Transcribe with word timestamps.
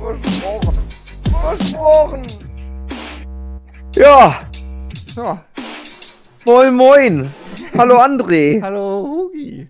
Versprochen. 0.00 0.78
Versprochen. 1.42 2.22
Ja. 3.94 4.40
ja. 5.14 5.44
Moin, 6.46 6.74
moin. 6.74 7.34
Hallo 7.76 7.98
André. 7.98 8.60
Hallo 8.62 9.04
Hugi. 9.06 9.68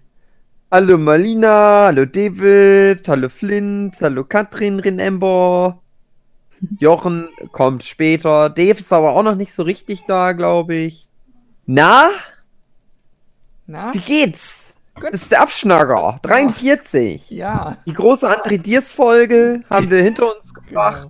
Hallo 0.70 0.98
Malina. 0.98 1.86
Hallo 1.86 2.04
David. 2.06 3.08
Hallo 3.08 3.28
Flint. 3.28 4.00
Hallo 4.00 4.22
Katrin 4.22 4.78
Rinember. 4.78 5.82
Jochen 6.78 7.28
kommt 7.50 7.82
später. 7.82 8.50
Dave 8.50 8.78
ist 8.78 8.92
aber 8.92 9.14
auch 9.16 9.24
noch 9.24 9.34
nicht 9.34 9.52
so 9.52 9.64
richtig 9.64 10.04
da, 10.06 10.30
glaube 10.30 10.76
ich. 10.76 11.08
Na? 11.66 12.08
Na? 13.66 13.92
Wie 13.92 13.98
geht's? 13.98 14.59
Das 15.00 15.22
ist 15.22 15.30
der 15.32 15.42
Abschnacker. 15.42 16.18
43. 16.22 17.30
Ja. 17.30 17.76
Die 17.86 17.92
große 17.94 18.28
André 18.28 18.58
Diers 18.58 18.90
Folge 18.92 19.60
haben 19.70 19.90
wir 19.90 20.02
hinter 20.02 20.34
uns 20.36 20.52
gebracht. 20.54 21.08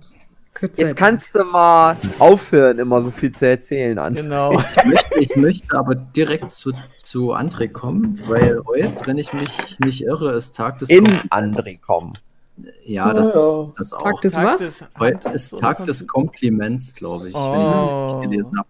Genau. 0.53 0.73
Jetzt 0.75 0.95
kannst 0.95 1.33
du 1.33 1.43
mal 1.43 1.97
aufhören, 2.19 2.77
immer 2.77 3.01
so 3.01 3.09
viel 3.09 3.31
zu 3.31 3.47
erzählen, 3.47 3.97
André. 3.97 4.21
Genau. 4.23 4.59
Ich 4.59 4.85
möchte, 4.85 5.19
ich 5.19 5.35
möchte 5.35 5.77
aber 5.77 5.95
direkt 5.95 6.51
zu, 6.51 6.71
zu 7.03 7.33
André 7.33 7.67
kommen, 7.67 8.19
weil 8.27 8.61
heute, 8.67 9.05
wenn 9.07 9.17
ich 9.17 9.33
mich 9.33 9.79
nicht 9.79 10.01
irre, 10.03 10.33
ist 10.33 10.55
Tag 10.55 10.77
des 10.79 10.89
In 10.89 11.07
Kom- 11.07 11.29
André 11.29 11.79
kommen. 11.81 12.13
Ja, 12.85 13.11
das, 13.13 13.33
das 13.77 13.93
auch. 13.93 14.03
Tag 14.03 14.21
des 14.21 14.35
was? 14.35 14.83
Heute 14.99 15.29
ist 15.29 15.57
Tag 15.57 15.83
des 15.85 16.05
Kompliments, 16.05 16.93
glaube 16.93 17.29
ich, 17.29 17.33
wenn 17.33 17.41
ich 17.41 17.57
Oh. 17.57 17.73
das 17.73 18.13
richtig 18.13 18.29
gelesen 18.31 18.57
habe. 18.59 18.67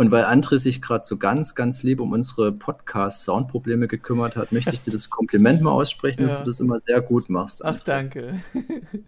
Und 0.00 0.10
weil 0.10 0.24
André 0.24 0.58
sich 0.58 0.80
gerade 0.80 1.04
so 1.04 1.18
ganz, 1.18 1.54
ganz 1.54 1.82
lieb 1.82 2.00
um 2.00 2.12
unsere 2.12 2.52
Podcast-Soundprobleme 2.52 3.86
gekümmert 3.86 4.34
hat, 4.34 4.50
möchte 4.50 4.70
ich 4.72 4.80
dir 4.80 4.92
das 4.92 5.10
Kompliment 5.10 5.60
mal 5.60 5.72
aussprechen, 5.72 6.22
dass 6.22 6.38
Ja. 6.38 6.38
du 6.38 6.44
das 6.46 6.58
immer 6.60 6.80
sehr 6.80 7.02
gut 7.02 7.28
machst. 7.28 7.62
Ach, 7.62 7.76
André. 7.76 7.84
danke. 7.84 8.40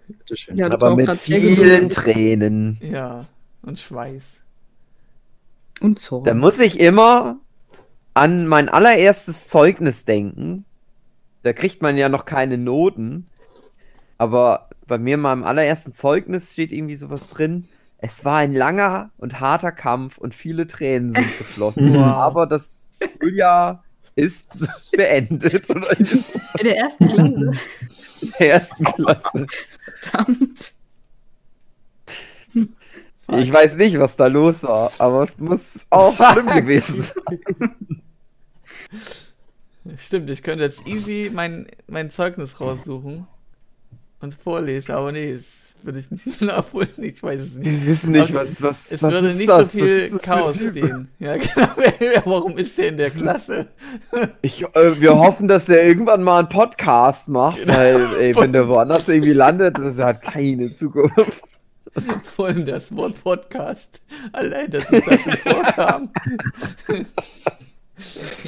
Bitteschön. 0.07 0.55
Ja, 0.59 0.71
Aber 0.71 0.95
mit 0.95 1.11
vielen. 1.13 1.89
Tränen. 1.89 2.79
Ja. 2.83 3.25
Und 3.63 3.81
Schweiß. 3.81 4.23
Und 5.81 5.99
Zorn. 5.99 6.25
Da 6.25 6.35
muss 6.35 6.59
ich 6.59 6.79
immer 6.79 7.39
an 8.13 8.47
mein 8.47 8.69
allererstes 8.69 9.49
Zeugnis 9.49 10.05
denken. 10.05 10.67
Da 11.43 11.55
kriegt 11.55 11.81
man 11.81 11.97
ja 11.97 12.11
noch 12.11 12.27
keine 12.27 12.59
Noten. 12.59 13.29
Aber 14.19 14.69
bei 14.87 14.99
mir 14.99 15.15
in 15.15 15.21
meinem 15.23 15.45
allerersten 15.45 15.95
Zeugnis 15.95 16.53
steht 16.53 16.71
irgendwie 16.71 16.97
sowas 16.97 17.29
drin. 17.29 17.65
Es 18.05 18.25
war 18.25 18.39
ein 18.39 18.53
langer 18.53 19.11
und 19.17 19.39
harter 19.39 19.71
Kampf 19.73 20.19
und 20.19 20.35
viele 20.35 20.67
Tränen 20.67 21.13
sind 21.13 21.39
geflossen. 21.39 21.97
Aber 21.97 22.47
das 22.47 22.85
Schuljahr 23.21 23.85
ist 24.17 24.49
beendet 24.93 25.71
oder 25.71 25.99
ist 25.99 26.31
In 26.59 26.65
der 26.65 26.77
ersten 26.79 27.09
Klasse. 27.09 27.51
in 28.21 28.33
der 28.39 28.53
ersten 28.55 28.85
Klasse. 28.85 29.47
Verdammt. 30.01 30.73
Ich 33.39 33.53
weiß 33.53 33.77
nicht, 33.77 33.99
was 34.01 34.17
da 34.17 34.27
los 34.27 34.65
war, 34.65 34.93
aber 34.99 35.23
es 35.23 35.39
muss 35.39 35.87
auch 35.91 36.15
schlimm 36.33 36.47
gewesen 36.49 37.03
sein. 37.03 38.03
Stimmt, 39.97 40.29
ich 40.29 40.43
könnte 40.43 40.65
jetzt 40.65 40.87
easy 40.87 41.31
mein, 41.33 41.67
mein 41.87 42.11
Zeugnis 42.11 42.61
raussuchen 42.61 43.27
und 44.21 44.35
vorlesen, 44.35 44.93
aber 44.93 45.13
nee, 45.13 45.35
das 45.35 45.62
würde 45.85 45.99
ich 45.99 46.11
nicht 46.11 46.41
nachholen. 46.43 46.89
Ich 46.99 47.23
weiß 47.23 47.41
es 47.41 47.55
nicht. 47.55 47.71
Wir 47.71 47.87
wissen 47.87 48.13
nicht, 48.13 48.21
Also, 48.23 48.35
was, 48.35 48.63
was, 48.63 48.93
Es 48.93 49.03
was 49.03 49.13
würde 49.13 49.31
ist 49.31 49.37
nicht 49.39 49.49
das? 49.49 49.73
so 49.73 49.79
viel 49.79 50.19
Chaos 50.23 50.57
stehen. 50.57 51.09
Ja, 51.19 51.37
genau. 51.39 51.69
Warum 52.25 52.57
ist 52.59 52.79
der 52.79 52.89
in 52.89 52.97
der 52.97 53.11
Klasse? 53.11 53.67
Ich, 54.43 54.63
äh, 54.75 55.01
wir 55.01 55.19
hoffen, 55.19 55.49
dass 55.49 55.67
der 55.67 55.85
irgendwann 55.87 56.23
mal 56.23 56.41
einen 56.41 56.49
Podcast 56.49 57.29
macht, 57.29 57.59
Genau. 57.61 57.75
weil 57.75 58.07
ey, 58.21 58.37
wenn 58.37 58.53
der 58.53 58.69
woanders 58.69 59.09
irgendwie 59.09 59.33
landet, 59.33 59.79
das 59.79 59.99
hat 59.99 60.23
keine 60.23 60.75
Zukunft. 60.75 61.43
Vor 62.25 62.47
allem 62.47 62.65
das 62.65 62.95
Wort 62.97 63.23
Podcast. 63.23 64.01
Allein, 64.33 64.71
dass 64.71 64.85
es 64.91 65.05
da 65.05 65.19
schon 65.19 65.33
vorkam. 65.39 66.11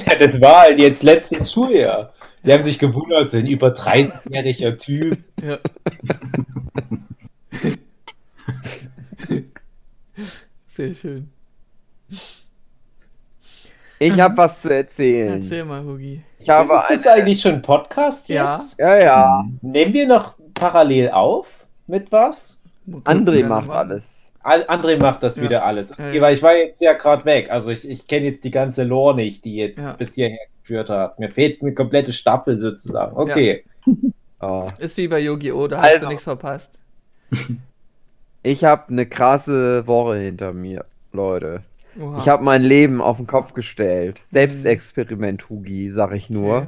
Ja, 0.05 0.17
das 0.19 0.41
war 0.41 0.61
halt 0.61 0.79
jetzt 0.79 1.03
letztes 1.03 1.51
Schuljahr. 1.53 2.11
Die 2.43 2.51
haben 2.53 2.63
sich 2.63 2.77
gewundert, 2.77 3.31
so 3.31 3.37
ein 3.37 3.47
über 3.47 3.69
30-jähriger 3.69 4.77
Typ. 4.77 5.17
Ja. 5.43 5.57
Sehr 10.67 10.93
schön. 10.93 11.29
Ich 13.97 14.19
habe 14.19 14.37
was 14.37 14.61
zu 14.61 14.73
erzählen. 14.73 15.41
Erzähl 15.41 15.63
mal, 15.63 15.83
Hugi. 15.83 16.21
Ich 16.39 16.49
habe 16.49 16.73
ist 16.89 17.05
das 17.05 17.07
eigentlich 17.13 17.41
schon 17.41 17.53
ein 17.53 17.61
Podcast 17.61 18.27
jetzt? 18.27 18.77
Ja. 18.77 18.95
ja, 18.97 19.03
ja. 19.03 19.45
Nehmen 19.61 19.93
wir 19.93 20.07
noch 20.07 20.35
parallel 20.53 21.09
auf 21.11 21.47
mit 21.87 22.11
was? 22.11 22.61
André 23.05 23.45
macht 23.45 23.67
machen. 23.67 23.77
alles. 23.77 24.25
Al- 24.43 24.65
André 24.69 24.99
macht 24.99 25.23
das 25.23 25.37
Ja. 25.37 25.43
wieder 25.43 25.65
alles. 25.65 25.89
Ja, 25.91 25.95
Okay, 25.95 26.15
ja. 26.17 26.21
weil 26.21 26.35
ich 26.35 26.43
war 26.43 26.55
jetzt 26.55 26.81
ja 26.81 26.93
gerade 26.93 27.25
weg. 27.25 27.49
Also 27.49 27.71
ich, 27.71 27.87
ich 27.87 28.05
kenne 28.05 28.25
jetzt 28.27 28.43
die 28.43 28.51
ganze 28.51 28.83
Lore 28.83 29.15
nicht, 29.15 29.43
die 29.45 29.55
jetzt 29.55 29.79
Ja. 29.79 29.93
bis 29.93 30.13
hierher 30.13 30.37
geführt 30.61 30.89
hat. 30.89 31.17
Mir 31.17 31.31
fehlt 31.31 31.61
eine 31.61 31.73
komplette 31.73 32.13
Staffel 32.13 32.57
sozusagen. 32.59 33.15
Okay. 33.17 33.63
Oh. 34.41 34.69
Ist 34.79 34.97
wie 34.97 35.07
bei 35.07 35.19
Yu-Gi-Oh! 35.19 35.67
Da 35.67 35.77
hast 35.77 35.85
Also. 35.89 36.01
du 36.01 36.07
nichts 36.09 36.23
verpasst. 36.25 36.71
Ich 38.45 38.63
habe 38.63 38.89
eine 38.89 39.07
krasse 39.07 39.87
Woche 39.87 40.17
hinter 40.17 40.53
mir, 40.53 40.85
Leute. 41.11 41.63
Oha. 41.99 42.19
Ich 42.19 42.29
habe 42.29 42.43
mein 42.43 42.61
Leben 42.61 43.01
auf 43.01 43.17
den 43.17 43.25
Kopf 43.25 43.53
gestellt. 43.53 44.21
Selbstexperiment, 44.29 45.49
Hugi, 45.49 45.89
sag 45.91 46.13
ich 46.13 46.29
nur. 46.29 46.67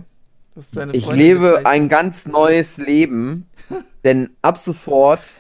Okay. 0.55 0.89
Ich 0.93 1.11
lebe 1.11 1.39
gezeichnet. 1.41 1.65
ein 1.67 1.87
ganz 1.87 2.25
neues 2.25 2.77
Leben, 2.77 3.45
denn 4.03 4.31
ab 4.41 4.57
sofort, 4.57 5.33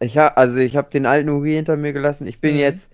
ich 0.00 0.16
ha, 0.16 0.28
also 0.28 0.60
ich 0.60 0.78
habe 0.78 0.88
den 0.90 1.04
alten 1.04 1.28
Hugi 1.30 1.52
hinter 1.52 1.76
mir 1.76 1.92
gelassen. 1.92 2.26
Ich 2.26 2.40
bin 2.40 2.54
Mhm. 2.54 2.60
jetzt, 2.60 2.88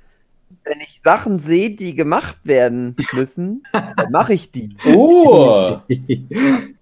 wenn 0.65 0.81
ich 0.81 1.00
Sachen 1.05 1.38
sehe, 1.38 1.71
die 1.71 1.94
gemacht 1.94 2.38
werden 2.43 2.97
müssen, 3.12 3.62
dann 3.97 4.10
mache 4.10 4.34
ich 4.34 4.50
die. 4.50 4.76
Oh! 4.93 5.78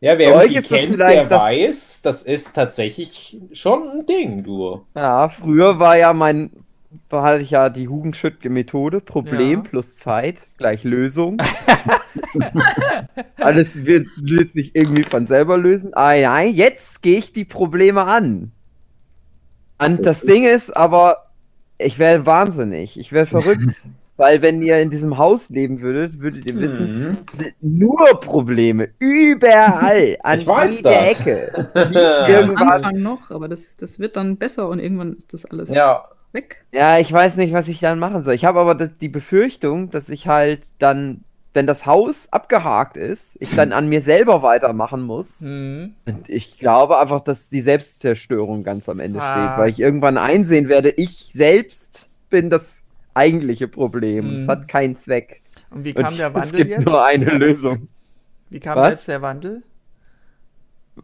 Ja, 0.00 0.18
wer 0.18 0.34
euch 0.36 0.54
ist 0.54 0.70
das 0.70 0.80
kennt, 0.80 0.92
vielleicht 0.92 1.16
der 1.16 1.24
das- 1.24 1.42
weiß, 1.42 2.02
das 2.02 2.22
ist 2.22 2.54
tatsächlich 2.54 3.38
schon 3.52 3.88
ein 3.90 4.06
Ding, 4.06 4.44
du. 4.44 4.82
Ja, 4.94 5.28
früher 5.30 5.78
war 5.78 5.96
ja 5.96 6.12
mein, 6.12 6.50
da 7.08 7.22
hatte 7.22 7.42
ich 7.42 7.50
ja 7.52 7.70
die 7.70 7.88
Hugenschüttge 7.88 8.50
Methode, 8.50 9.00
Problem 9.00 9.62
Ja. 9.64 9.68
plus 9.70 9.96
Zeit 9.96 10.42
gleich 10.58 10.84
Lösung. 10.84 11.38
Alles 13.36 13.84
wird, 13.86 14.06
wird 14.20 14.52
sich 14.52 14.74
irgendwie 14.74 15.04
von 15.04 15.26
selber 15.26 15.56
lösen. 15.58 15.92
Ah, 15.94 16.14
nein, 16.16 16.52
jetzt 16.54 17.02
gehe 17.02 17.18
ich 17.18 17.32
die 17.32 17.44
Probleme 17.44 18.04
an. 18.04 18.52
Und 19.78 19.98
das, 20.06 20.20
Das 20.20 20.22
Ding 20.22 20.44
ist 20.46 20.74
aber, 20.76 21.26
ich 21.78 21.98
wäre 21.98 22.24
wahnsinnig, 22.26 22.98
ich 22.98 23.12
wäre 23.12 23.26
verrückt. 23.26 23.62
Weil 24.18 24.40
wenn 24.40 24.62
ihr 24.62 24.78
in 24.80 24.88
diesem 24.90 25.18
Haus 25.18 25.50
leben 25.50 25.80
würdet, 25.82 26.20
würdet 26.20 26.46
ihr 26.46 26.56
wissen, 26.58 27.18
es 27.30 27.36
sind 27.38 27.54
nur 27.60 27.98
Probleme. 28.20 28.88
Überall. 28.98 30.16
An 30.22 30.38
Ich 30.40 30.46
weiß 30.46 30.76
jeder 30.78 30.90
das. 30.90 31.20
Ecke. 31.20 31.68
Nicht 31.86 31.94
Ja, 31.94 32.24
am 32.24 32.30
irgendwas. 32.50 32.70
Anfang 32.82 33.02
noch, 33.02 33.30
aber 33.30 33.48
das, 33.48 33.76
das 33.76 33.98
wird 33.98 34.16
dann 34.16 34.36
besser 34.38 34.68
und 34.68 34.78
irgendwann 34.78 35.12
ist 35.14 35.34
das 35.34 35.44
alles 35.44 35.72
Ja, 35.74 36.06
weg. 36.32 36.64
Ja, 36.72 36.98
ich 36.98 37.12
weiß 37.12 37.36
nicht, 37.36 37.52
was 37.52 37.68
ich 37.68 37.80
dann 37.80 37.98
machen 37.98 38.24
soll. 38.24 38.34
Ich 38.34 38.44
habe 38.46 38.58
aber 38.60 38.74
die 38.74 39.08
Befürchtung, 39.08 39.90
dass 39.90 40.08
ich 40.08 40.26
halt 40.28 40.68
dann, 40.78 41.20
wenn 41.52 41.66
das 41.66 41.84
Haus 41.84 42.28
abgehakt 42.30 42.96
ist, 42.96 43.36
ich 43.40 43.54
dann 43.54 43.72
an 43.72 43.88
mir 43.88 44.00
selber 44.00 44.42
weitermachen 44.42 45.02
muss. 45.02 45.40
Mhm. 45.40 45.94
Und 46.06 46.28
ich 46.30 46.58
glaube 46.58 46.98
einfach, 46.98 47.20
dass 47.20 47.48
die 47.50 47.60
Selbstzerstörung 47.60 48.64
ganz 48.64 48.88
am 48.88 48.98
Ende 49.00 49.20
Ah. 49.20 49.32
steht, 49.50 49.58
weil 49.60 49.70
ich 49.70 49.80
irgendwann 49.80 50.16
einsehen 50.16 50.68
werde, 50.70 50.88
ich 50.90 51.30
selbst 51.34 52.08
bin 52.30 52.48
das 52.50 52.82
eigentliche 53.16 53.68
Problem. 53.68 54.34
Es 54.34 54.46
Mhm. 54.46 54.48
hat 54.48 54.68
keinen 54.68 54.96
Zweck. 54.96 55.42
Und 55.70 55.84
wie 55.84 55.94
Und 55.94 56.04
kam 56.04 56.16
der 56.16 56.34
es 56.34 56.34
Wandel 56.34 56.52
gibt 56.52 56.70
jetzt? 56.70 56.86
nur 56.86 57.04
eine 57.04 57.26
Lösung. 57.38 57.88
Wie 58.50 58.60
kam 58.60 58.78
Was? 58.78 58.90
jetzt 58.90 59.08
der 59.08 59.22
Wandel? 59.22 59.62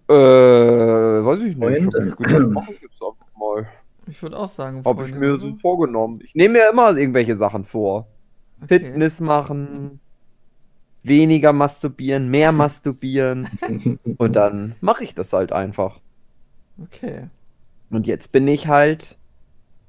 Äh, 0.08 0.12
weiß 0.12 1.40
ich 1.40 1.56
nicht. 1.56 1.82
Freunde. 1.84 2.16
Hab 2.54 2.68
ich 2.68 2.76
ich 2.76 2.82
jetzt 2.82 3.02
einfach 3.02 3.26
mal. 3.38 3.66
Ich 4.06 4.22
würde 4.22 4.38
auch 4.38 4.48
sagen, 4.48 4.84
Habe 4.84 5.04
ich 5.04 5.12
Freunde, 5.12 5.18
mir 5.18 5.34
oder? 5.34 5.38
so 5.38 5.54
vorgenommen. 5.56 6.20
Ich 6.24 6.34
nehme 6.34 6.54
mir 6.58 6.70
immer 6.70 6.96
irgendwelche 6.96 7.36
Sachen 7.36 7.64
vor. 7.64 8.08
Okay. 8.62 8.68
Fitness 8.68 9.20
machen, 9.20 10.00
weniger 11.02 11.52
masturbieren, 11.52 12.28
mehr 12.30 12.52
masturbieren 12.52 13.48
und 14.18 14.36
dann 14.36 14.76
mache 14.80 15.04
ich 15.04 15.14
das 15.14 15.32
halt 15.32 15.52
einfach. 15.52 16.00
Okay. 16.78 17.28
Und 17.90 18.06
jetzt 18.06 18.32
bin 18.32 18.48
ich 18.48 18.68
halt, 18.68 19.18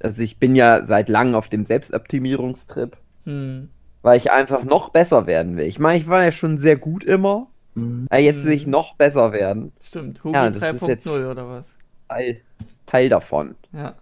also 0.04 0.22
ich 0.24 0.38
bin 0.38 0.56
ja 0.56 0.84
seit 0.84 1.10
langem 1.10 1.36
auf 1.36 1.48
dem 1.50 1.66
Selbstoptimierungstrip, 1.66 2.98
Hm. 3.26 3.70
weil 4.02 4.18
ich 4.18 4.32
einfach 4.32 4.64
noch 4.64 4.90
besser 4.90 5.26
werden 5.28 5.58
will. 5.58 5.66
Ich 5.66 5.80
meine, 5.80 5.98
ich 6.00 6.08
war 6.08 6.24
ja 6.24 6.32
schon 6.32 6.58
sehr 6.58 6.76
gut 6.76 7.04
immer, 7.04 7.48
Mhm. 7.76 8.08
aber 8.10 8.20
jetzt 8.20 8.44
will 8.46 8.54
ich 8.54 8.66
Mhm. 8.66 8.72
noch 8.74 8.96
besser 8.96 9.32
werden. 9.32 9.72
Stimmt, 9.84 10.24
Hugi 10.24 10.36
Ja, 10.36 10.50
das 10.50 10.58
ist 10.58 10.64
3.0 10.64 10.90
jetzt- 10.90 11.08
oder 11.32 11.50
was? 11.50 11.66
Teil, 12.10 12.42
Teil 12.86 13.10
davon. 13.10 13.56
Ja. 13.72 13.96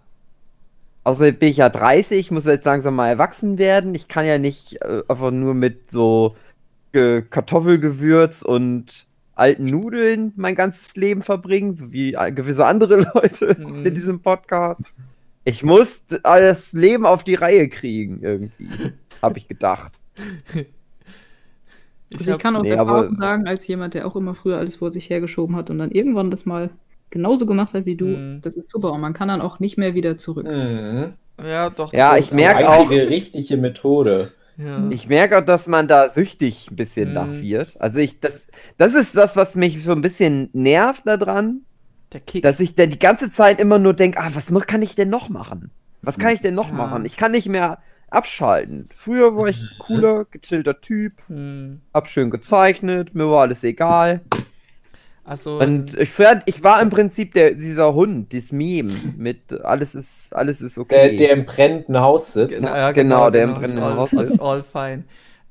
Außerdem 1.04 1.36
bin 1.36 1.48
ich 1.48 1.56
ja 1.56 1.68
30, 1.68 2.30
muss 2.30 2.44
jetzt 2.44 2.64
langsam 2.66 2.94
mal 2.94 3.08
erwachsen 3.08 3.58
werden. 3.58 3.94
Ich 3.94 4.06
kann 4.08 4.24
ja 4.26 4.38
nicht 4.38 4.80
äh, 4.82 5.02
einfach 5.08 5.30
nur 5.32 5.54
mit 5.54 5.90
so 5.90 6.36
äh, 6.92 7.22
Kartoffelgewürz 7.22 8.42
und 8.42 9.06
alten 9.34 9.64
Nudeln 9.64 10.32
mein 10.36 10.54
ganzes 10.54 10.94
Leben 10.94 11.22
verbringen, 11.22 11.74
so 11.74 11.90
wie 11.90 12.12
äh, 12.14 12.30
gewisse 12.32 12.66
andere 12.66 12.96
Leute 13.14 13.56
Mhm. 13.58 13.86
in 13.86 13.94
diesem 13.94 14.20
Podcast. 14.20 14.82
Ich 15.44 15.62
muss 15.62 16.02
das 16.22 16.72
Leben 16.72 17.04
auf 17.06 17.24
die 17.24 17.34
Reihe 17.34 17.68
kriegen, 17.68 18.20
irgendwie. 18.22 18.68
Habe 19.20 19.38
ich 19.38 19.48
gedacht. 19.48 19.92
Ich, 22.10 22.18
Also 22.18 22.32
ich 22.32 22.38
kann 22.38 22.56
aus 22.56 22.62
nee, 22.64 22.70
Erfahrung 22.70 23.06
aber- 23.06 23.16
sagen, 23.16 23.46
als 23.46 23.66
jemand, 23.66 23.94
der 23.94 24.06
auch 24.06 24.16
immer 24.16 24.34
früher 24.34 24.58
alles 24.58 24.76
vor 24.76 24.90
sich 24.90 25.08
hergeschoben 25.10 25.56
hat 25.56 25.70
und 25.70 25.78
dann 25.78 25.90
irgendwann 25.90 26.30
das 26.30 26.44
mal 26.44 26.70
genauso 27.10 27.46
gemacht 27.46 27.74
hat 27.74 27.86
wie 27.86 27.96
du, 27.96 28.06
Mhm. 28.06 28.40
das 28.42 28.54
ist 28.54 28.70
super 28.70 28.92
und 28.92 29.00
man 29.00 29.14
kann 29.14 29.28
dann 29.28 29.40
auch 29.40 29.58
nicht 29.60 29.78
mehr 29.78 29.94
wieder 29.94 30.18
zurück. 30.18 30.46
Mhm. 30.46 31.14
ja, 31.42 31.70
doch. 31.70 31.92
Ja, 31.92 32.10
das 32.10 32.20
ich 32.20 32.26
ist- 32.26 32.34
merk 32.34 32.58
Die 32.58 32.64
auch- 32.64 32.82
einzige 32.84 33.08
richtige 33.08 33.56
Methode. 33.56 34.32
Ja. 34.58 34.86
Ich 34.90 35.08
merke 35.08 35.38
auch, 35.38 35.44
dass 35.44 35.66
man 35.66 35.88
da 35.88 36.10
süchtig 36.10 36.70
ein 36.70 36.76
bisschen 36.76 37.08
Mhm. 37.08 37.14
nach 37.14 37.32
wird. 37.32 37.80
Also 37.80 37.98
ich, 38.00 38.20
das, 38.20 38.46
das 38.76 38.94
ist 38.94 39.16
das, 39.16 39.34
was 39.34 39.56
mich 39.56 39.82
so 39.82 39.92
ein 39.92 40.02
bisschen 40.02 40.50
nervt 40.52 41.06
daran. 41.06 41.62
Der 42.12 42.20
Kick. 42.20 42.42
dass 42.42 42.60
ich 42.60 42.74
dann 42.74 42.90
die 42.90 42.98
ganze 42.98 43.30
Zeit 43.30 43.60
immer 43.60 43.78
nur 43.78 43.94
denke, 43.94 44.18
ah, 44.20 44.30
was 44.34 44.50
muss, 44.50 44.66
kann 44.66 44.82
ich 44.82 44.94
denn 44.94 45.08
noch 45.10 45.28
machen? 45.28 45.70
Was 46.02 46.18
kann 46.18 46.34
ich 46.34 46.40
denn 46.40 46.54
noch 46.54 46.68
Ja. 46.68 46.74
machen? 46.74 47.04
Ich 47.04 47.16
kann 47.16 47.32
nicht 47.32 47.48
mehr 47.48 47.78
abschalten. 48.10 48.88
Früher 48.94 49.36
war 49.36 49.46
ich 49.48 49.70
cooler, 49.78 50.26
gechillter 50.30 50.80
Typ, 50.80 51.14
hm. 51.28 51.80
hab 51.94 52.08
schön 52.08 52.30
gezeichnet, 52.30 53.14
mir 53.14 53.30
war 53.30 53.42
alles 53.42 53.64
egal. 53.64 54.20
Also, 55.24 55.58
Und 55.60 55.96
ich, 55.98 56.10
fand- 56.10 56.42
ich 56.46 56.64
war 56.64 56.82
im 56.82 56.90
Prinzip 56.90 57.32
der, 57.34 57.54
dieser 57.54 57.94
Hund, 57.94 58.32
dieses 58.32 58.50
Meme 58.50 58.92
mit 59.16 59.52
alles 59.62 59.94
ist, 59.94 60.34
alles 60.34 60.60
ist 60.60 60.76
Der, 60.76 60.82
okay. 60.82 61.16
der 61.16 61.30
im 61.30 61.46
brennenden 61.46 62.00
Haus 62.00 62.32
sitzt. 62.32 62.54
Genau, 62.56 62.74
ja, 62.74 62.90
Genau, 62.90 63.30
der 63.30 63.44
im 63.44 63.50
it's 63.50 63.58
brennenden 63.60 63.84
all, 63.84 63.96
Haus 63.96 64.12
it's 64.12 64.30
ist. 64.32 64.40
all 64.40 64.64
fine. 64.64 65.04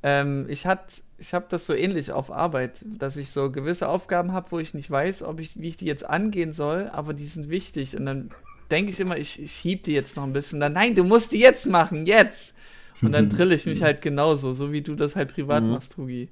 Ähm, 0.03 0.45
ich 0.49 0.65
hat, 0.67 0.81
ich 1.21 1.35
habe 1.35 1.45
das 1.49 1.67
so 1.67 1.73
ähnlich 1.73 2.11
auf 2.11 2.31
Arbeit, 2.31 2.83
dass 2.83 3.15
ich 3.15 3.29
so 3.31 3.51
gewisse 3.51 3.87
Aufgaben 3.87 4.33
habe, 4.33 4.51
wo 4.51 4.59
ich 4.59 4.73
nicht 4.73 4.89
weiß, 4.89 5.21
ob 5.21 5.39
ich, 5.39 5.59
wie 5.61 5.67
ich 5.67 5.77
die 5.77 5.85
jetzt 5.85 6.03
angehen 6.03 6.51
soll, 6.51 6.89
aber 6.91 7.13
die 7.13 7.27
sind 7.27 7.49
wichtig. 7.49 7.95
Und 7.95 8.07
dann 8.07 8.31
denke 8.71 8.89
ich 8.91 8.99
immer, 8.99 9.17
ich, 9.17 9.39
ich 9.39 9.51
schieb 9.51 9.83
die 9.83 9.93
jetzt 9.93 10.15
noch 10.17 10.23
ein 10.23 10.33
bisschen. 10.33 10.59
Dann, 10.59 10.73
nein, 10.73 10.95
du 10.95 11.03
musst 11.03 11.31
die 11.31 11.39
jetzt 11.39 11.67
machen, 11.67 12.07
jetzt! 12.07 12.55
Und 13.03 13.11
dann 13.11 13.29
drill 13.29 13.53
ich 13.53 13.67
mich 13.67 13.83
halt 13.83 14.01
genauso, 14.01 14.53
so 14.53 14.71
wie 14.71 14.81
du 14.81 14.95
das 14.95 15.15
halt 15.15 15.31
privat 15.33 15.63
Mhm. 15.63 15.69
machst, 15.69 15.95
Hugi. 15.97 16.29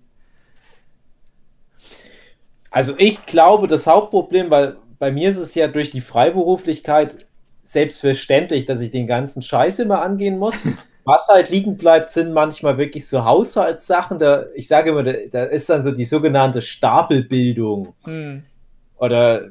Also 2.71 2.94
ich 2.97 3.25
glaube, 3.25 3.68
das 3.68 3.88
Hauptproblem, 3.88 4.50
weil 4.50 4.77
bei 5.00 5.12
mir 5.12 5.30
ist 5.30 5.38
es 5.38 5.56
ja 5.56 5.68
durch 5.68 5.89
die 5.92 6.01
Freiberuflichkeit 6.01 7.27
selbstverständlich, 7.63 8.65
dass 8.65 8.81
ich 8.81 8.92
den 8.92 9.07
ganzen 9.07 9.42
Scheiß 9.42 9.80
immer 9.80 10.01
angehen 10.01 10.38
muss. 10.39 10.56
Was 11.09 11.27
halt 11.27 11.50
liegen 11.50 11.75
bleibt, 11.75 12.11
sind 12.11 12.33
manchmal 12.33 12.77
wirklich 12.77 13.07
so 13.07 13.25
Haushaltssachen. 13.25 14.19
Da, 14.19 14.45
ich 14.53 14.67
sage 14.67 14.91
immer, 14.91 15.01
da, 15.01 15.13
da 15.31 15.44
ist 15.45 15.67
dann 15.67 15.81
so 15.81 15.89
die 15.89 16.06
sogenannte 16.06 16.61
Stapelbildung. 16.61 17.95
Hm. 18.03 18.44
Oder 18.97 19.45
äh, 19.45 19.50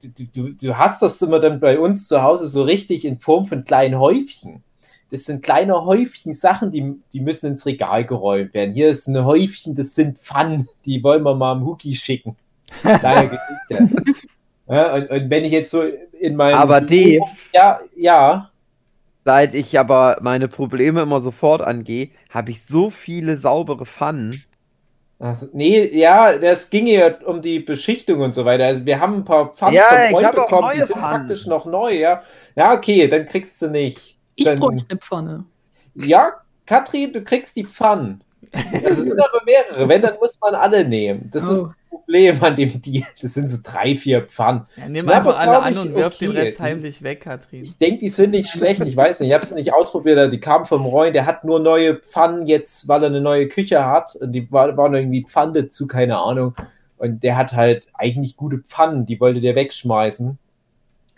du, 0.00 0.24
du, 0.32 0.50
du 0.50 0.78
hast 0.78 1.02
das 1.02 1.20
immer 1.22 1.40
dann 1.40 1.58
bei 1.58 1.76
uns 1.76 2.06
zu 2.06 2.22
Hause 2.22 2.46
so 2.46 2.62
richtig 2.62 3.04
in 3.04 3.18
Form 3.18 3.46
von 3.46 3.64
kleinen 3.64 3.98
Häufchen. 3.98 4.62
Das 5.10 5.24
sind 5.24 5.42
kleine 5.42 5.84
Häufchen 5.84 6.34
Sachen, 6.34 6.70
die, 6.70 6.94
die 7.12 7.20
müssen 7.20 7.48
ins 7.48 7.66
Regal 7.66 8.04
geräumt 8.04 8.54
werden. 8.54 8.72
Hier 8.72 8.90
ist 8.90 9.08
ein 9.08 9.24
Häufchen, 9.24 9.74
das 9.74 9.96
sind 9.96 10.20
Pfannen, 10.20 10.68
die 10.84 11.02
wollen 11.02 11.24
wir 11.24 11.34
mal 11.34 11.50
am 11.50 11.66
Hookie 11.66 11.96
schicken. 11.96 12.36
Kleine 12.82 13.28
Geschichte. 13.28 14.12
Ja, 14.70 14.94
und, 14.94 15.10
und 15.10 15.30
wenn 15.30 15.44
ich 15.44 15.50
jetzt 15.50 15.72
so 15.72 15.82
in 15.82 16.36
meinem. 16.36 16.54
Aber 16.54 16.80
Dave, 16.80 17.24
Ja, 17.52 17.80
ja. 17.96 18.50
Seit 19.24 19.54
ich 19.54 19.78
aber 19.78 20.18
meine 20.22 20.48
Probleme 20.48 21.02
immer 21.02 21.20
sofort 21.20 21.62
angehe, 21.62 22.10
habe 22.30 22.50
ich 22.50 22.64
so 22.64 22.90
viele 22.90 23.36
saubere 23.36 23.86
Pfannen. 23.86 24.42
Also, 25.18 25.48
nee, 25.52 25.86
ja, 25.98 26.38
das 26.38 26.70
ging 26.70 26.86
ja 26.86 27.14
um 27.26 27.42
die 27.42 27.60
Beschichtung 27.60 28.20
und 28.22 28.34
so 28.34 28.46
weiter. 28.46 28.64
Also 28.64 28.86
wir 28.86 28.98
haben 29.00 29.16
ein 29.16 29.24
paar 29.24 29.52
Pfannen 29.52 29.74
Ja, 29.76 29.82
vom 29.90 29.98
ich 30.04 30.10
Freund 30.12 30.34
bekommen, 30.34 30.70
die 30.72 30.78
neue 30.78 30.86
sind 30.86 30.96
Pfannen. 30.98 31.26
praktisch 31.26 31.46
noch 31.46 31.66
neu, 31.66 31.92
ja. 31.94 32.22
Ja, 32.56 32.72
okay, 32.72 33.06
dann 33.06 33.26
kriegst 33.26 33.60
du 33.60 33.68
nicht. 33.68 34.16
Ich 34.34 34.46
Dann- 34.46 34.58
bräuchte 34.58 34.86
eine 34.88 34.98
Pfanne. 34.98 35.44
Ja, 35.94 36.32
Katrin, 36.64 37.12
du 37.12 37.22
kriegst 37.22 37.54
die 37.56 37.64
Pfannen. 37.66 38.22
Das 38.82 38.96
sind 38.96 39.12
aber 39.20 39.44
mehrere. 39.44 39.86
Wenn, 39.86 40.00
dann 40.00 40.14
muss 40.18 40.38
man 40.40 40.54
alle 40.54 40.86
nehmen. 40.86 41.28
Das 41.30 41.42
ist 41.42 41.48
Oh. 41.58 41.66
das 41.66 41.74
Problem 41.90 42.42
an 42.42 42.56
dem 42.56 42.80
Deal. 42.80 43.04
Das 43.20 43.34
sind 43.34 43.48
so 43.48 43.58
drei, 43.62 43.96
vier 43.96 44.22
Pfannen. 44.22 44.62
Ja, 44.76 44.88
nimm 44.88 45.08
einfach 45.08 45.38
alle 45.38 45.60
an 45.60 45.76
und 45.76 45.94
wirf 45.94 46.16
den 46.16 46.30
okay. 46.30 46.40
Rest 46.40 46.60
heimlich 46.60 47.02
weg, 47.02 47.20
Katrin. 47.22 47.64
Ich 47.64 47.76
denke, 47.78 48.00
die 48.00 48.08
sind 48.08 48.30
nicht 48.30 48.48
schlecht. 48.48 48.80
Ich 48.80 48.96
weiß 48.96 49.20
nicht. 49.20 49.28
Ich 49.28 49.34
habe 49.34 49.44
es 49.44 49.52
nicht 49.52 49.72
ausprobiert. 49.74 50.32
Die 50.32 50.40
kamen 50.40 50.64
vom 50.64 50.86
Reuen. 50.86 51.12
Der 51.12 51.26
hat 51.26 51.44
nur 51.44 51.58
neue 51.60 51.96
Pfannen 51.96 52.46
jetzt, 52.46 52.88
weil 52.88 53.02
er 53.02 53.08
eine 53.08 53.20
neue 53.20 53.48
Küche 53.48 53.84
hat. 53.84 54.14
Und 54.16 54.32
die 54.32 54.50
war- 54.50 54.76
waren 54.76 54.94
irgendwie 54.94 55.24
Pfannen 55.24 55.52
dazu, 55.54 55.86
keine 55.86 56.18
Ahnung. 56.18 56.54
Und 56.98 57.22
der 57.22 57.36
hat 57.36 57.52
halt 57.52 57.88
eigentlich 57.94 58.36
gute 58.36 58.58
Pfannen. 58.58 59.04
Die 59.06 59.20
wollte 59.20 59.40
der 59.40 59.54
wegschmeißen. 59.56 60.38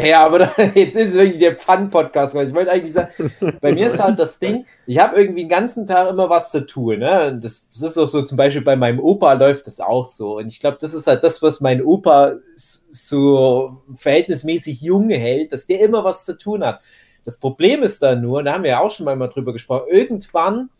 Ja, 0.02 0.26
aber 0.26 0.40
jetzt 0.74 0.96
ist 0.96 1.10
es 1.10 1.14
irgendwie 1.14 1.38
der 1.38 1.56
Pfannen-Podcast. 1.56 2.34
weil 2.34 2.48
Ich 2.48 2.54
wollte 2.54 2.70
eigentlich 2.70 2.92
sagen, 2.92 3.32
bei 3.60 3.72
mir 3.72 3.86
ist 3.86 4.02
halt 4.02 4.18
das 4.18 4.38
Ding, 4.38 4.66
ich 4.86 4.98
habe 4.98 5.16
irgendwie 5.16 5.42
den 5.42 5.48
ganzen 5.48 5.86
Tag 5.86 6.08
immer 6.08 6.28
was 6.28 6.50
zu 6.50 6.66
tun. 6.66 6.98
Ne? 6.98 7.38
Das, 7.40 7.68
das 7.68 7.82
ist 7.82 7.98
auch 7.98 8.08
so, 8.08 8.22
zum 8.22 8.36
Beispiel 8.36 8.62
bei 8.62 8.76
meinem 8.76 9.00
Opa 9.00 9.32
läuft 9.34 9.66
das 9.66 9.80
auch 9.80 10.04
so. 10.04 10.38
Und 10.38 10.48
ich 10.48 10.60
glaube, 10.60 10.78
das 10.80 10.94
ist 10.94 11.06
halt 11.06 11.22
das, 11.22 11.42
was 11.42 11.60
mein 11.60 11.82
Opa 11.82 12.34
so 12.56 13.82
verhältnismäßig 13.94 14.80
jung 14.80 15.10
hält, 15.10 15.52
dass 15.52 15.66
der 15.66 15.80
immer 15.80 16.04
was 16.04 16.24
zu 16.24 16.36
tun 16.36 16.64
hat. 16.64 16.80
Das 17.24 17.36
Problem 17.36 17.82
ist 17.82 18.02
dann 18.02 18.20
nur, 18.20 18.42
da 18.42 18.54
haben 18.54 18.64
wir 18.64 18.70
ja 18.70 18.80
auch 18.80 18.90
schon 18.90 19.06
mal 19.06 19.28
drüber 19.28 19.52
gesprochen, 19.52 19.86
irgendwann 19.88 20.70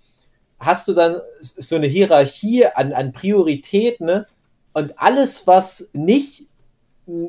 hast 0.59 0.89
du 0.89 0.93
dann 0.93 1.21
so 1.41 1.77
eine 1.77 1.87
Hierarchie 1.87 2.67
an, 2.67 2.93
an 2.93 3.13
Prioritäten 3.13 4.07
ne? 4.07 4.27
und 4.73 4.99
alles, 4.99 5.47
was 5.47 5.91
nicht 5.93 6.47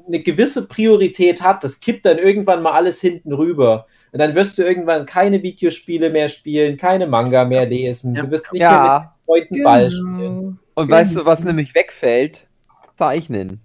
eine 0.07 0.19
gewisse 0.21 0.68
Priorität 0.68 1.41
hat, 1.41 1.63
das 1.63 1.80
kippt 1.80 2.06
dann 2.06 2.18
irgendwann 2.18 2.62
mal 2.62 2.71
alles 2.71 3.01
hinten 3.01 3.33
rüber. 3.33 3.85
Und 4.12 4.19
dann 4.19 4.35
wirst 4.35 4.57
du 4.57 4.63
irgendwann 4.63 5.05
keine 5.05 5.41
Videospiele 5.43 6.10
mehr 6.10 6.29
spielen, 6.29 6.77
keine 6.77 7.07
Manga 7.07 7.46
mehr 7.46 7.65
lesen. 7.65 8.15
Ja. 8.15 8.24
Du 8.24 8.31
wirst 8.31 8.51
nicht 8.53 8.62
mehr 8.62 8.69
mit 8.72 8.79
Ja, 8.79 9.15
Freunden 9.25 9.63
Ball 9.63 9.91
spielen. 9.91 10.17
Genau. 10.17 10.53
und 10.75 10.89
weißt 10.89 11.17
du, 11.17 11.25
was 11.25 11.43
nämlich 11.43 11.74
wegfällt? 11.75 12.48
Zeichnen. 12.96 13.60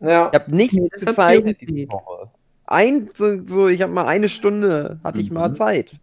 Ja. 0.00 0.28
Ich 0.32 0.38
habe 0.40 0.54
nicht 0.54 0.74
das 0.92 1.04
gezeichnet 1.04 1.58
diese 1.60 1.88
Woche. 1.90 2.28
Ein, 2.66 3.10
so, 3.14 3.44
so 3.44 3.68
ich 3.68 3.82
habe 3.82 3.92
mal 3.92 4.06
eine 4.06 4.28
Stunde, 4.28 4.98
hatte 5.02 5.20
ich 5.20 5.30
mal 5.30 5.48
Mhm. 5.50 5.54
Zeit. 5.54 5.96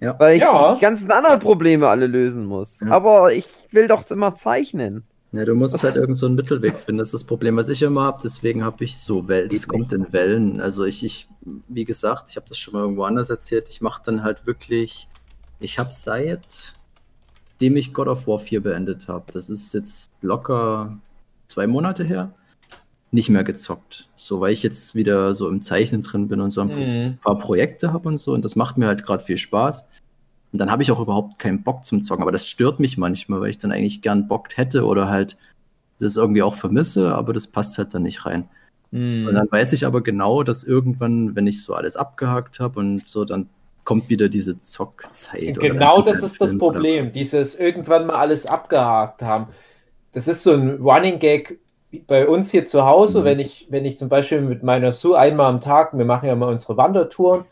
Ja. 0.00 0.18
Weil 0.18 0.36
ich 0.36 0.42
Ja. 0.42 0.74
die 0.74 0.80
ganzen 0.80 1.10
anderen 1.10 1.40
Probleme 1.40 1.88
alle 1.88 2.06
lösen 2.06 2.44
muss. 2.44 2.80
Ja. 2.80 2.88
Aber 2.90 3.32
ich 3.32 3.48
will 3.70 3.88
doch 3.88 4.10
immer 4.10 4.34
zeichnen. 4.34 5.04
Ja, 5.36 5.44
du 5.44 5.54
musst 5.54 5.82
halt 5.82 5.96
irgend 5.96 6.16
so 6.16 6.26
einen 6.26 6.34
Mittelweg 6.34 6.74
finden. 6.74 6.98
Das 6.98 7.08
ist 7.08 7.14
das 7.14 7.24
Problem, 7.24 7.56
was 7.56 7.68
ich 7.68 7.82
immer 7.82 8.02
habe. 8.04 8.18
Deswegen 8.22 8.64
habe 8.64 8.84
ich 8.84 8.98
so 8.98 9.28
Wellen. 9.28 9.48
Das 9.48 9.68
kommt 9.68 9.92
in 9.92 10.12
Wellen. 10.12 10.60
Also 10.60 10.84
ich, 10.84 11.04
ich 11.04 11.28
wie 11.68 11.84
gesagt, 11.84 12.30
ich 12.30 12.36
habe 12.36 12.46
das 12.48 12.58
schon 12.58 12.74
mal 12.74 12.80
irgendwo 12.80 13.04
anders 13.04 13.30
erzählt. 13.30 13.68
Ich 13.68 13.80
mache 13.80 14.02
dann 14.04 14.22
halt 14.22 14.46
wirklich. 14.46 15.08
Ich 15.58 15.78
habe 15.78 15.90
seitdem 15.90 17.76
ich 17.76 17.94
God 17.94 18.08
of 18.08 18.26
War 18.26 18.38
4 18.38 18.62
beendet 18.62 19.08
habe, 19.08 19.32
das 19.32 19.48
ist 19.48 19.72
jetzt 19.72 20.10
locker 20.20 20.98
zwei 21.46 21.66
Monate 21.66 22.04
her, 22.04 22.34
nicht 23.10 23.30
mehr 23.30 23.44
gezockt. 23.44 24.08
So, 24.16 24.40
weil 24.40 24.52
ich 24.52 24.62
jetzt 24.62 24.94
wieder 24.94 25.34
so 25.34 25.48
im 25.48 25.62
Zeichnen 25.62 26.02
drin 26.02 26.28
bin 26.28 26.40
und 26.40 26.50
so 26.50 26.60
ein 26.60 26.68
Mhm. 26.68 27.18
paar 27.18 27.38
Projekte 27.38 27.92
habe 27.92 28.08
und 28.08 28.18
so. 28.18 28.32
Und 28.34 28.44
das 28.44 28.56
macht 28.56 28.76
mir 28.76 28.86
halt 28.86 29.02
gerade 29.04 29.24
viel 29.24 29.38
Spaß. 29.38 29.86
Und 30.52 30.58
dann 30.60 30.70
habe 30.70 30.82
ich 30.82 30.90
auch 30.90 31.00
überhaupt 31.00 31.38
keinen 31.38 31.62
Bock 31.62 31.84
zum 31.84 32.02
Zocken. 32.02 32.22
Aber 32.22 32.32
das 32.32 32.48
stört 32.48 32.80
mich 32.80 32.96
manchmal, 32.96 33.40
weil 33.40 33.50
ich 33.50 33.58
dann 33.58 33.72
eigentlich 33.72 34.02
gern 34.02 34.28
Bock 34.28 34.56
hätte 34.56 34.84
oder 34.84 35.08
halt 35.08 35.36
das 35.98 36.16
irgendwie 36.16 36.42
auch 36.42 36.54
vermisse, 36.54 37.14
aber 37.14 37.32
das 37.32 37.46
passt 37.46 37.78
halt 37.78 37.94
dann 37.94 38.02
nicht 38.02 38.26
rein. 38.26 38.48
Und 38.92 39.34
dann 39.34 39.50
weiß 39.50 39.72
ich 39.72 39.84
aber 39.84 40.02
genau, 40.02 40.42
dass 40.42 40.64
irgendwann, 40.64 41.34
wenn 41.34 41.46
ich 41.46 41.62
so 41.62 41.74
alles 41.74 41.96
abgehakt 41.96 42.60
habe 42.60 42.78
und 42.78 43.06
so, 43.06 43.24
dann 43.24 43.48
kommt 43.84 44.08
wieder 44.08 44.28
diese 44.28 44.60
Zockzeit. 44.60 45.58
Genau 45.58 46.00
das 46.02 46.22
ist 46.22 46.40
das 46.40 46.50
Film 46.50 46.62
oder 46.62 46.74
Problem, 46.74 47.12
dieses 47.12 47.56
irgendwann 47.56 48.06
mal 48.06 48.16
alles 48.16 48.46
abgehakt 48.46 49.22
haben. 49.22 49.48
Das 50.12 50.28
ist 50.28 50.44
so 50.44 50.52
ein 50.52 50.80
Running 50.80 51.18
Gag 51.18 51.58
bei 52.06 52.26
uns 52.26 52.50
hier 52.50 52.64
zu 52.64 52.86
Hause, 52.86 53.20
Mhm. 53.20 53.24
wenn 53.24 53.38
ich, 53.40 53.66
wenn 53.68 53.84
ich 53.84 53.98
zum 53.98 54.08
Beispiel 54.08 54.40
mit 54.40 54.62
meiner 54.62 54.92
Sue 54.92 55.18
einmal 55.18 55.46
am 55.46 55.60
Tag, 55.60 55.96
wir 55.96 56.04
machen 56.04 56.28
ja 56.28 56.36
mal 56.36 56.48
unsere 56.50 56.76
Wandertouren, 56.76 57.44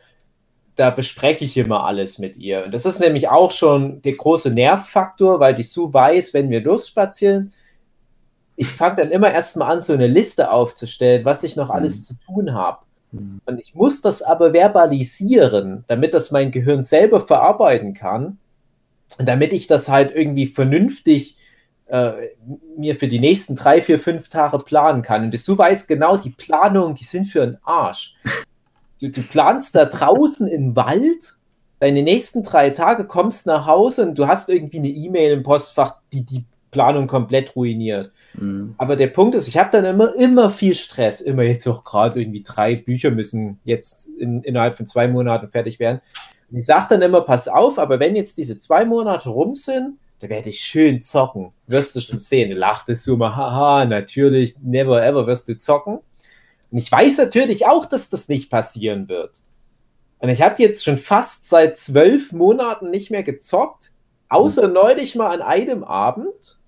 da 0.77 0.91
bespreche 0.91 1.45
ich 1.45 1.57
immer 1.57 1.85
alles 1.85 2.19
mit 2.19 2.37
ihr. 2.37 2.65
Und 2.65 2.75
das 2.75 2.87
ist 2.87 3.01
nämlich 3.01 3.29
auch 3.29 3.51
schon 3.51 4.03
der 4.03 4.15
große 4.15 4.51
Nervfaktor, 4.51 5.41
weil 5.41 5.55
die 5.55 5.63
Sue 5.63 5.93
weiß, 5.93 6.35
wenn 6.35 6.51
wir 6.51 6.63
losspazieren, 6.63 7.53
ich 8.57 8.69
fange 8.69 8.97
dann 8.97 9.11
immer 9.11 9.33
erstmal 9.33 9.73
an, 9.73 9.81
so 9.81 9.93
eine 9.93 10.07
Liste 10.07 10.51
aufzustellen, 10.51 11.25
was 11.25 11.43
ich 11.43 11.57
noch 11.57 11.71
alles 11.71 12.05
zu 12.05 12.15
tun 12.27 12.55
habe. 12.55 12.79
Und 13.47 13.61
ich 13.61 13.75
muss 13.75 14.01
das 14.01 14.23
aber 14.23 14.53
verbalisieren, 14.53 15.85
damit 15.87 16.15
das 16.15 16.31
mein 16.31 16.51
Gehirn 16.51 16.83
selber 16.83 17.21
verarbeiten 17.21 17.95
kann. 17.95 18.39
Und 19.19 19.29
damit 19.29 19.53
ich 19.53 19.67
das 19.67 19.89
halt 19.89 20.15
irgendwie 20.15 20.47
vernünftig 20.47 21.37
äh, 21.87 22.13
mir 22.77 22.97
für 22.97 23.09
die 23.09 23.21
nächsten 23.21 23.55
drei, 23.55 23.83
vier, 23.83 24.01
fünf 24.01 24.29
Tage 24.29 24.59
planen 24.59 25.03
kann. 25.03 25.25
Und 25.25 25.49
du 25.49 25.59
weißt 25.59 25.87
genau, 25.87 26.17
die 26.17 26.31
Planungen, 26.31 26.95
die 26.97 27.05
sind 27.05 27.27
für 27.27 27.43
einen 27.43 27.59
Arsch. 27.63 28.17
Du, 29.01 29.09
du 29.09 29.23
planst 29.23 29.75
da 29.75 29.85
draußen 29.85 30.47
im 30.49 30.77
Wald 30.77 31.37
deine 31.81 32.03
nächsten 32.03 32.43
drei 32.43 32.71
Tage, 32.71 33.07
kommst 33.07 33.47
nach 33.47 33.67
Hause 33.67 34.07
und 34.07 34.19
du 34.19 34.27
hast 34.27 34.49
irgendwie 34.49 34.79
eine 34.79 34.89
E-Mail 34.89 35.33
im 35.33 35.43
Postfach, 35.43 35.97
die 36.13 36.25
die 36.25 36.45
Planung 36.71 37.07
komplett 37.07 37.55
ruiniert. 37.57 38.13
Mhm. 38.35 38.75
Aber 38.79 38.97
der 38.97 39.07
Punkt 39.07 39.35
ist, 39.35 39.49
ich 39.49 39.57
habe 39.57 39.71
dann 39.71 39.85
immer, 39.85 40.15
immer 40.17 40.51
viel 40.51 40.75
Stress. 40.75 41.21
Immer 41.21 41.45
jetzt 41.45 41.67
auch 41.67 41.85
gerade 41.85 42.21
irgendwie 42.21 42.43
drei 42.43 42.75
Bücher 42.75 43.11
müssen 43.11 43.61
jetzt 43.65 44.09
in, 44.19 44.43
innerhalb 44.43 44.77
von 44.77 44.87
zwei 44.87 45.09
Monaten 45.09 45.49
fertig 45.49 45.79
werden. 45.79 46.01
Und 46.51 46.59
ich 46.59 46.67
sage 46.67 46.87
dann 46.91 47.03
immer, 47.03 47.23
pass 47.23 47.49
auf, 47.49 47.79
aber 47.79 48.01
wenn 48.01 48.17
jetzt 48.17 48.39
diese 48.39 48.59
zwei 48.59 48.85
Monate 48.85 49.29
rum 49.29 49.55
sind, 49.55 49.99
da 50.21 50.29
werde 50.29 50.51
ich 50.51 50.61
schön 50.61 51.01
zocken. 51.01 51.53
Wirst 51.67 51.95
du 51.97 52.01
schon 52.01 52.19
sehen. 52.19 52.51
Du 52.51 52.57
lachtest 52.57 53.05
so 53.05 53.17
mal, 53.17 53.37
haha, 53.37 53.85
natürlich, 53.85 54.57
never 54.63 55.05
ever 55.05 55.27
wirst 55.27 55.49
du 55.49 55.59
zocken. 55.59 55.99
Und 56.75 56.79
ich 56.79 56.91
weiß 56.91 57.19
natürlich 57.19 57.67
auch, 57.67 57.87
dass 57.87 58.11
das 58.11 58.29
nicht 58.29 58.51
passieren 58.51 59.09
wird. 59.09 59.43
Und 60.19 60.29
ich 60.29 60.43
habe 60.43 60.61
jetzt 60.61 60.83
schon 60.83 60.99
fast 60.99 61.49
seit 61.49 61.79
zwölf 61.79 62.33
Monaten 62.33 62.91
nicht 62.91 63.13
mehr 63.13 63.23
gezockt, 63.23 63.93
außer 64.29 64.67
neulich 64.67 65.15
mal 65.15 65.33
an 65.33 65.41
einem 65.41 65.85
Abend. 65.85 66.59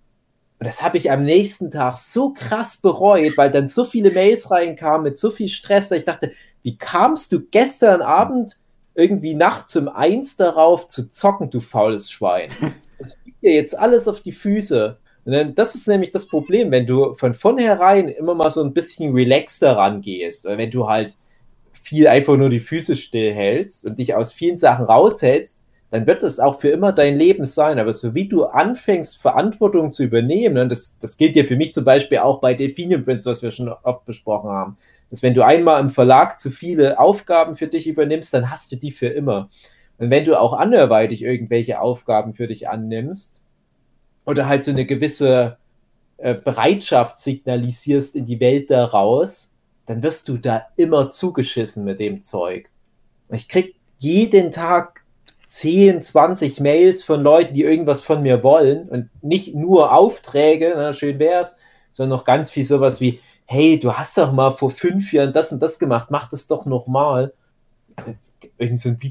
Und 0.61 0.65
das 0.65 0.81
habe 0.81 0.97
ich 0.97 1.11
am 1.11 1.25
nächsten 1.25 1.73
Tag 1.73 1.97
so 1.97 2.33
krass 2.33 2.77
bereut, 2.77 3.37
weil 3.37 3.51
dann 3.51 3.67
so 3.67 3.85
viele 3.85 4.13
Mails 4.13 4.49
reinkamen 4.53 5.03
mit 5.03 5.19
so 5.19 5.33
viel 5.33 5.49
Stress, 5.49 5.89
dass 5.89 5.99
ich 5.99 6.05
dachte, 6.05 6.31
wie 6.63 6.79
kamst 6.79 7.33
du 7.33 7.41
gestern 7.41 8.01
Abend 8.01 8.61
irgendwie 8.95 9.35
nachts 9.35 9.75
um 9.75 9.89
eins 9.89 10.37
darauf 10.37 10.87
zu 10.87 11.11
zocken, 11.11 11.51
du 11.51 11.61
faules 11.61 12.13
Schwein? 12.13 12.53
Das 12.99 13.13
fliegt 13.13 13.43
dir 13.43 13.53
jetzt 13.53 13.77
alles 13.77 14.07
auf 14.07 14.21
die 14.21 14.33
Füße. 14.33 14.99
Das 15.27 15.75
ist 15.75 15.89
nämlich 15.89 16.13
das 16.13 16.29
Problem, 16.29 16.71
wenn 16.71 16.87
du 16.87 17.15
von 17.15 17.35
vornherein 17.35 18.09
immer 18.09 18.37
mal 18.37 18.51
so 18.51 18.63
ein 18.63 18.73
bisschen 18.73 19.13
relaxter 19.13 19.77
rangehst, 19.77 20.47
oder 20.47 20.57
wenn 20.57 20.71
du 20.71 20.89
halt 20.89 21.17
viel 21.73 22.07
einfach 22.07 22.37
nur 22.37 22.49
die 22.49 22.61
Füße 22.61 22.95
stillhältst 22.95 23.87
und 23.87 23.99
dich 23.99 24.15
aus 24.15 24.33
vielen 24.33 24.57
Sachen 24.57 24.85
raushältst, 24.85 25.63
dann 25.91 26.07
wird 26.07 26.23
das 26.23 26.39
auch 26.39 26.61
für 26.61 26.69
immer 26.69 26.93
dein 26.93 27.17
Leben 27.17 27.45
sein. 27.45 27.81
Aber 27.81 27.93
so 27.93 28.15
wie 28.15 28.29
du 28.29 28.45
anfängst, 28.45 29.21
Verantwortung 29.21 29.91
zu 29.91 30.05
übernehmen, 30.05 30.59
und 30.59 30.69
das, 30.69 30.97
das 31.01 31.17
gilt 31.17 31.35
ja 31.35 31.45
für 31.45 31.57
mich 31.57 31.73
zum 31.73 31.85
Beispiel 31.85 32.19
auch 32.19 32.41
bei 32.41 32.55
Delphinium 32.55 33.05
Prince, 33.05 33.29
was 33.29 33.43
wir 33.43 33.51
schon 33.51 33.69
oft 33.69 34.05
besprochen 34.05 34.51
haben, 34.51 34.79
dass 35.11 35.23
wenn 35.23 35.35
du 35.35 35.45
einmal 35.45 35.81
im 35.81 35.91
Verlag 35.91 36.39
zu 36.39 36.51
viele 36.51 37.01
Aufgaben 37.01 37.57
für 37.57 37.69
dich 37.69 37.89
übernimmst, 37.89 38.35
dann 38.35 38.51
hast 38.51 38.71
du 38.71 38.77
die 38.77 38.93
für 38.93 39.09
immer. 39.09 39.49
Und 39.99 40.11
wenn 40.11 40.25
du 40.25 40.39
auch 40.39 40.53
anderweitig 40.53 41.23
irgendwelche 41.23 41.81
Aufgaben 41.81 42.33
für 42.35 42.47
dich 42.47 42.69
annimmst 42.69 43.46
oder 44.27 44.47
halt 44.47 44.65
so 44.65 44.73
eine 44.73 44.85
gewisse 44.85 45.57
äh, 46.19 46.35
Bereitschaft 46.35 47.19
signalisierst 47.19 48.17
in 48.17 48.27
die 48.27 48.41
Welt 48.41 48.71
daraus, 48.71 49.57
dann 49.87 50.03
wirst 50.03 50.29
du 50.29 50.37
da 50.37 50.67
immer 50.77 51.11
zugeschissen 51.11 51.85
mit 51.85 52.01
dem 52.01 52.23
Zeug. 52.23 52.71
Ich 53.31 53.49
krieg 53.49 53.77
jeden 53.99 54.51
Tag 54.51 55.05
10, 55.49 56.03
20 56.03 56.61
Mails 56.61 57.05
von 57.05 57.23
Leuten, 57.23 57.55
die 57.55 57.63
irgendwas 57.63 58.03
von 58.03 58.23
mir 58.23 58.43
wollen 58.43 58.89
und 58.89 59.09
nicht 59.23 59.55
nur 59.55 59.93
Aufträge, 59.93 60.75
na, 60.77 60.93
schön 60.93 61.19
wär's, 61.19 61.57
sondern 61.93 62.19
noch 62.19 62.25
ganz 62.25 62.51
viel 62.51 62.65
sowas 62.65 63.01
wie, 63.01 63.21
hey, 63.47 63.79
du 63.79 63.93
hast 63.93 64.19
doch 64.19 64.33
mal 64.33 64.53
vor 64.53 64.71
fünf 64.71 65.13
Jahren 65.13 65.33
das 65.33 65.53
und 65.53 65.63
das 65.63 65.79
gemacht, 65.79 66.09
mach 66.11 66.29
das 66.29 66.47
doch 66.49 66.67
nochmal. 66.67 67.33
Irgend 68.59 68.81
so 68.81 68.89
ein 68.91 68.99
Bü 68.99 69.11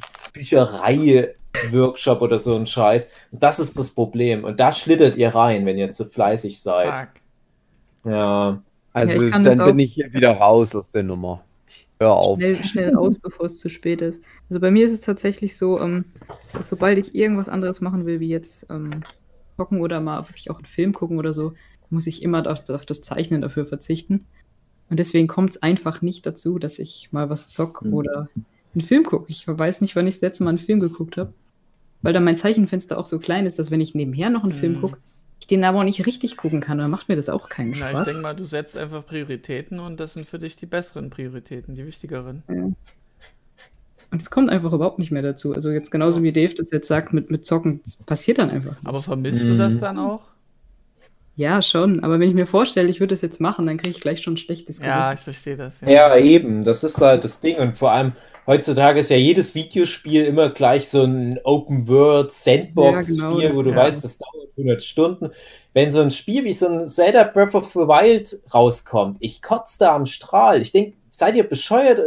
Bücherei-Workshop 1.64 2.22
oder 2.22 2.40
so 2.40 2.56
ein 2.56 2.66
Scheiß. 2.66 3.12
Und 3.32 3.44
das 3.44 3.60
ist 3.60 3.78
das 3.78 3.92
Problem. 3.92 4.44
Und 4.44 4.60
da 4.60 4.72
schlittert 4.72 5.16
ihr 5.16 5.30
rein, 5.30 5.66
wenn 5.66 5.78
ihr 5.78 5.92
zu 5.92 6.06
fleißig 6.06 6.62
seid. 6.62 7.10
Fuck. 8.04 8.12
Ja. 8.12 8.62
Also 8.94 9.30
das 9.30 9.58
dann 9.58 9.66
bin 9.66 9.80
ich 9.80 9.94
hier 9.94 10.14
wieder 10.14 10.32
raus 10.32 10.74
aus 10.76 10.92
der 10.92 11.04
Nummer. 11.04 11.44
Ich 11.68 11.88
hör 12.00 12.14
auf. 12.14 12.38
Schnell, 12.40 12.64
schnell 12.64 12.96
aus, 12.96 13.20
bevor 13.20 13.46
es 13.46 13.60
zu 13.60 13.70
spät 13.70 14.02
ist. 14.02 14.22
Also 14.50 14.62
bei 14.62 14.72
mir 14.72 14.86
ist 14.86 14.94
es 14.94 15.02
tatsächlich 15.02 15.58
so, 15.58 15.82
ähm, 15.82 16.06
dass 16.54 16.70
sobald 16.70 16.98
ich 16.98 17.14
irgendwas 17.14 17.50
anderes 17.50 17.82
machen 17.82 18.06
will, 18.06 18.20
wie 18.22 18.30
jetzt 18.30 18.68
ähm, 18.70 19.04
zocken 19.58 19.82
oder 19.82 20.00
mal 20.00 20.28
wirklich 20.30 20.50
auch 20.50 20.58
einen 20.58 20.66
Film 20.66 20.94
gucken 20.94 21.18
oder 21.18 21.34
so, 21.34 21.54
muss 21.90 22.08
ich 22.08 22.24
immer 22.24 22.50
auf, 22.50 22.70
auf 22.70 22.86
das 22.86 23.02
Zeichnen 23.02 23.42
dafür 23.42 23.66
verzichten. 23.66 24.26
Und 24.90 25.00
deswegen 25.00 25.28
kommt 25.28 25.52
es 25.52 25.62
einfach 25.62 26.02
nicht 26.02 26.26
dazu, 26.26 26.60
dass 26.60 26.80
ich 26.80 27.10
mal 27.12 27.30
was 27.30 27.50
zock 27.50 27.84
Mhm. 27.84 27.94
oder 27.94 28.30
einen 28.74 28.82
Film 28.84 29.04
gucke. 29.04 29.26
Ich 29.30 29.48
weiß 29.48 29.82
nicht, 29.82 29.96
wann 29.96 30.08
ich 30.08 30.16
das 30.16 30.22
letzte 30.22 30.44
Mal 30.44 30.50
einen 30.52 30.60
Film 30.60 30.80
geguckt 30.80 31.18
habe. 31.18 31.34
Weil 32.06 32.14
dann 32.14 32.24
mein 32.24 32.38
Zeichenfenster 32.38 33.00
auch 33.00 33.06
so 33.08 33.18
klein 33.18 33.48
ist, 33.48 33.58
dass 33.58 33.72
wenn 33.72 33.82
ich 33.82 33.96
nebenher 33.96 34.30
noch 34.30 34.44
einen 34.44 34.54
Film 34.54 34.74
Mhm. 34.74 34.82
gucke, 34.82 34.98
ich 35.40 35.48
den 35.48 35.64
aber 35.64 35.80
auch 35.80 35.84
nicht 35.84 36.06
richtig 36.06 36.38
gucken 36.38 36.62
kann. 36.62 36.78
Dann 36.78 36.92
macht 36.92 37.10
mir 37.10 37.16
das 37.16 37.30
auch 37.30 37.50
keinen 37.50 37.72
Na, 37.72 37.88
ich 37.92 37.98
Spaß. 37.98 38.06
denke 38.06 38.22
mal, 38.22 38.36
du 38.36 38.44
setzt 38.44 38.78
einfach 38.78 39.04
Prioritäten 39.04 39.80
und 39.80 40.00
das 40.00 40.14
sind 40.14 40.28
für 40.28 40.38
dich 40.38 40.56
die 40.56 40.68
besseren 40.68 41.10
Prioritäten, 41.10 41.74
die 41.74 41.84
wichtigeren. 41.86 42.44
Und 44.12 44.22
es 44.22 44.30
kommt 44.30 44.52
einfach 44.52 44.72
überhaupt 44.72 45.00
nicht 45.00 45.10
mehr 45.10 45.24
dazu. 45.24 45.56
Also 45.56 45.72
jetzt 45.72 45.90
genauso 45.90 46.22
wie 46.22 46.32
Dave 46.32 46.54
das 46.54 46.70
jetzt 46.72 46.88
sagt, 46.88 47.12
mit, 47.12 47.32
mit 47.32 47.46
Zocken, 47.48 47.82
das 47.84 47.96
passiert 47.98 48.38
dann 48.38 48.52
einfach. 48.52 48.76
Aber 48.86 49.02
vermisst 49.02 49.50
du 49.50 49.56
das 49.58 49.74
Mhm. 49.74 49.80
dann 49.80 49.98
auch? 49.98 50.22
Ja, 51.36 51.64
schon. 51.64 52.04
Aber 52.04 52.20
wenn 52.20 52.30
ich 52.30 52.36
mir 52.36 52.46
vorstelle, 52.46 52.88
ich 52.88 53.00
würde 53.00 53.16
das 53.16 53.22
jetzt 53.22 53.42
machen, 53.42 53.66
dann 53.66 53.78
kriege 53.78 53.90
ich 53.90 54.00
gleich 54.00 54.22
schon 54.22 54.36
ein 54.36 54.38
schlechtes 54.38 54.78
Ja, 54.78 55.10
Gewissen. 55.10 55.14
ich 55.16 55.24
verstehe 55.24 55.58
das. 55.58 55.82
Ja, 55.82 56.16
eben. 56.18 56.64
Das 56.64 56.84
ist 56.84 57.02
halt 57.02 57.24
das 57.24 57.42
Ding. 57.42 57.58
Und 57.58 57.76
vor 57.78 57.92
allem 57.92 58.14
heutzutage 58.48 59.00
ist 59.00 59.10
ja 59.10 59.18
jedes 59.18 59.56
Videospiel 59.56 60.26
immer 60.26 60.50
gleich 60.50 60.90
so 60.90 61.04
ein 61.04 61.40
Open 61.44 61.88
World 61.88 62.32
Sandbox-Spiel, 62.32 63.18
Ja, 63.18 63.50
genau, 63.50 63.56
wo 63.56 63.62
du 63.64 63.72
ja. 63.72 63.76
weißt, 63.76 64.04
das 64.04 64.18
dauert 64.18 64.50
100 64.58 64.84
Stunden. 64.84 65.32
Wenn 65.74 65.92
so 65.92 66.02
ein 66.02 66.12
Spiel 66.12 66.44
wie 66.46 66.54
so 66.54 66.68
ein 66.68 66.88
Zelda 66.88 67.24
Breath 67.24 67.56
of 67.56 67.72
the 67.74 67.80
Wild 67.80 68.34
rauskommt, 68.54 69.18
ich 69.20 69.42
kotze 69.42 69.80
da 69.80 69.96
am 69.96 70.06
Strahl. 70.06 70.62
Ich 70.62 70.72
denke, 70.72 70.94
seid 71.10 71.36
ihr 71.36 71.48
bescheuert? 71.48 72.00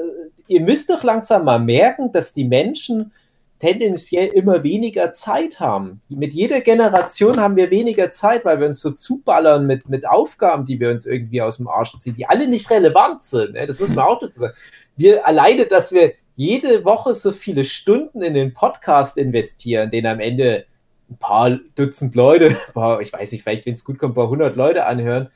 Ihr 0.47 0.61
müsst 0.63 0.89
doch 0.89 1.05
langsam 1.05 1.45
mal 1.45 1.59
merken, 1.59 2.11
dass 2.13 2.33
die 2.33 2.45
Menschen 2.45 3.13
tendenziell 3.59 4.29
immer 4.29 4.63
weniger 4.63 5.13
Zeit 5.13 5.59
haben. 5.61 6.01
Mit 6.09 6.33
jeder 6.33 6.61
Generation 6.61 7.41
haben 7.41 7.57
wir 7.57 7.71
weniger 7.71 8.11
Zeit, 8.11 8.45
weil 8.45 8.61
wir 8.61 8.69
uns 8.69 8.81
so 8.81 8.93
zuballern 8.93 9.67
mit, 9.67 9.89
mit 9.89 10.09
Aufgaben, 10.09 10.65
die 10.65 10.79
wir 10.79 10.91
uns 10.91 11.07
irgendwie 11.07 11.43
aus 11.43 11.57
dem 11.57 11.69
Arsch 11.69 11.97
ziehen, 11.99 12.15
die 12.15 12.27
alle 12.27 12.47
nicht 12.47 12.71
relevant 12.71 13.23
sind. 13.23 13.55
Ne? 13.55 13.67
Das 13.67 13.81
muss 13.81 13.95
man 13.95 14.05
auch 14.05 14.21
dazu 14.21 14.41
sagen. 14.41 14.55
Wir 14.97 15.27
alleine, 15.27 15.67
dass 15.67 15.93
wir 15.93 16.13
jede 16.39 16.85
Woche 16.85 17.15
so 17.15 17.33
viele 17.33 17.65
Stunden 17.65 18.23
in 18.23 18.33
den 18.33 18.55
Podcast 18.55 19.19
investieren, 19.19 19.91
den 19.91 20.07
am 20.07 20.21
Ende 20.21 20.67
ein 21.11 21.17
paar 21.17 21.59
Dutzend 21.75 22.15
Leute, 22.15 22.57
paar, 22.75 23.01
ich 23.01 23.13
weiß 23.13 23.33
nicht, 23.33 23.43
vielleicht, 23.43 23.67
wenn 23.67 23.73
es 23.73 23.85
gut 23.85 23.99
kommt, 23.99 24.13
ein 24.13 24.15
paar 24.15 24.29
hundert 24.29 24.55
Leute 24.55 24.87
anhören. 24.87 25.31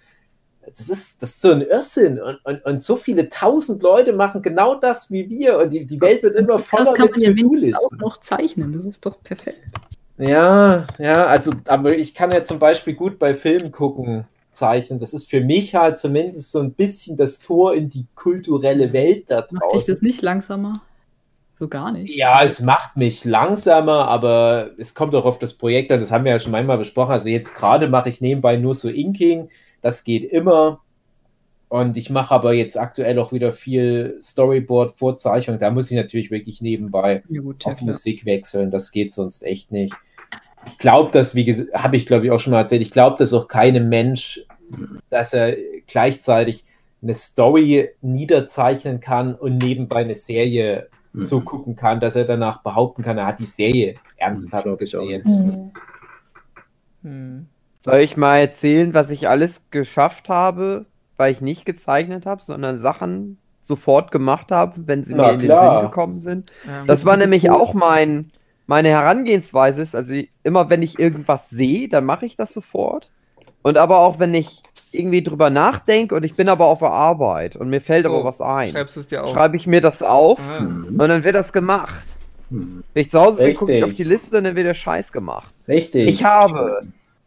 Das 0.64 0.88
ist, 0.88 1.20
das 1.20 1.30
ist 1.30 1.42
so 1.42 1.50
ein 1.50 1.62
Irrsinn. 1.62 2.22
Und, 2.22 2.38
und, 2.44 2.64
und 2.64 2.82
so 2.84 2.94
viele 2.94 3.28
tausend 3.28 3.82
Leute 3.82 4.12
machen 4.12 4.42
genau 4.42 4.76
das 4.76 5.10
wie 5.10 5.28
wir. 5.28 5.58
Und 5.58 5.72
die, 5.72 5.86
die 5.86 6.00
Welt 6.00 6.22
wird 6.22 6.36
immer 6.36 6.58
Das 6.58 6.68
voller 6.68 6.92
kann 6.92 7.06
mit 7.06 7.16
man 7.16 7.20
ja 7.20 7.34
wenigstens 7.34 7.84
auch 7.84 7.98
noch 7.98 8.18
zeichnen. 8.18 8.72
Das 8.72 8.84
ist 8.84 9.04
doch 9.04 9.20
perfekt. 9.24 9.60
Ja, 10.18 10.86
ja, 11.00 11.26
also, 11.26 11.50
aber 11.66 11.98
ich 11.98 12.14
kann 12.14 12.30
ja 12.30 12.44
zum 12.44 12.60
Beispiel 12.60 12.94
gut 12.94 13.18
bei 13.18 13.34
Filmen 13.34 13.72
gucken 13.72 14.24
zeichnen. 14.52 15.00
Das 15.00 15.14
ist 15.14 15.28
für 15.28 15.40
mich 15.40 15.74
halt 15.74 15.98
zumindest 15.98 16.52
so 16.52 16.60
ein 16.60 16.74
bisschen 16.74 17.16
das 17.16 17.40
Tor 17.40 17.74
in 17.74 17.90
die 17.90 18.06
kulturelle 18.14 18.92
Welt 18.92 19.24
da 19.30 19.40
Macht 19.40 19.50
dich 19.50 19.58
draußen. 19.58 19.94
das 19.94 20.02
nicht 20.02 20.22
langsamer? 20.22 20.74
So 21.62 21.68
gar 21.68 21.92
nicht. 21.92 22.12
Ja, 22.12 22.42
es 22.42 22.60
macht 22.60 22.96
mich 22.96 23.24
langsamer, 23.24 24.08
aber 24.08 24.70
es 24.78 24.96
kommt 24.96 25.14
auch 25.14 25.24
auf 25.24 25.38
das 25.38 25.54
Projekt 25.54 25.92
an. 25.92 26.00
Das 26.00 26.10
haben 26.10 26.24
wir 26.24 26.32
ja 26.32 26.40
schon 26.40 26.56
einmal 26.56 26.76
besprochen. 26.76 27.12
Also 27.12 27.28
jetzt 27.28 27.54
gerade 27.54 27.86
mache 27.86 28.08
ich 28.08 28.20
nebenbei 28.20 28.56
nur 28.56 28.74
so 28.74 28.88
Inking. 28.88 29.48
Das 29.80 30.02
geht 30.02 30.24
immer. 30.24 30.80
Und 31.68 31.96
ich 31.96 32.10
mache 32.10 32.34
aber 32.34 32.52
jetzt 32.52 32.76
aktuell 32.76 33.16
auch 33.20 33.30
wieder 33.30 33.52
viel 33.52 34.18
Storyboard, 34.20 34.98
Vorzeichnung. 34.98 35.60
Da 35.60 35.70
muss 35.70 35.88
ich 35.88 35.96
natürlich 35.96 36.32
wirklich 36.32 36.62
nebenbei 36.62 37.22
Ja, 37.28 37.40
gut, 37.42 37.62
ja, 37.64 37.70
auf 37.70 37.78
klar. 37.78 37.86
Musik 37.86 38.26
wechseln. 38.26 38.72
Das 38.72 38.90
geht 38.90 39.12
sonst 39.12 39.44
echt 39.44 39.70
nicht. 39.70 39.94
Ich 40.66 40.78
glaube, 40.78 41.12
dass, 41.12 41.36
wie 41.36 41.44
gesagt, 41.44 41.72
habe 41.74 41.94
ich 41.96 42.06
glaube 42.06 42.24
ich 42.24 42.32
auch 42.32 42.40
schon 42.40 42.50
mal 42.54 42.58
erzählt, 42.62 42.82
ich 42.82 42.90
glaube, 42.90 43.18
dass 43.18 43.32
auch 43.32 43.46
keinem 43.46 43.88
Mensch, 43.88 44.44
dass 45.10 45.32
er 45.32 45.56
gleichzeitig 45.86 46.64
eine 47.00 47.14
Story 47.14 47.90
niederzeichnen 48.00 48.98
kann 48.98 49.36
und 49.36 49.58
nebenbei 49.58 50.00
eine 50.00 50.16
Serie 50.16 50.88
so 51.14 51.40
Mhm. 51.40 51.44
gucken 51.44 51.76
kann, 51.76 52.00
dass 52.00 52.16
er 52.16 52.24
danach 52.24 52.62
behaupten 52.62 53.02
kann, 53.02 53.18
er 53.18 53.26
hat 53.26 53.38
die 53.38 53.46
Serie 53.46 53.96
ernsthaft 54.16 54.66
auch 54.66 54.76
gesehen. 54.78 55.72
Hm. 57.02 57.46
Soll 57.80 58.00
ich 58.00 58.16
mal 58.16 58.38
erzählen, 58.38 58.94
was 58.94 59.10
ich 59.10 59.28
alles 59.28 59.62
geschafft 59.70 60.28
habe, 60.28 60.86
weil 61.16 61.32
ich 61.32 61.40
nicht 61.40 61.64
gezeichnet 61.64 62.26
habe, 62.26 62.42
sondern 62.42 62.78
Sachen 62.78 63.38
sofort 63.60 64.10
gemacht 64.10 64.50
habe, 64.52 64.86
wenn 64.86 65.04
sie 65.04 65.14
Na 65.14 65.28
mir 65.28 65.32
in 65.34 65.40
den 65.40 65.46
klar. 65.48 65.80
Sinn 65.80 65.90
gekommen 65.90 66.18
sind? 66.18 66.50
Ähm, 66.66 66.86
Das 66.86 67.04
war 67.04 67.16
nämlich 67.16 67.50
auch 67.50 67.74
mein, 67.74 68.30
meine 68.66 68.88
Herangehensweise. 68.88 69.82
Ist, 69.82 69.94
also 69.94 70.14
immer 70.42 70.70
wenn 70.70 70.82
ich 70.82 70.98
irgendwas 70.98 71.50
sehe, 71.50 71.88
dann 71.88 72.04
mache 72.04 72.26
ich 72.26 72.36
das 72.36 72.52
sofort. 72.52 73.10
Und 73.62 73.78
aber 73.78 73.98
auch 73.98 74.18
wenn 74.18 74.34
ich 74.34 74.62
irgendwie 74.94 75.22
drüber 75.22 75.50
nachdenke 75.50 76.14
und 76.14 76.24
ich 76.24 76.34
bin 76.34 76.48
aber 76.48 76.66
auf 76.66 76.80
der 76.80 76.90
Arbeit 76.90 77.56
und 77.56 77.68
mir 77.70 77.80
fällt 77.80 78.06
aber 78.06 78.20
Oh, 78.20 78.24
was 78.24 78.40
ein, 78.40 78.70
Schreibst 78.70 78.96
du 78.96 79.00
es 79.00 79.08
dir 79.08 79.24
auf? 79.24 79.30
schreibe 79.30 79.56
ich 79.56 79.66
mir 79.66 79.80
das 79.80 80.02
auf 80.02 80.38
Ah. 80.58 80.60
Mhm. 80.62 80.86
und 81.00 81.08
dann 81.08 81.24
wird 81.24 81.34
das 81.34 81.52
gemacht. 81.52 82.04
Hm. 82.50 82.84
Wenn 82.92 83.00
ich 83.02 83.10
zu 83.10 83.20
Hause 83.20 83.42
bin, 83.42 83.56
gucke 83.56 83.72
ich 83.72 83.76
Richtig. 83.82 83.90
auf 83.92 83.96
die 83.96 84.04
Liste 84.04 84.38
und 84.38 84.44
dann 84.44 84.56
wird 84.56 84.66
der 84.66 84.74
Scheiß 84.74 85.12
gemacht. 85.12 85.52
Richtig. 85.66 86.08
Ich 86.10 86.24
habe 86.24 86.82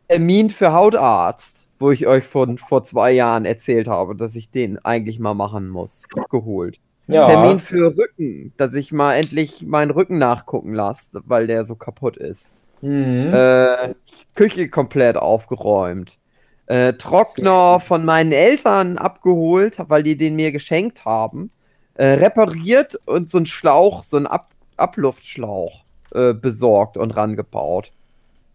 Termin 0.08 0.50
für 0.52 0.72
Hautarzt, 0.74 1.68
wo 1.80 1.92
ich 1.92 2.06
euch 2.08 2.24
von 2.24 2.58
vor 2.58 2.84
zwei 2.84 3.12
Jahren 3.12 3.46
erzählt 3.46 3.88
habe, 3.88 4.16
dass 4.16 4.36
ich 4.36 4.50
den 4.52 4.78
eigentlich 4.86 5.20
mal 5.20 5.34
machen 5.34 5.68
muss, 5.70 6.04
geholt. 6.30 6.80
ja. 7.08 7.26
Termin 7.26 7.60
für 7.60 7.98
Rücken, 7.98 8.54
dass 8.58 8.74
ich 8.76 8.92
mal 8.92 9.16
endlich 9.16 9.64
meinen 9.66 9.92
Rücken 9.92 10.18
nachgucken 10.20 10.74
lasse, 10.74 11.10
weil 11.26 11.48
der 11.48 11.64
so 11.64 11.76
kaputt 11.76 12.18
ist. 12.18 12.52
Mhm. 12.82 13.32
Äh, 13.34 13.96
Küche 14.36 14.70
komplett 14.70 15.18
aufgeräumt. 15.18 16.20
Äh, 16.68 16.94
Trockner 16.94 17.80
von 17.80 18.06
meinen 18.06 18.32
Eltern 18.32 18.98
abgeholt, 18.98 19.78
weil 19.88 20.04
die 20.04 20.18
den 20.18 20.36
mir 20.36 20.52
geschenkt 20.52 21.06
haben. 21.06 21.52
Äh, 21.94 22.06
repariert 22.16 22.96
und 23.06 23.30
so 23.30 23.38
ein 23.38 23.46
Schlauch, 23.46 24.04
so 24.04 24.18
ein 24.18 24.28
Ab 24.28 24.50
Abluftschlauch 24.78 25.86
äh, 26.14 26.34
besorgt 26.34 26.98
und 26.98 27.16
rangebaut. 27.16 27.92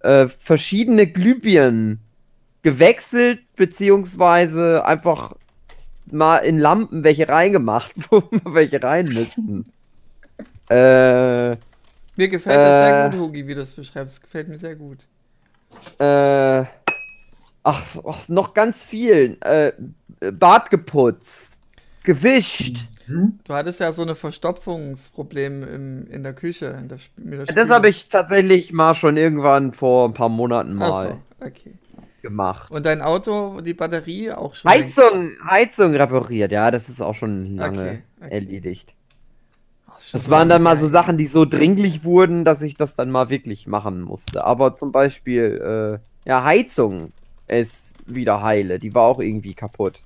Äh, 0.00 0.28
verschiedene 0.28 1.06
Glühbirnen 1.06 2.00
gewechselt, 2.62 3.40
beziehungsweise 3.56 4.84
einfach 4.84 5.34
mal 6.06 6.38
in 6.38 6.58
Lampen 6.58 7.04
welche 7.04 7.28
reingemacht, 7.28 7.92
wo 8.10 8.22
wir 8.30 8.40
welche 8.54 8.82
rein 8.82 9.06
müssten. 9.06 9.72
äh, 10.68 11.50
Mir 12.16 12.28
gefällt 12.28 12.56
das 12.56 12.84
sehr 12.84 13.06
Äh. 13.06 13.10
gut, 13.10 13.20
Hugi, 13.20 13.46
wie 13.46 13.54
du 13.54 13.60
das 13.60 13.70
beschreibst. 13.70 14.22
Gefällt 14.22 14.48
mir 14.48 14.58
sehr 14.58 14.76
gut. 14.76 15.06
Äh, 15.98 16.64
ach, 17.62 17.96
ach, 18.06 18.28
noch 18.28 18.54
ganz 18.54 18.82
viel. 18.82 19.36
Äh, 19.40 19.72
Bad 20.32 20.70
geputzt. 20.70 21.50
Gewischt. 22.02 22.88
Du 23.44 23.54
hattest 23.54 23.80
ja 23.80 23.92
so 23.92 24.02
eine 24.02 24.14
Verstopfungsproblem 24.14 25.62
im, 25.64 26.06
in 26.10 26.22
der 26.22 26.32
Küche. 26.32 26.66
In 26.66 26.88
der, 26.88 26.98
der 27.16 27.38
Das 27.46 27.48
Spüle. 27.50 27.74
habe 27.74 27.88
ich 27.88 28.08
tatsächlich 28.08 28.72
mal 28.72 28.94
schon 28.94 29.16
irgendwann 29.16 29.72
vor 29.72 30.08
ein 30.08 30.14
paar 30.14 30.28
Monaten 30.28 30.74
mal 30.74 31.20
so, 31.40 31.46
okay. 31.46 31.74
gemacht. 32.22 32.70
Und 32.70 32.86
dein 32.86 33.02
Auto, 33.02 33.60
die 33.62 33.74
Batterie 33.74 34.30
auch 34.32 34.54
schon. 34.54 34.70
Heizung, 34.70 35.32
Heizung 35.44 35.94
repariert, 35.94 36.52
ja, 36.52 36.70
das 36.70 36.88
ist 36.88 37.00
auch 37.00 37.14
schon 37.14 37.56
lange 37.56 37.80
Okay, 37.80 38.02
okay. 38.20 38.30
erledigt. 38.30 38.94
Das 40.12 40.30
waren 40.30 40.48
dann 40.48 40.62
mal 40.62 40.78
so. 40.78 40.88
Sachen, 40.88 41.18
die 41.18 41.26
so 41.26 41.44
dringlich 41.44 42.04
wurden, 42.04 42.44
dass 42.44 42.62
ich 42.62 42.74
das 42.76 42.96
dann 42.96 43.10
mal 43.10 43.28
wirklich 43.28 43.66
machen 43.66 44.00
musste. 44.00 44.44
Aber 44.44 44.76
zum 44.76 44.92
Beispiel, 44.92 46.00
äh, 46.24 46.28
ja, 46.28 46.44
Heizung 46.44 47.12
ist 47.58 47.96
wieder 48.06 48.42
heile. 48.42 48.78
Die 48.78 48.94
war 48.94 49.02
auch 49.02 49.20
irgendwie 49.20 49.54
kaputt. 49.54 50.02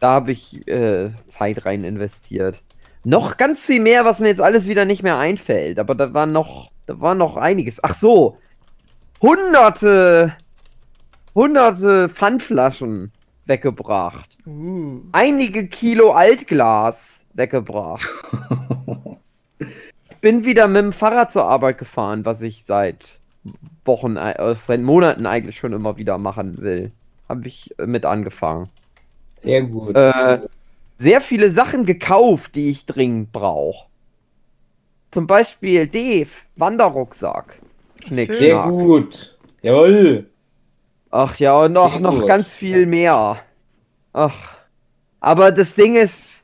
Da 0.00 0.10
habe 0.10 0.32
ich 0.32 0.66
äh, 0.68 1.10
Zeit 1.28 1.64
rein 1.64 1.82
investiert. 1.82 2.62
Noch 3.04 3.36
ganz 3.36 3.64
viel 3.64 3.80
mehr, 3.80 4.04
was 4.04 4.20
mir 4.20 4.28
jetzt 4.28 4.40
alles 4.40 4.68
wieder 4.68 4.84
nicht 4.84 5.02
mehr 5.02 5.18
einfällt. 5.18 5.78
Aber 5.78 5.94
da 5.94 6.12
war 6.12 6.26
noch, 6.26 6.70
da 6.86 7.00
war 7.00 7.14
noch 7.14 7.36
einiges. 7.36 7.82
Ach 7.82 7.94
so, 7.94 8.38
hunderte, 9.22 10.36
hunderte 11.34 12.08
Pfandflaschen 12.08 13.12
weggebracht. 13.46 14.38
Uh, 14.46 15.02
Einige 15.12 15.68
Kilo 15.68 16.12
Altglas 16.12 17.24
weggebracht. 17.34 18.08
Ich 20.08 20.32
bin 20.32 20.44
wieder 20.44 20.66
mit 20.66 20.82
dem 20.82 20.92
Fahrrad 20.92 21.30
zur 21.30 21.44
Arbeit 21.44 21.78
gefahren, 21.78 22.24
was 22.24 22.40
ich 22.40 22.64
seit 22.64 23.20
Wochen, 23.84 24.16
äh, 24.16 24.54
seit 24.54 24.80
Monaten 24.80 25.26
eigentlich 25.26 25.58
schon 25.58 25.72
immer 25.72 25.96
wieder 25.96 26.18
machen 26.18 26.58
will. 26.58 26.92
Habe 27.28 27.46
ich 27.46 27.78
äh, 27.78 27.86
mit 27.86 28.04
angefangen. 28.04 28.68
Sehr 29.42 29.62
gut. 29.62 29.96
Äh, 29.96 30.40
sehr 30.98 31.20
viele 31.20 31.50
Sachen 31.50 31.84
gekauft, 31.84 32.54
die 32.54 32.70
ich 32.70 32.86
dringend 32.86 33.32
brauche. 33.32 33.86
Zum 35.10 35.26
Beispiel 35.26 35.86
Dave, 35.86 36.30
Wanderrucksack. 36.56 37.60
Schnick, 38.06 38.34
Sehr 38.34 38.54
schnack. 38.54 38.68
gut. 38.70 39.38
Jawohl. 39.62 40.26
Ach 41.10 41.36
ja, 41.36 41.56
und 41.58 41.72
noch, 41.72 41.98
noch 42.00 42.26
ganz 42.26 42.54
viel 42.54 42.86
mehr. 42.86 43.38
Ach. 44.12 44.56
Aber 45.20 45.50
das 45.52 45.74
Ding 45.74 45.96
ist, 45.96 46.35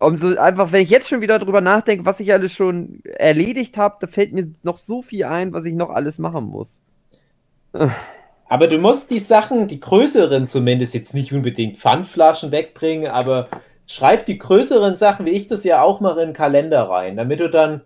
umso 0.00 0.36
einfach, 0.36 0.72
wenn 0.72 0.82
ich 0.82 0.90
jetzt 0.90 1.08
schon 1.08 1.20
wieder 1.20 1.38
drüber 1.38 1.60
nachdenke, 1.60 2.06
was 2.06 2.20
ich 2.20 2.32
alles 2.32 2.52
schon 2.52 3.00
erledigt 3.04 3.76
habe, 3.76 3.96
da 4.00 4.06
fällt 4.06 4.32
mir 4.32 4.52
noch 4.62 4.78
so 4.78 5.02
viel 5.02 5.24
ein, 5.24 5.52
was 5.52 5.64
ich 5.64 5.74
noch 5.74 5.90
alles 5.90 6.18
machen 6.18 6.46
muss. 6.46 6.80
Aber 8.48 8.66
du 8.66 8.78
musst 8.78 9.10
die 9.10 9.20
Sachen, 9.20 9.68
die 9.68 9.78
größeren 9.78 10.48
zumindest, 10.48 10.94
jetzt 10.94 11.14
nicht 11.14 11.32
unbedingt 11.32 11.78
Pfandflaschen 11.78 12.50
wegbringen, 12.50 13.10
aber 13.10 13.48
schreib 13.86 14.26
die 14.26 14.38
größeren 14.38 14.96
Sachen, 14.96 15.26
wie 15.26 15.30
ich 15.30 15.46
das 15.46 15.62
ja 15.64 15.82
auch 15.82 16.00
mache, 16.00 16.22
in 16.22 16.30
den 16.30 16.34
Kalender 16.34 16.88
rein, 16.88 17.16
damit 17.16 17.38
du 17.38 17.48
dann 17.48 17.82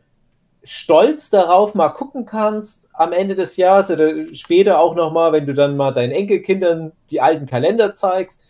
stolz 0.62 1.29
darauf 1.29 1.74
mal 1.74 1.90
gucken 1.90 2.24
kannst 2.24 2.88
am 2.94 3.12
Ende 3.12 3.35
des 3.35 3.59
Jahres 3.59 3.90
oder 3.90 4.35
später 4.35 4.79
auch 4.79 4.94
nochmal, 4.94 5.33
wenn 5.33 5.46
du 5.46 5.53
dann 5.53 5.77
mal 5.77 5.90
deinen 5.90 6.12
Enkelkindern 6.12 6.92
die 7.11 7.20
alten 7.20 7.44
Kalender 7.44 7.92
zeigst. 7.92 8.40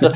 Das, 0.00 0.12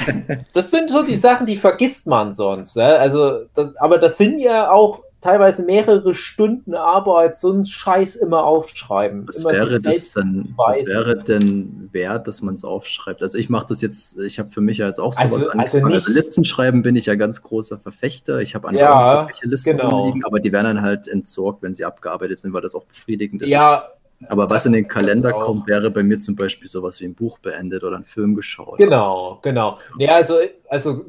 das 0.52 0.70
sind 0.70 0.90
so 0.90 1.02
die 1.02 1.16
Sachen, 1.16 1.46
die 1.46 1.56
vergisst 1.56 2.06
man 2.06 2.34
sonst. 2.34 2.76
Ja? 2.76 2.96
Also 2.96 3.40
das, 3.54 3.76
aber 3.76 3.98
das 3.98 4.16
sind 4.18 4.38
ja 4.38 4.70
auch 4.70 5.00
teilweise 5.22 5.64
mehrere 5.64 6.14
Stunden 6.14 6.74
Arbeit, 6.74 7.36
so 7.36 7.50
einen 7.50 7.64
Scheiß 7.66 8.14
immer 8.16 8.44
aufschreiben. 8.44 9.26
Was 9.26 9.38
immer 9.38 9.52
wäre 9.52 9.80
das 9.80 10.12
denn, 10.12 10.54
was 10.56 10.86
wäre 10.86 11.16
denn 11.16 11.88
wert, 11.90 12.28
dass 12.28 12.42
man 12.42 12.54
es 12.54 12.64
aufschreibt? 12.64 13.22
Also 13.22 13.36
ich 13.38 13.48
mache 13.48 13.66
das 13.70 13.80
jetzt, 13.80 14.20
ich 14.20 14.38
habe 14.38 14.50
für 14.50 14.60
mich 14.60 14.78
ja 14.78 14.86
jetzt 14.86 15.00
auch 15.00 15.12
sowas 15.14 15.32
Also- 15.32 15.48
also 15.48 15.78
angefangen. 15.78 15.94
nicht- 15.94 16.08
Listen 16.08 16.44
schreiben 16.44 16.82
bin 16.82 16.94
ich 16.94 17.06
ja 17.06 17.16
ganz 17.16 17.42
großer 17.42 17.78
Verfechter. 17.78 18.38
Ich 18.40 18.54
habe 18.54 18.72
Ja, 18.76 18.92
andere 18.92 19.14
irgendwelche 19.22 19.48
Listen 19.48 19.76
genau. 19.78 19.88
rumliegen, 19.88 20.24
aber 20.24 20.38
die 20.38 20.52
werden 20.52 20.76
dann 20.76 20.82
halt 20.82 21.08
entsorgt, 21.08 21.62
wenn 21.62 21.74
sie 21.74 21.84
abgearbeitet 21.84 22.38
sind, 22.38 22.52
weil 22.52 22.62
das 22.62 22.74
auch 22.76 22.84
befriedigend 22.84 23.42
ist. 23.42 23.50
Ja, 23.50 23.88
aber 24.28 24.48
was 24.50 24.66
in 24.66 24.72
den 24.72 24.88
Kalender 24.88 25.32
kommt, 25.32 25.66
wäre 25.66 25.90
bei 25.90 26.02
mir 26.02 26.18
zum 26.18 26.36
Beispiel 26.36 26.68
sowas 26.68 27.00
wie 27.00 27.04
ein 27.04 27.14
Buch 27.14 27.38
beendet 27.38 27.84
oder 27.84 27.96
ein 27.96 28.04
Film 28.04 28.34
geschaut. 28.34 28.78
Genau, 28.78 29.38
genau. 29.42 29.78
Ja, 29.98 30.14
also, 30.14 30.36
also 30.68 31.04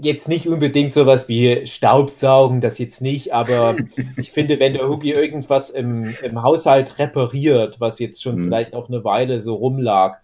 jetzt 0.00 0.28
nicht 0.28 0.48
unbedingt 0.48 0.92
sowas 0.92 1.28
wie 1.28 1.66
Staubsaugen, 1.66 2.60
das 2.60 2.78
jetzt 2.78 3.02
nicht, 3.02 3.34
aber 3.34 3.76
ich 4.16 4.32
finde, 4.32 4.58
wenn 4.58 4.74
der 4.74 4.88
Hugi 4.88 5.12
irgendwas 5.12 5.70
im, 5.70 6.14
im 6.22 6.42
Haushalt 6.42 6.98
repariert, 6.98 7.80
was 7.80 7.98
jetzt 7.98 8.22
schon 8.22 8.36
Mhm. 8.36 8.44
vielleicht 8.44 8.74
auch 8.74 8.88
eine 8.88 9.04
Weile 9.04 9.40
so 9.40 9.54
rumlag 9.54 10.18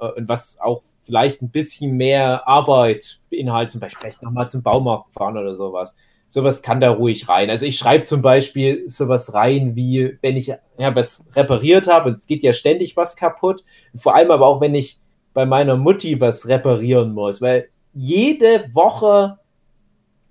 äh, 0.00 0.08
und 0.12 0.28
was 0.28 0.58
auch 0.60 0.82
vielleicht 1.04 1.42
ein 1.42 1.50
bisschen 1.50 1.96
mehr 1.96 2.48
Arbeit 2.48 3.20
beinhaltet, 3.30 3.72
zum 3.72 3.80
Beispiel 3.80 3.98
vielleicht 4.00 4.22
nochmal 4.22 4.48
zum 4.48 4.62
Baumarkt 4.62 5.12
fahren 5.12 5.36
oder 5.36 5.54
sowas. 5.54 5.96
Sowas 6.34 6.62
kann 6.62 6.80
da 6.80 6.90
ruhig 6.90 7.28
rein. 7.28 7.48
Also 7.48 7.64
ich 7.64 7.78
schreibe 7.78 8.02
zum 8.02 8.20
Beispiel 8.20 8.88
sowas 8.88 9.34
rein, 9.34 9.76
wie 9.76 10.18
wenn 10.20 10.36
ich 10.36 10.48
ja, 10.48 10.96
was 10.96 11.28
repariert 11.36 11.86
habe, 11.86 12.08
und 12.08 12.14
es 12.14 12.26
geht 12.26 12.42
ja 12.42 12.52
ständig 12.52 12.96
was 12.96 13.14
kaputt, 13.14 13.62
vor 13.94 14.16
allem 14.16 14.32
aber 14.32 14.44
auch, 14.44 14.60
wenn 14.60 14.74
ich 14.74 14.98
bei 15.32 15.46
meiner 15.46 15.76
Mutti 15.76 16.20
was 16.20 16.48
reparieren 16.48 17.14
muss, 17.14 17.40
weil 17.40 17.68
jede 17.92 18.68
Woche, 18.72 19.38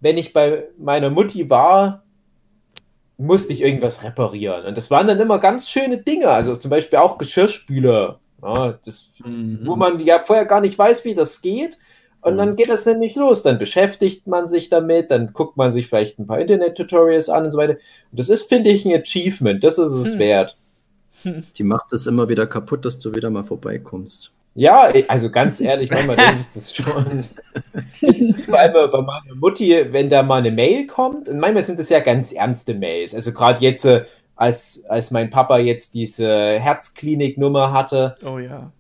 wenn 0.01 0.17
ich 0.17 0.33
bei 0.33 0.65
meiner 0.77 1.09
Mutti 1.09 1.49
war, 1.49 2.03
musste 3.17 3.53
ich 3.53 3.61
irgendwas 3.61 4.03
reparieren. 4.03 4.65
Und 4.65 4.77
das 4.77 4.91
waren 4.91 5.07
dann 5.07 5.21
immer 5.21 5.39
ganz 5.39 5.69
schöne 5.69 5.99
Dinge, 5.99 6.27
also 6.27 6.57
zum 6.57 6.69
Beispiel 6.69 6.99
auch 6.99 7.17
Geschirrspüler, 7.17 8.19
ja, 8.41 8.77
das, 8.83 9.13
wo 9.63 9.77
man 9.77 10.01
ja 10.01 10.21
vorher 10.25 10.43
gar 10.43 10.59
nicht 10.59 10.77
weiß, 10.77 11.05
wie 11.05 11.15
das 11.15 11.41
geht. 11.41 11.77
Und 12.23 12.37
dann 12.37 12.55
geht 12.55 12.69
das 12.69 12.85
nämlich 12.85 13.15
los. 13.15 13.43
Dann 13.43 13.57
beschäftigt 13.59 14.27
man 14.27 14.47
sich 14.47 14.69
damit, 14.69 15.11
dann 15.11 15.33
guckt 15.33 15.57
man 15.57 15.71
sich 15.73 15.87
vielleicht 15.87 16.19
ein 16.19 16.27
paar 16.27 16.39
Internet-Tutorials 16.39 17.29
an 17.29 17.45
und 17.45 17.51
so 17.51 17.57
weiter. 17.57 17.73
Und 17.73 18.19
das 18.19 18.29
ist, 18.29 18.49
finde 18.49 18.69
ich, 18.69 18.85
ein 18.85 18.99
Achievement. 19.01 19.63
Das 19.63 19.77
ist 19.77 19.91
es 19.91 20.13
Hm. 20.13 20.19
wert. 20.19 20.57
Die 21.57 21.63
macht 21.63 21.91
es 21.93 22.07
immer 22.07 22.29
wieder 22.29 22.45
kaputt, 22.47 22.85
dass 22.85 22.99
du 22.99 23.13
wieder 23.13 23.29
mal 23.29 23.43
vorbeikommst. 23.43 24.31
Ja, 24.55 24.91
also 25.07 25.31
ganz 25.31 25.59
ehrlich, 25.61 25.89
manchmal 25.89 26.15
denke 26.15 26.41
ich 26.41 26.53
das 26.53 26.75
schon. 26.75 27.23
Vor 28.45 28.59
allem 28.59 28.91
bei 28.91 29.01
meiner 29.01 29.35
Mutti, 29.35 29.85
wenn 29.91 30.09
da 30.09 30.21
mal 30.21 30.37
eine 30.37 30.51
Mail 30.51 30.85
kommt, 30.85 31.27
und 31.27 31.39
manchmal 31.39 31.63
sind 31.63 31.79
das 31.79 31.89
ja 31.89 31.99
ganz 32.01 32.31
ernste 32.31 32.75
Mails. 32.75 33.15
Also 33.15 33.31
gerade 33.33 33.61
jetzt, 33.61 33.83
äh, 33.85 34.05
als, 34.35 34.83
als 34.87 35.09
mein 35.09 35.29
Papa 35.31 35.57
jetzt 35.57 35.95
diese 35.95 36.27
Herzklinik-Nummer 36.59 37.71
hatte, 37.71 38.15
oh 38.23 38.37
ja. 38.37 38.71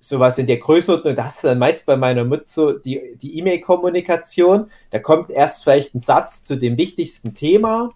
Sowas 0.00 0.38
in 0.38 0.46
der 0.46 0.56
Größenordnung, 0.56 1.14
da 1.14 1.24
hast 1.26 1.44
du 1.44 1.48
dann 1.48 1.58
meist 1.58 1.86
bei 1.86 1.96
meiner 1.96 2.24
Mutter 2.24 2.44
so 2.46 2.72
die 2.72 3.16
die 3.20 3.38
E-Mail-Kommunikation, 3.38 4.70
da 4.90 4.98
kommt 4.98 5.30
erst 5.30 5.62
vielleicht 5.62 5.94
ein 5.94 6.00
Satz 6.00 6.42
zu 6.42 6.56
dem 6.56 6.76
wichtigsten 6.78 7.34
Thema 7.34 7.90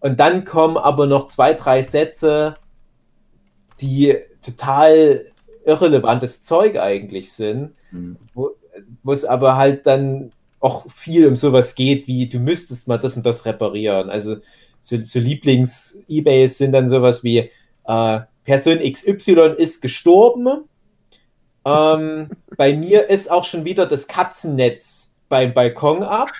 und 0.00 0.20
dann 0.20 0.44
kommen 0.44 0.76
aber 0.76 1.06
noch 1.06 1.28
zwei, 1.28 1.54
drei 1.54 1.82
Sätze, 1.82 2.56
die 3.80 4.16
total 4.42 5.24
irrelevantes 5.64 6.44
Zeug 6.44 6.78
eigentlich 6.78 7.32
sind, 7.32 7.72
Hm. 7.90 8.16
wo, 8.34 8.50
wo 9.02 9.12
es 9.12 9.24
aber 9.24 9.56
halt 9.56 9.86
dann 9.86 10.32
auch 10.60 10.90
viel 10.90 11.28
um 11.28 11.36
sowas 11.36 11.74
geht, 11.74 12.06
wie 12.06 12.28
du 12.28 12.38
müsstest 12.38 12.88
mal 12.88 12.98
das 12.98 13.16
und 13.16 13.24
das 13.24 13.46
reparieren. 13.46 14.10
Also 14.10 14.38
so, 14.80 14.98
so 14.98 15.20
Lieblings-Ebays 15.20 16.58
sind 16.58 16.72
dann 16.72 16.88
sowas 16.88 17.22
wie 17.22 17.50
äh, 17.86 18.20
Person 18.44 18.78
XY 18.78 19.54
ist 19.58 19.80
gestorben 19.80 20.64
Ähm, 21.66 22.30
bei 22.56 22.74
mir 22.76 23.10
ist 23.10 23.30
auch 23.30 23.44
schon 23.44 23.64
wieder 23.64 23.86
das 23.86 24.06
Katzennetz 24.06 25.12
beim 25.28 25.52
Balkon 25.52 26.02
ab. 26.02 26.30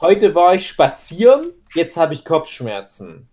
Heute 0.00 0.34
war 0.34 0.54
ich 0.54 0.68
spazieren, 0.68 1.52
jetzt 1.74 1.96
habe 1.96 2.14
ich 2.14 2.24
Kopfschmerzen. 2.24 3.28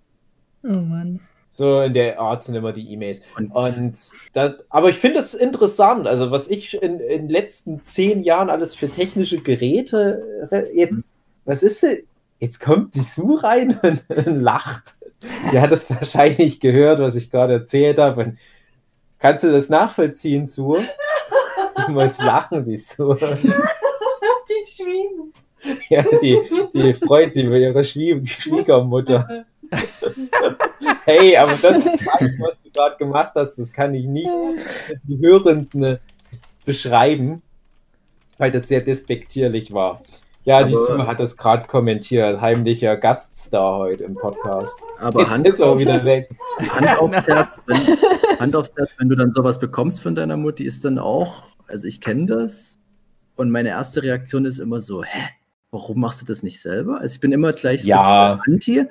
Oh 0.63 0.67
Mann. 0.69 1.19
So 1.49 1.81
in 1.81 1.93
der 1.93 2.19
Art 2.19 2.43
sind 2.43 2.55
immer 2.55 2.73
die 2.73 2.91
E-Mails. 2.91 3.21
Und, 3.37 3.51
Und 3.51 3.97
das, 4.33 4.55
aber 4.69 4.89
ich 4.89 4.97
finde 4.97 5.19
es 5.19 5.33
interessant, 5.33 6.05
also 6.05 6.29
was 6.31 6.49
ich 6.49 6.73
in, 6.81 6.99
in 6.99 7.23
den 7.23 7.29
letzten 7.29 7.81
zehn 7.81 8.23
Jahren 8.23 8.49
alles 8.49 8.75
für 8.75 8.89
technische 8.89 9.39
Geräte 9.41 10.21
re- 10.51 10.67
jetzt, 10.73 11.11
was 11.45 11.63
ist 11.63 11.79
sie? 11.81 12.05
Jetzt 12.39 12.59
kommt 12.59 12.95
die 12.95 13.01
Sue 13.01 13.41
rein 13.41 13.79
und, 13.83 14.03
lacht. 14.41 14.95
Die 15.51 15.59
hat 15.59 15.71
es 15.71 15.89
wahrscheinlich 15.89 16.59
gehört, 16.59 16.99
was 16.99 17.15
ich 17.15 17.31
gerade 17.31 17.53
erzählt 17.53 17.99
habe. 17.99 18.23
Und 18.23 18.37
kannst 19.25 19.43
du 19.43 19.51
das 19.51 19.69
nachvollziehen, 19.69 20.45
Sue? 20.45 20.87
Du 21.87 21.91
musst 21.91 22.21
lachen, 22.21 22.63
die 22.63 22.77
Sue. 22.77 23.17
Die 24.47 24.71
Schwiegen. 24.71 25.33
Ja, 25.89 26.03
die, 26.21 26.39
die 26.73 26.93
freut 26.93 27.33
sich 27.33 27.45
über 27.45 27.57
ihre 27.57 27.83
Schwie 27.83 28.25
Schwiegermutter. 28.25 29.45
Hey, 31.05 31.35
aber 31.37 31.53
das 31.61 31.83
Zeichen, 31.83 32.39
was 32.39 32.61
du 32.61 32.69
gerade 32.71 32.97
gemacht 32.97 33.31
hast, 33.35 33.55
das 33.55 33.71
kann 33.73 33.93
ich 33.95 34.05
nicht 34.05 34.29
den 35.03 35.19
Hörenden 35.19 35.99
beschreiben, 36.65 37.41
weil 38.37 38.51
das 38.51 38.67
sehr 38.67 38.81
despektierlich 38.81 39.73
war. 39.73 40.01
Ja, 40.45 40.63
die 40.63 40.75
Aber- 40.75 40.85
Sue 40.85 41.07
hat 41.07 41.19
das 41.19 41.37
gerade 41.37 41.65
kommentiert. 41.67 42.39
Heimlicher 42.39 42.97
Gaststar 42.97 43.79
heute 43.79 44.03
im 44.03 44.13
Podcast. 44.15 44.79
aber 44.99 45.21
Jetzt 45.21 45.29
Hand, 45.31 45.47
ist 45.47 45.61
auch 45.61 45.77
wieder 45.79 46.03
weg. 46.03 46.29
Hand 46.69 46.99
aufs 46.99 47.27
Herz, 47.27 47.63
wenn, 47.65 48.39
Hand 48.39 48.55
aufs 48.55 48.75
Herz, 48.77 48.91
wenn 48.99 49.09
du 49.09 49.15
dann 49.15 49.31
sowas 49.31 49.59
bekommst 49.59 50.01
von 50.03 50.13
deiner 50.13 50.37
Mutti, 50.37 50.63
ist 50.63 50.85
dann 50.85 50.99
auch, 50.99 51.47
also 51.67 51.87
ich 51.87 51.99
kenne 51.99 52.27
das 52.27 52.77
und 53.35 53.49
meine 53.49 53.69
erste 53.69 54.03
Reaktion 54.03 54.45
ist 54.45 54.59
immer 54.59 54.81
so, 54.81 55.03
hä, 55.03 55.29
warum 55.71 55.99
machst 55.99 56.21
du 56.21 56.25
das 56.27 56.43
nicht 56.43 56.61
selber? 56.61 56.99
Also 57.01 57.15
ich 57.15 57.19
bin 57.21 57.31
immer 57.31 57.51
gleich 57.51 57.83
Ja. 57.83 58.39
so 58.45 58.51
anti, 58.51 58.85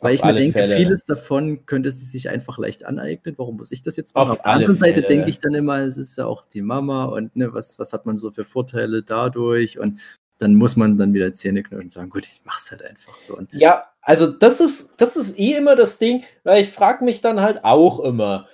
weil 0.00 0.14
ich 0.14 0.22
mir 0.22 0.34
denke, 0.34 0.58
Fälle. 0.58 0.76
vieles 0.76 1.04
davon 1.04 1.64
könnte 1.64 1.90
sie 1.90 2.04
sich 2.04 2.28
einfach 2.28 2.58
leicht 2.58 2.84
aneignen. 2.84 3.34
Warum 3.38 3.56
muss 3.56 3.72
ich 3.72 3.82
das 3.82 3.96
jetzt 3.96 4.14
machen? 4.14 4.28
Auf 4.32 4.36
Auf, 4.36 4.42
der 4.42 4.52
anderen 4.52 4.78
Seite 4.78 4.96
Fälle. 5.00 5.08
denke 5.08 5.30
ich 5.30 5.40
dann 5.40 5.54
immer, 5.54 5.78
es 5.78 5.96
ist 5.96 6.18
ja 6.18 6.26
auch 6.26 6.44
die 6.52 6.62
Mama 6.62 7.04
und 7.06 7.34
ne, 7.34 7.54
was, 7.54 7.78
was 7.78 7.94
hat 7.94 8.04
man 8.04 8.18
so 8.18 8.30
für 8.30 8.44
Vorteile 8.44 9.02
dadurch 9.02 9.78
und 9.78 10.00
dann 10.38 10.54
muss 10.54 10.76
man 10.76 10.96
dann 10.96 11.14
wieder 11.14 11.32
Zähne 11.32 11.62
knirschen 11.62 11.86
und 11.86 11.92
sagen, 11.92 12.10
gut, 12.10 12.26
ich 12.26 12.40
mach's 12.44 12.70
halt 12.70 12.82
einfach 12.84 13.18
so. 13.18 13.36
Und 13.36 13.52
Ja, 13.52 13.84
also 14.00 14.26
das 14.26 14.60
ist, 14.60 14.92
das 14.96 15.16
ist 15.16 15.38
eh 15.38 15.54
immer 15.54 15.76
das 15.76 15.98
Ding, 15.98 16.24
weil 16.44 16.62
ich 16.62 16.70
frage 16.70 17.04
mich 17.04 17.20
dann 17.20 17.40
halt 17.40 17.64
auch 17.64 18.00
immer, 18.00 18.48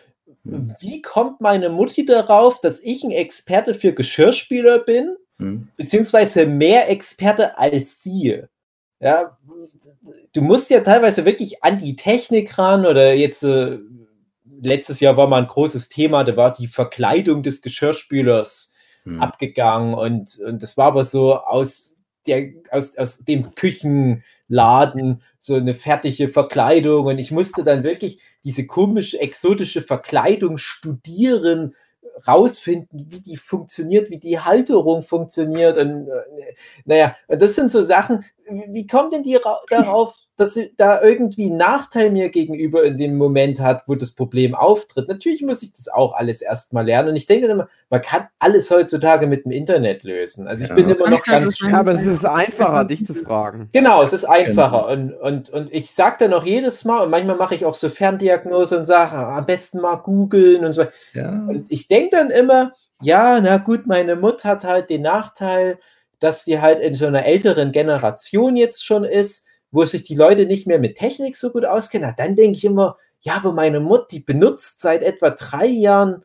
wie 0.44 1.00
kommt 1.00 1.40
meine 1.40 1.70
Mutti 1.70 2.04
darauf, 2.04 2.60
dass 2.60 2.80
ich 2.80 3.02
ein 3.02 3.10
Experte 3.10 3.74
für 3.74 3.94
Geschirrspüler 3.94 4.78
bin, 4.80 5.16
hm, 5.38 5.68
beziehungsweise 5.76 6.46
mehr 6.46 6.90
Experte 6.90 7.56
als 7.58 8.02
sie? 8.02 8.42
Ja, 9.00 9.38
du 10.32 10.42
musst 10.42 10.70
ja 10.70 10.80
teilweise 10.80 11.24
wirklich 11.24 11.62
an 11.64 11.78
die 11.78 11.96
Technik 11.96 12.58
ran 12.58 12.84
oder 12.84 13.14
jetzt 13.14 13.42
äh, 13.42 13.78
letztes 14.60 15.00
Jahr 15.00 15.16
war 15.16 15.28
mal 15.28 15.42
ein 15.42 15.48
großes 15.48 15.88
Thema, 15.88 16.24
da 16.24 16.36
war 16.36 16.52
die 16.52 16.66
Verkleidung 16.66 17.42
des 17.42 17.62
Geschirrspülers 17.62 18.73
hm. 19.04 19.20
abgegangen 19.20 19.94
und, 19.94 20.38
und 20.38 20.62
das 20.62 20.76
war 20.76 20.86
aber 20.86 21.04
so 21.04 21.36
aus, 21.36 21.96
der, 22.26 22.52
aus, 22.70 22.96
aus 22.96 23.18
dem 23.18 23.54
Küchenladen 23.54 25.22
so 25.38 25.54
eine 25.54 25.74
fertige 25.74 26.28
Verkleidung 26.28 27.06
und 27.06 27.18
ich 27.18 27.30
musste 27.30 27.64
dann 27.64 27.84
wirklich 27.84 28.20
diese 28.44 28.66
komische, 28.66 29.20
exotische 29.20 29.82
Verkleidung 29.82 30.58
studieren, 30.58 31.74
rausfinden, 32.28 33.06
wie 33.10 33.20
die 33.20 33.36
funktioniert, 33.36 34.10
wie 34.10 34.18
die 34.18 34.38
Halterung 34.38 35.02
funktioniert 35.02 35.78
und 35.78 36.08
äh, 36.08 36.54
naja, 36.84 37.16
das 37.28 37.56
sind 37.56 37.70
so 37.70 37.82
Sachen, 37.82 38.24
wie 38.46 38.86
kommt 38.86 39.12
denn 39.12 39.22
die 39.22 39.36
ra- 39.36 39.60
darauf, 39.68 40.14
dass 40.36 40.54
sie 40.54 40.72
da 40.76 41.00
irgendwie 41.00 41.46
einen 41.46 41.56
Nachteil 41.58 42.10
mir 42.10 42.28
gegenüber 42.28 42.84
in 42.84 42.98
dem 42.98 43.16
Moment 43.16 43.60
hat, 43.60 43.84
wo 43.86 43.94
das 43.94 44.12
Problem 44.12 44.54
auftritt? 44.54 45.08
Natürlich 45.08 45.42
muss 45.42 45.62
ich 45.62 45.72
das 45.72 45.88
auch 45.88 46.14
alles 46.14 46.42
erstmal 46.42 46.84
lernen 46.86 47.10
und 47.10 47.16
ich 47.16 47.26
denke 47.26 47.46
immer, 47.46 47.68
man 47.90 48.02
kann 48.02 48.26
alles 48.38 48.70
heutzutage 48.70 49.26
mit 49.26 49.44
dem 49.44 49.52
Internet 49.52 50.02
lösen. 50.02 50.48
Also 50.48 50.64
ich 50.64 50.70
Ja. 50.70 50.74
bin 50.74 50.88
immer 50.88 51.08
noch 51.08 51.24
ganz 51.24 51.58
Ja, 51.60 51.78
aber 51.78 51.92
es 51.92 52.04
ist 52.06 52.24
einfacher, 52.24 52.84
dich 52.84 53.04
zu 53.04 53.14
fragen. 53.14 53.68
Genau, 53.72 54.02
es 54.02 54.12
ist 54.12 54.24
einfacher. 54.24 54.88
Und, 54.88 55.12
und, 55.12 55.50
und 55.50 55.72
ich 55.72 55.92
sage 55.92 56.16
dann 56.20 56.32
auch 56.32 56.44
jedes 56.44 56.84
Mal, 56.84 57.04
und 57.04 57.10
manchmal 57.10 57.36
mache 57.36 57.54
ich 57.54 57.64
auch 57.64 57.74
so 57.74 57.88
Ferndiagnose 57.88 58.78
und 58.78 58.86
sage, 58.86 59.16
am 59.16 59.46
besten 59.46 59.80
mal 59.80 59.96
googeln 59.96 60.64
und 60.64 60.72
so. 60.72 60.86
ja. 61.12 61.28
Und 61.48 61.66
ich 61.68 61.86
denke 61.88 62.16
dann 62.16 62.30
immer, 62.30 62.72
ja, 63.00 63.40
na 63.40 63.58
gut, 63.58 63.86
meine 63.86 64.16
Mutter 64.16 64.48
hat 64.50 64.64
halt 64.64 64.90
den 64.90 65.02
Nachteil, 65.02 65.78
dass 66.20 66.44
die 66.44 66.60
halt 66.60 66.80
in 66.80 66.94
so 66.94 67.06
einer 67.06 67.24
älteren 67.26 67.70
Generation 67.72 68.56
jetzt 68.56 68.84
schon 68.84 69.04
ist, 69.04 69.46
wo 69.74 69.84
sich 69.84 70.04
die 70.04 70.14
Leute 70.14 70.46
nicht 70.46 70.68
mehr 70.68 70.78
mit 70.78 70.96
Technik 70.96 71.34
so 71.34 71.50
gut 71.50 71.64
auskennen. 71.64 72.14
Dann 72.16 72.36
denke 72.36 72.56
ich 72.56 72.64
immer, 72.64 72.96
ja, 73.20 73.34
aber 73.34 73.52
meine 73.52 73.80
Mutter, 73.80 74.06
die 74.12 74.20
benutzt 74.20 74.78
seit 74.78 75.02
etwa 75.02 75.30
drei 75.30 75.66
Jahren 75.66 76.24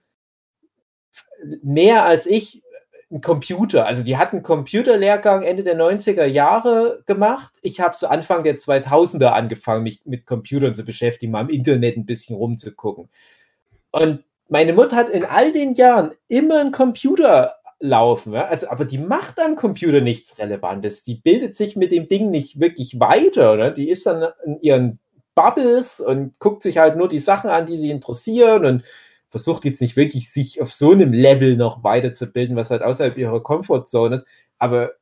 mehr 1.64 2.06
als 2.06 2.28
ich 2.28 2.62
einen 3.10 3.22
Computer. 3.22 3.88
Also 3.88 4.04
die 4.04 4.18
hat 4.18 4.34
einen 4.34 4.44
Computerlehrgang 4.44 5.42
Ende 5.42 5.64
der 5.64 5.76
90er 5.76 6.26
Jahre 6.26 7.02
gemacht. 7.08 7.58
Ich 7.64 7.80
habe 7.80 7.96
so 7.98 8.08
Anfang 8.08 8.44
der 8.44 8.58
2000er 8.58 9.30
angefangen, 9.30 9.82
mich 9.82 10.02
mit 10.06 10.28
Computern 10.28 10.76
zu 10.76 10.86
beschäftigen, 10.86 11.32
mal 11.32 11.42
im 11.42 11.50
Internet 11.50 11.98
ein 11.98 12.06
bisschen 12.06 12.36
rumzugucken. 12.36 13.10
Und 13.90 14.24
meine 14.48 14.74
Mutter 14.74 14.96
hat 14.96 15.10
in 15.10 15.26
all 15.26 15.52
den 15.54 15.74
Jahren 15.74 16.12
immer 16.28 16.60
einen 16.60 16.72
Computer 16.72 17.56
laufen, 17.80 18.34
ja? 18.34 18.46
also, 18.46 18.70
aber 18.70 18.86
die 18.86 18.98
macht 18.98 19.40
am 19.40 19.56
Computer 19.56 20.02
nichts 20.02 20.38
Relevantes. 20.38 21.04
Die 21.04 21.16
bildet 21.16 21.56
sich 21.56 21.76
mit 21.76 21.92
dem 21.92 22.08
Ding 22.08 22.30
nicht 22.30 22.60
wirklich 22.60 23.00
weiter, 23.00 23.54
oder? 23.54 23.72
Die 23.72 23.90
ist 23.90 24.06
dann 24.06 24.32
in 24.46 24.62
ihren 24.62 25.00
Bubbles 25.34 26.00
und 26.02 26.38
guckt 26.40 26.64
sich 26.64 26.78
halt 26.78 26.98
nur 26.98 27.08
die 27.08 27.20
Sachen 27.20 27.50
an, 27.50 27.66
die 27.66 27.78
sie 27.78 27.92
interessieren 27.92 28.66
und 28.66 28.84
versucht 29.30 29.64
jetzt 29.64 29.80
nicht 29.80 29.96
wirklich 29.96 30.32
sich 30.32 30.62
auf 30.62 30.74
so 30.74 30.92
einem 30.92 31.14
Level 31.14 31.56
noch 31.56 31.84
weiterzubilden, 31.84 32.56
was 32.56 32.72
halt 32.72 32.82
außerhalb 32.82 33.18
ihrer 33.18 33.42
Comfortzone 33.42 34.16
ist. 34.16 34.28
Aber 34.58 34.94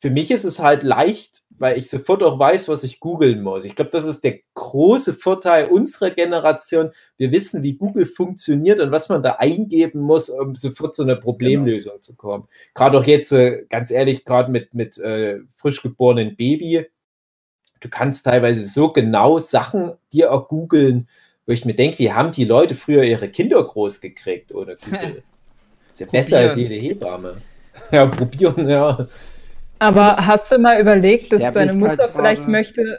für 0.00 0.10
mich 0.10 0.30
ist 0.30 0.44
es 0.44 0.60
halt 0.60 0.84
leicht, 0.84 1.42
weil 1.50 1.76
ich 1.76 1.90
sofort 1.90 2.22
auch 2.22 2.38
weiß, 2.38 2.68
was 2.68 2.84
ich 2.84 3.00
googeln 3.00 3.42
muss. 3.42 3.64
Ich 3.64 3.74
glaube, 3.74 3.90
das 3.90 4.04
ist 4.04 4.22
der 4.22 4.38
große 4.54 5.14
Vorteil 5.14 5.66
unserer 5.66 6.10
Generation. 6.10 6.90
Wir 7.16 7.32
wissen, 7.32 7.64
wie 7.64 7.74
Google 7.74 8.06
funktioniert 8.06 8.78
und 8.78 8.92
was 8.92 9.08
man 9.08 9.24
da 9.24 9.32
eingeben 9.32 10.00
muss, 10.00 10.30
um 10.30 10.54
sofort 10.54 10.94
zu 10.94 11.02
einer 11.02 11.16
Problemlösung 11.16 12.00
zu 12.00 12.14
kommen. 12.16 12.46
Gerade 12.74 12.98
auch 12.98 13.04
jetzt, 13.04 13.32
äh, 13.32 13.64
ganz 13.68 13.90
ehrlich, 13.90 14.24
gerade 14.24 14.52
mit, 14.52 14.72
mit 14.72 14.98
äh, 14.98 15.40
frisch 15.56 15.82
geborenen 15.82 16.36
Baby, 16.36 16.86
du 17.80 17.88
kannst 17.88 18.24
teilweise 18.26 18.64
so 18.64 18.92
genau 18.92 19.40
Sachen 19.40 19.94
dir 20.12 20.32
auch 20.32 20.46
googeln, 20.46 21.08
wo 21.46 21.52
ich 21.52 21.64
mir 21.64 21.74
denke, 21.74 21.98
wie 21.98 22.12
haben 22.12 22.30
die 22.30 22.44
Leute 22.44 22.76
früher 22.76 23.02
ihre 23.02 23.28
Kinder 23.30 23.64
groß 23.64 24.00
gekriegt 24.00 24.54
ohne 24.54 24.76
Google? 24.76 25.24
Ist 25.92 26.00
ja 26.00 26.06
besser 26.06 26.38
als 26.38 26.52
Probieren. 26.52 26.72
jede 26.72 26.86
Hebamme. 26.86 27.36
Ja, 27.90 28.06
probieren, 28.06 28.68
ja. 28.68 29.08
Aber 29.78 30.26
hast 30.26 30.50
du 30.50 30.58
mal 30.58 30.80
überlegt, 30.80 31.32
dass 31.32 31.52
deine 31.52 31.74
Mutter 31.74 32.08
vielleicht 32.12 32.48
möchte, 32.48 32.98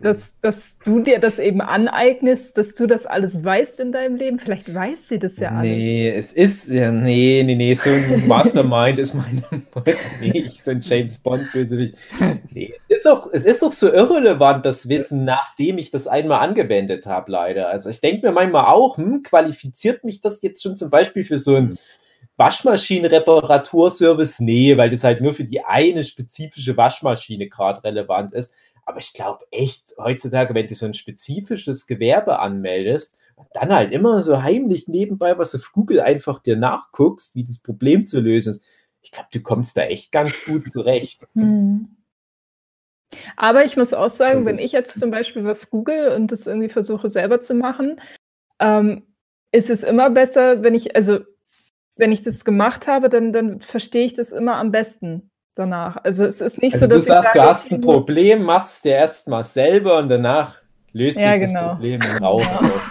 dass, 0.00 0.32
dass 0.40 0.74
du 0.84 1.00
dir 1.00 1.18
das 1.18 1.38
eben 1.38 1.60
aneignest, 1.60 2.56
dass 2.56 2.74
du 2.74 2.86
das 2.86 3.06
alles 3.06 3.44
weißt 3.44 3.80
in 3.80 3.92
deinem 3.92 4.16
Leben? 4.16 4.38
Vielleicht 4.38 4.72
weiß 4.72 5.08
sie 5.08 5.18
das 5.18 5.38
ja 5.38 5.50
alles. 5.50 5.62
Nee, 5.62 6.10
es 6.10 6.32
ist 6.32 6.68
ja, 6.68 6.92
nee, 6.92 7.42
nee, 7.44 7.54
nee, 7.54 7.74
so 7.74 7.90
ein 7.90 8.26
Mastermind 8.28 8.98
ist 8.98 9.14
meine 9.14 9.42
Mutter 9.74 9.94
nicht, 10.20 10.62
so 10.62 10.70
ein 10.70 10.80
James 10.80 11.18
Bond-Bösewicht. 11.18 11.96
Nee, 12.50 12.74
ist 12.88 13.08
auch, 13.08 13.28
es 13.32 13.44
ist 13.44 13.62
auch 13.62 13.72
so 13.72 13.92
irrelevant, 13.92 14.64
das 14.64 14.88
Wissen, 14.88 15.24
nachdem 15.24 15.78
ich 15.78 15.90
das 15.90 16.06
einmal 16.06 16.40
angewendet 16.40 17.06
habe, 17.06 17.32
leider. 17.32 17.68
Also 17.68 17.90
ich 17.90 18.00
denke 18.00 18.26
mir 18.26 18.32
manchmal 18.32 18.66
auch, 18.66 18.98
hm, 18.98 19.22
qualifiziert 19.22 20.04
mich 20.04 20.20
das 20.20 20.42
jetzt 20.42 20.62
schon 20.62 20.76
zum 20.76 20.90
Beispiel 20.90 21.24
für 21.24 21.38
so 21.38 21.56
ein 21.56 21.78
Waschmaschinenreparaturservice? 22.36 24.40
Nee, 24.40 24.76
weil 24.76 24.90
das 24.90 25.04
halt 25.04 25.20
nur 25.20 25.32
für 25.32 25.44
die 25.44 25.64
eine 25.64 26.04
spezifische 26.04 26.76
Waschmaschine 26.76 27.48
gerade 27.48 27.84
relevant 27.84 28.32
ist. 28.32 28.54
Aber 28.86 28.98
ich 28.98 29.12
glaube 29.12 29.44
echt, 29.50 29.94
heutzutage, 29.98 30.54
wenn 30.54 30.66
du 30.66 30.74
so 30.74 30.86
ein 30.86 30.94
spezifisches 30.94 31.86
Gewerbe 31.86 32.38
anmeldest, 32.38 33.18
dann 33.52 33.72
halt 33.72 33.92
immer 33.92 34.22
so 34.22 34.42
heimlich 34.42 34.88
nebenbei 34.88 35.38
was 35.38 35.54
auf 35.54 35.72
Google 35.72 36.00
einfach 36.00 36.40
dir 36.40 36.56
nachguckst, 36.56 37.34
wie 37.34 37.44
das 37.44 37.58
Problem 37.58 38.06
zu 38.06 38.20
lösen 38.20 38.50
ist. 38.50 38.64
Ich 39.02 39.10
glaube, 39.10 39.28
du 39.32 39.40
kommst 39.40 39.76
da 39.76 39.82
echt 39.82 40.12
ganz 40.12 40.44
gut 40.44 40.70
zurecht. 40.70 41.26
Hm. 41.34 41.96
Aber 43.36 43.64
ich 43.64 43.76
muss 43.76 43.92
auch 43.92 44.10
sagen, 44.10 44.44
wenn 44.44 44.58
ich 44.58 44.72
jetzt 44.72 44.98
zum 44.98 45.12
Beispiel 45.12 45.44
was 45.44 45.70
google 45.70 46.08
und 46.08 46.32
das 46.32 46.48
irgendwie 46.48 46.68
versuche 46.68 47.08
selber 47.08 47.40
zu 47.40 47.54
machen, 47.54 48.00
ähm, 48.58 49.06
ist 49.52 49.70
es 49.70 49.84
immer 49.84 50.10
besser, 50.10 50.64
wenn 50.64 50.74
ich, 50.74 50.96
also 50.96 51.20
wenn 51.96 52.12
ich 52.12 52.22
das 52.22 52.44
gemacht 52.44 52.86
habe, 52.86 53.08
dann, 53.08 53.32
dann 53.32 53.60
verstehe 53.60 54.04
ich 54.04 54.14
das 54.14 54.32
immer 54.32 54.56
am 54.56 54.70
besten 54.72 55.30
danach. 55.54 55.96
Also 56.04 56.24
es 56.24 56.40
ist 56.40 56.60
nicht 56.60 56.74
Also 56.74 56.86
so, 56.86 56.92
du 56.92 56.98
dass 56.98 57.06
sagst, 57.06 57.28
ich 57.28 57.32
du 57.32 57.38
sage, 57.38 57.48
hast 57.50 57.70
ein 57.72 57.80
Problem, 57.80 58.42
machst 58.44 58.84
dir 58.84 58.92
erstmal 58.94 59.44
selber 59.44 59.98
und 59.98 60.08
danach 60.08 60.56
löst 60.92 61.18
Ja, 61.18 61.32
sich 61.32 61.40
genau. 61.40 61.60
das 61.60 61.68
Problem 61.76 62.02
im 62.02 62.16
Raum 62.16 62.42
auf. 62.42 62.82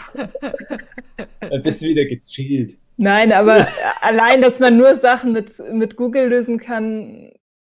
Dann 1.50 1.62
bist 1.64 1.82
du 1.82 1.88
wieder 1.88 2.06
gechillt. 2.06 2.78
Nein, 2.98 3.32
aber 3.34 3.68
allein, 4.02 4.42
dass 4.42 4.60
man 4.60 4.78
nur 4.78 4.96
Sachen 4.98 5.34
mit, 5.34 5.58
mit 5.72 5.96
Google 5.96 6.28
lösen 6.30 6.60
kann, 6.60 7.32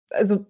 also 0.09 0.45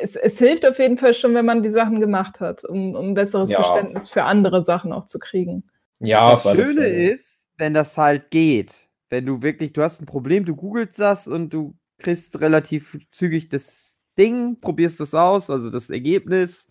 es, 0.00 0.16
es 0.16 0.38
hilft 0.38 0.66
auf 0.66 0.78
jeden 0.78 0.98
Fall 0.98 1.14
schon, 1.14 1.34
wenn 1.34 1.44
man 1.44 1.62
die 1.62 1.70
Sachen 1.70 2.00
gemacht 2.00 2.40
hat, 2.40 2.64
um, 2.64 2.94
um 2.94 3.10
ein 3.10 3.14
besseres 3.14 3.50
Ja. 3.50 3.62
Verständnis 3.62 4.10
für 4.10 4.24
andere 4.24 4.62
Sachen 4.62 4.92
auch 4.92 5.06
zu 5.06 5.18
kriegen. 5.18 5.64
Ja, 6.00 6.30
das 6.32 6.42
Schöne 6.50 6.84
ist, 6.86 7.46
wenn 7.56 7.74
das 7.74 7.96
halt 7.96 8.30
geht. 8.30 8.83
Wenn 9.14 9.26
du 9.26 9.42
wirklich, 9.42 9.72
du 9.72 9.80
hast 9.80 10.02
ein 10.02 10.06
Problem, 10.06 10.44
du 10.44 10.56
googelst 10.56 10.98
das 10.98 11.28
und 11.28 11.54
du 11.54 11.76
kriegst 11.98 12.40
relativ 12.40 12.98
zügig 13.12 13.48
das 13.48 14.00
Ding, 14.18 14.58
probierst 14.60 14.98
das 14.98 15.14
aus, 15.14 15.50
also 15.50 15.70
das 15.70 15.88
Ergebnis 15.88 16.66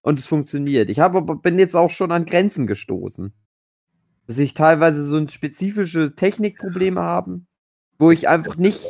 und 0.00 0.16
es 0.16 0.24
funktioniert. 0.24 0.90
Ich 0.90 1.00
habe 1.00 1.18
aber 1.18 1.34
bin 1.34 1.58
jetzt 1.58 1.74
auch 1.74 1.90
schon 1.90 2.12
an 2.12 2.24
Grenzen 2.24 2.68
gestoßen. 2.68 3.32
Dass 4.28 4.38
ich 4.38 4.54
teilweise 4.54 5.02
so 5.02 5.16
ein 5.16 5.28
spezifische 5.28 6.14
Technikprobleme 6.14 7.00
haben, 7.00 7.48
wo 7.98 8.12
ich 8.12 8.28
einfach 8.28 8.54
nicht 8.56 8.84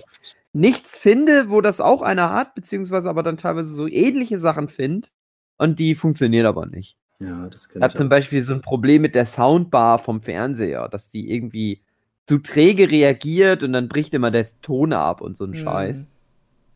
nichts 0.53 0.99
finde, 0.99 1.49
wo 1.49 1.63
das 1.63 1.81
auch 1.81 2.03
einer 2.03 2.35
hat, 2.35 2.55
beziehungsweise 2.55 3.09
aber 3.09 3.23
dann 3.23 3.39
teilweise 3.39 3.75
so 3.75 3.87
ähnliche 3.87 4.39
Sachen 4.39 4.69
finde 4.69 5.09
und 5.57 5.79
die 5.79 5.95
funktionieren 5.95 6.45
aber 6.45 6.67
nicht. 6.67 6.99
Ja, 7.21 7.49
das 7.49 7.69
Ich 7.73 7.73
kenne 7.73 7.85
habe 7.85 7.93
ich 7.93 7.97
zum 7.97 8.07
auch. 8.09 8.11
Beispiel 8.11 8.43
so 8.43 8.53
ein 8.53 8.61
Problem 8.61 9.01
mit 9.01 9.15
der 9.15 9.25
Soundbar 9.25 9.99
vom 9.99 10.21
Fernseher, 10.21 10.91
dass 10.91 11.09
die 11.09 11.31
irgendwie 11.31 11.83
zu 12.29 12.39
träge 12.39 12.91
reagiert 12.91 13.63
und 13.63 13.73
dann 13.73 13.89
bricht 13.89 14.13
immer 14.13 14.31
der 14.31 14.47
Ton 14.61 14.93
ab 14.93 15.23
und 15.23 15.37
so 15.37 15.45
ein 15.45 15.55
Hm. 15.55 15.61
Scheiß. 15.63 16.07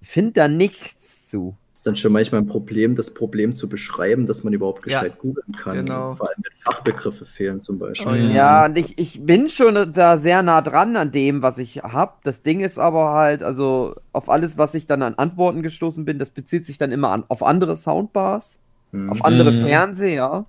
Ich 0.00 0.08
finde 0.08 0.32
da 0.32 0.48
nichts 0.48 1.28
zu. 1.28 1.56
Ist 1.74 1.86
dann 1.86 1.94
schon 1.96 2.12
manchmal 2.12 2.40
ein 2.40 2.46
Problem, 2.46 2.94
das 2.94 3.12
Problem 3.12 3.52
zu 3.54 3.68
beschreiben, 3.68 4.26
dass 4.26 4.44
man 4.44 4.52
überhaupt 4.52 4.86
Ja, 4.86 5.00
gescheit 5.00 5.18
googeln 5.18 5.52
kann. 5.56 5.76
genau. 5.78 6.14
Vor 6.14 6.28
allem, 6.28 6.38
wenn 6.42 6.56
Fachbegriffe 6.58 7.24
fehlen 7.24 7.60
zum 7.60 7.78
Beispiel. 7.78 8.12
Oh 8.12 8.14
ja. 8.14 8.30
Ja, 8.30 8.64
und 8.66 8.78
ich, 8.78 8.98
ich 8.98 9.24
bin 9.24 9.48
schon 9.48 9.92
da 9.92 10.16
sehr 10.16 10.42
nah 10.42 10.62
dran 10.62 10.96
an 10.96 11.12
dem, 11.12 11.42
was 11.42 11.58
ich 11.58 11.82
habe. 11.82 12.14
Das 12.22 12.42
Ding 12.42 12.60
ist 12.60 12.78
aber 12.78 13.12
halt, 13.12 13.42
also 13.42 13.94
auf 14.12 14.30
alles, 14.30 14.56
was 14.58 14.74
ich 14.74 14.86
dann 14.86 15.02
an 15.02 15.14
Antworten 15.14 15.62
gestoßen 15.62 16.04
bin, 16.04 16.18
das 16.18 16.30
bezieht 16.30 16.66
sich 16.66 16.78
dann 16.78 16.92
immer 16.92 17.10
an, 17.10 17.24
auf 17.28 17.42
andere 17.42 17.76
Soundbars, 17.76 18.58
Hm, 18.92 19.10
auf 19.10 19.24
andere 19.24 19.52
Mhm. 19.52 19.60
Fernseher. 19.60 20.46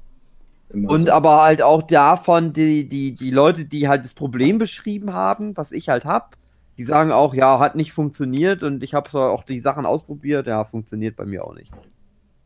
Immer 0.73 0.89
Und 0.89 1.07
so. 1.07 1.13
aber 1.13 1.41
halt 1.43 1.62
auch 1.62 1.83
davon, 1.83 2.53
die, 2.53 2.88
die, 2.88 3.13
die 3.13 3.31
Leute, 3.31 3.65
die 3.65 3.88
halt 3.88 4.03
das 4.03 4.13
Problem 4.13 4.57
beschrieben 4.57 5.13
haben, 5.13 5.55
was 5.55 5.71
ich 5.71 5.89
halt 5.89 6.05
hab, 6.05 6.36
die 6.77 6.83
sagen 6.83 7.12
auch, 7.12 7.33
ja, 7.33 7.59
hat 7.59 7.75
nicht 7.75 7.93
funktioniert 7.93 8.63
und 8.63 8.83
ich 8.83 8.93
habe 8.93 9.09
so 9.09 9.19
auch 9.19 9.43
die 9.43 9.59
Sachen 9.59 9.86
ausprobiert, 9.86 10.47
ja, 10.47 10.63
funktioniert 10.63 11.15
bei 11.15 11.25
mir 11.25 11.45
auch 11.45 11.53
nicht. 11.53 11.71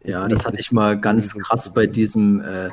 Ja, 0.04 0.24
Ist 0.26 0.30
das 0.30 0.30
nicht 0.30 0.46
hatte 0.46 0.60
ich 0.60 0.72
mal 0.72 1.00
ganz 1.00 1.34
krass 1.36 1.74
bei 1.74 1.88
diesem, 1.88 2.42
äh, 2.42 2.70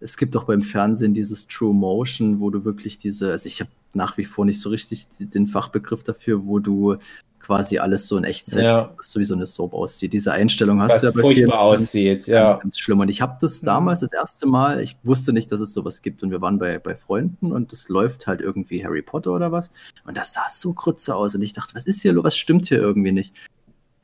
es 0.00 0.16
gibt 0.16 0.36
auch 0.36 0.44
beim 0.44 0.62
Fernsehen 0.62 1.14
dieses 1.14 1.46
True 1.46 1.74
Motion, 1.74 2.40
wo 2.40 2.50
du 2.50 2.64
wirklich 2.64 2.98
diese, 2.98 3.30
also 3.30 3.46
ich 3.46 3.60
habe 3.60 3.70
nach 3.94 4.16
wie 4.16 4.24
vor 4.24 4.44
nicht 4.44 4.60
so 4.60 4.70
richtig 4.70 5.06
den 5.10 5.46
Fachbegriff 5.46 6.02
dafür, 6.02 6.46
wo 6.46 6.58
du 6.58 6.96
quasi 7.42 7.78
alles 7.78 8.06
so 8.06 8.16
in 8.16 8.24
Echtzeit 8.24 8.62
Ja. 8.62 8.84
siehst, 8.84 8.98
was 8.98 9.10
so 9.12 9.20
wie 9.20 9.24
so 9.24 9.34
eine 9.34 9.46
Soap 9.46 9.74
aussieht. 9.74 10.12
Diese 10.12 10.32
Einstellung 10.32 10.80
hast 10.80 10.92
Was 10.94 11.00
du 11.00 11.06
ja 11.08 11.12
bei 11.12 11.20
vielen 11.22 11.34
furchtbar 11.50 11.58
aussieht, 11.60 12.18
Ganz, 12.18 12.26
ja. 12.26 12.54
ganz 12.54 12.78
schlimm. 12.78 13.00
Und 13.00 13.08
ich 13.08 13.20
habe 13.20 13.36
das 13.40 13.62
Mhm. 13.62 13.66
damals 13.66 14.00
das 14.00 14.12
erste 14.12 14.46
Mal, 14.46 14.80
ich 14.80 14.96
wusste 15.02 15.32
nicht, 15.32 15.50
dass 15.52 15.60
es 15.60 15.72
sowas 15.72 16.02
gibt. 16.02 16.22
Und 16.22 16.30
wir 16.30 16.40
waren 16.40 16.58
bei, 16.58 16.78
bei 16.78 16.94
Freunden 16.96 17.52
und 17.52 17.72
es 17.72 17.88
läuft 17.88 18.26
halt 18.26 18.40
irgendwie 18.40 18.84
Harry 18.84 19.02
Potter 19.02 19.32
oder 19.32 19.52
was. 19.52 19.72
Und 20.06 20.16
das 20.16 20.32
sah 20.32 20.46
so 20.50 20.72
krütze 20.72 21.14
aus. 21.14 21.34
Und 21.34 21.42
ich 21.42 21.52
dachte, 21.52 21.74
was 21.74 21.84
ist 21.84 22.02
hier, 22.02 22.12
los? 22.12 22.24
was 22.24 22.36
stimmt 22.36 22.68
hier 22.68 22.78
irgendwie 22.78 23.12
nicht? 23.12 23.34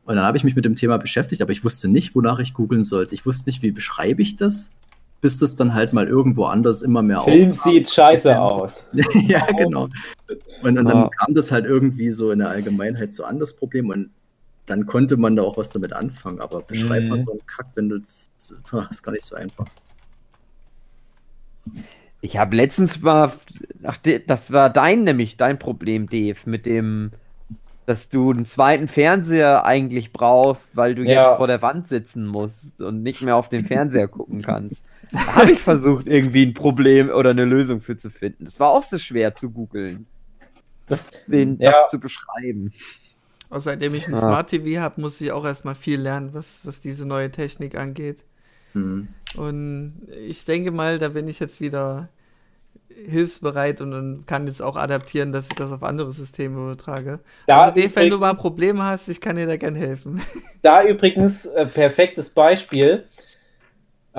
Und 0.05 0.17
dann 0.17 0.25
habe 0.25 0.37
ich 0.39 0.45
mich 0.45 0.57
mit 0.57 0.65
dem 0.65 0.75
Thema 0.75 0.97
beschäftigt, 0.97 1.43
aber 1.43 1.53
ich 1.53 1.65
wusste 1.65 1.87
nicht, 1.87 2.15
wonach 2.15 2.39
ich 2.39 2.55
googeln 2.55 2.83
sollte. 2.83 3.15
Ich 3.15 3.27
wusste 3.27 3.49
nicht, 3.51 3.61
wie 3.63 3.71
beschreibe 3.73 4.23
ich 4.23 4.37
das, 4.37 4.71
bis 5.21 5.37
das 5.39 5.57
dann 5.57 5.75
halt 5.75 5.93
mal 5.93 6.07
irgendwo 6.07 6.45
anders 6.45 6.83
immer 6.83 7.03
mehr 7.03 7.23
Film 7.23 7.51
aufkam. 7.51 7.73
sieht 7.73 7.91
scheiße 7.91 8.39
aus. 8.41 8.87
ja, 9.27 9.45
genau. 9.47 9.89
Und, 10.63 10.79
und 10.79 10.85
dann 10.85 10.89
Ah. 11.05 11.11
kam 11.19 11.35
das 11.35 11.51
halt 11.51 11.65
irgendwie 11.65 12.11
so 12.11 12.31
in 12.31 12.39
der 12.39 12.49
Allgemeinheit 12.51 13.13
so 13.13 13.25
an, 13.25 13.39
das 13.41 13.55
Problem. 13.55 13.91
Und 13.91 14.11
dann 14.67 14.87
konnte 14.87 15.17
man 15.17 15.35
da 15.35 15.43
auch 15.43 15.57
was 15.57 15.71
damit 15.71 15.93
anfangen. 15.93 16.41
Aber 16.41 16.61
beschreib 16.61 17.05
mal 17.05 17.19
Mhm. 17.19 17.25
so 17.25 17.31
einen 17.33 17.47
Kack, 17.47 17.67
wenn 17.75 17.89
du 17.89 17.99
das, 17.99 18.27
das 18.39 18.55
ist 18.91 19.03
gar 19.03 19.13
nicht 19.13 19.25
so 19.25 19.35
einfach. 19.35 19.67
Ich 22.21 22.37
habe 22.37 22.57
letztens 22.57 23.01
mal, 23.01 23.33
ach, 23.85 23.97
das 24.27 24.53
war 24.53 24.71
dein 24.71 25.05
nämlich, 25.05 25.37
dein 25.37 25.59
Problem, 25.59 26.09
Dave, 26.09 26.39
mit 26.47 26.67
dem, 26.67 27.13
dass 27.87 28.09
du 28.09 28.31
einen 28.33 28.45
zweiten 28.45 28.89
Fernseher 28.89 29.65
eigentlich 29.65 30.13
brauchst, 30.13 30.77
weil 30.77 30.95
du 30.95 31.03
Ja. 31.05 31.23
jetzt 31.31 31.37
vor 31.37 31.47
der 31.47 31.63
Wand 31.63 31.89
sitzen 31.89 32.27
musst 32.27 32.81
und 32.81 33.03
nicht 33.03 33.23
mehr 33.23 33.37
auf 33.37 33.49
den 33.49 33.65
Fernseher 33.65 34.09
gucken 34.09 34.43
kannst. 34.43 34.85
Da 35.13 35.37
habe 35.37 35.53
ich 35.53 35.61
versucht, 35.61 36.07
irgendwie 36.07 36.45
ein 36.47 36.55
Problem 36.55 37.09
oder 37.11 37.31
eine 37.31 37.45
Lösung 37.45 37.81
für 37.81 37.97
zu 37.97 38.11
finden. 38.11 38.45
Das 38.45 38.61
war 38.61 38.71
auch 38.71 38.83
so 38.83 38.99
schwer 38.99 39.35
zu 39.35 39.51
googeln. 39.51 40.07
Das, 40.87 41.07
den, 41.27 41.59
Ja. 41.61 41.71
das 41.73 41.91
zu 41.91 41.99
beschreiben. 42.01 42.73
Auch 43.51 43.61
seitdem 43.61 43.95
ich 43.95 44.07
ein 44.09 44.15
Ah. 44.15 44.21
Smart 44.21 44.51
TV 44.51 44.81
habe, 44.81 45.01
muss 45.01 45.21
ich 45.21 45.33
auch 45.33 45.45
erstmal 45.45 45.75
viel 45.75 46.01
lernen, 46.01 46.31
was, 46.35 46.67
was 46.67 46.81
diese 46.83 47.07
neue 47.07 47.31
Technik 47.31 47.77
angeht. 47.77 48.25
Hm. 48.75 49.09
Und 49.37 49.95
ich 50.27 50.45
denke 50.45 50.71
mal, 50.71 50.99
da 50.99 51.09
bin 51.09 51.27
ich 51.29 51.39
jetzt 51.41 51.61
wieder 51.61 52.09
hilfsbereit 53.07 53.81
und, 53.81 53.93
und 53.95 54.27
kann 54.27 54.47
jetzt 54.47 54.61
auch 54.61 54.77
adaptieren, 54.77 55.33
dass 55.33 55.49
ich 55.49 55.55
das 55.55 55.73
auf 55.73 55.83
andere 55.83 56.13
Systeme 56.13 56.57
übertrage. 56.61 57.21
Da 57.47 57.61
also 57.63 57.75
Dave, 57.75 57.95
wenn 57.97 58.11
du 58.11 58.17
übrigens- 58.17 58.21
mal 58.21 58.35
Probleme 58.35 58.83
hast, 58.85 59.09
ich 59.09 59.21
kann 59.21 59.37
dir 59.37 59.47
da 59.47 59.57
gern 59.57 59.75
helfen. 59.75 60.21
Da 60.63 60.85
übrigens 60.85 61.47
äh, 61.47 61.65
perfektes 61.67 62.31
Beispiel. 62.31 63.05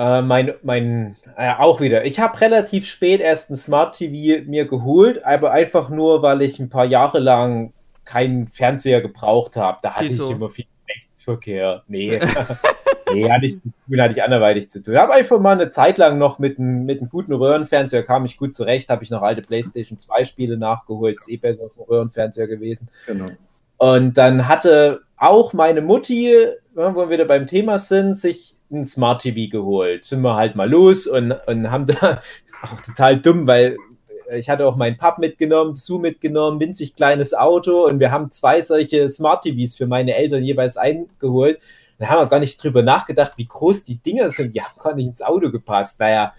Äh, 0.00 0.22
mein, 0.22 0.54
mein, 0.62 1.16
äh, 1.36 1.52
auch 1.58 1.82
wieder. 1.82 2.06
Ich 2.06 2.20
habe 2.20 2.40
relativ 2.40 2.86
spät 2.86 3.20
erst 3.20 3.50
ein 3.50 3.56
Smart 3.56 3.94
TV 3.94 4.48
mir 4.48 4.64
geholt, 4.64 5.22
aber 5.26 5.50
einfach 5.50 5.90
nur, 5.90 6.22
weil 6.22 6.40
ich 6.40 6.58
ein 6.58 6.70
paar 6.70 6.86
Jahre 6.86 7.18
lang 7.18 7.74
keinen 8.06 8.48
Fernseher 8.48 9.02
gebraucht 9.02 9.56
habe. 9.56 9.76
Da 9.82 9.96
hatte 9.96 10.08
Tito. 10.08 10.24
ich 10.24 10.30
immer 10.30 10.48
viel 10.48 10.64
Rechtsverkehr. 10.88 11.82
Nee. 11.86 12.18
nee, 13.12 13.30
hatte 13.30 13.44
ich, 13.44 13.60
zu 13.60 13.68
tun, 13.68 14.00
hatte 14.00 14.14
ich 14.14 14.22
anderweitig 14.22 14.70
zu 14.70 14.82
tun. 14.82 14.96
Habe 14.96 15.12
einfach 15.12 15.38
mal 15.38 15.52
eine 15.52 15.68
Zeit 15.68 15.98
lang 15.98 16.16
noch 16.16 16.38
mit 16.38 16.58
einem 16.58 16.86
mit 16.86 17.00
einem 17.00 17.10
guten 17.10 17.34
Röhrenfernseher, 17.34 18.02
kam 18.02 18.24
ich 18.24 18.38
gut 18.38 18.54
zurecht, 18.54 18.88
habe 18.88 19.04
ich 19.04 19.10
noch 19.10 19.20
alte 19.20 19.42
PlayStation 19.42 19.98
2 19.98 20.24
Spiele 20.24 20.56
nachgeholt, 20.56 21.18
ist 21.18 21.28
eh 21.28 21.36
besser 21.36 21.64
auf 21.64 21.74
dem 21.74 21.82
Röhrenfernseher 21.82 22.46
gewesen. 22.46 22.88
Genau. 23.06 23.32
Und 23.76 24.16
dann 24.16 24.48
hatte 24.48 25.02
auch 25.18 25.52
meine 25.52 25.82
Mutti, 25.82 26.32
ja, 26.74 26.94
wo 26.94 27.00
wir 27.00 27.10
wieder 27.10 27.26
beim 27.26 27.46
Thema 27.46 27.78
sind, 27.78 28.16
sich 28.16 28.56
ein 28.70 28.84
Smart 28.84 29.22
TV 29.22 29.50
geholt. 29.50 30.04
Sind 30.04 30.22
wir 30.22 30.36
halt 30.36 30.56
mal 30.56 30.68
los 30.68 31.06
und, 31.06 31.32
und 31.32 31.70
haben 31.70 31.86
da 31.86 32.20
auch 32.62 32.80
total 32.80 33.18
dumm, 33.20 33.46
weil 33.46 33.76
ich 34.32 34.48
hatte 34.48 34.66
auch 34.66 34.76
meinen 34.76 34.96
Pub 34.96 35.18
mitgenommen, 35.18 35.74
Sue 35.74 36.00
mitgenommen, 36.00 36.60
winzig 36.60 36.94
kleines 36.94 37.34
Auto 37.34 37.86
und 37.86 37.98
wir 37.98 38.12
haben 38.12 38.30
zwei 38.30 38.60
solche 38.60 39.08
Smart 39.08 39.42
TVs 39.42 39.74
für 39.74 39.86
meine 39.86 40.14
Eltern 40.14 40.44
jeweils 40.44 40.76
eingeholt. 40.76 41.60
Da 41.98 42.08
haben 42.08 42.20
wir 42.20 42.28
gar 42.28 42.40
nicht 42.40 42.62
drüber 42.62 42.82
nachgedacht, 42.82 43.32
wie 43.36 43.46
groß 43.46 43.84
die 43.84 43.96
Dinger 43.96 44.30
sind. 44.30 44.54
Die 44.54 44.62
haben 44.62 44.78
gar 44.82 44.94
nicht 44.94 45.06
ins 45.06 45.22
Auto 45.22 45.50
gepasst. 45.50 46.00
Naja, 46.00 46.32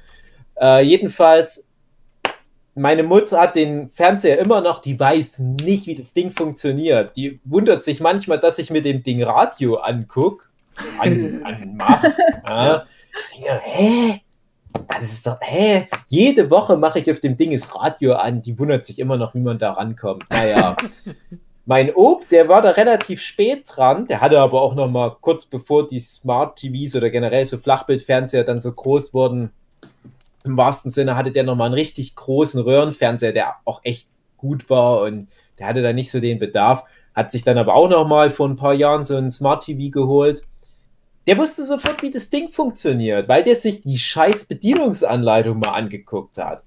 äh, 0.60 0.84
jedenfalls 0.84 1.67
meine 2.74 3.04
Mutter 3.04 3.39
hat 3.39 3.56
den 3.56 3.89
Fernseher 3.89 4.39
immer 4.39 4.62
noch, 4.62 4.80
die 4.80 5.00
weiß 5.00 5.39
nicht, 5.39 5.88
wie 5.88 5.96
das 5.96 6.13
Ding 6.13 6.32
funktioniert. 6.32 7.15
Die 7.17 7.39
wundert 7.44 7.84
sich 7.84 8.00
manchmal, 8.00 8.39
dass 8.39 8.60
ich 8.60 8.70
mir 8.70 8.82
dem 8.82 9.04
Ding 9.04 9.22
Radio 9.24 9.76
anguck, 9.76 10.51
an, 11.00 11.42
anmach. 11.44 12.04
ja. 12.48 12.86
Ja, 13.44 13.60
hä? 13.64 14.22
Das 14.88 15.04
ist 15.04 15.28
doch, 15.28 15.38
hä? 15.42 15.88
Jede 16.08 16.50
Woche 16.50 16.78
mache 16.78 17.00
ich 17.00 17.12
auf 17.12 17.20
dem 17.20 17.38
Ding 17.38 17.52
das 17.52 17.76
Radio 17.76 18.14
an. 18.14 18.42
Die 18.42 18.58
wundert 18.58 18.86
sich 18.86 19.00
immer 19.00 19.18
noch, 19.18 19.36
wie 19.36 19.40
man 19.40 19.60
da 19.60 19.74
rankommt. 19.74 20.24
Naja. 20.30 20.78
mein 21.66 21.94
Ob, 21.94 22.28
der 22.30 22.48
war 22.48 22.62
da 22.62 22.72
relativ 22.72 23.22
spät 23.22 23.64
dran. 23.68 24.08
Der 24.08 24.22
hatte 24.22 24.40
aber 24.40 24.62
auch 24.62 24.76
noch 24.76 24.90
mal 24.90 25.16
kurz 25.22 25.46
bevor 25.46 25.88
die 25.88 26.00
Smart 26.00 26.58
TVs 26.58 26.96
oder 26.96 27.10
generell 27.10 27.46
so 27.46 27.58
Flachbildfernseher 27.58 28.44
dann 28.44 28.62
so 28.62 28.72
groß 28.72 29.14
wurden, 29.14 29.52
im 30.44 30.58
wahrsten 30.58 30.92
Sinne 30.92 31.16
hatte 31.16 31.32
der 31.32 31.44
nochmal 31.44 31.68
einen 31.68 31.76
richtig 31.76 32.16
großen 32.16 32.62
Röhrenfernseher, 32.62 33.32
der 33.32 33.56
auch 33.66 33.82
echt 33.84 34.10
gut 34.38 34.70
war 34.70 35.02
und 35.02 35.28
der 35.60 35.68
hatte 35.68 35.84
da 35.84 35.94
nicht 35.94 36.10
so 36.10 36.20
den 36.20 36.40
Bedarf. 36.40 36.84
Hat 37.14 37.30
sich 37.30 37.44
dann 37.44 37.58
aber 37.58 37.76
auch 37.76 37.90
nochmal 37.90 38.32
vor 38.32 38.48
ein 38.48 38.56
paar 38.56 38.74
Jahren 38.74 39.04
so 39.04 39.16
ein 39.18 39.30
Smart 39.30 39.66
TV 39.66 39.92
geholt. 39.92 40.44
Der 41.28 41.38
wusste 41.38 41.64
sofort, 41.66 42.02
wie 42.02 42.10
das 42.10 42.30
Ding 42.30 42.50
funktioniert, 42.50 43.28
weil 43.28 43.44
der 43.44 43.56
sich 43.56 43.82
die 43.84 43.98
scheiß 44.00 44.46
Bedienungsanleitung 44.46 45.60
mal 45.60 45.72
angeguckt 45.74 46.38
hat. 46.38 46.64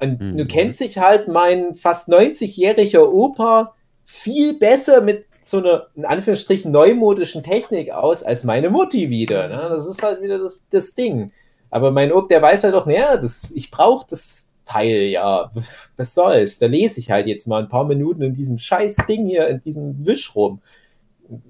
Und 0.00 0.20
Mhm. 0.20 0.36
du 0.38 0.46
kennst 0.46 0.80
dich 0.80 0.98
halt 0.98 1.28
mein 1.28 1.74
fast 1.76 2.08
90-jähriger 2.08 3.08
Opa 3.08 3.74
viel 4.04 4.54
besser 4.54 5.00
mit 5.00 5.26
so 5.44 5.58
einer, 5.58 5.86
in 5.94 6.04
Anführungsstrichen, 6.04 6.72
neumodischen 6.72 7.42
Technik 7.42 7.90
aus 7.92 8.22
als 8.22 8.44
meine 8.44 8.70
Mutti 8.70 9.10
wieder. 9.10 9.48
Ne? 9.48 9.68
Das 9.70 9.86
ist 9.86 10.02
halt 10.02 10.20
wieder 10.22 10.38
das, 10.38 10.62
das 10.70 10.94
Ding. 10.94 11.30
Aber 11.70 11.90
mein 11.90 12.12
Ob, 12.12 12.28
der 12.28 12.42
weiß 12.42 12.64
halt 12.64 12.74
doch, 12.74 12.86
naja, 12.86 13.16
das, 13.16 13.50
ich 13.52 13.70
brauche 13.70 14.06
das 14.10 14.52
Teil, 14.64 15.04
ja. 15.04 15.50
Was 15.96 16.14
soll's? 16.14 16.58
Da 16.58 16.66
lese 16.66 17.00
ich 17.00 17.10
halt 17.10 17.26
jetzt 17.26 17.46
mal 17.46 17.62
ein 17.62 17.68
paar 17.68 17.84
Minuten 17.84 18.22
in 18.22 18.34
diesem 18.34 18.58
scheiß 18.58 18.96
Ding 19.08 19.26
hier, 19.26 19.48
in 19.48 19.60
diesem 19.60 20.04
Wisch 20.06 20.34
rum. 20.34 20.60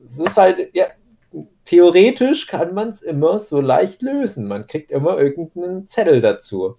Es 0.05 0.19
ist 0.19 0.37
halt, 0.37 0.75
ja, 0.75 0.87
theoretisch 1.65 2.47
kann 2.47 2.75
man 2.75 2.91
es 2.91 3.03
immer 3.03 3.39
so 3.39 3.61
leicht 3.61 4.03
lösen. 4.03 4.47
Man 4.49 4.67
kriegt 4.67 4.91
immer 4.91 5.19
irgendeinen 5.19 5.87
Zettel 5.87 6.21
dazu. 6.21 6.77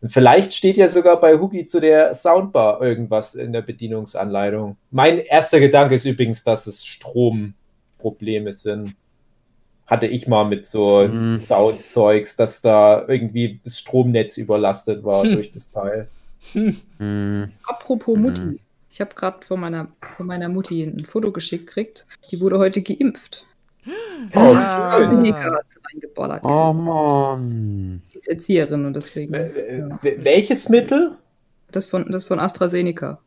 Und 0.00 0.10
vielleicht 0.10 0.52
steht 0.54 0.76
ja 0.76 0.86
sogar 0.88 1.18
bei 1.20 1.38
Hugi 1.38 1.66
zu 1.66 1.80
der 1.80 2.14
Soundbar 2.14 2.82
irgendwas 2.82 3.34
in 3.34 3.52
der 3.52 3.62
Bedienungsanleitung. 3.62 4.76
Mein 4.90 5.18
erster 5.18 5.60
Gedanke 5.60 5.94
ist 5.94 6.04
übrigens, 6.04 6.44
dass 6.44 6.66
es 6.66 6.84
Stromprobleme 6.84 8.52
sind. 8.52 8.94
Hatte 9.86 10.06
ich 10.06 10.26
mal 10.28 10.44
mit 10.44 10.66
so 10.66 11.02
Hm. 11.02 11.36
Soundzeugs, 11.36 12.36
dass 12.36 12.60
da 12.62 13.04
irgendwie 13.06 13.60
das 13.64 13.78
Stromnetz 13.78 14.36
überlastet 14.38 15.04
war 15.04 15.22
Hm. 15.24 15.34
durch 15.36 15.52
das 15.52 15.70
Teil. 15.70 16.08
Hm. 16.52 17.50
Apropos 17.66 18.16
Mutti. 18.18 18.40
Mhm. 18.42 18.58
Ich 18.90 19.00
habe 19.00 19.14
gerade 19.14 19.44
von 19.46 19.58
meiner, 19.58 19.88
von 20.16 20.26
meiner 20.26 20.48
Mutti 20.48 20.82
ein 20.82 21.04
Foto 21.04 21.32
geschickt 21.32 21.66
gekriegt. 21.66 22.06
Die 22.30 22.40
wurde 22.40 22.58
heute 22.58 22.80
geimpft. 22.82 23.46
Oh, 24.34 24.38
Ah. 24.38 24.96
reingeballert. 24.96 26.42
Oh 26.44 26.72
Mann. 26.72 28.02
Die 28.12 28.18
ist 28.18 28.28
Erzieherin 28.28 28.84
und 28.86 28.94
deswegen. 28.94 29.34
Äh, 29.34 29.78
ja. 29.78 29.98
äh, 30.02 30.24
Welches 30.24 30.68
Mittel? 30.68 31.12
Das 31.70 31.86
von, 31.86 32.10
das 32.10 32.24
von 32.24 32.40
AstraZeneca. 32.40 33.18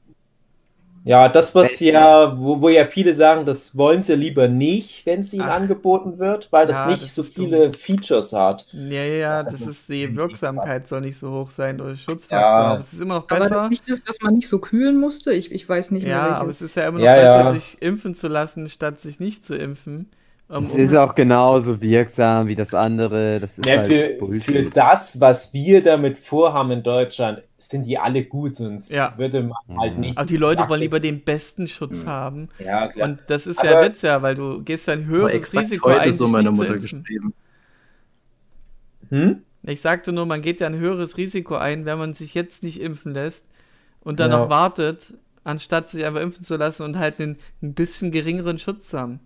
Ja, 1.03 1.29
das, 1.29 1.55
was 1.55 1.79
ja, 1.79 2.37
wo, 2.37 2.59
wo 2.59 2.67
ja 2.67 2.83
viele 2.83 3.13
sagen, 3.15 3.45
das 3.45 3.77
wollen 3.77 4.01
sie 4.01 4.15
lieber 4.15 4.49
nicht, 4.49 5.05
wenn 5.05 5.21
es 5.21 5.31
ihnen 5.33 5.43
Ach. 5.43 5.55
angeboten 5.55 6.19
wird, 6.19 6.51
weil 6.51 6.67
das 6.67 6.75
Ja, 6.77 6.87
nicht 6.87 7.03
das 7.03 7.15
so 7.15 7.23
viele 7.23 7.71
Features 7.71 8.33
hat. 8.33 8.65
Ja, 8.73 9.03
ja, 9.03 9.43
Das 9.43 9.53
das 9.53 9.67
ist 9.67 9.87
die 9.87 10.13
Wirksamkeit 10.17 10.85
soll 10.87 11.01
nicht 11.01 11.17
so 11.17 11.31
hoch 11.31 11.49
sein 11.49 11.79
oder 11.79 11.95
Schutzfaktor. 11.95 12.37
Ja. 12.39 12.55
Aber 12.55 12.79
es 12.79 12.91
ist 12.91 13.01
immer 13.01 13.15
noch 13.15 13.29
Aber 13.29 13.39
besser. 13.39 13.55
das 13.55 13.69
nicht 13.69 13.89
das, 13.89 14.01
was 14.05 14.21
man 14.21 14.33
nicht 14.33 14.49
so 14.49 14.59
kühlen 14.59 14.99
musste. 14.99 15.31
Ich, 15.31 15.49
ich 15.53 15.67
weiß 15.69 15.91
nicht 15.91 16.03
mehr. 16.03 16.11
Ja, 16.17 16.23
welches. 16.23 16.39
aber 16.41 16.49
es 16.49 16.61
ist 16.61 16.75
ja 16.75 16.87
immer 16.89 16.97
noch 16.97 17.05
Ja, 17.05 17.13
besser, 17.13 17.25
ja. 17.45 17.53
sich 17.53 17.81
impfen 17.81 18.13
zu 18.13 18.27
lassen, 18.27 18.67
statt 18.67 18.99
sich 18.99 19.21
nicht 19.21 19.45
zu 19.45 19.55
impfen. 19.55 20.09
Es 20.49 20.71
um- 20.71 20.79
ist 20.79 20.95
auch 20.95 21.13
genauso 21.13 21.81
wirksam 21.81 22.47
wie 22.47 22.55
das 22.55 22.73
andere. 22.73 23.39
Das 23.41 23.57
ist 23.57 23.65
Ja, 23.65 23.79
halt 23.79 24.19
für, 24.19 24.39
für 24.39 24.63
das, 24.69 25.19
was 25.19 25.51
wir 25.53 25.83
damit 25.83 26.17
vorhaben 26.17 26.71
in 26.71 26.83
Deutschland, 26.83 27.43
sind 27.57 27.83
die 27.85 27.97
alle 27.97 28.23
gut, 28.23 28.55
sonst 28.55 28.89
Ja. 28.89 29.13
würde 29.17 29.41
man 29.43 29.57
halt 29.77 29.95
Mhm. 29.95 29.99
nicht. 30.01 30.17
aber 30.17 30.25
die 30.25 30.37
Leute 30.37 30.69
wollen 30.69 30.79
lieber 30.79 31.01
den 31.01 31.21
besten 31.21 31.67
Schutz 31.67 32.03
Mhm. 32.03 32.07
haben. 32.09 32.49
Ja, 32.59 32.87
klar. 32.87 33.09
Und 33.09 33.19
das 33.27 33.45
ist 33.45 33.59
Aber- 33.59 33.71
ja 33.71 33.83
Witz, 33.83 34.01
ja, 34.03 34.21
weil 34.21 34.35
du 34.35 34.63
gehst 34.63 34.87
ja 34.87 34.93
ein 34.93 35.05
höheres 35.05 35.33
exakt 35.33 35.65
Risiko 35.65 35.89
heute 35.89 36.01
ein, 36.01 36.13
so 36.13 36.27
meine 36.27 36.51
Mutter 36.51 36.77
geschrieben. 36.77 37.33
Hm? 39.09 39.41
Ich 39.63 39.81
sagte 39.81 40.11
nur, 40.13 40.25
man 40.25 40.41
geht 40.41 40.61
ja 40.61 40.67
ein 40.67 40.75
höheres 40.77 41.17
Risiko 41.17 41.55
ein, 41.55 41.85
wenn 41.85 41.97
man 41.97 42.13
sich 42.13 42.33
jetzt 42.33 42.63
nicht 42.63 42.81
impfen 42.81 43.13
lässt 43.13 43.43
und 44.01 44.19
dann 44.21 44.31
Ja. 44.31 44.39
noch 44.39 44.49
wartet, 44.49 45.13
anstatt 45.43 45.89
sich 45.89 46.05
einfach 46.05 46.21
impfen 46.21 46.43
zu 46.43 46.55
lassen 46.55 46.83
und 46.83 46.97
halt 46.97 47.19
einen 47.19 47.37
ein 47.61 47.73
bisschen 47.73 48.11
geringeren 48.11 48.59
Schutz 48.59 48.93
haben. 48.93 49.19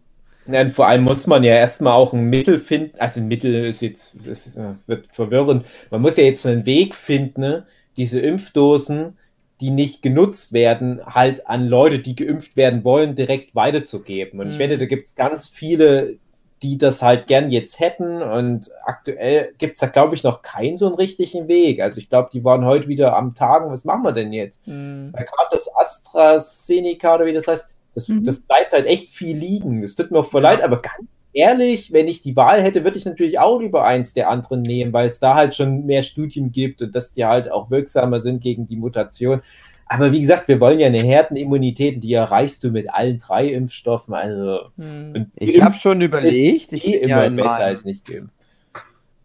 Ja, 0.48 0.68
vor 0.70 0.88
allem 0.88 1.04
muss 1.04 1.28
man 1.28 1.44
ja 1.44 1.54
erstmal 1.54 1.94
auch 1.94 2.14
ein 2.14 2.30
Mittel 2.30 2.58
finden. 2.60 3.00
Also 3.00 3.20
ein 3.22 3.28
Mittel 3.28 3.66
ist 3.66 3.82
jetzt, 3.82 4.16
ist, 4.26 4.58
äh, 4.58 4.74
wird 4.88 5.08
verwirrend. 5.12 5.66
Man 5.92 6.02
muss 6.02 6.18
ja 6.18 6.24
jetzt 6.24 6.46
einen 6.46 6.66
Weg 6.66 6.96
finden, 6.96 7.42
ne, 7.42 7.66
diese 7.98 8.20
Impfdosen, 8.20 9.18
die 9.62 9.70
nicht 9.70 10.02
genutzt 10.02 10.54
werden, 10.54 11.02
halt 11.06 11.48
an 11.48 11.68
Leute, 11.68 12.00
die 12.00 12.16
geimpft 12.16 12.56
werden 12.58 12.84
wollen, 12.84 13.14
direkt 13.16 13.54
weiterzugeben. 13.54 14.40
Und 14.40 14.48
ich 14.50 14.56
Mhm. 14.56 14.60
wette, 14.60 14.78
da 14.80 14.86
gibt 14.86 15.06
es 15.06 15.16
ganz 15.16 15.48
viele, 15.48 16.18
die 16.64 16.78
das 16.80 17.02
halt 17.04 17.28
gern 17.28 17.52
jetzt 17.52 17.80
hätten. 17.80 18.22
Und 18.24 18.70
aktuell 18.86 19.54
gibt 19.60 19.74
es 19.74 19.80
da, 19.80 19.88
glaube 19.88 20.16
ich, 20.16 20.24
noch 20.24 20.42
keinen 20.42 20.78
so 20.78 20.88
einen 20.88 20.96
richtigen 20.96 21.48
Weg. 21.48 21.80
Also 21.82 22.00
ich 22.00 22.10
glaube, 22.10 22.30
die 22.34 22.44
waren 22.44 22.66
heute 22.66 22.88
wieder 22.88 23.16
am 23.16 23.36
Tagen, 23.36 23.72
was 23.72 23.86
machen 23.86 24.04
wir 24.04 24.12
denn 24.12 24.34
jetzt? 24.34 24.66
Hm. 24.66 25.10
Weil 25.14 25.26
gerade 25.26 25.50
das 25.52 25.70
AstraZeneca 25.76 27.16
oder 27.16 27.26
wie 27.26 27.34
das 27.34 27.48
heißt, 27.48 27.70
das, 27.94 28.08
Mhm. 28.08 28.24
das 28.24 28.40
bleibt 28.42 28.74
halt 28.74 28.86
echt 28.86 29.10
viel 29.10 29.36
liegen. 29.38 29.82
Das 29.82 29.96
tut 29.96 30.12
mir 30.12 30.20
auch 30.20 30.30
voll 30.30 30.42
leid, 30.44 30.64
aber 30.64 30.82
ganz 30.82 31.08
ehrlich, 31.34 31.94
wenn 31.94 32.08
ich 32.08 32.22
die 32.22 32.36
Wahl 32.36 32.62
hätte, 32.62 32.84
würde 32.84 32.98
ich 32.98 33.06
natürlich 33.06 33.40
auch 33.40 33.60
lieber 33.62 33.86
eins 33.86 34.14
der 34.14 34.30
anderen 34.30 34.62
nehmen, 34.62 34.92
weil 34.94 35.08
es 35.08 35.20
da 35.20 35.36
halt 35.36 35.56
schon 35.56 35.86
mehr 35.86 36.04
Studien 36.04 36.52
gibt 36.52 36.82
und 36.82 36.94
dass 36.94 37.12
die 37.14 37.26
halt 37.26 37.52
auch 37.52 37.72
wirksamer 37.72 38.20
sind 38.20 38.42
gegen 38.42 38.68
die 38.68 38.76
Mutation. 38.76 39.42
Aber 39.86 40.12
wie 40.14 40.22
gesagt, 40.22 40.48
wir 40.48 40.60
wollen 40.62 40.80
ja 40.80 40.88
eine 40.88 41.00
Herdenimmunität, 41.00 41.96
und 41.96 42.02
die 42.02 42.14
erreichst 42.14 42.64
du 42.64 42.72
mit 42.72 42.94
allen 42.94 43.18
drei 43.20 43.48
Impfstoffen. 43.48 44.14
Also 44.14 44.60
Hm. 44.78 45.32
Ich 45.36 45.62
habe 45.62 45.76
schon 45.76 46.00
überlegt, 46.02 46.72
ich 46.74 46.86
eh 46.86 47.00
bin, 47.00 47.10
ja 47.10 47.18
immer 47.18 47.26
in 47.28 47.36
besser 47.36 47.50
meinem, 47.50 47.62
als 47.68 47.86
nicht 47.86 48.06
geimpft. 48.06 48.34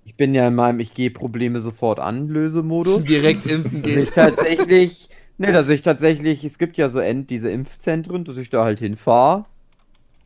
ich 0.04 0.16
bin 0.16 0.34
ja 0.34 0.48
in 0.48 0.54
meinem 0.56 0.80
Ich 0.80 0.92
gehe 0.94 1.10
Probleme 1.10 1.60
sofort 1.60 2.00
an 2.00 2.28
Lösemodus. 2.28 3.04
Direkt 3.06 3.46
impfen 3.46 3.82
gehen. 3.82 4.02
ich 4.02 4.10
tatsächlich, 4.10 5.08
ne, 5.38 5.52
dass 5.52 5.68
ich 5.68 5.82
tatsächlich, 5.82 6.44
es 6.44 6.58
gibt 6.58 6.76
ja 6.76 6.88
so 6.88 6.98
End, 6.98 7.30
diese 7.30 7.50
Impfzentren, 7.50 8.24
dass 8.24 8.36
ich 8.36 8.50
da 8.50 8.64
halt 8.64 8.78
hinfahre, 8.78 9.44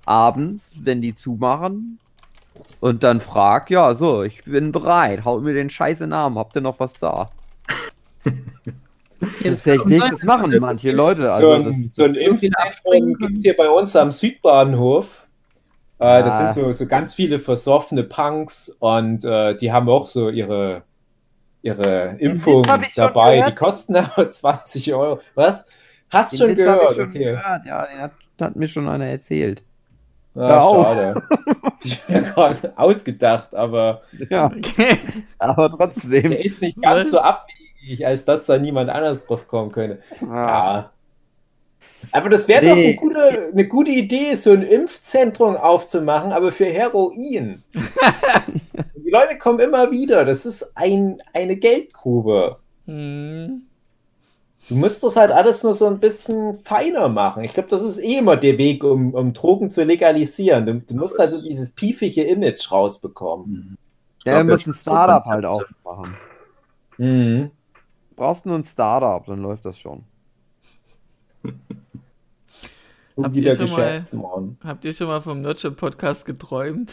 abends, 0.06 0.76
wenn 0.82 1.00
die 1.02 1.14
zumachen, 1.14 1.98
und 2.80 3.02
dann 3.04 3.20
frag, 3.20 3.70
ja, 3.70 3.94
so, 3.94 4.22
ich 4.22 4.44
bin 4.44 4.72
bereit, 4.72 5.24
haut 5.24 5.42
mir 5.42 5.54
den 5.54 5.70
scheiße 5.70 6.06
Namen, 6.06 6.36
habt 6.38 6.54
ihr 6.56 6.60
noch 6.60 6.78
was 6.80 6.94
da? 6.98 7.30
Ja, 8.24 8.32
Tatsächlich, 9.50 10.00
kann 10.00 10.10
das 10.10 10.22
machen 10.22 10.56
manche 10.60 10.88
das- 10.88 10.96
Leute. 10.96 11.22
so 11.22 11.28
Also 11.28 11.52
ein, 11.52 11.64
das, 11.64 11.76
so 11.94 12.04
ein 12.04 12.14
so 12.14 12.20
Impfzentrum 12.20 13.14
gibt 13.18 13.36
es 13.36 13.42
hier 13.42 13.56
bei 13.56 13.68
uns 13.68 13.94
am 13.94 14.10
Südbahnhof. 14.12 15.26
Äh, 15.98 16.22
das 16.22 16.32
Ah. 16.34 16.52
sind 16.52 16.64
so, 16.64 16.72
so 16.72 16.86
ganz 16.86 17.12
viele 17.14 17.38
versoffene 17.38 18.02
Punks 18.02 18.70
und 18.78 19.22
äh, 19.24 19.54
die 19.56 19.72
haben 19.72 19.88
auch 19.90 20.08
so 20.08 20.30
ihre, 20.30 20.82
ihre 21.62 22.16
Impfung 22.18 22.62
dabei. 22.96 23.42
Die 23.48 23.54
kosten 23.54 23.96
aber 23.96 24.30
20 24.30 24.94
Euro. 24.94 25.20
Was? 25.34 25.64
Hast 26.10 26.32
den 26.32 26.38
schon 26.38 26.48
Witz 26.50 26.56
gehört? 26.58 26.90
ich 26.90 26.96
schon 26.96 27.08
okay. 27.10 27.18
gehört, 27.24 27.66
ja, 27.66 27.86
den 27.86 27.98
hat, 28.00 28.12
hat 28.40 28.56
mir 28.56 28.66
schon 28.66 28.88
einer 28.88 29.06
erzählt. 29.06 29.62
Ah, 30.34 30.60
schade. 30.60 31.22
ich 31.82 32.00
bin 32.02 32.22
gerade 32.24 32.72
ausgedacht, 32.76 33.54
aber 33.54 34.02
Ja, 34.28 34.46
Okay. 34.46 34.96
aber 35.38 35.70
trotzdem. 35.70 36.30
der 36.30 36.44
ist 36.44 36.60
nicht 36.62 36.80
ganz 36.80 37.04
Was? 37.04 37.10
so 37.10 37.18
abwegig, 37.20 38.06
als 38.06 38.24
dass 38.24 38.46
da 38.46 38.56
niemand 38.58 38.90
anders 38.90 39.24
drauf 39.26 39.46
kommen 39.48 39.72
könnte. 39.72 40.00
Ja. 40.20 40.90
Aber 42.12 42.28
das 42.28 42.48
wäre 42.48 42.64
doch 42.64 42.72
eine 42.72 42.80
Nee. 42.80 42.94
gute, 42.94 43.50
eine 43.52 43.68
gute 43.68 43.90
Idee, 43.90 44.34
so 44.34 44.52
ein 44.52 44.62
Impfzentrum 44.62 45.56
aufzumachen, 45.56 46.32
aber 46.32 46.52
für 46.52 46.66
Heroin. 46.66 47.62
Die 48.96 49.10
Leute 49.10 49.38
kommen 49.38 49.60
immer 49.60 49.90
wieder. 49.90 50.24
Das 50.24 50.46
ist 50.46 50.76
ein, 50.76 51.22
eine 51.32 51.56
Geldgrube. 51.56 52.58
Hm. 52.86 53.62
Du 54.68 54.76
musst 54.76 55.02
das 55.02 55.16
halt 55.16 55.32
alles 55.32 55.62
nur 55.64 55.74
so 55.74 55.86
ein 55.86 55.98
bisschen 55.98 56.58
feiner 56.64 57.08
machen. 57.08 57.42
Ich 57.42 57.54
glaube, 57.54 57.68
das 57.68 57.82
ist 57.82 57.98
eh 57.98 58.18
immer 58.18 58.36
der 58.36 58.56
Weg, 58.56 58.84
um, 58.84 59.14
um 59.14 59.32
Drogen 59.32 59.70
zu 59.70 59.82
legalisieren. 59.82 60.66
Du, 60.66 60.74
du 60.74 60.94
musst 60.94 61.18
also 61.18 61.42
dieses 61.42 61.72
piefige 61.72 62.22
Image 62.22 62.70
rausbekommen. 62.70 63.50
Mhm. 63.50 63.76
Ja, 64.24 64.36
wir 64.36 64.44
müssen 64.44 64.70
ein 64.70 64.74
Startup 64.74 65.24
halt 65.24 65.44
aufmachen. 65.44 66.14
Mhm. 66.98 67.50
Du 68.10 68.16
brauchst 68.16 68.46
nur 68.46 68.56
ein 68.56 68.64
Startup, 68.64 69.24
dann 69.26 69.40
läuft 69.40 69.64
das 69.64 69.78
schon. 69.78 70.04
Und 73.20 73.26
Habt 73.26 73.36
wieder 73.36 73.50
ihr 73.52 73.56
schon 73.56 73.70
mal-. 73.70 74.04
Habt 74.64 74.84
ihr 74.84 74.92
schon 74.92 75.06
mal 75.06 75.20
vom 75.20 75.40
Nurture 75.42 75.72
Podcast 75.74 76.24
geträumt? 76.24 76.92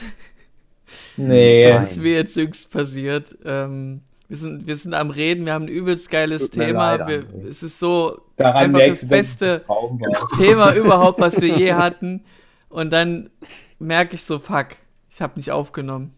Nee. 1.15 1.69
Nein. 1.69 1.81
Das 1.81 1.91
ist 1.91 2.01
mir 2.01 2.13
jetzt 2.13 2.35
jüngst 2.35 2.69
passiert. 2.69 3.37
Ähm, 3.45 4.01
wir, 4.27 4.37
sind, 4.37 4.67
wir 4.67 4.75
sind 4.75 4.93
am 4.93 5.09
Reden, 5.09 5.45
wir 5.45 5.53
haben 5.53 5.65
ein 5.65 5.69
übelst 5.69 6.09
geiles 6.09 6.43
Tut 6.43 6.51
Thema. 6.51 7.07
wir, 7.07 7.25
es 7.47 7.63
ist 7.63 7.79
so 7.79 8.21
Daran 8.35 8.65
einfach 8.65 8.79
merkst 8.79 9.03
das 9.03 9.09
beste. 9.09 9.65
Thema 10.37 10.73
überhaupt, 10.73 11.19
was 11.21 11.39
wir 11.41 11.57
je 11.57 11.73
hatten. 11.73 12.23
Und 12.69 12.91
dann 12.91 13.29
merke 13.79 14.15
ich 14.15 14.23
so, 14.23 14.39
fuck, 14.39 14.67
ich 15.09 15.21
habe 15.21 15.33
nicht 15.37 15.51
aufgenommen. 15.51 16.13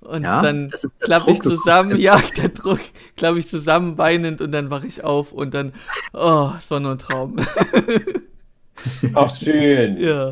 Und 0.00 0.22
Ja, 0.22 0.40
dann 0.40 0.70
klappe 1.00 1.30
ich 1.32 1.42
zusammen, 1.42 1.96
ja, 2.00 2.20
der 2.36 2.50
Druck, 2.50 2.80
klappe 3.16 3.38
ich 3.38 3.48
zusammen, 3.48 3.98
weinend 3.98 4.40
und 4.40 4.52
dann 4.52 4.70
wache 4.70 4.86
ich 4.86 5.02
auf 5.04 5.32
und 5.32 5.52
dann, 5.54 5.72
oh, 6.12 6.50
es 6.58 6.70
war 6.70 6.80
nur 6.80 6.92
ein 6.92 6.98
Traum. 6.98 7.36
Ach, 9.14 9.34
schön. 9.36 9.96
ja. 9.98 10.30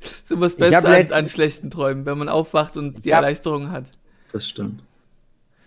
Das 0.00 0.12
ist 0.22 0.30
immer 0.30 0.46
das 0.46 0.56
Beste 0.56 0.78
an, 0.78 0.84
letzt- 0.84 1.12
an 1.12 1.28
schlechten 1.28 1.70
Träumen, 1.70 2.06
wenn 2.06 2.18
man 2.18 2.28
aufwacht 2.28 2.76
und 2.76 3.04
die 3.04 3.12
hab- 3.12 3.22
Erleichterung 3.22 3.70
hat. 3.70 3.86
Das 4.32 4.48
stimmt. 4.48 4.82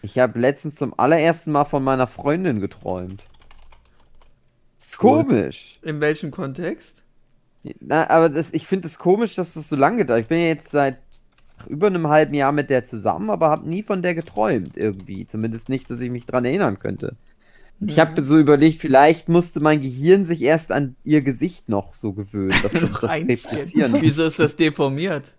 Ich 0.01 0.17
habe 0.17 0.39
letztens 0.39 0.75
zum 0.75 0.93
allerersten 0.97 1.51
Mal 1.51 1.65
von 1.65 1.83
meiner 1.83 2.07
Freundin 2.07 2.61
geträumt. 2.61 3.25
Ist 4.77 4.97
komisch. 4.97 5.79
In 5.81 5.99
welchem 5.99 6.31
Kontext? 6.31 7.03
Na, 7.81 8.09
aber 8.09 8.29
das, 8.29 8.53
ich 8.53 8.65
finde 8.65 8.87
es 8.87 8.97
komisch, 8.97 9.35
dass 9.35 9.55
das 9.55 9.67
so 9.67 9.75
lange 9.75 10.05
dauert. 10.05 10.21
Ich 10.21 10.27
bin 10.27 10.39
ja 10.39 10.45
jetzt 10.45 10.69
seit 10.69 10.99
über 11.67 11.87
einem 11.87 12.07
halben 12.07 12.33
Jahr 12.33 12.53
mit 12.53 12.69
der 12.69 12.85
zusammen, 12.85 13.29
aber 13.29 13.49
habe 13.49 13.67
nie 13.67 13.83
von 13.83 14.01
der 14.01 14.15
geträumt 14.15 14.77
irgendwie. 14.77 15.27
Zumindest 15.27 15.67
nicht, 15.67 15.89
dass 15.91 15.99
ich 15.99 16.09
mich 16.09 16.25
dran 16.25 16.45
erinnern 16.45 16.79
könnte. 16.79 17.17
Ich 17.85 17.95
Mhm. 17.95 18.01
habe 18.01 18.25
so 18.25 18.37
überlegt, 18.37 18.79
vielleicht 18.79 19.29
musste 19.29 19.59
mein 19.61 19.81
Gehirn 19.81 20.25
sich 20.25 20.41
erst 20.41 20.71
an 20.71 20.95
ihr 21.03 21.21
Gesicht 21.21 21.69
noch 21.69 21.93
so 21.93 22.11
gewöhnen, 22.13 22.53
dass 22.61 22.71
das 22.73 22.93
das 22.93 23.11
replizieren. 23.11 23.95
Wieso 24.01 24.25
ist 24.25 24.39
das 24.39 24.55
deformiert? 24.55 25.35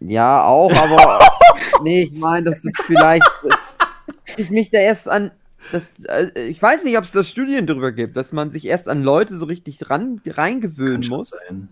Ja, 0.00 0.44
auch, 0.44 0.72
aber 0.72 1.20
nee, 1.82 2.02
ich 2.02 2.12
meine, 2.12 2.44
dass 2.44 2.60
das 2.62 2.72
vielleicht 2.86 3.28
ich 4.36 4.50
mich 4.50 4.70
da 4.70 4.78
erst 4.78 5.08
an 5.08 5.30
das, 5.72 5.86
äh, 6.08 6.46
ich 6.48 6.60
weiß 6.60 6.84
nicht, 6.84 6.98
ob 6.98 7.04
es 7.04 7.12
da 7.12 7.24
Studien 7.24 7.66
drüber 7.66 7.90
gibt, 7.90 8.16
dass 8.16 8.32
man 8.32 8.50
sich 8.50 8.66
erst 8.66 8.88
an 8.88 9.02
Leute 9.02 9.36
so 9.36 9.46
richtig 9.46 9.78
dran 9.78 10.20
Kann 10.22 10.32
reingewöhnen 10.34 11.02
schon 11.02 11.16
muss. 11.16 11.30
sein. 11.30 11.68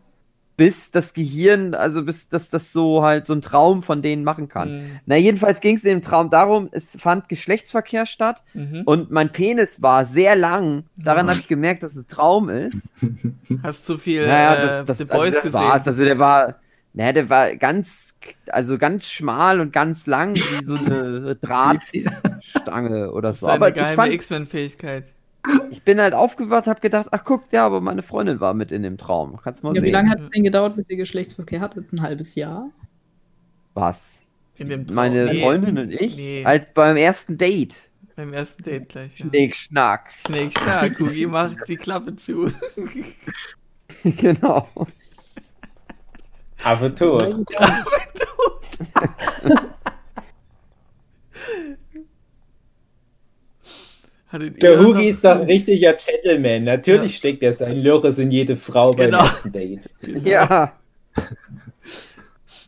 Bis 0.57 0.91
das 0.91 1.15
Gehirn, 1.15 1.75
also 1.75 2.05
bis 2.05 2.29
dass 2.29 2.51
das 2.51 2.73
so 2.73 3.03
halt 3.03 3.27
so 3.27 3.33
ein 3.33 3.41
Traum 3.41 3.83
von 3.83 4.03
denen 4.03 4.23
machen 4.25 4.49
kann. 4.49 4.77
Mhm. 4.77 4.91
Na, 5.07 5.17
jedenfalls 5.17 5.61
ging 5.61 5.77
es 5.77 5.85
in 5.85 5.91
dem 5.91 6.03
Traum 6.03 6.29
darum, 6.31 6.69
es 6.73 6.97
fand 6.99 7.29
Geschlechtsverkehr 7.29 8.07
statt 8.07 8.43
Mhm. 8.55 8.83
und 8.85 9.11
mein 9.11 9.31
Penis 9.31 9.81
war 9.83 10.05
sehr 10.07 10.37
lang. 10.37 10.85
Daran 10.97 11.27
Ja. 11.27 11.33
habe 11.33 11.41
ich 11.41 11.49
gemerkt, 11.49 11.83
dass 11.83 11.93
es 11.93 12.05
ein 12.05 12.09
Traum 12.09 12.49
ist. 12.51 12.91
Hast 13.63 13.87
zu 13.87 13.99
viel 13.99 14.27
Naja, 14.27 14.55
äh, 14.55 14.67
das, 14.67 14.85
das, 14.85 14.99
The 14.99 15.05
also 15.11 15.17
Boys 15.17 15.35
das 15.35 15.43
gesehen. 15.45 15.55
war's. 15.55 15.89
Also 15.89 16.05
der 16.05 16.19
war, 16.19 16.57
naja, 16.95 17.13
der 17.13 17.31
war 17.31 17.57
ganz, 17.57 18.15
also 18.49 18.77
ganz 18.79 19.07
schmal 19.07 19.61
und 19.61 19.73
ganz 19.73 20.07
lang, 20.07 20.37
wie 20.37 20.65
so 20.65 20.75
eine 20.75 21.35
Drahtstange 21.41 23.11
oder 23.13 23.29
das 23.29 23.37
ist 23.37 23.41
so. 23.41 23.47
seine 23.47 23.57
Aber 23.57 23.69
ich, 23.69 23.75
geheime 23.75 24.13
X-Men-Fähigkeit. 24.13 25.05
Ich 25.71 25.83
bin 25.83 26.01
halt 26.01 26.15
aufgewacht, 26.15 26.67
habe 26.67 26.81
gedacht, 26.81 27.09
ach 27.11 27.25
guck, 27.25 27.45
ja, 27.53 27.67
aber 27.67 27.81
meine 27.81 28.03
Freundin 28.03 28.41
war 28.41 28.55
mit 28.55 28.71
in 28.73 28.83
dem 28.83 28.97
Traum. 28.99 29.39
Kannst 29.43 29.63
mal 29.63 29.71
Ja, 29.75 29.81
sehen. 29.81 29.89
wie 29.89 29.93
lange 29.93 30.11
hat 30.11 30.21
es 30.21 30.31
denn 30.31 30.45
gedauert, 30.45 30.77
bis 30.77 30.89
ihr 30.89 30.97
Geschlechtsverkehr 30.97 31.61
hattet? 31.61 31.93
Ein 31.93 32.03
halbes 32.03 32.35
Jahr? 32.35 32.71
Was? 33.75 34.19
In 34.57 34.69
dem 34.69 34.87
Traum. 34.87 34.95
Meine 34.97 35.25
Nee, 35.27 35.43
Freundin 35.43 35.79
und 35.79 35.91
ich? 35.93 36.17
Nee, 36.17 36.45
Halt 36.45 36.75
beim 36.75 36.97
ersten 36.97 37.37
Date. 37.39 37.75
beim 38.15 38.33
ersten 38.33 38.63
Date 38.63 38.89
gleich. 38.91 39.19
Ja. 39.19 39.27
Schnick, 39.27 39.57
schnack. 39.57 40.11
Schnick, 40.27 40.53
schnack, 40.53 40.99
Hugi 41.01 41.27
macht 41.27 41.57
die 41.67 41.77
Klappe 41.77 42.15
zu. 42.15 42.53
genau. 44.05 44.69
Aber 46.65 46.95
tot. 46.95 47.35
Hattet 47.59 48.29
Der 54.33 54.79
Hugi 54.81 55.09
ist 55.11 55.25
doch 55.25 55.41
ein 55.41 55.43
richtiger 55.47 55.93
Gentleman. 55.95 56.65
Natürlich 56.65 57.17
steckt 57.17 57.43
er 57.43 57.53
sein 57.53 57.77
Lörres 57.83 58.19
in 58.19 58.31
jede 58.31 58.57
Frau 58.57 58.91
beim 58.93 59.07
Genau. 59.07 59.19
ersten 59.25 59.53
Date. 59.53 59.81
Ja. 60.25 60.73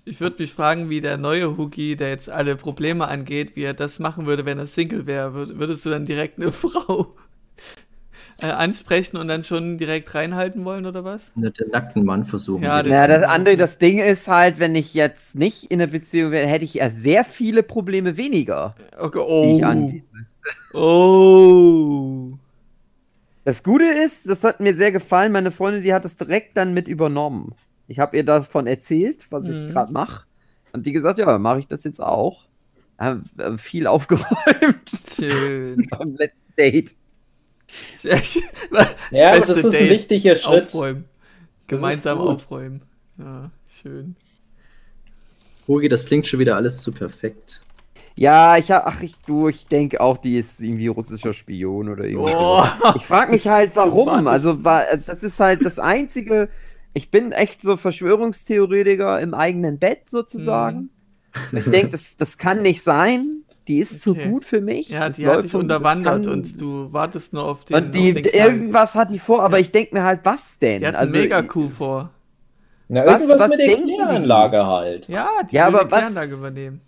Ich 0.05 0.21
würde 0.21 0.37
mich 0.43 0.53
fragen, 0.53 0.91
wie 0.91 1.01
der 1.01 1.17
neue 1.17 1.57
Hugi, 1.57 1.97
der 1.97 2.11
jetzt 2.11 2.29
alle 2.29 2.57
Probleme 2.57 3.09
angeht, 3.09 3.57
wie 3.57 3.63
er 3.63 3.73
das 3.73 3.99
machen 4.01 4.27
würde, 4.27 4.45
wenn 4.45 4.59
er 4.59 4.67
Single 4.67 5.07
wäre. 5.07 5.33
Würd, 5.33 5.59
würdest 5.59 5.87
du 5.87 5.91
dann 5.91 6.05
direkt 6.05 6.39
eine 6.39 6.53
Frau 6.53 7.15
äh, 8.43 8.47
ansprechen 8.47 9.17
und 9.17 9.29
dann 9.29 9.45
schon 9.45 9.79
direkt 9.79 10.15
reinhalten 10.15 10.63
wollen 10.67 10.85
oder 10.85 11.05
was? 11.05 11.33
Den 11.37 11.53
nackten 11.73 12.05
Mann 12.05 12.25
versuchen. 12.27 12.65
Ja, 12.65 12.83
das- 12.83 12.93
Ja, 12.93 13.07
das 13.07 13.23
andere, 13.23 13.57
das 13.57 13.79
Ding 13.79 13.99
ist 13.99 14.29
halt, 14.29 14.59
wenn 14.59 14.75
ich 14.75 14.93
jetzt 14.93 15.37
nicht 15.37 15.65
in 15.71 15.81
einer 15.81 15.91
Beziehung 15.91 16.33
wäre, 16.33 16.47
hätte 16.49 16.65
ich 16.67 16.75
ja 16.75 16.91
sehr 16.91 17.25
viele 17.25 17.63
Probleme 17.63 18.19
weniger, 18.19 18.75
Okay, 18.99 19.19
die 19.19 19.25
oh. 19.27 19.55
ich 19.57 19.65
angehen 19.65 20.05
müsste. 20.13 20.34
Oh. 20.73 22.33
Das 23.45 23.63
Gute 23.63 23.85
ist, 23.85 24.29
das 24.29 24.43
hat 24.43 24.61
mir 24.61 24.75
sehr 24.75 24.91
gefallen, 24.93 25.33
meine 25.33 25.51
Freundin, 25.51 25.83
die 25.83 25.93
hat 25.93 26.05
das 26.05 26.17
direkt 26.17 26.57
dann 26.57 26.73
mit 26.75 26.89
übernommen. 26.89 27.55
Ich 27.89 27.99
habe 27.99 28.17
ihr 28.17 28.25
davon 28.25 28.67
erzählt, 28.67 29.27
was 29.31 29.45
ich 29.49 29.57
Mhm. 29.57 29.69
gerade 29.71 29.93
mache. 29.93 30.25
Und 30.73 30.87
die 30.87 30.93
gesagt, 30.93 31.19
ja, 31.19 31.39
mache 31.39 31.59
ich 31.61 31.67
das 31.67 31.85
jetzt 31.85 32.01
auch. 32.01 32.45
Haben 32.99 33.29
äh, 33.39 33.59
viel 33.59 33.87
aufgeräumt 33.89 34.91
Schön. 35.15 35.87
beim 35.91 36.17
letzten 36.17 36.55
Date. 36.59 36.95
Sehr 38.01 38.23
schön. 38.25 38.43
Das 38.71 38.97
Ja, 39.11 39.39
das 39.39 39.49
ist 39.51 39.65
ein 39.65 39.71
Date. 39.73 39.91
wichtiger 39.91 40.37
Schritt. 40.37 40.65
Aufräumen. 40.67 41.05
Gemeinsam 41.67 42.19
aufräumen. 42.19 42.83
Ja, 43.19 43.51
schön. 43.69 44.17
Hugi, 45.69 45.89
das 45.89 46.05
klingt 46.07 46.27
schon 46.27 46.41
wieder 46.41 46.57
alles 46.57 46.79
zu 46.79 46.93
perfekt. 46.93 47.63
Ja, 48.17 48.57
ich 48.57 48.71
hab, 48.71 48.87
ach, 48.87 49.03
ich, 49.03 49.17
du, 49.27 49.49
ich 49.49 49.67
denke 49.67 50.01
auch, 50.01 50.17
die 50.19 50.39
ist 50.39 50.61
irgendwie 50.61 50.87
russischer 50.87 51.33
Spion 51.33 51.89
oder 51.89 52.05
irgendwie. 52.05 52.33
Oh. 52.37 52.63
Ich 52.95 53.05
frage 53.05 53.33
mich 53.33 53.49
halt, 53.49 53.73
warum. 53.75 54.29
Also, 54.29 54.63
war, 54.65 54.85
das 55.07 55.23
ist 55.25 55.41
halt 55.41 55.65
das 55.65 55.79
einzige. 55.81 56.49
Ich 56.93 57.11
bin 57.11 57.33
echt 57.33 57.61
so 57.61 57.77
Verschwörungstheoretiker 57.77 59.21
im 59.21 59.35
eigenen 59.35 59.79
Bett 59.79 60.11
sozusagen. 60.11 60.91
Ich 61.51 61.65
denke, 61.65 61.89
das, 61.91 62.17
das 62.17 62.39
kann 62.39 62.63
nicht 62.63 62.83
sein. 62.85 63.39
Die 63.67 63.79
ist 63.79 64.03
zu 64.03 64.11
Okay. 64.13 64.29
gut 64.29 64.45
für 64.45 64.61
mich. 64.61 64.91
Ja, 64.91 65.09
Das 65.09 65.17
die 65.17 65.27
hat 65.27 65.43
dich 65.43 65.55
unterwandert 65.55 66.25
kann- 66.27 66.33
und 66.33 66.61
du 66.61 66.93
wartest 66.93 67.33
nur 67.33 67.47
auf 67.47 67.65
den. 67.65 67.77
Und 67.77 67.95
die, 67.95 68.11
auf 68.15 68.23
den 68.23 68.33
irgendwas 68.33 68.95
hat 68.95 69.11
die 69.11 69.19
vor, 69.19 69.43
aber 69.43 69.57
Ja. 69.57 69.63
ich 69.63 69.73
denke 69.73 69.95
mir 69.97 70.05
halt, 70.05 70.21
was 70.23 70.59
denn? 70.59 70.83
Die 70.83 70.87
hat 70.87 70.95
also, 70.95 71.13
einen 71.15 71.23
Mega-Coup 71.23 71.73
vor. 71.73 72.11
Na, 72.89 73.07
Was- 73.07 73.23
irgendwas 73.23 73.41
was 73.41 73.49
mit 73.49 73.59
der 73.61 73.77
die? 73.79 73.83
Kläranlage 73.95 74.67
halt. 74.67 75.09
Ja, 75.09 75.29
die 75.51 75.57
Ja, 75.57 75.67
will 75.69 75.75
aber 75.77 75.85
die 75.87 75.91
was- 75.93 75.99
Kläranlage 75.99 76.35
übernehmen. 76.35 76.81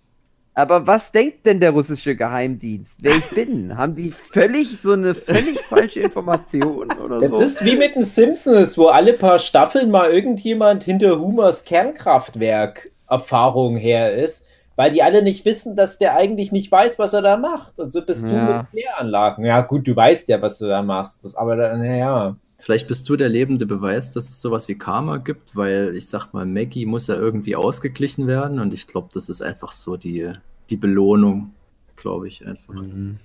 Aber 0.59 0.87
was 0.87 1.13
denkt 1.13 1.45
denn 1.45 1.61
der 1.61 1.73
russische 1.73 2.17
Geheimdienst, 2.17 3.01
wer 3.03 3.15
ich 3.15 3.29
bin? 3.29 3.77
Haben 3.77 3.95
die 3.95 4.11
völlig 4.11 4.79
so 4.83 4.93
eine 4.93 5.15
völlig 5.15 5.61
falsche 5.61 6.01
Information 6.01 6.91
oder 6.99 7.21
Das 7.21 7.33
so? 7.33 7.41
ist 7.43 7.63
wie 7.63 7.77
mit 7.77 7.95
den 7.95 8.07
Simpsons, 8.07 8.79
wo 8.79 8.87
alle 8.87 9.13
paar 9.13 9.39
Staffeln 9.39 9.91
mal 9.91 10.11
irgendjemand 10.11 10.83
hinter 10.83 11.21
Humors 11.21 11.65
Kernkraftwerk 11.65 12.91
Erfahrung 13.09 13.77
her 13.77 14.15
ist, 14.17 14.47
weil 14.77 14.91
die 14.93 15.03
alle 15.03 15.23
nicht 15.23 15.45
wissen, 15.45 15.77
dass 15.77 15.99
der 15.99 16.17
eigentlich 16.17 16.53
nicht 16.53 16.73
weiß, 16.73 16.99
was 16.99 17.13
er 17.13 17.21
da 17.23 17.37
macht. 17.37 17.79
Und 17.79 17.93
so 17.93 18.01
bist 18.05 18.25
du 18.25 18.35
Ja. 18.35 18.63
mit 18.63 18.71
Kläranlagen. 18.71 19.45
Ja, 19.45 19.61
gut, 19.61 19.87
du 19.87 19.95
weißt 19.95 20.27
ja, 20.29 20.41
was 20.41 20.59
du 20.59 20.67
da 20.69 20.83
machst. 20.83 21.23
Das, 21.23 21.37
aber 21.37 21.55
naja. 21.57 22.35
Vielleicht 22.59 22.89
bist 22.89 23.09
du 23.09 23.17
der 23.17 23.29
lebende 23.29 23.67
Beweis, 23.67 24.11
dass 24.13 24.31
es 24.31 24.41
sowas 24.41 24.67
wie 24.69 24.77
Karma 24.77 25.19
gibt, 25.19 25.55
weil 25.57 25.95
ich 25.95 26.09
sag 26.09 26.33
mal, 26.33 26.47
Maggie 26.47 26.87
muss 26.87 27.07
ja 27.07 27.15
irgendwie 27.17 27.55
ausgeglichen 27.55 28.27
werden 28.27 28.59
und 28.61 28.73
ich 28.73 28.87
glaube, 28.87 29.09
das 29.13 29.29
ist 29.29 29.43
einfach 29.43 29.73
so 29.73 29.97
die, 29.97 30.33
die 30.71 30.77
Belohnung, 30.77 31.53
glaube 31.97 32.29
ich 32.29 32.47
einfach. 32.47 32.75
Mhm. 32.75 33.19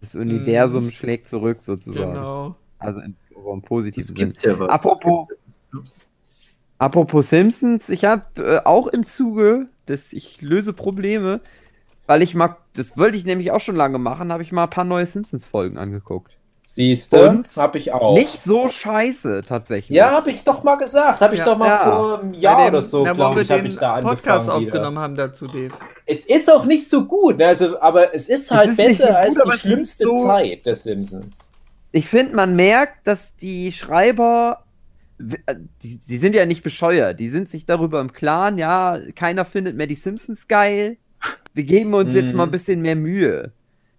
Das 0.00 0.14
Universum 0.14 0.90
schlägt 0.90 1.28
zurück 1.28 1.62
sozusagen. 1.62 2.12
Genau. 2.12 2.56
Also 2.78 3.00
in, 3.00 3.16
im 3.30 3.58
Es 3.60 3.64
positiven 3.64 4.06
Sinn. 4.06 4.14
gibt 4.16 4.42
ja 4.44 4.58
was. 4.58 4.68
Apropos- 4.68 5.28
Apropos 6.78 7.28
Simpsons, 7.30 7.88
ich 7.88 8.04
habe 8.04 8.24
äh, 8.36 8.60
auch 8.64 8.88
im 8.88 9.06
Zuge 9.06 9.68
des 9.88 10.12
Ich 10.12 10.42
löse 10.42 10.72
Probleme, 10.72 11.40
weil 12.06 12.20
ich 12.20 12.34
mal, 12.34 12.56
das 12.74 12.98
wollte 12.98 13.16
ich 13.16 13.24
nämlich 13.24 13.52
auch 13.52 13.60
schon 13.60 13.76
lange 13.76 13.98
machen, 13.98 14.32
habe 14.32 14.42
ich 14.42 14.52
mal 14.52 14.64
ein 14.64 14.70
paar 14.70 14.84
neue 14.84 15.06
Simpsons-Folgen 15.06 15.78
angeguckt. 15.78 16.33
Siehst 16.74 17.12
du? 17.12 17.28
Und? 17.28 17.56
Hab 17.56 17.76
ich 17.76 17.92
auch. 17.92 18.14
Nicht 18.14 18.40
so 18.40 18.68
scheiße 18.68 19.42
tatsächlich. 19.46 19.96
Ja, 19.96 20.10
habe 20.10 20.30
ich 20.30 20.42
doch 20.42 20.64
mal 20.64 20.74
gesagt. 20.74 21.20
Habe 21.20 21.34
ich 21.34 21.38
Ja. 21.38 21.44
doch 21.46 21.56
mal 21.56 21.68
Ja. 21.68 21.78
vor 21.96 22.18
einem 22.20 22.34
Jahr 22.34 22.56
dem- 22.58 22.68
oder 22.68 22.82
so, 22.82 23.04
glaube 23.04 23.36
wir 23.36 23.42
ich, 23.42 23.50
habe 23.50 23.62
den 23.62 23.70
ich 23.72 23.78
da 23.78 24.00
Podcast 24.00 24.48
angefangen 24.48 24.60
wieder. 24.66 24.72
aufgenommen 24.72 24.98
haben 24.98 25.14
dazu, 25.14 25.46
Dave. 25.46 25.70
Es 26.06 26.26
ist 26.26 26.50
auch 26.52 26.64
nicht 26.64 26.90
so 26.90 27.04
gut, 27.06 27.38
ne? 27.38 27.46
also, 27.46 27.80
aber 27.80 28.12
es 28.14 28.28
ist 28.28 28.50
halt 28.50 28.70
ist 28.70 28.78
nicht 28.78 28.98
besser 28.98 29.08
so 29.08 29.14
als 29.14 29.34
gut, 29.36 29.44
die 29.44 29.48
es 29.50 29.54
ist 29.54 29.60
schlimmste 29.60 30.04
so- 30.04 30.26
Zeit 30.26 30.66
der 30.66 30.74
Simpsons. 30.74 31.38
Ich 31.92 32.08
finde, 32.08 32.34
man 32.34 32.56
merkt, 32.56 33.06
dass 33.06 33.36
die 33.36 33.70
Schreiber, 33.70 34.64
äh, 35.46 35.54
die, 35.82 35.98
die 35.98 36.16
sind 36.18 36.34
ja 36.34 36.44
nicht 36.44 36.64
bescheuert, 36.64 37.20
die 37.20 37.28
sind 37.28 37.48
sich 37.48 37.66
darüber 37.66 38.00
im 38.00 38.12
Klaren, 38.12 38.58
ja, 38.58 38.98
keiner 39.14 39.44
findet 39.44 39.76
mehr 39.76 39.86
die 39.86 39.94
Simpsons 39.94 40.48
geil. 40.48 40.96
Wir 41.54 41.62
geben 41.62 41.94
uns 41.94 42.12
jetzt 42.14 42.32
Mhm. 42.32 42.36
mal 42.38 42.42
ein 42.44 42.50
bisschen 42.50 42.82
mehr 42.82 42.96
Mühe. 42.96 43.52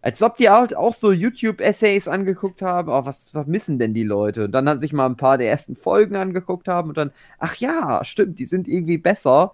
Als 0.05 0.21
ob 0.21 0.35
die 0.37 0.51
halt 0.51 0.77
auch 0.77 0.93
so 0.93 1.11
YouTube-Essays 1.11 2.07
angeguckt 2.07 2.61
haben, 2.61 2.89
oh, 2.91 3.07
was 3.07 3.31
vermissen 3.31 3.79
denn 3.79 3.95
die 3.95 4.03
Leute? 4.03 4.45
Und 4.45 4.51
dann 4.51 4.69
hat 4.69 4.81
sich 4.81 4.93
mal 4.93 5.07
ein 5.07 5.17
paar 5.17 5.39
der 5.39 5.49
ersten 5.49 5.75
Folgen 5.75 6.15
angeguckt 6.15 6.67
haben 6.67 6.89
und 6.89 6.97
dann, 6.97 7.09
ach 7.39 7.55
ja, 7.55 8.05
stimmt, 8.05 8.37
die 8.37 8.45
sind 8.45 8.67
irgendwie 8.67 8.99
besser. 8.99 9.53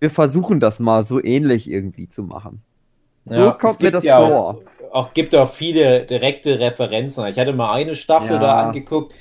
Wir 0.00 0.08
versuchen 0.08 0.60
das 0.60 0.80
mal 0.80 1.02
so 1.02 1.22
ähnlich 1.22 1.70
irgendwie 1.70 2.08
zu 2.08 2.22
machen. 2.22 2.62
So 3.26 3.34
Ja, 3.34 3.50
kommt 3.50 3.82
mir 3.82 3.90
das 3.90 4.02
ja 4.02 4.16
vor. 4.26 4.62
Auch, 4.90 5.08
auch, 5.08 5.12
gibt 5.12 5.34
auch 5.34 5.52
viele 5.52 6.06
direkte 6.06 6.58
Referenzen. 6.58 7.26
Ich 7.26 7.38
hatte 7.38 7.52
mal 7.52 7.74
eine 7.74 7.94
Staffel 7.94 8.36
Ja. 8.36 8.40
da 8.40 8.62
angeguckt, 8.62 9.12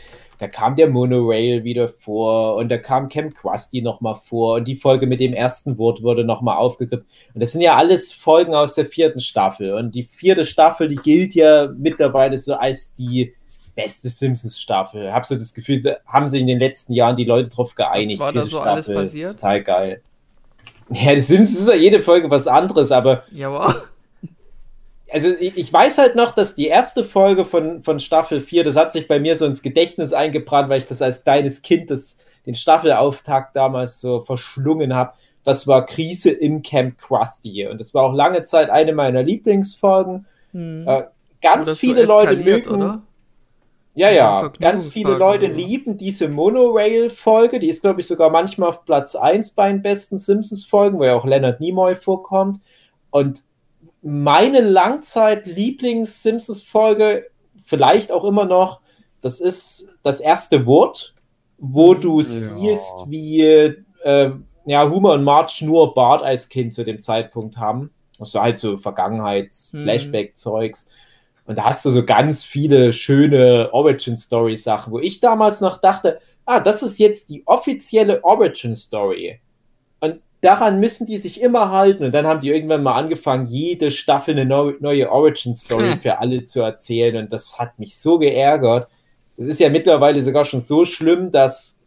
da 0.42 0.48
kam 0.48 0.76
der 0.76 0.90
Monorail 0.90 1.64
wieder 1.64 1.88
vor 1.88 2.56
und 2.56 2.70
da 2.70 2.80
kam 2.80 3.10
Camp 3.10 3.36
Krusty 3.36 3.84
nochmal 3.84 4.20
vor 4.28 4.56
und 4.56 4.68
die 4.68 4.76
Folge 4.76 5.06
mit 5.06 5.20
dem 5.20 5.34
ersten 5.34 5.78
Wort 5.78 6.02
wurde 6.02 6.24
nochmal 6.24 6.58
aufgegriffen. 6.58 7.06
Und 7.36 7.44
das 7.44 7.52
sind 7.52 7.62
ja 7.62 7.76
alles 7.76 8.12
Folgen 8.12 8.56
aus 8.56 8.74
der 8.74 8.88
vierten 8.88 9.20
Staffel. 9.20 9.76
Und 9.76 9.94
die 9.94 10.02
vierte 10.02 10.44
Staffel, 10.44 10.88
die 10.88 10.96
gilt 10.96 11.36
ja 11.36 11.70
mittlerweile 11.78 12.36
so 12.40 12.56
als 12.56 12.96
die 12.96 13.36
beste 13.76 14.10
Simpsons-Staffel. 14.10 15.14
Hab 15.14 15.28
so 15.28 15.36
das 15.36 15.54
Gefühl, 15.54 15.80
da 15.80 15.98
haben 16.08 16.28
sich 16.28 16.42
in 16.42 16.48
den 16.48 16.58
letzten 16.58 16.94
Jahren 16.94 17.18
die 17.18 17.26
Leute 17.26 17.50
drauf 17.50 17.76
geeinigt. 17.76 18.18
war 18.18 18.34
da 18.34 18.44
so 18.44 18.62
alles 18.62 18.88
passiert? 18.88 19.34
Total 19.34 19.62
geil. 19.62 20.02
Ja, 20.90 21.14
die 21.14 21.22
Simpsons 21.22 21.60
ist 21.60 21.70
ja 21.70 21.76
jede 21.76 22.02
Folge 22.02 22.32
was 22.32 22.48
anderes, 22.48 22.92
aber 22.92 23.26
Ja, 23.30 23.52
wow. 23.52 23.76
Also 25.12 25.30
ich, 25.30 25.58
ich 25.58 25.72
weiß 25.72 25.98
halt 25.98 26.16
noch, 26.16 26.34
dass 26.34 26.56
die 26.56 26.68
erste 26.68 27.04
Folge 27.04 27.46
von, 27.46 27.82
von 27.84 28.00
Staffel 28.00 28.42
4, 28.42 28.64
das 28.64 28.76
hat 28.76 28.94
sich 28.94 29.08
bei 29.08 29.20
mir 29.20 29.36
so 29.36 29.46
ins 29.46 29.62
Gedächtnis 29.62 30.14
eingebrannt, 30.14 30.70
weil 30.70 30.80
ich 30.80 30.88
das 30.88 31.02
als 31.02 31.24
kleines 31.24 31.62
Kind 31.62 31.92
das, 31.92 32.18
den 32.46 32.56
Staffelauftakt 32.56 33.56
damals 33.56 34.02
so 34.02 34.22
verschlungen 34.22 34.96
habe. 34.96 35.14
Das 35.44 35.68
war 35.68 35.86
Krise 35.86 36.32
im 36.32 36.62
Camp 36.62 36.98
Krusty. 36.98 37.68
Und 37.68 37.80
das 37.80 37.94
war 37.94 38.04
auch 38.04 38.14
lange 38.14 38.44
Zeit 38.44 38.70
eine 38.70 38.94
meiner 38.94 39.24
Lieblingsfolgen. 39.24 40.26
Hm. 40.52 40.88
Äh, 40.88 41.04
Ganz 41.42 41.64
Oder 41.64 41.72
so 41.72 41.78
viele 41.78 42.06
Leute 42.06 42.36
mögen. 42.38 42.70
oder? 42.70 43.02
Ja, 43.94 44.10
Ja, 44.10 44.48
ganz 44.60 44.88
viele 44.88 45.18
Leute 45.18 45.48
oder 45.48 45.56
lieben 45.56 45.98
diese 45.98 46.30
Monorail-Folge. 46.30 47.60
Die 47.60 47.68
ist, 47.68 47.82
glaube 47.82 48.00
ich, 48.00 48.08
sogar 48.08 48.30
manchmal 48.30 48.70
auf 48.70 48.86
Platz 48.86 49.16
1 49.16 49.52
bei 49.52 49.68
den 49.70 49.82
besten 49.82 50.18
Simpsons-Folgen, 50.18 50.98
wo 50.98 51.04
ja 51.04 51.16
auch 51.16 51.26
Leonard 51.26 51.60
Nimoy 51.60 51.96
vorkommt. 51.96 52.62
Und 53.10 53.42
meine 54.02 54.62
Langzeit-Lieblings-Simpsons-Folge, 54.62 57.28
vielleicht 57.64 58.12
auch 58.12 58.24
immer 58.24 58.46
noch, 58.46 58.82
das 59.22 59.40
ist 59.42 59.94
das 60.04 60.20
erste 60.20 60.66
Wort, 60.66 61.14
wo 61.58 61.94
du 61.94 62.20
Ja. 62.22 62.28
siehst, 62.28 62.94
wie 63.08 63.42
äh, 63.42 63.76
ja, 64.66 64.90
Homer 64.90 65.14
und 65.14 65.24
Marge 65.24 65.54
nur 65.62 65.94
Bart 65.94 66.24
als 66.24 66.50
Kind 66.50 66.74
zu 66.74 66.84
dem 66.84 67.02
Zeitpunkt 67.02 67.58
haben. 67.58 67.92
Also 68.20 68.42
halt 68.42 68.58
so 68.58 68.74
Mhm. 68.74 68.80
Vergangenheits-Flashback-Zeugs. 68.80 70.90
Und 71.46 71.58
da 71.58 71.66
hast 71.66 71.84
du 71.86 71.90
so 71.90 72.06
ganz 72.06 72.44
viele 72.44 72.94
schöne 72.94 73.70
Origin-Story-Sachen, 73.74 74.94
wo 74.94 75.00
ich 75.00 75.20
damals 75.20 75.60
noch 75.62 75.80
dachte, 75.80 76.20
ah, 76.46 76.60
das 76.60 76.84
ist 76.84 77.00
jetzt 77.00 77.30
die 77.30 77.44
offizielle 77.48 78.24
Origin-Story. 78.24 79.40
Daran 80.42 80.80
müssen 80.80 81.06
die 81.06 81.20
sich 81.20 81.40
immer 81.40 81.72
halten. 81.72 82.04
Und 82.04 82.14
dann 82.14 82.26
haben 82.26 82.40
die 82.40 82.50
irgendwann 82.50 82.84
mal 82.84 82.96
angefangen, 82.96 83.46
jede 83.46 83.92
Staffel 83.92 84.32
eine 84.32 84.46
neu, 84.46 84.74
neue 84.80 85.12
Origin-Story 85.12 85.98
für 86.02 86.20
alle 86.20 86.44
zu 86.44 86.62
erzählen. 86.62 87.16
Und 87.18 87.32
das 87.32 87.60
hat 87.60 87.78
mich 87.78 87.98
so 87.98 88.18
geärgert. 88.18 88.88
Das 89.38 89.46
ist 89.46 89.60
ja 89.60 89.70
mittlerweile 89.70 90.24
sogar 90.24 90.46
schon 90.46 90.60
so 90.62 90.84
schlimm, 90.86 91.32
dass 91.32 91.84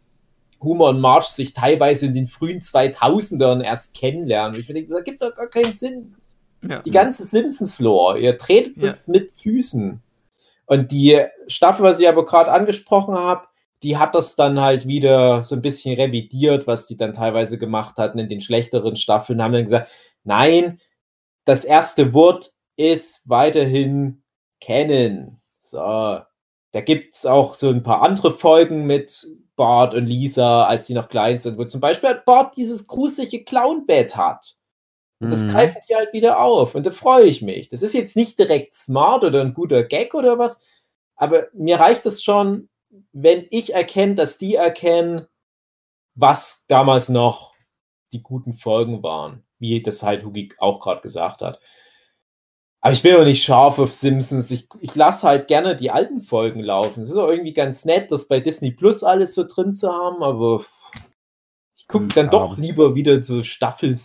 Homer 0.63 0.85
und 0.85 1.01
Marge 1.01 1.27
sich 1.27 1.53
teilweise 1.53 2.05
in 2.05 2.13
den 2.13 2.27
frühen 2.27 2.61
2000ern 2.61 3.61
erst 3.61 3.93
kennenlernen. 3.93 4.55
Und 4.55 4.61
ich 4.61 4.67
denke, 4.67 4.87
das 4.89 4.97
ergibt 4.97 5.21
doch 5.21 5.35
gar 5.35 5.47
keinen 5.47 5.73
Sinn. 5.73 6.15
Ja. 6.67 6.81
Die 6.81 6.91
ganze 6.91 7.23
Simpsons-Lore, 7.23 8.19
ihr 8.19 8.37
tretet 8.37 8.77
Ja. 8.77 8.91
das 8.93 9.07
mit 9.07 9.31
Füßen. 9.41 10.01
Und 10.65 10.91
die 10.91 11.21
Staffel, 11.47 11.83
was 11.83 11.99
ich 11.99 12.07
aber 12.07 12.25
gerade 12.25 12.51
angesprochen 12.51 13.15
habe, 13.15 13.47
die 13.85 13.97
hat 13.97 14.15
das 14.15 14.35
dann 14.35 14.59
halt 14.59 14.87
wieder 14.87 15.43
so 15.43 15.55
ein 15.55 15.61
bisschen 15.61 15.95
revidiert, 15.95 16.67
was 16.67 16.87
die 16.87 16.97
dann 16.97 17.13
teilweise 17.13 17.59
gemacht 17.59 17.97
hatten 17.97 18.19
in 18.19 18.29
den 18.29 18.41
schlechteren 18.41 18.95
Staffeln, 18.95 19.43
haben 19.43 19.53
dann 19.53 19.65
gesagt, 19.65 19.91
nein, 20.23 20.79
das 21.45 21.65
erste 21.65 22.13
Wort 22.13 22.53
ist 22.77 23.29
weiterhin 23.29 24.23
kennen. 24.59 25.39
So, 25.61 25.77
da 25.79 26.81
gibt 26.83 27.15
es 27.15 27.25
auch 27.27 27.53
so 27.55 27.69
ein 27.69 27.83
paar 27.83 28.01
andere 28.01 28.31
Folgen 28.31 28.87
mit 28.87 29.25
Bart 29.55 29.93
und 29.93 30.07
Lisa, 30.07 30.65
als 30.65 30.87
die 30.87 30.95
noch 30.95 31.07
klein 31.09 31.37
sind, 31.39 31.57
wo 31.59 31.65
zum 31.65 31.79
Beispiel 31.79 32.09
halt 32.09 32.25
Bart 32.25 32.57
dieses 32.57 32.87
gruselige 32.87 33.43
Clownbett 33.43 34.17
hat. 34.17 34.55
Und 35.21 35.31
das 35.31 35.43
Mhm. 35.43 35.49
greifen 35.51 35.81
die 35.87 35.95
halt 35.95 36.11
wieder 36.13 36.39
auf. 36.41 36.75
Und 36.75 36.85
da 36.87 36.91
freue 36.91 37.25
ich 37.25 37.41
mich. 37.43 37.69
Das 37.69 37.83
ist 37.83 37.93
jetzt 37.93 38.15
nicht 38.15 38.39
direkt 38.39 38.75
smart 38.75 39.23
oder 39.23 39.41
ein 39.41 39.53
guter 39.53 39.83
Gag 39.83 40.15
oder 40.15 40.39
was, 40.39 40.61
aber 41.15 41.47
mir 41.53 41.79
reicht 41.79 42.05
es 42.07 42.23
schon, 42.23 42.67
wenn 43.11 43.47
ich 43.51 43.73
erkenne, 43.73 44.15
dass 44.15 44.37
die 44.37 44.55
erkennen, 44.55 45.27
was 46.15 46.65
damals 46.67 47.09
noch 47.09 47.53
die 48.13 48.23
guten 48.23 48.53
Folgen 48.53 49.03
waren. 49.03 49.43
Wie 49.59 49.81
das 49.81 50.03
halt 50.03 50.25
Hugi 50.25 50.53
auch 50.57 50.79
gerade 50.79 51.01
gesagt 51.01 51.41
hat. 51.41 51.59
Aber 52.81 52.93
ich 52.93 53.01
bin 53.01 53.15
auch 53.15 53.23
nicht 53.23 53.43
scharf 53.43 53.79
auf 53.79 53.93
Simpsons. 53.93 54.51
Ich, 54.51 54.67
ich 54.79 54.93
lasse 54.95 55.27
halt 55.27 55.47
gerne 55.47 55.75
die 55.75 55.89
alten 55.89 56.21
Folgen 56.21 56.59
laufen. 56.59 57.01
Es 57.01 57.09
ist 57.09 57.17
auch 57.17 57.29
irgendwie 57.29 57.53
ganz 57.53 57.83
nett, 57.83 58.11
das 58.11 58.27
bei 58.27 58.39
Disney 58.39 58.71
Plus 58.71 59.03
alles 59.03 59.33
so 59.33 59.43
drin 59.43 59.73
zu 59.73 59.91
haben, 59.91 60.21
aber 60.21 60.63
ich 61.75 61.87
gucke 61.87 62.09
dann 62.09 62.25
Ja, 62.25 62.31
doch 62.31 62.57
lieber 62.57 62.93
wieder 62.93 63.23
so 63.23 63.41
Staffel 63.41 63.95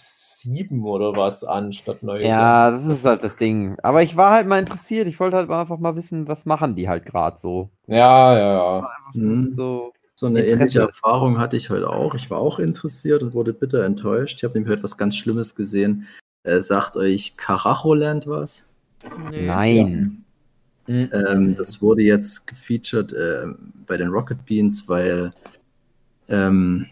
7 0.43 0.85
oder 0.85 1.17
was 1.17 1.45
an, 1.45 1.73
statt 1.73 2.03
neue 2.03 2.27
Ja, 2.27 2.71
das 2.71 2.87
ist 2.87 3.05
halt 3.05 3.23
das 3.23 3.37
Ding. 3.37 3.77
Aber 3.83 4.03
ich 4.03 4.17
war 4.17 4.33
halt 4.33 4.47
mal 4.47 4.59
interessiert. 4.59 5.07
Ich 5.07 5.21
wollte 5.21 5.37
halt 5.37 5.49
mal 5.49 5.61
einfach 5.61 5.79
mal 5.79 5.97
wissen, 5.97 6.29
was 6.29 6.47
machen 6.47 6.75
die 6.75 6.89
halt 6.89 7.05
gerade 7.05 7.39
so. 7.39 7.71
Ja, 7.87 8.37
ja, 8.39 8.55
ja. 8.55 8.91
Mhm. 9.15 9.55
so. 9.55 9.85
So 10.15 10.27
eine 10.27 10.41
Interesse. 10.41 10.63
ähnliche 10.63 10.81
Erfahrung 10.81 11.39
hatte 11.39 11.57
ich 11.57 11.71
heute 11.71 11.89
auch. 11.89 12.15
Ich 12.15 12.31
war 12.31 12.39
auch 12.39 12.59
interessiert 12.59 13.23
und 13.23 13.33
wurde 13.33 13.55
bitter 13.55 13.85
enttäuscht. 13.85 14.37
Ich 14.37 14.45
habe 14.45 14.53
nämlich 14.53 14.71
heute 14.71 14.83
was 14.83 14.99
ganz 14.99 15.17
Schlimmes 15.17 15.55
gesehen. 15.55 16.07
Äh, 16.43 16.61
sagt 16.61 16.99
euch 16.99 17.39
Karacholand 17.39 18.27
was? 18.27 18.67
Nee. 19.31 19.47
Nein. 19.47 20.25
Mhm. 20.87 21.11
Ähm, 21.13 21.55
das 21.55 21.81
wurde 21.81 22.03
jetzt 22.03 22.47
gefeatured 22.47 23.13
äh, 23.13 23.47
bei 23.87 23.97
den 23.97 24.09
Rocket 24.09 24.45
Beans, 24.45 24.89
weil, 24.89 25.33
ähm, 26.29 26.87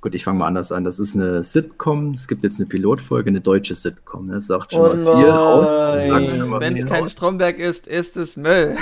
gut, 0.00 0.14
ich 0.14 0.24
fange 0.24 0.38
mal 0.38 0.46
anders 0.46 0.72
an. 0.72 0.84
Das 0.84 0.98
ist 0.98 1.14
eine 1.14 1.42
Sitcom. 1.44 2.12
Es 2.12 2.28
gibt 2.28 2.42
jetzt 2.44 2.58
eine 2.58 2.66
Pilotfolge, 2.66 3.28
eine 3.30 3.40
deutsche 3.40 3.74
Sitcom. 3.74 4.28
Das 4.28 4.46
sagt 4.46 4.72
schon 4.72 4.80
Oh 4.80 4.96
mal 4.96 5.16
viel 5.20 5.30
aus. 5.30 5.68
Das 5.94 6.06
nein. 6.06 6.60
Wenn 6.60 6.76
es 6.76 6.86
kein 6.86 7.04
aus. 7.04 7.12
Stromberg 7.12 7.58
ist, 7.58 7.86
ist 7.86 8.16
es 8.16 8.36
Müll. 8.36 8.76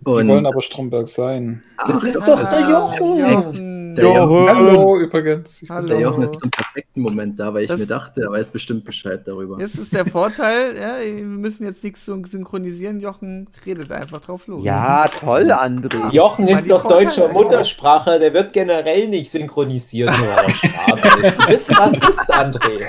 Die 0.00 0.10
Und 0.10 0.28
wollen 0.28 0.46
aber 0.46 0.60
Stromberg 0.60 1.08
sein. 1.08 1.62
Das 1.78 1.96
Ach, 1.96 2.04
ist 2.04 2.14
doch, 2.16 2.40
das- 2.40 2.50
der 2.50 2.68
Jochen. 2.70 3.75
Jochen. 4.04 4.46
Der 4.46 4.54
Jochen. 4.54 4.68
Hallo, 4.68 4.98
übrigens. 4.98 5.62
Hallo. 5.68 5.86
Der 5.88 6.00
Jochen 6.00 6.22
ist 6.22 6.36
zum 6.40 6.50
perfekten 6.50 7.00
Moment 7.00 7.38
da, 7.40 7.52
weil 7.54 7.62
ich 7.62 7.68
Das- 7.68 7.78
mir 7.80 7.86
dachte, 7.86 8.22
er 8.22 8.30
weiß 8.30 8.50
bestimmt 8.50 8.84
Bescheid 8.84 9.22
darüber. 9.26 9.58
Das 9.58 9.74
ist 9.74 9.92
der 9.92 10.06
Vorteil, 10.06 10.76
ja, 10.80 10.98
wir 11.00 11.24
müssen 11.24 11.64
jetzt 11.64 11.82
nichts 11.84 12.04
so 12.04 12.20
synchronisieren. 12.24 13.00
Jochen 13.00 13.48
redet 13.64 13.90
einfach 13.92 14.20
drauf 14.20 14.46
los. 14.46 14.62
Ja, 14.64 15.08
toll, 15.08 15.50
André. 15.52 16.12
Jochen 16.12 16.48
ist 16.48 16.70
doch 16.70 16.82
Vorteile 16.82 17.04
deutscher. 17.06 17.28
Muttersprache, 17.28 18.18
der 18.18 18.32
wird 18.34 18.52
generell 18.52 19.08
nicht 19.08 19.30
synchronisiert, 19.30 20.10
nur 20.18 20.26
weil 20.28 20.44
er 20.44 20.50
Schwabe 20.50 21.26
ist. 21.26 21.38
Du 21.40 21.46
bist 21.46 21.78
Rassist, 21.78 22.34
André. 22.34 22.84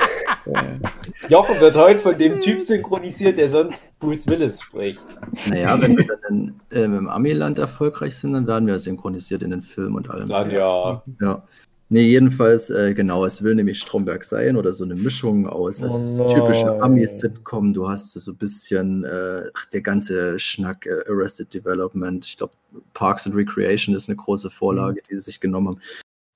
Jochen 1.30 1.60
wird 1.60 1.76
heute 1.76 2.00
von 2.00 2.18
dem 2.18 2.40
Typ 2.42 2.62
synchronisiert, 2.62 3.38
der 3.38 3.50
sonst 3.50 3.98
Bruce 4.00 4.28
Willis 4.28 4.62
spricht. 4.62 5.00
Naja, 5.48 5.80
wenn 5.82 5.98
wir 5.98 6.18
dann 6.28 6.60
ähm, 6.72 6.96
im 6.96 7.08
Amiland 7.10 7.60
erfolgreich 7.60 8.16
sind, 8.16 8.34
dann 8.34 8.48
werden 8.48 8.68
wir 8.68 8.80
synchronisiert 8.80 9.44
in 9.44 9.52
den 9.52 9.62
Filmen 9.62 9.96
und 9.96 10.10
allem. 10.10 10.30
Dann 10.30 10.52
ja. 10.52 11.04
Ja. 11.22 11.44
Nee, 11.90 12.02
jedenfalls, 12.02 12.70
äh, 12.70 12.94
genau, 12.94 13.24
es 13.24 13.44
will 13.44 13.56
nämlich 13.56 13.80
Stromberg 13.80 14.26
sein 14.26 14.58
oder 14.58 14.74
so 14.74 14.84
eine 14.84 14.96
Mischung 14.96 15.48
aus. 15.48 15.82
Es 15.82 15.96
ist 15.96 16.20
Oh 16.20 16.28
typische. 16.28 16.82
Ami-Sitcom, 16.82 17.74
du 17.74 17.88
hast 17.88 18.12
so 18.12 18.32
ein 18.32 18.38
bisschen, 18.38 19.06
äh, 19.06 19.44
der 19.72 19.82
ganze 19.82 20.38
Schnack, 20.38 20.86
äh, 20.86 21.10
Arrested 21.10 21.54
Development, 21.54 22.26
ich 22.26 22.36
glaube, 22.36 22.54
Parks 22.94 23.26
and 23.26 23.36
Recreation 23.38 23.96
ist 23.96 24.10
eine 24.10 24.18
große 24.18 24.50
Vorlage, 24.50 25.02
die 25.10 25.16
sie 25.16 25.22
sich 25.22 25.40
genommen 25.40 25.68
haben. 25.68 25.82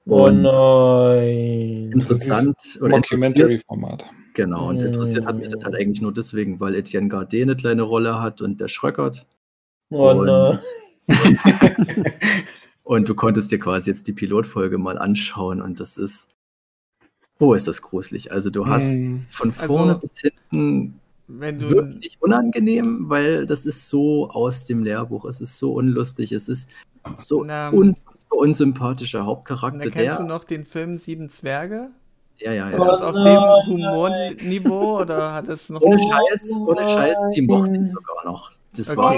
Oh 0.06 0.28
Und 0.28 0.42
nein. 0.42 1.92
interessant 1.92 2.80
oder 2.82 2.98
Mockumentary-Format. 2.98 4.06
Genau, 4.34 4.70
und 4.70 4.82
interessiert 4.82 5.26
hat 5.26 5.38
mich 5.38 5.48
das 5.50 5.64
halt 5.64 5.76
eigentlich 5.76 6.02
nur 6.02 6.14
deswegen, 6.14 6.60
weil 6.60 6.76
Etienne 6.76 7.08
Gardet 7.08 7.42
eine 7.44 7.56
kleine 7.56 7.82
Rolle 7.84 8.22
hat 8.22 8.42
und 8.42 8.60
der 8.62 8.68
Schröckert. 8.68 9.26
Oh 9.90 10.10
Und- 10.12 10.26
nein. 10.26 10.60
Und 12.84 13.08
du 13.08 13.16
konntest 13.16 13.52
dir 13.52 13.60
quasi 13.60 13.90
jetzt 13.90 14.08
die 14.08 14.14
Pilotfolge 14.14 14.78
mal 14.78 14.98
anschauen 14.98 15.62
und 15.62 15.80
das 15.80 15.98
ist, 15.98 16.36
oh, 17.40 17.54
ist 17.54 17.68
das 17.68 17.82
gruselig. 17.82 18.32
Also 18.32 18.50
du 18.50 18.68
hast 18.68 18.88
Mm. 18.92 19.20
von 19.30 19.54
Also- 19.58 19.68
vorne 19.68 19.96
bis 19.96 20.20
hinten 20.20 21.00
Wenn 21.28 21.60
du. 21.60 21.70
wirklich 21.70 22.18
unangenehm, 22.22 23.08
weil 23.10 23.46
das 23.46 23.66
ist 23.66 23.88
so 23.88 24.30
aus 24.30 24.66
dem 24.66 24.84
Lehrbuch, 24.84 25.24
es 25.26 25.40
ist 25.40 25.58
so 25.58 25.74
unlustig, 25.74 26.32
es 26.34 26.50
ist 26.50 26.70
so 27.16 27.44
Na, 27.46 27.70
unfassbar 27.70 28.40
unsympathischer 28.40 29.20
Da 29.20 29.26
Hauptcharakter, 29.26 29.90
kennst 29.90 29.96
der, 29.98 30.18
du 30.18 30.24
noch 30.26 30.44
den 30.44 30.66
Film 30.66 30.98
Sieben 30.98 31.30
Zwerge? 31.30 31.92
Ja, 32.44 32.52
ja, 32.54 32.70
Ist 32.70 32.80
Oh 32.80 32.84
ja. 32.86 32.92
das 32.92 33.02
auf 33.02 33.14
dem 33.14 33.24
nein. 33.24 33.66
Humorniveau 33.68 35.02
oder 35.02 35.34
hat 35.34 35.48
es 35.48 35.70
noch. 35.70 35.82
ohne 35.82 36.00
Scheiß, 36.00 36.58
ohne 36.60 36.88
Scheiß, 36.90 37.18
die 37.36 37.42
mochte 37.42 37.76
ich 37.76 37.88
sogar 37.90 38.26
noch. 38.26 38.52
Das 38.76 38.90
Okay. 38.90 38.98
war 38.98 39.16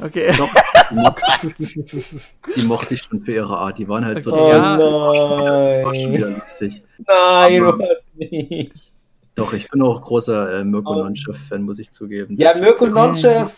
Oh 0.00 0.04
Okay. 0.06 0.32
doch, 0.36 0.48
die 0.90 0.94
mochte, 0.94 1.24
die 2.56 2.62
mochte 2.66 2.94
ich 2.94 3.02
schon 3.02 3.20
für 3.22 3.32
ihre 3.32 3.56
Art, 3.56 3.78
die 3.78 3.88
waren 3.88 4.04
halt 4.04 4.22
so 4.22 4.32
Okay, 4.32 4.42
Oh 4.44 4.48
ja. 4.52 4.76
das 4.76 5.84
war 5.84 5.94
schon 5.94 6.12
wieder 6.12 6.28
lustig. 6.30 6.82
Nein, 7.06 7.64
Aber- 7.64 7.78
was 7.78 7.88
nicht. 8.16 8.92
Doch, 9.34 9.52
ich 9.52 9.68
bin 9.70 9.82
auch 9.82 10.00
großer 10.00 10.60
äh, 10.60 10.64
Mirko 10.64 10.92
Oh. 10.94 10.98
Nonchef-Fan, 11.04 11.62
muss 11.62 11.78
ich 11.78 11.90
zugeben. 11.90 12.36
Ja, 12.40 12.54
Mirko 12.58 12.86
Nonchev 12.86 13.52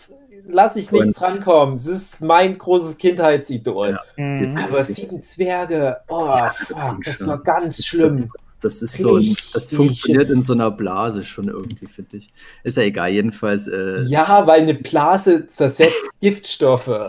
lasse 0.47 0.79
ich 0.79 0.91
nichts 0.91 1.07
Und- 1.07 1.21
rankommen. 1.21 1.75
Es 1.77 1.87
ist 1.87 2.21
mein 2.21 2.57
großes 2.57 2.97
Kindheitsidol. 2.97 3.91
Ja. 4.17 4.23
Mhm. 4.23 4.57
Aber 4.57 4.83
sieben 4.83 5.23
Zwerge, 5.23 5.97
oh, 6.07 6.27
das 6.27 6.55
fuck, 6.57 7.03
das 7.03 7.25
war 7.27 7.37
ganz 7.39 7.65
Das 7.67 7.79
ist- 7.79 7.87
schlimm. 7.87 8.29
Das 8.61 8.81
ist 8.81 8.97
so, 8.97 9.15
ein- 9.17 9.35
das 9.53 9.73
funktioniert 9.73 10.29
in 10.29 10.41
so 10.41 10.53
einer 10.53 10.69
Blase 10.71 11.23
schon 11.23 11.47
irgendwie, 11.47 11.87
finde 11.87 12.17
ich. 12.17 12.31
Ist 12.63 12.77
ja 12.77 12.83
egal, 12.83 13.09
jedenfalls. 13.11 13.67
Äh, 13.67 14.01
Ja, 14.03 14.45
weil 14.47 14.61
eine 14.61 14.75
Blase 14.75 15.47
zersetzt 15.47 15.97
Giftstoffe. 16.21 16.87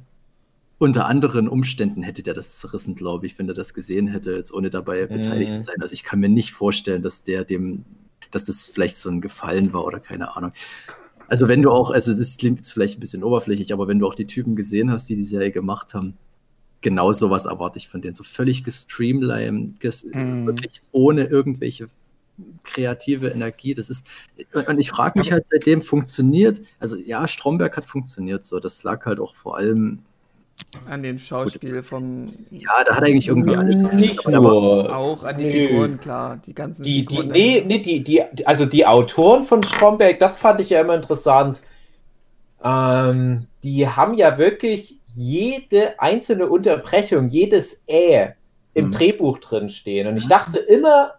unter 0.78 1.06
anderen 1.06 1.48
Umständen 1.48 2.02
hätte 2.02 2.22
der 2.22 2.34
das 2.34 2.58
zerrissen, 2.58 2.94
glaube 2.94 3.24
ich, 3.26 3.38
wenn 3.38 3.48
er 3.48 3.54
das 3.54 3.72
gesehen 3.72 4.06
hätte, 4.08 4.32
jetzt 4.32 4.52
ohne 4.52 4.68
dabei 4.70 5.06
beteiligt 5.06 5.52
Mhm. 5.52 5.56
zu 5.56 5.62
sein. 5.62 5.76
Also, 5.80 5.94
ich 5.94 6.04
kann 6.04 6.20
mir 6.20 6.28
nicht 6.28 6.52
vorstellen, 6.52 7.00
dass 7.00 7.24
der 7.24 7.44
dem, 7.44 7.86
dass 8.30 8.44
das 8.44 8.68
vielleicht 8.68 8.96
so 8.96 9.10
ein 9.10 9.20
Gefallen 9.20 9.72
war 9.72 9.84
oder 9.84 10.00
keine 10.00 10.36
Ahnung. 10.36 10.52
Also, 11.28 11.46
wenn 11.48 11.62
du 11.62 11.70
auch, 11.70 11.90
also, 11.90 12.10
es 12.10 12.36
klingt 12.36 12.58
jetzt 12.58 12.72
vielleicht 12.72 12.96
ein 12.96 13.00
bisschen 13.00 13.22
oberflächlich, 13.22 13.72
aber 13.72 13.86
wenn 13.88 13.98
du 13.98 14.06
auch 14.06 14.14
die 14.14 14.26
Typen 14.26 14.56
gesehen 14.56 14.90
hast, 14.90 15.08
die 15.08 15.16
die 15.16 15.24
Serie 15.24 15.52
gemacht 15.52 15.94
haben, 15.94 16.16
genau 16.80 17.12
sowas 17.12 17.44
erwarte 17.44 17.78
ich 17.78 17.88
von 17.88 18.02
denen. 18.02 18.14
So 18.14 18.24
völlig 18.24 18.64
gestreamlined, 18.64 19.80
ges 19.80 20.04
Mhm. 20.04 20.46
wirklich 20.46 20.82
ohne 20.92 21.24
irgendwelche 21.24 21.88
kreative 22.64 23.28
Energie. 23.28 23.74
Das 23.74 23.90
ist, 23.90 24.06
und 24.54 24.78
ich 24.80 24.90
frage 24.90 25.18
mich 25.18 25.30
halt 25.30 25.46
seitdem, 25.46 25.82
funktioniert, 25.82 26.62
also 26.78 26.96
ja, 26.96 27.28
Stromberg 27.28 27.76
hat 27.76 27.86
funktioniert 27.86 28.44
so. 28.44 28.60
Das 28.60 28.82
lag 28.82 29.04
halt 29.04 29.20
auch 29.20 29.34
vor 29.34 29.56
allem, 29.56 30.00
An 30.88 31.02
den 31.02 31.18
Schauspiel 31.18 31.82
vom. 31.82 32.26
ja, 32.50 32.70
da 32.86 32.96
hat 32.96 33.04
eigentlich 33.04 33.28
irgendwie 33.28 33.56
alles. 33.56 33.76
Nicht 33.92 34.26
aber- 34.26 34.38
nur. 34.38 34.96
Auch 34.96 35.24
an 35.24 35.38
die 35.38 35.44
Nö. 35.44 35.50
Figuren, 35.50 36.00
klar. 36.00 36.40
Die 36.46 36.54
ganzen 36.54 36.82
Die, 36.82 37.04
die, 37.04 37.16
Figuren. 37.16 37.28
nee, 37.28 37.64
nee, 37.66 37.78
die, 37.78 38.04
die, 38.04 38.22
also 38.46 38.66
die 38.66 38.86
Autoren 38.86 39.42
von 39.44 39.62
Stromberg, 39.62 40.18
das 40.18 40.38
fand 40.38 40.60
ich 40.60 40.70
ja 40.70 40.80
immer 40.80 40.94
interessant. 40.94 41.60
Ähm, 42.62 43.46
die 43.62 43.88
haben 43.88 44.14
ja 44.14 44.38
wirklich 44.38 44.98
jede 45.06 45.98
einzelne 46.00 46.46
Unterbrechung, 46.48 47.28
jedes 47.28 47.82
Ä 47.88 48.34
im 48.74 48.86
Mhm. 48.86 48.90
Drehbuch 48.92 49.38
drin 49.38 49.68
stehen. 49.68 50.06
Und 50.06 50.16
ich 50.16 50.28
dachte 50.28 50.58
immer, 50.58 51.14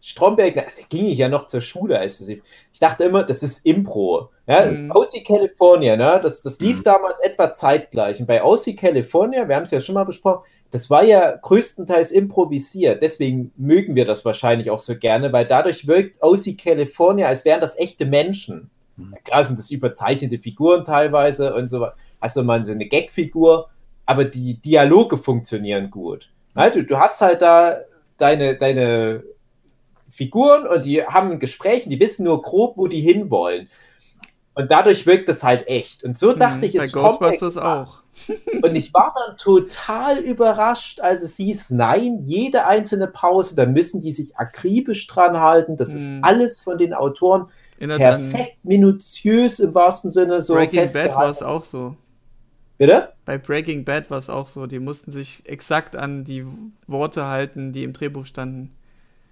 Stromberg, 0.00 0.54
da 0.54 0.62
ging 0.88 1.06
ich 1.06 1.18
ja 1.18 1.28
noch 1.28 1.46
zur 1.48 1.60
Schule, 1.60 1.98
als 1.98 2.20
es, 2.20 2.28
ich 2.28 2.40
dachte 2.80 3.04
immer, 3.04 3.24
das 3.24 3.42
ist 3.42 3.64
Impro. 3.66 4.30
Ja, 4.46 4.66
Mhm. 4.66 4.92
OC 4.92 5.24
California, 5.26 5.96
ne? 5.96 6.20
das, 6.22 6.42
das 6.42 6.60
lief 6.60 6.78
Mhm. 6.78 6.82
damals 6.84 7.18
etwa 7.20 7.52
zeitgleich. 7.52 8.20
Und 8.20 8.26
bei 8.26 8.42
OC 8.44 8.76
California, 8.76 9.48
wir 9.48 9.56
haben 9.56 9.64
es 9.64 9.70
ja 9.72 9.80
schon 9.80 9.94
mal 9.96 10.04
besprochen, 10.04 10.44
das 10.70 10.90
war 10.90 11.02
ja 11.04 11.36
größtenteils 11.36 12.12
improvisiert. 12.12 13.02
Deswegen 13.02 13.52
mögen 13.56 13.94
wir 13.96 14.04
das 14.04 14.24
wahrscheinlich 14.24 14.70
auch 14.70 14.78
so 14.80 14.96
gerne, 14.96 15.32
weil 15.32 15.46
dadurch 15.46 15.86
wirkt 15.86 16.22
OC 16.22 16.56
California, 16.58 17.26
als 17.28 17.44
wären 17.44 17.60
das 17.60 17.76
echte 17.78 18.04
Menschen. 18.06 18.70
Mhm. 18.96 19.12
Ja, 19.14 19.18
Klar 19.24 19.44
sind 19.44 19.58
das 19.58 19.70
überzeichnete 19.70 20.38
Figuren 20.38 20.84
teilweise 20.84 21.54
und 21.54 21.68
so. 21.68 21.86
Hast 22.20 22.36
du 22.36 22.42
mal 22.44 22.64
so 22.64 22.72
eine 22.72 22.86
Gagfigur, 22.88 23.68
aber 24.06 24.24
die 24.24 24.54
Dialoge 24.54 25.18
funktionieren 25.18 25.90
gut. 25.90 26.30
Ja, 26.54 26.70
du, 26.70 26.84
du 26.84 26.98
hast 26.98 27.20
halt 27.20 27.42
da 27.42 27.78
deine, 28.18 28.56
deine 28.56 29.22
Figuren 30.16 30.66
und 30.66 30.84
die 30.84 31.04
haben 31.04 31.32
ein 31.32 31.38
Gespräch 31.38 31.84
und 31.84 31.90
die 31.90 32.00
wissen 32.00 32.24
nur 32.24 32.40
grob, 32.42 32.76
wo 32.76 32.86
die 32.88 33.00
hinwollen. 33.00 33.68
Und 34.54 34.70
dadurch 34.70 35.04
wirkt 35.04 35.28
es 35.28 35.44
halt 35.44 35.68
echt. 35.68 36.02
Und 36.02 36.16
so 36.16 36.32
dachte 36.32 36.64
ich, 36.64 36.78
Bei 36.78 36.84
es 36.84 36.92
kommt 36.92 37.18
Ghostbusters 37.20 37.58
auch. 37.58 37.98
und 38.62 38.74
ich 38.74 38.94
war 38.94 39.14
dann 39.14 39.36
total 39.36 40.18
überrascht, 40.18 41.00
als 41.00 41.22
es 41.22 41.36
hieß, 41.36 41.70
nein, 41.70 42.20
jede 42.24 42.64
einzelne 42.64 43.08
Pause, 43.08 43.54
da 43.54 43.66
müssen 43.66 44.00
die 44.00 44.12
sich 44.12 44.38
akribisch 44.38 45.06
dran 45.06 45.38
halten. 45.38 45.76
Das 45.76 45.92
ist 45.92 46.08
Hm. 46.08 46.20
alles 46.22 46.62
von 46.62 46.78
den 46.78 46.94
Autoren 46.94 47.48
perfekt 47.78 48.64
minutiös 48.64 49.60
im 49.60 49.74
wahrsten 49.74 50.10
Sinne 50.10 50.40
so 50.40 50.54
Breaking 50.54 50.90
Bad 50.90 51.14
war 51.14 51.28
es 51.28 51.42
auch 51.42 51.62
so. 51.62 51.94
Bitte? 52.78 53.12
Bei 53.26 53.36
Breaking 53.36 53.84
Bad 53.84 54.10
war 54.10 54.18
es 54.18 54.30
auch 54.30 54.46
so. 54.46 54.66
Die 54.66 54.78
mussten 54.78 55.10
sich 55.10 55.42
exakt 55.44 55.96
an 55.96 56.24
die 56.24 56.46
Worte 56.86 57.26
halten, 57.26 57.74
die 57.74 57.84
im 57.84 57.92
Drehbuch 57.92 58.24
standen. 58.24 58.72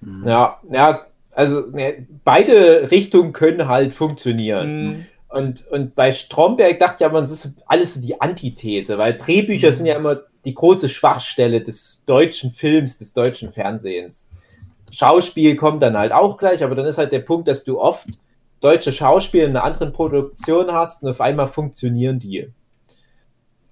Mhm. 0.05 0.29
Ja, 0.29 0.61
ja, 0.71 1.07
also 1.33 1.63
ne, 1.73 2.07
beide 2.25 2.91
Richtungen 2.91 3.33
können 3.33 3.69
halt 3.69 3.95
funktionieren. 3.95 4.87
Mhm. 4.87 5.07
Und, 5.29 5.67
und 5.69 5.95
bei 5.97 6.13
Stromberg 6.13 6.79
dachte 6.79 6.99
ich 7.01 7.07
aber, 7.07 7.21
das 7.21 7.33
ist 7.33 7.57
alles 7.67 7.95
so 7.95 8.01
die 8.01 8.21
Antithese, 8.21 8.99
weil 8.99 9.17
Drehbücher 9.17 9.73
sind 9.73 9.87
ja 9.87 9.97
immer 9.97 10.21
die 10.45 10.55
große 10.55 10.89
Schwachstelle 10.89 11.61
des 11.61 12.05
deutschen 12.07 12.53
Films, 12.53 12.99
des 12.99 13.15
deutschen 13.15 13.53
Fernsehens. 13.53 14.31
Schauspiel 14.93 15.57
kommt 15.57 15.83
dann 15.83 15.99
halt 15.99 16.13
auch 16.13 16.39
gleich, 16.39 16.63
aber 16.63 16.75
dann 16.77 16.87
ist 16.87 16.99
halt 16.99 17.11
der 17.11 17.21
Punkt, 17.21 17.49
dass 17.49 17.65
du 17.65 17.81
oft 17.81 18.07
deutsche 18.61 18.93
Schauspieler 18.93 19.45
in 19.45 19.51
einer 19.51 19.65
anderen 19.65 19.93
Produktion 19.93 20.73
hast 20.73 21.03
und 21.03 21.11
auf 21.11 21.21
einmal 21.21 21.49
funktionieren 21.49 22.19
die. 22.21 22.51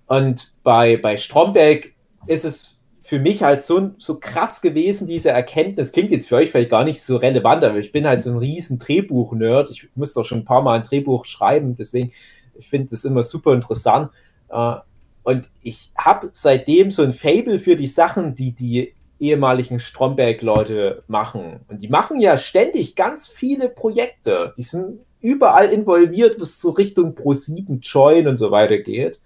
Und 0.07 0.53
bei, 0.63 0.97
bei 0.97 1.17
Stromberg 1.17 1.93
ist 2.27 2.45
es 2.45 2.72
für 3.13 3.19
mich 3.19 3.43
halt 3.43 3.63
so, 3.63 3.91
so 3.99 4.19
krass 4.19 4.63
gewesen, 4.63 5.07
diese 5.07 5.29
Erkenntnis. 5.29 5.93
Klingt 5.93 6.13
jetzt 6.13 6.31
für 6.31 6.37
euch 6.37 6.51
vielleicht 6.51 6.71
gar 6.71 6.83
nicht 6.83 7.03
so 7.03 7.19
relevant, 7.19 7.63
aber 7.63 7.77
ich 7.77 7.93
bin 7.93 8.07
halt 8.07 8.23
so 8.23 8.31
ein 8.31 8.39
riesen 8.39 8.79
Drehbuch-Nerd. 8.79 9.71
Ich 9.71 9.87
musste 9.95 10.21
auch 10.21 10.25
schon 10.25 10.39
ein 10.39 10.45
paar 10.47 10.63
Mal 10.63 10.79
ein 10.79 10.83
Drehbuch 10.83 11.27
schreiben, 11.27 11.75
deswegen 11.75 12.11
ich 12.55 12.71
finde 12.71 12.89
das 12.89 13.05
immer 13.05 13.23
super 13.23 13.53
interessant. 13.53 14.11
Äh, 14.49 14.77
Und 15.25 15.51
ich 15.63 15.93
habe 15.95 16.31
seitdem 16.33 16.91
so 16.91 17.03
ein 17.03 17.13
Fable 17.13 17.59
für 17.59 17.77
die 17.77 17.87
Sachen, 17.87 18.35
die 18.35 18.53
die 18.53 18.95
ehemaligen 19.21 19.79
Stromberg-Leute 19.79 21.05
machen. 21.07 21.61
Und 21.69 21.83
die 21.83 21.89
machen 21.89 22.19
ja 22.19 22.39
ständig 22.39 22.97
ganz 22.97 23.29
viele 23.29 23.69
Projekte. 23.69 24.55
Die 24.57 24.63
sind 24.63 25.01
überall 25.21 25.67
involviert, 25.69 26.41
was 26.41 26.59
so 26.59 26.71
Richtung 26.71 27.15
Pro7 27.15 27.81
Join 27.83 28.27
und 28.27 28.37
so 28.37 28.51
weiter 28.51 28.79
geht. 28.79 29.21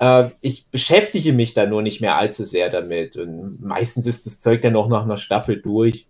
Äh, 0.00 0.30
ich 0.40 0.66
beschäftige 0.66 1.32
mich 1.32 1.54
da 1.54 1.66
nur 1.66 1.82
nicht 1.82 2.00
mehr 2.00 2.16
allzu 2.16 2.44
sehr 2.44 2.70
damit. 2.70 3.16
Und 3.16 3.62
meistens 3.62 4.06
ist 4.06 4.26
das 4.26 4.40
Zeug 4.40 4.62
dann 4.62 4.74
auch 4.74 4.88
nach 4.88 5.02
einer 5.04 5.18
Staffel 5.18 5.60
durch. 5.60 6.06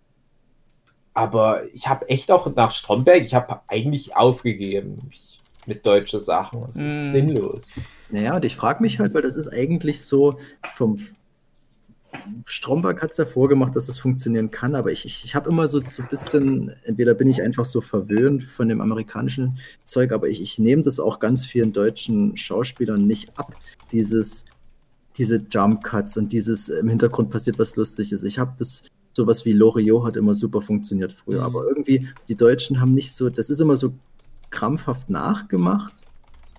Aber 1.13 1.61
ich 1.73 1.87
habe 1.87 2.07
echt 2.09 2.31
auch 2.31 2.53
nach 2.55 2.71
Stromberg, 2.71 3.23
ich 3.23 3.33
habe 3.35 3.59
eigentlich 3.67 4.15
aufgegeben 4.15 5.09
ich, 5.11 5.41
mit 5.65 5.85
deutschen 5.85 6.21
Sachen. 6.21 6.63
Es 6.69 6.77
ist 6.77 6.83
Mm. 6.83 7.11
sinnlos. 7.11 7.67
Naja, 8.09 8.35
und 8.35 8.45
ich 8.45 8.55
frage 8.55 8.81
mich 8.81 8.97
halt, 8.97 9.13
weil 9.13 9.21
das 9.21 9.35
ist 9.35 9.49
eigentlich 9.49 10.01
so 10.05 10.39
vom 10.73 10.97
Stromberg 12.45 13.01
hat 13.01 13.11
es 13.11 13.17
ja 13.17 13.25
vorgemacht, 13.25 13.75
dass 13.75 13.87
das 13.87 13.97
funktionieren 13.99 14.51
kann, 14.51 14.75
aber 14.75 14.91
ich, 14.91 15.05
ich, 15.05 15.23
ich 15.23 15.35
habe 15.35 15.49
immer 15.49 15.67
so, 15.67 15.79
so 15.81 16.01
ein 16.03 16.07
bisschen, 16.09 16.69
entweder 16.83 17.13
bin 17.13 17.29
ich 17.29 17.41
einfach 17.41 17.65
so 17.65 17.81
verwöhnt 17.81 18.43
von 18.43 18.69
dem 18.69 18.81
amerikanischen 18.81 19.57
Zeug, 19.83 20.11
aber 20.11 20.27
ich, 20.27 20.41
ich 20.41 20.59
nehme 20.59 20.83
das 20.83 20.99
auch 20.99 21.19
ganz 21.19 21.45
vielen 21.45 21.73
deutschen 21.73 22.35
Schauspielern 22.37 23.05
nicht 23.07 23.37
ab, 23.37 23.53
dieses, 23.91 24.45
diese 25.17 25.45
Jump 25.49 25.83
Cuts 25.83 26.17
und 26.17 26.31
dieses 26.31 26.69
im 26.69 26.89
Hintergrund 26.89 27.29
passiert 27.29 27.59
was 27.59 27.75
Lustiges. 27.75 28.23
Ich 28.23 28.39
habe 28.39 28.53
das, 28.57 28.87
sowas 29.13 29.45
wie 29.45 29.53
Loriot 29.53 30.05
hat 30.05 30.17
immer 30.17 30.35
super 30.35 30.61
funktioniert 30.61 31.13
früher, 31.13 31.39
Mhm. 31.39 31.45
aber 31.45 31.67
irgendwie 31.67 32.07
die 32.27 32.35
Deutschen 32.35 32.79
haben 32.79 32.93
nicht 32.93 33.13
so, 33.13 33.29
das 33.29 33.49
ist 33.49 33.59
immer 33.61 33.75
so 33.75 33.93
krampfhaft 34.51 35.09
nachgemacht 35.09 36.05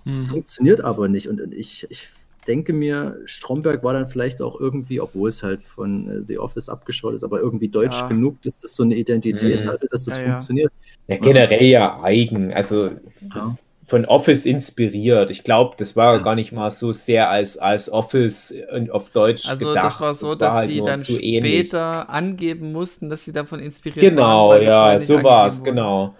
Mhm. 0.05 0.23
funktioniert 0.23 0.81
aber 0.81 1.07
nicht. 1.07 1.29
Und 1.29 1.39
und 1.39 1.53
ich, 1.53 1.87
ich 1.89 2.09
denke 2.43 2.73
mir, 2.73 3.17
Stromberg 3.25 3.83
war 3.83 3.93
dann 3.93 4.07
vielleicht 4.07 4.41
auch 4.41 4.59
irgendwie, 4.59 4.99
obwohl 5.01 5.29
es 5.29 5.43
halt 5.43 5.61
von 5.61 6.07
äh, 6.09 6.23
The 6.23 6.39
Office 6.39 6.69
abgeschaut 6.69 7.13
ist, 7.13 7.23
aber 7.23 7.39
irgendwie 7.39 7.67
deutsch 7.69 7.99
Ja. 8.01 8.07
genug, 8.07 8.41
dass 8.43 8.57
das 8.57 8.75
so 8.75 8.83
eine 8.83 8.95
Identität 8.95 9.63
Mhm. 9.65 9.69
hatte, 9.69 9.87
dass 9.89 10.05
das 10.05 10.17
Ja, 10.17 10.23
funktioniert. 10.25 10.71
Ja, 11.07 11.17
generell 11.17 11.65
ja 11.65 12.01
eigen. 12.01 12.53
Also 12.53 12.89
das 13.21 13.35
Ja. 13.35 13.55
von 13.87 14.05
Office 14.05 14.45
inspiriert. 14.45 15.29
Ich 15.29 15.43
glaube, 15.43 15.75
das 15.77 15.95
war 15.95 16.15
Ja. 16.15 16.19
gar 16.21 16.35
nicht 16.35 16.51
mal 16.53 16.71
so 16.71 16.93
sehr 16.93 17.29
als, 17.29 17.57
als 17.57 17.91
Office 17.91 18.51
in- 18.51 18.89
auf 18.89 19.09
Deutsch 19.09 19.47
Also 19.47 19.67
gedacht. 19.67 19.85
das 19.85 19.99
war 20.01 20.13
so, 20.13 20.27
war 20.29 20.35
dass 20.37 20.53
halt 20.53 20.69
die 20.71 20.77
nur 20.77 20.87
dann 20.87 20.99
zu 21.01 21.21
ähnlich. 21.21 21.59
später 21.67 22.09
angeben 22.09 22.71
mussten, 22.71 23.09
dass 23.09 23.25
sie 23.25 23.33
davon 23.33 23.59
inspiriert 23.59 24.05
Genau, 24.05 24.49
waren. 24.49 24.61
das 24.61 24.67
ja, 24.67 24.99
so 24.99 25.21
war 25.23 25.47
es, 25.47 25.61
genau. 25.63 26.15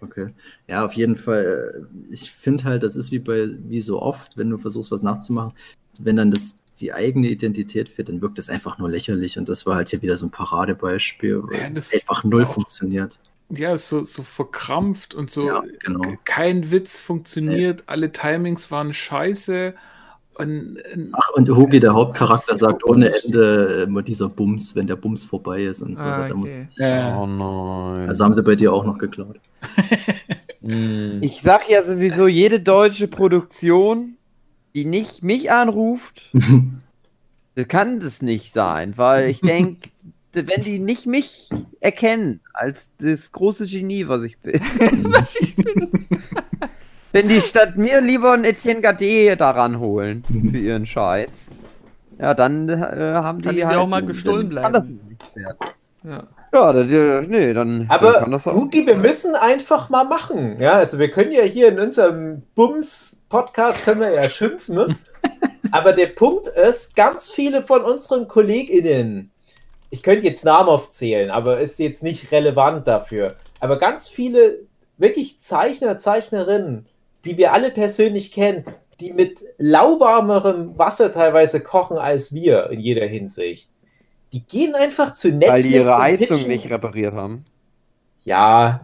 Okay. 0.00 0.28
Ja, 0.68 0.84
auf 0.84 0.92
jeden 0.94 1.16
Fall. 1.16 1.86
äh, 2.00 2.12
Ich 2.12 2.30
finde 2.30 2.64
halt, 2.64 2.82
das 2.82 2.96
ist 2.96 3.10
wie 3.12 3.18
bei, 3.18 3.48
wie 3.68 3.80
so 3.80 4.00
oft, 4.00 4.36
wenn 4.36 4.50
du 4.50 4.58
versuchst, 4.58 4.90
was 4.90 5.02
nachzumachen, 5.02 5.52
wenn 6.00 6.16
dann 6.16 6.30
das 6.30 6.56
die 6.80 6.92
eigene 6.92 7.28
Identität 7.28 7.88
fehlt, 7.88 8.08
dann 8.08 8.22
wirkt 8.22 8.38
das 8.38 8.48
einfach 8.48 8.78
nur 8.78 8.88
lächerlich. 8.88 9.36
Und 9.38 9.48
das 9.48 9.66
war 9.66 9.74
halt 9.74 9.88
hier 9.88 10.00
wieder 10.00 10.16
so 10.16 10.26
ein 10.26 10.30
Paradebeispiel, 10.30 11.42
weil 11.42 11.58
Ja, 11.60 11.66
es 11.68 11.74
das- 11.74 11.92
einfach 11.94 12.22
null 12.24 12.44
auch- 12.44 12.54
funktioniert. 12.54 13.18
Ja, 13.50 13.72
ist 13.72 13.88
so, 13.88 14.04
so 14.04 14.22
verkrampft 14.22 15.14
und 15.14 15.30
so. 15.30 15.46
Ja, 15.46 15.62
genau. 15.80 16.02
Kein 16.24 16.70
Witz 16.70 17.00
funktioniert, 17.00 17.82
alle 17.86 18.12
Timings 18.12 18.70
waren 18.70 18.92
scheiße. 18.92 19.74
Und, 20.38 20.78
Ach, 21.12 21.30
und 21.34 21.48
Hugi, 21.48 21.80
der 21.80 21.94
Hauptcharakter, 21.94 22.56
sagt 22.56 22.84
ohne. 22.84 23.12
Ende 23.24 23.84
immer 23.86 24.02
dieser 24.02 24.28
Bums, 24.28 24.76
wenn 24.76 24.86
der 24.86 24.96
Bums 24.96 25.24
vorbei 25.24 25.64
ist 25.64 25.82
und 25.82 25.96
so. 25.96 26.04
Ah, 26.04 26.28
okay. 26.30 26.68
Ja. 26.76 27.20
Oh 27.20 27.26
nein. 27.26 28.08
also 28.08 28.24
haben 28.24 28.32
sie 28.32 28.42
bei 28.42 28.54
dir 28.54 28.72
auch 28.72 28.84
noch 28.84 28.98
geklaut. 28.98 29.40
Hm. 30.62 31.22
Ich 31.22 31.40
sag 31.40 31.68
ja 31.68 31.82
sowieso, 31.82 32.28
jede 32.28 32.60
deutsche 32.60 33.08
Produktion, 33.08 34.16
die 34.74 34.84
nicht 34.84 35.22
mich 35.22 35.50
anruft, 35.50 36.30
kann 37.68 38.00
das 38.00 38.22
nicht 38.22 38.52
sein, 38.52 38.96
weil 38.96 39.30
ich 39.30 39.40
denke, 39.40 39.88
wenn 40.32 40.62
die 40.62 40.78
nicht 40.78 41.06
mich 41.06 41.48
erkennen 41.80 42.40
als 42.52 42.90
das 42.98 43.32
große 43.32 43.66
Genie, 43.66 44.08
was 44.08 44.22
ich 44.24 44.38
bin, 44.38 44.54
Was 45.12 45.36
ich 45.36 45.56
bin. 45.56 46.06
wenn 47.12 47.28
die 47.28 47.40
statt 47.40 47.76
mir 47.76 48.00
lieber 48.00 48.32
einen 48.32 48.44
Etienne 48.44 48.80
Gade 48.80 49.36
daran 49.36 49.78
holen 49.78 50.24
für 50.26 50.58
ihren 50.58 50.86
Scheiß, 50.86 51.30
ja, 52.18 52.34
dann 52.34 52.68
äh, 52.68 52.74
haben 53.14 53.40
die 53.40 53.48
die 53.50 53.66
halt 53.66 53.76
auch 53.76 53.86
mal 53.86 54.00
dann 54.00 54.08
gestohlen 54.08 54.50
Kann 54.54 54.72
das 54.72 54.86
bleiben. 54.86 55.06
nicht 55.08 55.36
werden. 55.36 55.56
Ja. 56.04 56.24
Ja, 56.52 56.72
das, 56.72 56.90
äh, 56.90 57.20
nee, 57.22 57.52
dann, 57.52 57.86
dann 57.86 57.90
Aber 57.90 58.14
kann 58.14 58.32
das 58.32 58.46
auch. 58.46 58.54
Hugi, 58.54 58.86
wir 58.86 58.96
müssen 58.96 59.34
einfach 59.34 59.90
mal 59.90 60.04
machen. 60.04 60.58
Ja, 60.58 60.72
also 60.72 60.98
wir 60.98 61.10
können 61.10 61.32
ja 61.32 61.42
hier 61.42 61.68
in 61.68 61.78
unserem 61.78 62.42
Bums-Podcast 62.54 63.84
können 63.84 64.00
wir 64.00 64.12
ja 64.12 64.28
schimpfen. 64.30 64.74
Ne? 64.76 64.96
Aber 65.72 65.92
der 65.92 66.06
Punkt 66.06 66.46
ist, 66.46 66.96
ganz 66.96 67.28
viele 67.28 67.62
von 67.62 67.82
unseren 67.82 68.28
KollegInnen, 68.28 69.30
ich 69.90 70.02
könnte 70.02 70.26
jetzt 70.26 70.44
Namen 70.44 70.68
aufzählen, 70.68 71.30
aber 71.30 71.60
ist 71.60 71.78
jetzt 71.78 72.02
nicht 72.02 72.30
relevant 72.30 72.86
dafür. 72.86 73.36
Aber 73.58 73.78
ganz 73.78 74.06
viele 74.06 74.60
wirklich 74.98 75.40
Zeichner, 75.40 75.96
Zeichnerinnen, 75.98 76.86
die 77.24 77.36
wir 77.36 77.52
alle 77.52 77.70
persönlich 77.70 78.32
kennen, 78.32 78.64
die 79.00 79.12
mit 79.12 79.40
lauwarmerem 79.58 80.76
Wasser 80.78 81.12
teilweise 81.12 81.60
kochen 81.62 81.98
als 81.98 82.32
wir 82.32 82.70
in 82.70 82.80
jeder 82.80 83.06
Hinsicht. 83.06 83.70
Die 84.32 84.44
gehen 84.44 84.74
einfach 84.74 85.12
zu 85.14 85.28
Netflix 85.28 85.52
Weil 85.52 85.62
die 85.62 85.74
ihre 85.74 85.94
und 85.94 85.98
Heizung 86.02 86.36
pitchen- 86.38 86.48
nicht 86.48 86.70
repariert 86.70 87.14
haben. 87.14 87.46
ja, 88.24 88.80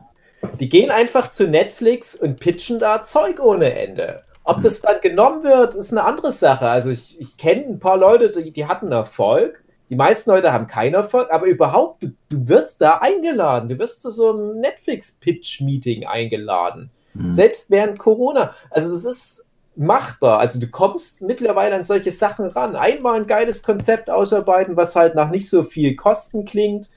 die 0.60 0.68
gehen 0.68 0.90
einfach 0.90 1.28
zu 1.28 1.46
Netflix 1.48 2.14
und 2.14 2.38
pitchen 2.38 2.78
da 2.78 3.02
Zeug 3.02 3.40
ohne 3.40 3.72
Ende. 3.74 4.24
Ob 4.44 4.60
das 4.62 4.82
dann 4.82 5.00
genommen 5.00 5.42
wird, 5.42 5.74
ist 5.74 5.90
eine 5.90 6.04
andere 6.04 6.32
Sache. 6.32 6.68
Also 6.68 6.90
ich, 6.90 7.18
ich 7.18 7.38
kenne 7.38 7.64
ein 7.64 7.78
paar 7.78 7.96
Leute, 7.96 8.30
die, 8.30 8.52
die 8.52 8.66
hatten 8.66 8.92
Erfolg. 8.92 9.64
Die 9.88 9.96
meisten 9.96 10.30
Leute 10.30 10.52
haben 10.52 10.66
keinen 10.66 10.94
Erfolg, 10.94 11.30
aber 11.32 11.46
überhaupt, 11.46 12.02
du, 12.02 12.08
du 12.28 12.46
wirst 12.48 12.82
da 12.82 12.98
eingeladen. 12.98 13.70
Du 13.70 13.78
wirst 13.78 14.02
zu 14.02 14.10
so 14.10 14.32
einem 14.34 14.60
Netflix-Pitch-Meeting 14.60 16.04
eingeladen. 16.06 16.90
Hm. 17.14 17.32
Selbst 17.32 17.70
während 17.70 17.98
Corona. 17.98 18.54
Also 18.70 18.92
es 18.92 19.04
ist 19.04 19.46
machbar. 19.76 20.38
Also 20.38 20.60
du 20.60 20.68
kommst 20.68 21.22
mittlerweile 21.22 21.74
an 21.74 21.84
solche 21.84 22.10
Sachen 22.10 22.46
ran. 22.46 22.76
Einmal 22.76 23.16
ein 23.16 23.26
geiles 23.26 23.62
Konzept 23.62 24.10
ausarbeiten, 24.10 24.76
was 24.76 24.94
halt 24.96 25.14
nach 25.14 25.30
nicht 25.30 25.48
so 25.48 25.64
viel 25.64 25.96
Kosten 25.96 26.44
klingt. 26.44 26.90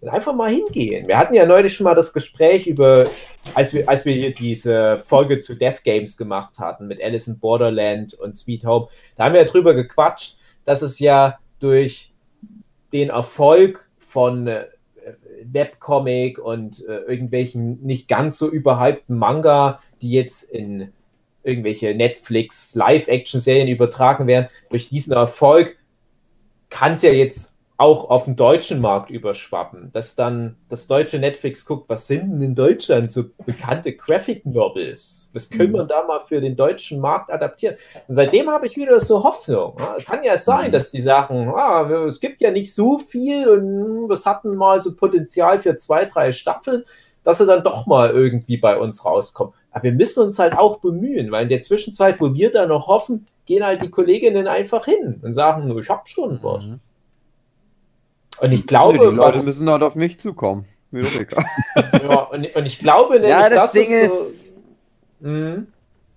Und 0.00 0.10
einfach 0.10 0.34
mal 0.34 0.50
hingehen. 0.50 1.08
Wir 1.08 1.16
hatten 1.16 1.34
ja 1.34 1.46
neulich 1.46 1.74
schon 1.74 1.84
mal 1.84 1.94
das 1.94 2.12
Gespräch 2.12 2.66
über, 2.66 3.06
als 3.54 3.72
wir, 3.72 3.88
als 3.88 4.04
wir 4.04 4.12
hier 4.12 4.34
diese 4.34 4.98
Folge 4.98 5.38
zu 5.38 5.54
Death 5.54 5.82
Games 5.82 6.18
gemacht 6.18 6.58
hatten 6.58 6.88
mit 6.88 7.02
Alice 7.02 7.26
in 7.26 7.38
Borderland 7.38 8.12
und 8.14 8.36
Sweet 8.36 8.66
Home. 8.66 8.88
Da 9.16 9.24
haben 9.24 9.32
wir 9.32 9.40
ja 9.40 9.46
drüber 9.46 9.72
gequatscht, 9.72 10.36
dass 10.66 10.82
es 10.82 10.98
ja 10.98 11.38
durch 11.58 12.12
den 12.92 13.08
Erfolg 13.08 13.88
von 13.98 14.50
Webcomic 15.44 16.38
und 16.38 16.84
äh, 16.86 16.98
irgendwelchen 17.00 17.82
nicht 17.82 18.08
ganz 18.08 18.38
so 18.38 18.50
überhypten 18.50 19.16
Manga, 19.16 19.80
die 20.02 20.10
jetzt 20.10 20.44
in 20.44 20.92
irgendwelche 21.42 21.94
Netflix 21.94 22.74
Live-Action-Serien 22.74 23.68
übertragen 23.68 24.26
werden, 24.26 24.48
durch 24.70 24.88
diesen 24.88 25.12
Erfolg 25.12 25.76
kann 26.70 26.92
es 26.92 27.02
ja 27.02 27.12
jetzt 27.12 27.53
auch 27.76 28.08
auf 28.08 28.26
den 28.26 28.36
deutschen 28.36 28.80
Markt 28.80 29.10
überschwappen, 29.10 29.90
dass 29.92 30.14
dann 30.14 30.56
das 30.68 30.86
deutsche 30.86 31.18
Netflix 31.18 31.64
guckt, 31.64 31.88
was 31.88 32.06
sind 32.06 32.30
denn 32.30 32.42
in 32.42 32.54
Deutschland 32.54 33.10
so 33.10 33.24
bekannte 33.44 33.92
Graphic 33.92 34.46
Novels? 34.46 35.30
Was 35.32 35.50
können 35.50 35.72
wir 35.72 35.82
da 35.84 36.04
mal 36.06 36.20
für 36.24 36.40
den 36.40 36.54
deutschen 36.54 37.00
Markt 37.00 37.32
adaptieren? 37.32 37.74
Und 38.06 38.14
seitdem 38.14 38.48
habe 38.48 38.68
ich 38.68 38.76
wieder 38.76 39.00
so 39.00 39.24
Hoffnung. 39.24 39.76
Kann 40.06 40.22
ja 40.22 40.36
sein, 40.36 40.70
dass 40.70 40.92
die 40.92 41.00
sagen, 41.00 41.52
ah, 41.56 41.82
es 42.06 42.20
gibt 42.20 42.40
ja 42.40 42.52
nicht 42.52 42.72
so 42.72 42.98
viel 42.98 43.48
und 43.48 44.08
wir 44.08 44.24
hatten 44.24 44.54
mal 44.54 44.78
so 44.78 44.94
Potenzial 44.94 45.58
für 45.58 45.76
zwei, 45.76 46.04
drei 46.04 46.30
Staffeln, 46.30 46.84
dass 47.24 47.38
sie 47.38 47.46
dann 47.46 47.64
doch 47.64 47.86
mal 47.86 48.10
irgendwie 48.10 48.56
bei 48.56 48.78
uns 48.78 49.04
rauskommen. 49.04 49.52
Aber 49.72 49.82
wir 49.82 49.92
müssen 49.92 50.22
uns 50.22 50.38
halt 50.38 50.56
auch 50.56 50.78
bemühen, 50.78 51.32
weil 51.32 51.42
in 51.42 51.48
der 51.48 51.60
Zwischenzeit, 51.60 52.20
wo 52.20 52.32
wir 52.32 52.52
da 52.52 52.66
noch 52.66 52.86
hoffen, 52.86 53.26
gehen 53.46 53.64
halt 53.64 53.82
die 53.82 53.90
Kolleginnen 53.90 54.46
einfach 54.46 54.84
hin 54.84 55.20
und 55.22 55.32
sagen, 55.32 55.76
ich 55.76 55.88
hab 55.90 56.08
schon 56.08 56.40
was. 56.40 56.66
Mhm. 56.66 56.80
Und 58.40 58.52
ich 58.52 58.66
glaube, 58.66 58.98
die 58.98 59.04
Leute 59.04 59.38
was, 59.38 59.46
müssen 59.46 59.68
halt 59.70 59.82
auf 59.82 59.94
mich 59.94 60.18
zukommen. 60.20 60.64
Mir 60.90 61.04
ja, 62.02 62.20
und, 62.20 62.54
und 62.54 62.66
ich 62.66 62.78
glaube 62.78 63.14
nämlich, 63.14 63.30
ja, 63.30 63.48
das 63.48 63.72
das 63.72 63.72
Ding 63.72 63.90
ist, 63.90 64.12
so, 64.12 64.18
ist, 64.22 64.44
Mhm. 65.20 65.66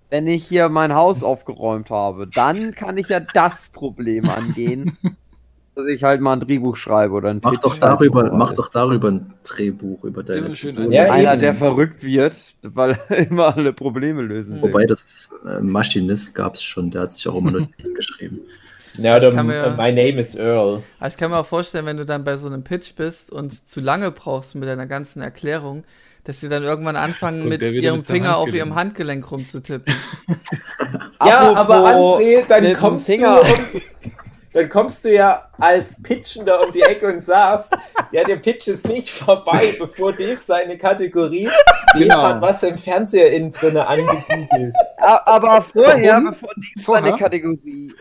wenn 0.10 0.28
ich 0.28 0.46
hier 0.46 0.70
mein 0.70 0.94
Haus 0.94 1.24
aufgeräumt 1.24 1.90
habe, 1.90 2.28
dann 2.28 2.72
kann 2.76 2.98
ich 2.98 3.10
ja 3.10 3.20
das 3.22 3.70
Problem 3.70 4.30
angehen, 4.30 4.98
dass 5.76 5.86
ich 5.86 6.04
halt 6.04 6.20
mal 6.22 6.34
ein 6.34 6.40
Drehbuch 6.42 6.76
schreibe 6.76 7.14
oder 7.14 7.30
ein 7.30 7.40
Mach 7.42 7.52
Pitch 7.52 7.64
doch 7.64 7.78
darüber, 7.78 8.22
schreibe. 8.22 8.36
mach 8.36 8.54
doch 8.54 8.68
darüber 8.68 9.10
ein 9.12 9.34
Drehbuch 9.44 10.04
über 10.04 10.24
deine. 10.24 10.54
Ja, 10.90 11.12
Einer, 11.12 11.34
eben. 11.34 11.42
der 11.42 11.54
verrückt 11.56 12.04
wird, 12.04 12.36
weil 12.64 12.98
er 13.10 13.18
immer 13.30 13.56
alle 13.56 13.74
Probleme 13.74 14.22
lösen 14.24 14.56
will. 14.56 14.64
Wobei 14.64 14.86
das 14.86 15.30
äh, 15.46 15.62
Maschinist 15.62 16.36
gab 16.36 16.56
es 16.56 16.64
schon, 16.64 16.92
der 16.92 17.04
hat 17.04 17.14
sich 17.14 17.28
auch 17.28 17.36
immer 17.36 17.52
Notizen 17.52 17.94
geschrieben. 17.96 18.42
Ja, 18.98 19.18
Ich 19.18 19.24
oder 19.26 19.36
kann 19.36 19.48
mir- 19.48 19.70
My 19.78 19.92
Name 19.92 20.20
is 20.20 20.36
Earl. 20.36 20.84
Aber 21.00 21.08
ich 21.08 21.18
kann 21.18 21.32
mir 21.32 21.38
auch 21.38 21.46
vorstellen, 21.46 21.86
wenn 21.86 21.98
du 21.98 22.06
dann 22.06 22.24
bei 22.24 22.38
so 22.38 22.48
einem 22.48 22.64
Pitch 22.64 22.96
bist 22.96 23.32
und 23.32 23.68
zu 23.68 23.80
lange 23.82 24.12
brauchst 24.12 24.56
mit 24.56 24.68
deiner 24.68 24.88
ganzen 24.88 25.22
Erklärung, 25.22 25.84
dass 26.24 26.42
sie 26.42 26.50
dann 26.50 26.64
irgendwann 26.64 26.96
anfangen, 26.98 27.48
mit 27.48 27.62
ihrem 27.62 27.98
mit 27.98 28.08
Finger 28.08 28.38
auf 28.38 28.54
ihrem 28.54 28.76
Handgelenk 28.76 29.30
rumzutippen. 29.32 29.94
Ja, 31.26 31.52
Apropos 31.52 31.58
aber 31.58 31.88
André, 32.20 32.46
dann 32.48 32.74
kommst, 32.76 33.08
du 33.10 33.12
Finger. 33.14 33.42
um, 33.42 33.48
dann 34.54 34.70
kommst 34.70 35.04
du 35.04 35.12
ja 35.12 35.50
als 35.58 36.02
Pitchender 36.02 36.64
um 36.64 36.72
die 36.72 36.82
Ecke 36.84 37.08
und 37.12 37.26
sagst, 37.26 37.76
ja, 38.12 38.24
der 38.24 38.36
Pitch 38.36 38.68
ist 38.68 38.88
nicht 38.88 39.10
vorbei, 39.10 39.76
bevor 39.80 40.14
Dave 40.14 40.38
seine 40.44 40.78
Kategorie 40.78 41.46
Dave 41.94 42.04
Genau. 42.04 42.22
hat 42.22 42.42
was 42.42 42.62
im 42.62 42.78
Fernseher 42.78 43.32
innen 43.34 43.52
drin 43.52 43.78
angegoogelt. 43.78 44.76
A- 44.98 45.22
Aber 45.26 45.62
vorher, 45.64 46.22
Warum? 46.22 46.36
bevor 46.36 46.54
Dave 46.56 47.02
seine 47.08 47.18
Kategorie 47.18 47.94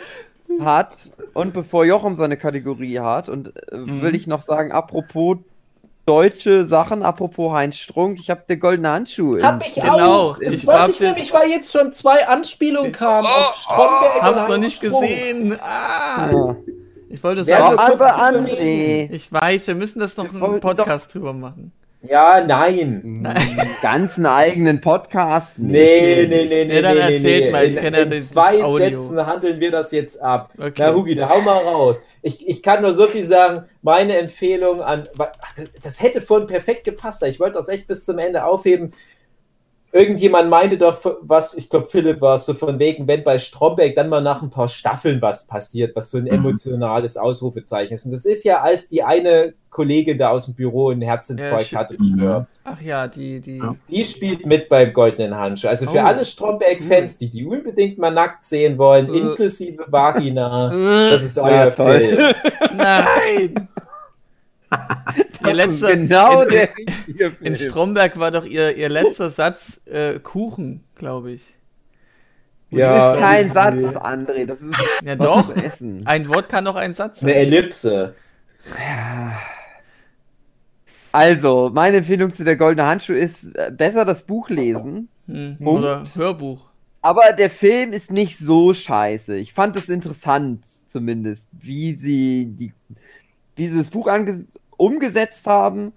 hat 0.64 1.10
und 1.34 1.52
bevor 1.52 1.84
Jochen 1.84 2.16
seine 2.16 2.36
Kategorie 2.36 2.98
hat, 3.00 3.28
und 3.28 3.52
äh, 3.72 3.76
Mhm. 3.76 4.02
will 4.02 4.14
ich 4.14 4.26
noch 4.26 4.42
sagen, 4.42 4.72
apropos 4.72 5.38
deutsche 6.06 6.64
Sachen, 6.66 7.02
apropos 7.02 7.52
Heinz 7.52 7.76
Strunk, 7.76 8.20
ich 8.20 8.30
habe 8.30 8.42
der 8.48 8.58
goldene 8.58 8.90
Handschuh. 8.90 9.42
Hab 9.42 9.66
ich 9.66 9.74
Genau, 9.74 9.98
auch. 9.98 10.38
Das 10.38 10.54
ich 10.54 10.66
wollte 10.66 10.90
ich 10.92 10.98
den- 10.98 11.06
nämlich, 11.08 11.32
weil 11.32 11.48
jetzt 11.50 11.72
schon 11.72 11.92
zwei 11.92 12.26
Anspielungen 12.28 12.92
kamen 12.92 13.26
auf 13.26 13.56
Stromberg 13.56 14.22
Hab's 14.22 14.48
noch 14.48 14.58
nicht 14.58 14.76
Strunk. 14.76 15.02
gesehen. 15.02 15.58
Ah, 15.60 16.30
Ja. 16.30 16.56
ich 17.08 17.22
wollte 17.24 17.42
sagen, 17.44 17.76
das- 17.76 17.90
Aber 17.92 18.16
André, 18.22 19.10
ich 19.10 19.32
weiß, 19.32 19.66
wir 19.66 19.74
müssen 19.74 19.98
das 19.98 20.16
noch 20.16 20.32
einen 20.32 20.60
Podcast 20.60 21.12
drüber 21.12 21.32
machen. 21.32 21.72
Ja, 22.08 22.44
nein. 22.46 23.24
einen 23.26 23.76
ganzen 23.82 24.26
eigenen 24.26 24.80
Podcast. 24.80 25.58
nicht. 25.58 25.72
Nee, 25.72 26.26
nee, 26.28 26.44
nee, 26.46 26.64
nee. 26.64 26.74
Ja, 26.76 26.82
dann 26.82 26.94
nee, 26.96 27.14
erzählt 27.14 27.44
nee. 27.44 27.50
mal, 27.50 27.64
ich 27.64 27.76
In- 27.76 27.82
kenn 27.82 27.94
ja 27.94 28.00
in 28.00 28.10
das- 28.10 28.28
zwei 28.28 28.62
Audio. 28.62 28.98
Sätzen 28.98 29.26
handeln 29.26 29.60
wir 29.60 29.70
das 29.70 29.92
jetzt 29.92 30.20
ab. 30.20 30.50
Okay. 30.58 30.72
Na, 30.78 30.94
Hugi, 30.94 31.14
da 31.14 31.28
hau 31.28 31.40
mal 31.40 31.58
raus. 31.58 32.02
Ich, 32.22 32.48
ich 32.48 32.62
kann 32.62 32.82
nur 32.82 32.92
so 32.92 33.06
viel 33.06 33.24
sagen, 33.24 33.64
meine 33.82 34.16
Empfehlung 34.18 34.80
an. 34.80 35.08
Ach, 35.18 35.28
das, 35.56 35.68
das 35.82 36.02
hätte 36.02 36.20
vorhin 36.20 36.46
perfekt 36.46 36.84
gepasst. 36.84 37.22
Ich 37.24 37.38
wollte 37.40 37.58
das 37.58 37.68
echt 37.68 37.86
bis 37.86 38.04
zum 38.04 38.18
Ende 38.18 38.44
aufheben. 38.44 38.92
Irgendjemand 39.96 40.50
meinte 40.50 40.76
doch, 40.78 40.98
was, 41.22 41.56
ich 41.56 41.70
glaube, 41.70 41.86
Philipp 41.86 42.20
war 42.20 42.36
es, 42.36 42.44
so 42.46 42.54
von 42.54 42.78
wegen, 42.78 43.06
wenn 43.08 43.24
bei 43.24 43.38
Stromberg 43.38 43.94
dann 43.94 44.08
mal 44.08 44.20
nach 44.20 44.42
ein 44.42 44.50
paar 44.50 44.68
Staffeln 44.68 45.22
was 45.22 45.46
passiert, 45.46 45.96
was 45.96 46.10
so 46.10 46.18
ein 46.18 46.24
Mhm. 46.24 46.30
emotionales 46.30 47.16
Ausrufezeichen 47.16 47.94
ist. 47.94 48.04
Und 48.04 48.12
das 48.12 48.26
ist 48.26 48.44
ja, 48.44 48.60
als 48.60 48.88
die 48.88 49.02
eine 49.02 49.54
Kollegin 49.70 50.16
da 50.18 50.30
aus 50.30 50.46
dem 50.46 50.54
Büro 50.54 50.90
einen 50.90 51.02
Herzinfarkt 51.02 51.70
Ja, 51.70 51.78
hatte, 51.80 51.96
Mhm. 51.98 52.18
stirbt. 52.18 52.60
Ach 52.64 52.80
ja, 52.80 53.08
die, 53.08 53.40
die. 53.40 53.58
Ja. 53.58 53.74
Die 53.88 54.04
spielt 54.04 54.44
mit 54.46 54.68
beim 54.68 54.92
Goldenen 54.92 55.36
Handschuh. 55.36 55.68
Also 55.68 55.86
für 55.90 55.98
Oh. 55.98 56.04
alle 56.06 56.24
Stromberg-Fans, 56.24 57.18
die 57.18 57.28
die 57.30 57.44
unbedingt 57.46 57.98
mal 57.98 58.10
nackt 58.10 58.44
sehen 58.44 58.78
wollen, 58.78 59.08
Äh. 59.12 59.18
inklusive 59.18 59.84
Vagina, 59.88 60.70
das 61.10 61.22
ist 61.22 61.36
Ja, 61.36 61.42
euer 61.42 61.70
toll. 61.70 61.98
Film. 61.98 62.34
Nein! 62.76 63.68
Ihr 65.46 65.54
letzter, 65.54 65.96
genau 65.96 66.42
in, 66.42 66.48
der 66.48 66.68
in 67.40 67.54
Film. 67.56 67.56
Stromberg 67.56 68.18
war 68.18 68.30
doch 68.30 68.44
ihr, 68.44 68.76
ihr 68.76 68.88
letzter 68.88 69.30
Satz 69.30 69.80
äh, 69.86 70.18
Kuchen, 70.20 70.84
glaube 70.96 71.32
ich. 71.32 71.42
Das 72.70 72.80
Ja, 72.80 73.14
ist 73.14 73.20
kein 73.20 73.46
nee. 73.46 73.52
Satz, 73.52 73.96
André. 73.96 74.46
Das 74.46 74.60
ist 74.62 74.76
Ja, 75.00 75.18
was 75.18 75.46
doch. 75.46 75.56
Essen. 75.56 76.06
Ein 76.06 76.28
Wort 76.28 76.48
kann 76.48 76.64
doch 76.64 76.76
ein 76.76 76.94
Satz 76.94 77.22
Eine 77.22 77.32
sein. 77.32 77.40
Ellipse. 77.42 78.14
Also, 81.12 81.70
meine 81.72 81.98
Empfehlung 81.98 82.32
zu 82.34 82.44
der 82.44 82.56
goldene 82.56 82.86
Handschuh 82.88 83.14
ist, 83.14 83.56
äh, 83.56 83.70
besser 83.74 84.04
das 84.04 84.26
Buch 84.26 84.50
lesen. 84.50 85.08
Hm. 85.26 85.60
Punkt. 85.62 85.82
Oder 85.82 86.04
Hörbuch. 86.14 86.68
Aber 87.02 87.32
der 87.32 87.50
Film 87.50 87.92
ist 87.92 88.10
nicht 88.10 88.36
so 88.38 88.74
scheiße. 88.74 89.36
Ich 89.36 89.52
fand 89.52 89.76
es 89.76 89.88
interessant, 89.88 90.66
zumindest, 90.86 91.48
wie 91.52 91.96
sie 91.96 92.46
die, 92.46 92.72
dieses 93.56 93.90
Buch 93.90 94.06
ange 94.06 94.46
umgesetzt 94.76 95.46
haben. 95.46 95.92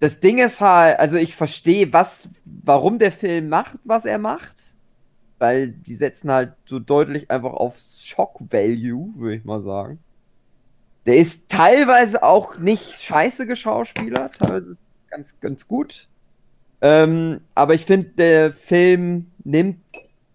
Das 0.00 0.20
Ding 0.20 0.38
ist 0.38 0.60
halt, 0.60 0.98
also 0.98 1.16
ich 1.16 1.36
verstehe, 1.36 1.92
was, 1.92 2.28
warum 2.44 2.98
der 2.98 3.12
Film 3.12 3.48
macht, 3.48 3.78
was 3.84 4.04
er 4.04 4.18
macht. 4.18 4.74
Weil 5.38 5.68
die 5.68 5.94
setzen 5.94 6.30
halt 6.30 6.52
so 6.66 6.78
deutlich 6.78 7.30
einfach 7.30 7.52
auf 7.52 7.78
Shock 7.78 8.40
Value, 8.50 9.12
würde 9.16 9.36
ich 9.36 9.44
mal 9.44 9.60
sagen. 9.60 9.98
Der 11.06 11.16
ist 11.16 11.50
teilweise 11.50 12.22
auch 12.22 12.58
nicht 12.58 13.00
scheiße 13.02 13.46
geschauspielert, 13.46 14.36
teilweise 14.36 14.72
ist 14.72 14.82
ganz, 15.08 15.40
ganz 15.40 15.66
gut. 15.66 16.08
Ähm, 16.82 17.40
aber 17.54 17.74
ich 17.74 17.84
finde, 17.84 18.10
der 18.10 18.52
Film 18.52 19.30
nimmt 19.44 19.78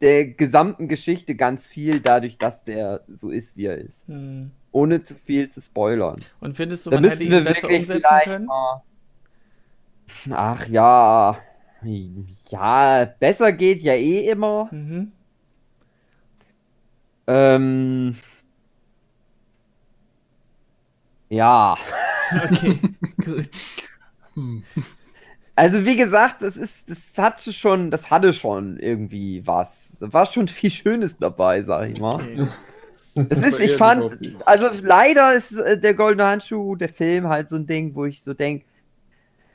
der 0.01 0.25
gesamten 0.25 0.87
Geschichte 0.87 1.35
ganz 1.35 1.65
viel 1.65 1.99
dadurch, 1.99 2.37
dass 2.37 2.63
der 2.63 3.03
so 3.07 3.29
ist, 3.29 3.57
wie 3.57 3.65
er 3.65 3.77
ist. 3.77 4.07
Hm. 4.07 4.51
Ohne 4.75 5.01
zu 5.03 5.15
viel 5.15 5.49
zu 5.49 5.61
spoilern. 5.61 6.19
Und 6.41 6.57
findest 6.57 6.85
du, 6.85 6.89
Da 6.89 6.99
man 6.99 7.09
hätte 7.09 7.23
ihn 7.23 7.31
wir 7.31 7.41
besser 7.45 7.69
umsetzen 7.69 8.01
vielleicht 8.01 8.25
können? 8.25 8.45
mal. 8.45 8.83
Ach 10.31 10.67
ja. 10.67 11.37
Ja, 12.49 13.05
besser 13.19 13.53
geht 13.53 13.81
ja 13.83 13.93
eh 13.93 14.29
immer. 14.29 14.67
Mhm. 14.71 15.13
Ähm. 17.27 18.17
Ja. 21.29 21.77
Okay, 22.31 22.79
gut. 23.23 23.49
Also 25.55 25.85
wie 25.85 25.95
gesagt, 25.95 26.41
das 26.41 26.57
ist, 26.57 26.89
das 26.89 27.17
hatte 27.17 27.53
schon, 27.53 27.91
das 27.91 28.11
hatte 28.11 28.33
schon 28.33 28.77
irgendwie 28.77 29.47
was. 29.47 29.95
Da 30.01 30.11
war 30.11 30.25
schon 30.25 30.49
viel 30.49 30.69
Schönes 30.71 31.17
dabei, 31.17 31.63
sag 31.63 31.89
ich 31.89 31.99
mal. 31.99 32.15
Okay. 32.15 32.47
Es 33.29 33.41
ist, 33.41 33.59
ich 33.61 33.75
fand, 33.77 34.17
also 34.45 34.69
leider 34.81 35.33
ist 35.33 35.53
äh, 35.53 35.79
der 35.79 35.93
Goldene 35.93 36.27
Handschuh, 36.27 36.75
der 36.75 36.89
Film 36.89 37.29
halt 37.29 37.49
so 37.49 37.55
ein 37.55 37.65
Ding, 37.65 37.95
wo 37.95 38.05
ich 38.05 38.21
so 38.21 38.33
denke, 38.33 38.65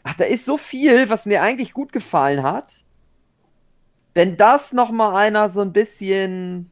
ach, 0.02 0.14
da 0.14 0.24
ist 0.24 0.46
so 0.46 0.56
viel, 0.56 1.10
was 1.10 1.26
mir 1.26 1.42
eigentlich 1.42 1.72
gut 1.74 1.92
gefallen 1.92 2.42
hat. 2.42 2.84
Wenn 4.14 4.36
das 4.36 4.72
noch 4.72 4.90
mal 4.90 5.14
einer 5.14 5.50
so 5.50 5.60
ein 5.60 5.72
bisschen 5.72 6.70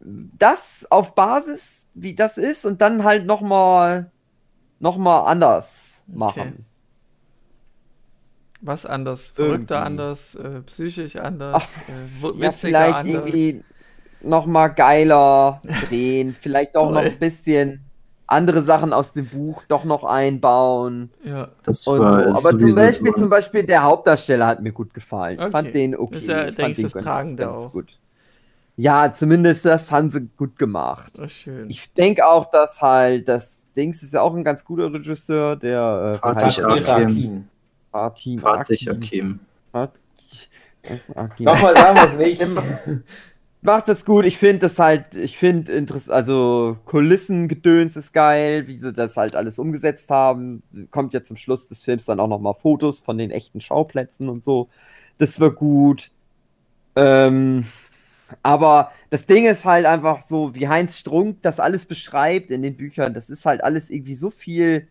das 0.00 0.86
auf 0.90 1.14
Basis, 1.14 1.88
wie 1.94 2.14
das 2.14 2.38
ist, 2.38 2.64
und 2.64 2.80
dann 2.80 3.04
halt 3.04 3.26
noch 3.26 3.40
mal, 3.40 4.10
noch 4.80 4.96
mal 4.96 5.24
anders 5.26 6.02
machen. 6.06 6.64
Was 8.60 8.86
anders? 8.86 9.32
Verrückter 9.32 9.76
Irgendwie. 9.76 9.86
anders, 9.86 10.34
äh, 10.36 10.62
psychisch 10.62 11.16
anders, 11.16 11.62
Ach, 11.62 11.88
äh, 11.88 11.92
wo- 12.20 12.32
Ja, 12.32 12.50
witziger 12.52 12.58
vielleicht 12.58 12.94
anders. 12.94 13.26
irgendwie 13.26 13.64
noch 14.22 14.46
mal 14.46 14.68
geiler 14.68 15.60
drehen, 15.88 16.34
vielleicht 16.38 16.76
auch 16.76 16.90
noch 16.90 17.00
Toll. 17.02 17.10
ein 17.12 17.18
bisschen 17.18 17.80
andere 18.26 18.60
Sachen 18.60 18.92
aus 18.92 19.12
dem 19.14 19.26
Buch 19.26 19.62
doch 19.68 19.84
noch 19.84 20.04
einbauen 20.04 21.10
Ja, 21.24 21.48
Das 21.64 21.86
und 21.86 21.96
so. 21.98 22.04
war 22.04 22.26
Aber 22.26 22.38
zum 22.38 22.60
sowieso 22.60 22.76
Beispiel, 22.76 23.12
so. 23.14 23.20
zum 23.22 23.30
Beispiel 23.30 23.62
der 23.64 23.82
Hauptdarsteller 23.84 24.46
hat 24.46 24.60
mir 24.62 24.72
gut 24.72 24.92
gefallen. 24.92 25.36
Ich 25.38 25.40
Okay. 25.42 25.50
fand 25.50 25.74
den 25.74 25.96
okay. 25.96 26.18
Ist 26.18 26.28
ja, 26.28 26.40
ich 26.40 26.54
denke 26.54 26.60
fand 26.62 26.76
ich, 26.78 26.82
das 26.84 26.92
ganz- 26.92 27.04
Tragende 27.06 27.42
ganz 27.44 27.56
auch. 27.56 27.72
Gut. 27.72 27.98
Ja, 28.76 29.12
zumindest 29.12 29.64
das 29.64 29.90
haben 29.90 30.10
sie 30.10 30.28
gut 30.36 30.58
gemacht. 30.58 31.12
das 31.18 31.32
schön. 31.32 31.68
Ich 31.70 31.92
denke 31.94 32.26
auch, 32.26 32.50
dass 32.50 32.80
halt 32.82 33.26
das 33.28 33.66
Dings 33.74 34.02
ist 34.02 34.12
ja 34.14 34.20
auch 34.20 34.34
ein 34.34 34.44
ganz 34.44 34.64
guter 34.64 34.92
Regisseur, 34.92 35.56
der 35.56 36.12
äh, 36.14 36.18
Fatih. 36.18 36.62
Akin. 36.64 37.48
Fatih. 37.90 38.38
Akim. 38.90 39.40
Fatih 39.72 40.48
Akin. 41.14 41.44
Nochmal 41.44 41.74
sagen 41.74 41.96
wir 41.96 42.04
es 42.04 42.16
nicht. 42.16 42.46
macht 43.62 43.88
das 43.88 44.04
gut. 44.04 44.24
Ich 44.24 44.38
finde 44.38 44.60
das 44.60 44.78
halt, 44.78 45.14
ich 45.14 45.36
finde 45.38 45.72
interessant, 45.72 46.14
also 46.14 46.76
Kulissengedöns 46.84 47.96
ist 47.96 48.12
geil, 48.12 48.68
wie 48.68 48.78
sie 48.80 48.92
das 48.92 49.16
halt 49.16 49.34
alles 49.36 49.58
umgesetzt 49.58 50.10
haben. 50.10 50.62
Kommt 50.90 51.14
ja 51.14 51.22
zum 51.24 51.36
Schluss 51.36 51.68
des 51.68 51.80
Films 51.82 52.04
dann 52.06 52.20
auch 52.20 52.28
nochmal 52.28 52.54
Fotos 52.54 53.00
von 53.00 53.18
den 53.18 53.30
echten 53.30 53.60
Schauplätzen 53.60 54.28
und 54.28 54.44
so. 54.44 54.68
Das 55.18 55.40
war 55.40 55.50
gut. 55.50 56.10
Ähm, 56.96 57.66
aber 58.42 58.92
das 59.10 59.26
Ding 59.26 59.46
ist 59.46 59.64
halt 59.64 59.86
einfach 59.86 60.22
so, 60.22 60.54
wie 60.54 60.68
Heinz 60.68 60.98
Strunk 60.98 61.42
das 61.42 61.60
alles 61.60 61.86
beschreibt 61.86 62.50
in 62.50 62.62
den 62.62 62.76
Büchern, 62.76 63.14
das 63.14 63.30
ist 63.30 63.46
halt 63.46 63.64
alles 63.64 63.90
irgendwie 63.90 64.14
so 64.16 64.30
viel, 64.30 64.88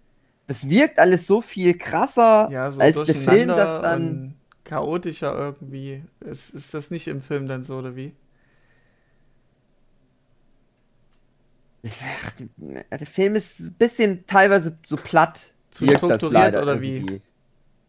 das 0.47 0.69
wirkt 0.69 0.99
alles 0.99 1.27
so 1.27 1.41
viel 1.41 1.77
krasser, 1.77 2.51
ja, 2.51 2.71
so 2.71 2.81
als 2.81 2.95
der 3.05 3.15
Film 3.15 3.49
das 3.49 3.81
dann. 3.81 4.35
chaotischer 4.63 5.33
irgendwie. 5.37 6.03
Ist, 6.19 6.49
ist 6.51 6.73
das 6.73 6.91
nicht 6.91 7.07
im 7.07 7.21
Film 7.21 7.47
dann 7.47 7.63
so, 7.63 7.77
oder 7.77 7.95
wie? 7.95 8.13
Ach, 11.76 11.76
die- 11.76 11.76
Der 12.91 13.07
Film 13.07 13.35
ist 13.35 13.59
ein 13.59 13.73
bisschen 13.73 14.25
teilweise 14.27 14.77
so 14.85 14.97
platt. 14.97 15.53
Zu 15.71 15.85
strukturiert 15.87 16.55
oder 16.55 16.81
wie? 16.81 16.97
irgendwie. 16.97 17.21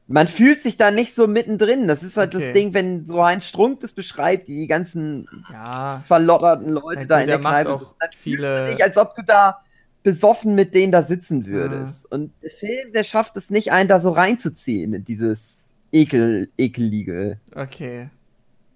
Man 0.09 0.26
fühlt 0.26 0.62
sich 0.62 0.76
da 0.76 0.90
nicht 0.90 1.14
so 1.14 1.26
mittendrin. 1.26 1.86
Das 1.86 2.03
ist 2.03 2.16
halt 2.16 2.34
Okay. 2.34 2.44
das 2.44 2.53
Ding, 2.55 2.74
wenn 2.74 3.05
so 3.07 3.22
Heinz 3.24 3.44
Strunk 3.44 3.80
das 3.80 3.92
beschreibt, 3.92 4.49
die 4.49 4.66
ganzen 4.66 5.28
Ja, 5.51 6.03
verlotterten 6.07 6.70
Leute 6.70 7.03
Ja, 7.03 7.07
da 7.07 7.20
in 7.20 7.26
der 7.26 7.36
der 7.38 7.38
Kneipe 7.38 7.78
sind, 7.78 7.88
dann 8.01 8.11
viele- 8.16 8.66
dich, 8.72 8.82
als 8.82 8.96
ob 8.96 9.14
du 9.14 9.22
da 9.22 9.59
besoffen 10.03 10.55
mit 10.55 10.74
denen 10.74 10.92
da 10.92 11.03
sitzen 11.03 11.46
würdest. 11.46 12.11
Und 12.11 12.32
der 12.42 12.51
Film, 12.51 12.92
der 12.92 13.05
schafft 13.05 13.36
es 13.36 13.51
nicht, 13.51 13.72
einen 13.72 13.88
da 13.88 14.01
so 14.01 14.11
reinzuziehen 14.11 14.94
in 14.94 15.05
dieses 15.05 15.66
Ekel, 15.92 16.51
Ekelige. 16.57 17.38
okay. 17.55 18.09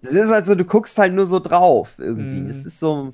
Das 0.03 0.13
ist 0.13 0.29
halt 0.29 0.45
so, 0.45 0.53
du 0.55 0.65
guckst 0.65 0.97
halt 0.97 1.13
nur 1.13 1.25
so 1.27 1.39
drauf 1.39 1.93
irgendwie. 1.97 2.49
Es 2.51 2.65
ist 2.65 2.79
so 2.79 3.13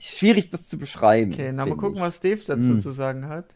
schwierig, 0.00 0.50
das 0.50 0.68
zu 0.68 0.78
beschreiben. 0.78 1.32
Okay, 1.32 1.52
na 1.52 1.66
mal 1.66 1.76
gucken, 1.76 1.96
ich. 1.96 2.00
was 2.00 2.20
Dave 2.20 2.40
dazu 2.46 2.70
Hm. 2.70 2.80
zu 2.80 2.90
sagen 2.92 3.28
hat. 3.28 3.46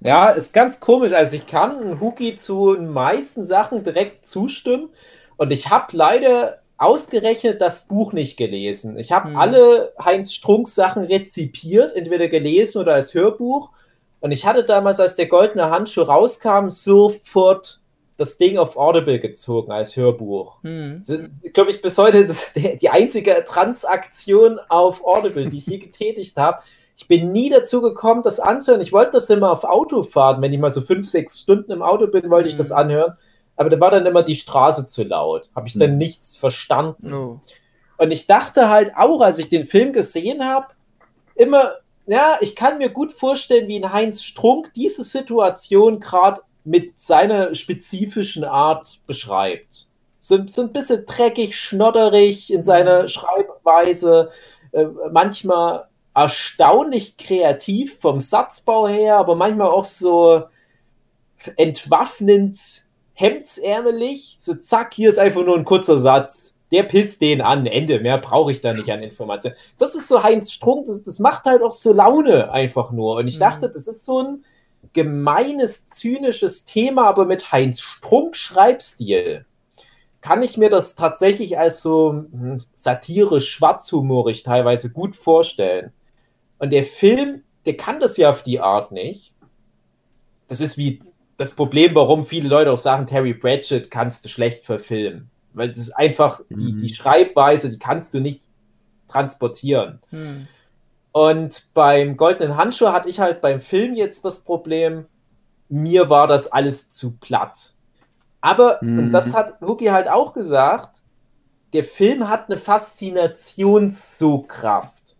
Ja, 0.00 0.30
ist 0.30 0.52
ganz 0.52 0.80
komisch. 0.80 1.12
Also 1.12 1.36
ich 1.36 1.46
kann 1.46 1.98
Huki 2.00 2.36
zu 2.36 2.74
den 2.74 2.88
meisten 2.88 3.46
Sachen 3.46 3.82
direkt 3.82 4.26
zustimmen. 4.26 4.90
Und 5.36 5.50
ich 5.52 5.70
habe 5.70 5.96
leider 5.96 6.60
ausgerechnet 6.76 7.60
das 7.60 7.86
Buch 7.86 8.12
nicht 8.12 8.36
gelesen. 8.36 8.98
Ich 8.98 9.12
habe 9.12 9.30
Hm. 9.30 9.36
alle 9.36 9.92
Heinz 10.02 10.32
Strunks 10.34 10.74
Sachen 10.74 11.04
rezipiert, 11.04 11.96
entweder 11.96 12.28
gelesen 12.28 12.78
oder 12.82 12.94
als 12.94 13.14
Hörbuch. 13.14 13.70
Und 14.20 14.32
ich 14.32 14.46
hatte 14.46 14.64
damals, 14.64 15.00
als 15.00 15.16
der 15.16 15.26
goldene 15.26 15.70
Handschuh 15.70 16.02
rauskam, 16.02 16.68
sofort 16.68 17.80
das 18.16 18.38
Ding 18.38 18.58
auf 18.58 18.76
Audible 18.76 19.18
gezogen 19.18 19.72
als 19.72 19.96
Hörbuch. 19.96 20.62
Hm. 20.62 21.02
glaube 21.52 21.70
ich, 21.70 21.82
bis 21.82 21.98
heute 21.98 22.28
der, 22.56 22.76
die 22.76 22.90
einzige 22.90 23.44
Transaktion 23.46 24.58
auf 24.68 25.04
Audible, 25.04 25.50
die 25.50 25.58
ich 25.58 25.66
je 25.66 25.78
getätigt 25.78 26.36
habe. 26.36 26.58
Ich 26.96 27.08
bin 27.08 27.32
nie 27.32 27.50
dazu 27.50 27.82
gekommen, 27.82 28.22
das 28.22 28.38
anzuhören. 28.38 28.80
Ich 28.80 28.92
wollte 28.92 29.12
das 29.12 29.28
immer 29.28 29.50
auf 29.50 29.64
Autofahren, 29.64 30.40
wenn 30.42 30.52
ich 30.52 30.60
mal 30.60 30.70
so 30.70 30.80
fünf, 30.80 31.08
sechs 31.08 31.40
Stunden 31.40 31.72
im 31.72 31.82
Auto 31.82 32.06
bin, 32.06 32.30
wollte 32.30 32.48
ich 32.48 32.56
das 32.56 32.70
Mhm. 32.70 32.76
anhören. 32.76 33.16
Aber 33.56 33.68
da 33.68 33.80
war 33.80 33.90
dann 33.90 34.06
immer 34.06 34.22
die 34.22 34.36
Straße 34.36 34.86
zu 34.86 35.02
laut. 35.02 35.50
Habe 35.56 35.66
ich 35.66 35.76
dann 35.76 35.92
Mhm. 35.92 35.98
nichts 35.98 36.36
verstanden. 36.36 37.12
Oh. 37.12 37.40
Und 37.98 38.10
ich 38.12 38.26
dachte 38.28 38.68
halt 38.68 38.92
auch, 38.96 39.20
als 39.20 39.38
ich 39.38 39.48
den 39.48 39.66
Film 39.66 39.92
gesehen 39.92 40.44
habe, 40.44 40.68
immer, 41.34 41.72
ja, 42.06 42.36
ich 42.40 42.54
kann 42.54 42.78
mir 42.78 42.90
gut 42.90 43.12
vorstellen, 43.12 43.66
wie 43.66 43.82
ein 43.82 43.92
Heinz 43.92 44.22
Strunk 44.22 44.72
diese 44.74 45.02
Situation 45.02 45.98
gerade 45.98 46.42
mit 46.64 46.98
seiner 46.98 47.54
spezifischen 47.54 48.44
Art 48.44 48.98
beschreibt. 49.06 49.86
So, 50.20 50.38
so 50.46 50.62
ein 50.62 50.72
bisschen 50.72 51.04
dreckig, 51.06 51.58
schnodderig 51.58 52.50
in 52.52 52.62
seiner 52.62 53.08
Schreibweise, 53.08 54.30
äh, 54.72 54.86
manchmal 55.12 55.86
erstaunlich 56.14 57.16
kreativ 57.18 57.98
vom 58.00 58.20
Satzbau 58.20 58.88
her, 58.88 59.18
aber 59.18 59.34
manchmal 59.34 59.68
auch 59.68 59.84
so 59.84 60.44
entwaffnend, 61.56 62.56
hemdsärmelig. 63.14 64.36
So 64.38 64.54
zack, 64.54 64.94
hier 64.94 65.10
ist 65.10 65.18
einfach 65.18 65.44
nur 65.44 65.56
ein 65.56 65.64
kurzer 65.64 65.98
Satz. 65.98 66.56
Der 66.72 66.84
pisst 66.84 67.20
den 67.20 67.40
an. 67.40 67.66
Ende. 67.66 68.00
Mehr 68.00 68.18
brauche 68.18 68.50
ich 68.50 68.60
da 68.60 68.72
nicht 68.72 68.90
an 68.90 69.02
Informationen. 69.02 69.54
Das 69.78 69.94
ist 69.94 70.08
so 70.08 70.22
Heinz 70.22 70.50
Strunk, 70.50 70.86
das, 70.86 71.04
das 71.04 71.18
macht 71.18 71.44
halt 71.44 71.62
auch 71.62 71.72
so 71.72 71.92
Laune 71.92 72.50
einfach 72.50 72.90
nur. 72.90 73.16
Und 73.16 73.28
ich 73.28 73.36
Mhm. 73.36 73.40
dachte, 73.40 73.68
das 73.70 73.86
ist 73.86 74.04
so 74.04 74.20
ein 74.20 74.44
gemeines, 74.92 75.86
zynisches 75.86 76.64
Thema, 76.64 77.06
aber 77.06 77.26
mit 77.26 77.52
Heinz 77.52 77.80
Strunk 77.80 78.36
Schreibstil. 78.36 79.46
Kann 80.20 80.42
ich 80.42 80.56
mir 80.56 80.70
das 80.70 80.94
tatsächlich 80.96 81.58
als 81.58 81.82
so 81.82 82.10
hm, 82.12 82.58
satirisch, 82.74 83.50
schwarzhumorig 83.50 84.42
teilweise 84.42 84.92
gut 84.92 85.16
vorstellen. 85.16 85.92
Und 86.58 86.70
der 86.70 86.84
Film, 86.84 87.42
der 87.66 87.76
kann 87.76 88.00
das 88.00 88.16
ja 88.16 88.30
auf 88.30 88.42
die 88.42 88.60
Art 88.60 88.92
nicht. 88.92 89.32
das 90.48 90.60
ist 90.60 90.76
wie 90.78 91.00
das 91.36 91.54
Problem, 91.54 91.94
warum 91.94 92.24
viele 92.24 92.48
Leute 92.48 92.70
auch 92.72 92.78
sagen, 92.78 93.06
Terry 93.06 93.34
Pratchett 93.34 93.90
kannst 93.90 94.24
du 94.24 94.28
schlecht 94.28 94.64
verfilmen. 94.64 95.30
Weil 95.52 95.70
das 95.70 95.78
ist 95.78 95.92
einfach 95.92 96.40
die, 96.48 96.72
Mhm. 96.74 96.78
die 96.80 96.94
Schreibweise, 96.94 97.70
die 97.70 97.78
kannst 97.78 98.14
du 98.14 98.20
nicht 98.20 98.42
transportieren. 99.08 100.00
Hm. 100.10 100.46
Und 101.14 101.72
beim 101.74 102.16
Goldenen 102.18 102.56
Handschuh 102.56 102.88
hatte 102.88 103.08
ich 103.08 103.20
halt 103.20 103.40
beim 103.40 103.60
Film 103.60 103.94
jetzt 103.94 104.24
das 104.24 104.40
Problem, 104.42 105.06
mir 105.68 106.10
war 106.10 106.26
das 106.28 106.52
alles 106.52 106.90
zu 106.90 107.18
platt. 107.18 107.74
Aber, 108.40 108.80
und 108.96 109.06
Mhm. 109.06 109.12
das 109.14 109.34
hat 109.34 109.62
Wookie 109.62 109.92
halt 109.92 110.08
auch 110.08 110.34
gesagt, 110.34 111.02
der 111.74 111.84
Film 111.84 112.28
hat 112.28 112.50
eine 112.50 112.58
Faszinationssogkraft. 112.58 115.16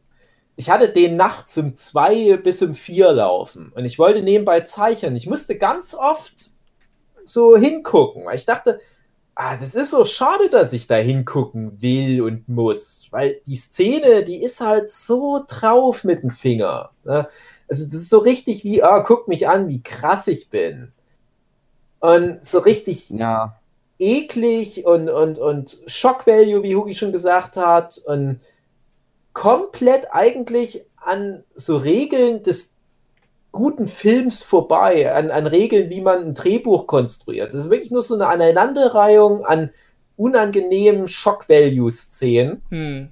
Ich 0.57 0.71
hatte 0.71 0.91
den 0.91 1.17
nachts 1.17 1.59
um 1.59 1.77
zwei 1.77 2.39
bis 2.39 2.63
um 2.63 2.77
vier 2.77 3.13
laufen 3.13 3.73
und 3.75 3.87
ich 3.87 3.99
wollte 3.99 4.23
nebenbei 4.23 4.61
zeichnen. 4.63 5.17
Ich 5.17 5.27
musste 5.29 5.59
ganz 5.59 5.95
oft 5.95 6.53
so 7.25 7.57
hingucken, 7.57 8.27
weil 8.27 8.37
ich 8.37 8.47
dachte, 8.47 8.81
ah, 9.35 9.57
das 9.57 9.75
ist 9.75 9.91
so 9.91 10.05
schade, 10.05 10.49
dass 10.51 10.73
ich 10.73 10.87
da 10.87 10.97
hingucken 10.97 11.81
will 11.83 12.23
und 12.23 12.49
muss, 12.49 13.09
weil 13.11 13.41
die 13.47 13.57
Szene, 13.57 14.23
die 14.25 14.43
ist 14.43 14.61
halt 14.61 14.91
so 14.91 15.45
drauf 15.49 16.05
mit 16.05 16.23
dem 16.23 16.31
Finger. 16.31 16.91
Ne? 17.05 17.29
Also 17.69 17.87
das 17.87 17.95
ist 17.95 18.11
so 18.11 18.19
richtig 18.19 18.65
wie, 18.65 18.83
ah, 18.83 19.01
guck 19.01 19.29
mich 19.29 19.49
an, 19.49 19.69
wie 19.69 19.83
krass 19.83 20.29
ich 20.29 20.51
bin. 20.51 20.93
Und 22.01 22.45
so 22.45 22.59
richtig 22.59 23.11
Ja. 23.11 23.59
eklig 23.99 24.85
und, 24.87 25.09
und, 25.09 25.39
und 25.39 25.79
Shock 25.87 26.27
Value, 26.27 26.63
wie 26.63 26.77
Hugi 26.77 26.95
schon 26.95 27.13
gesagt 27.13 27.57
hat, 27.57 27.99
und 28.07 28.41
komplett 29.33 30.09
eigentlich 30.13 30.85
an 30.97 31.45
so 31.55 31.77
Regeln 31.77 32.43
des 32.43 32.74
guten 33.55 33.89
Films 33.89 34.43
vorbei, 34.43 35.11
an, 35.13 35.31
an 35.31 35.47
Regeln, 35.47 35.89
wie 35.89 36.03
man 36.03 36.25
ein 36.25 36.35
Drehbuch 36.35 36.87
konstruiert. 36.87 37.55
Das 37.55 37.61
ist 37.61 37.71
wirklich 37.71 37.91
nur 37.91 38.03
so 38.03 38.15
eine 38.15 38.27
Aneinanderreihung 38.27 39.47
an 39.47 39.71
unangenehmen 40.17 41.09
Shock 41.09 41.49
Value 41.49 41.91
Szenen. 41.91 42.63
Hm. 42.71 43.09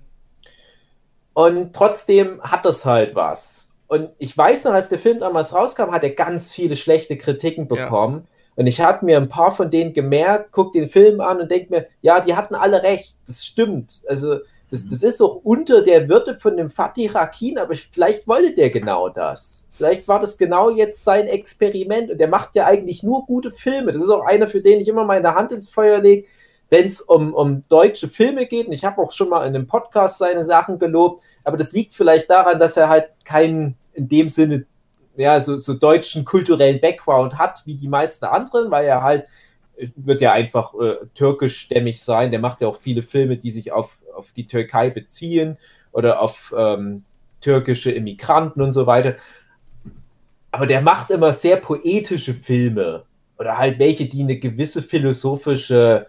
Und 1.35 1.75
trotzdem 1.75 2.43
hat 2.43 2.67
das 2.67 2.85
halt 2.85 3.15
was. 3.15 3.73
Und 3.87 4.11
ich 4.19 4.37
weiß 4.37 4.65
noch, 4.65 4.73
als 4.73 4.89
der 4.89 4.99
Film 4.99 5.21
damals 5.21 5.55
rauskam, 5.55 5.91
hat 5.93 6.03
er 6.03 6.11
ganz 6.11 6.53
viele 6.53 6.77
schlechte 6.77 7.17
Kritiken 7.17 7.67
Ja. 7.71 7.85
bekommen. 7.85 8.27
Und 8.55 8.67
ich 8.67 8.81
hatte 8.81 9.05
mir 9.05 9.17
ein 9.17 9.29
paar 9.29 9.53
von 9.53 9.71
denen 9.71 9.95
gemerkt, 9.95 10.51
guck 10.53 10.73
den 10.75 10.89
Film 10.89 11.21
an 11.21 11.41
und 11.41 11.51
denk 11.51 11.71
mir, 11.71 11.87
ja, 12.03 12.21
die 12.21 12.37
hatten 12.37 12.55
alle 12.55 12.83
recht, 12.83 13.17
das 13.27 13.47
stimmt. 13.47 14.03
Also, 14.09 14.41
das, 14.73 14.89
das 14.89 15.03
ist 15.03 15.21
auch 15.21 15.37
unter 15.45 15.83
der 15.83 16.09
Würde 16.09 16.35
von 16.35 16.57
dem 16.57 16.71
Fatih 16.71 17.09
Rakin, 17.09 17.59
aber 17.59 17.75
ich, 17.75 17.89
vielleicht 17.93 18.27
wollte 18.27 18.55
der 18.55 18.71
genau 18.71 19.11
das. 19.11 19.69
Vielleicht 19.73 20.09
war 20.09 20.19
das 20.19 20.39
genau 20.39 20.71
jetzt 20.71 21.05
sein 21.05 21.27
Experiment 21.27 22.11
und 22.11 22.19
der 22.19 22.29
macht 22.29 22.57
ja 22.57 22.65
eigentlich 22.65 23.03
nur 23.03 23.27
gute 23.27 23.51
Filme. 23.51 23.93
Das 23.93 24.01
ist 24.01 24.09
auch 24.09 24.25
einer, 24.25 24.49
für 24.49 24.63
den 24.63 24.81
ich 24.81 24.89
immer 24.89 25.05
meine 25.05 25.35
Hand 25.35 25.53
ins 25.53 25.69
Feuer 25.69 25.99
lege, 25.99 26.27
wenn 26.71 26.87
es 26.87 27.03
um, 27.03 27.35
um 27.35 27.63
deutsche 27.69 28.09
Filme 28.09 28.47
geht. 28.47 28.67
Und 28.67 28.73
ich 28.73 28.83
habe 28.83 29.03
auch 29.03 29.13
schon 29.13 29.29
mal 29.29 29.47
in 29.47 29.55
einem 29.55 29.67
Podcast 29.67 30.17
seine 30.17 30.43
Sachen 30.43 30.79
gelobt, 30.79 31.23
aber 31.45 31.59
das 31.59 31.73
liegt 31.73 31.93
vielleicht 31.93 32.31
daran, 32.31 32.59
dass 32.59 32.79
er 32.79 32.89
halt 32.89 33.11
keinen 33.27 33.77
in 33.93 34.09
dem 34.09 34.31
Sinne 34.31 34.65
ja, 35.17 35.39
so, 35.43 35.59
so 35.59 35.75
deutschen 35.75 36.25
kulturellen 36.25 36.81
Background 36.81 37.37
hat, 37.37 37.63
wie 37.67 37.75
die 37.75 37.89
meisten 37.89 38.25
anderen, 38.25 38.71
weil 38.71 38.87
er 38.87 39.03
halt, 39.03 39.27
es 39.77 39.93
wird 39.97 40.23
ja 40.23 40.33
einfach 40.33 40.73
äh, 40.81 40.97
türkischstämmig 41.15 42.01
sein. 42.01 42.31
Der 42.31 42.41
macht 42.41 42.63
ja 42.63 42.69
auch 42.69 42.77
viele 42.77 43.03
Filme, 43.03 43.37
die 43.37 43.51
sich 43.51 43.73
auf, 43.73 43.99
auf 44.15 44.33
die 44.33 44.47
Türkei 44.47 44.91
beziehen 44.91 45.59
oder 45.93 46.21
auf 46.21 46.55
ähm, 46.57 47.05
türkische 47.41 47.91
Immigranten 47.91 48.63
und 48.63 48.73
so 48.73 48.87
weiter. 48.87 49.17
Aber 50.51 50.67
der 50.67 50.83
macht 50.83 51.11
immer 51.11 51.33
sehr 51.33 51.57
poetische 51.57 52.35
Filme 52.35 53.05
oder 53.39 53.59
halt 53.59 53.79
welche, 53.79 54.07
die 54.07 54.23
eine 54.23 54.39
gewisse 54.39 54.83
philosophische 54.83 56.07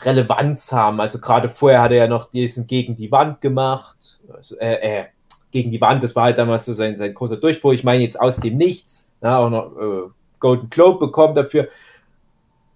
Relevanz 0.00 0.72
haben. 0.72 1.00
Also 1.00 1.20
gerade 1.20 1.48
vorher 1.48 1.82
hat 1.82 1.90
er 1.90 1.98
ja 1.98 2.06
noch 2.06 2.30
diesen 2.30 2.66
Gegen 2.66 2.96
die 2.96 3.10
Wand 3.10 3.40
gemacht. 3.40 4.20
Also, 4.32 4.58
äh, 4.58 5.00
äh, 5.00 5.04
gegen 5.50 5.70
die 5.70 5.80
Wand, 5.80 6.02
das 6.02 6.16
war 6.16 6.24
halt 6.24 6.38
damals 6.38 6.64
so 6.64 6.72
sein, 6.72 6.96
sein 6.96 7.14
großer 7.14 7.36
Durchbruch. 7.36 7.72
Ich 7.72 7.84
meine 7.84 8.02
jetzt 8.02 8.18
aus 8.18 8.40
dem 8.40 8.56
Nichts, 8.56 9.10
ja, 9.22 9.38
auch 9.38 9.50
noch 9.50 9.76
äh, 9.76 10.10
Golden 10.40 10.70
Globe 10.70 10.98
bekommen 10.98 11.34
dafür. 11.34 11.68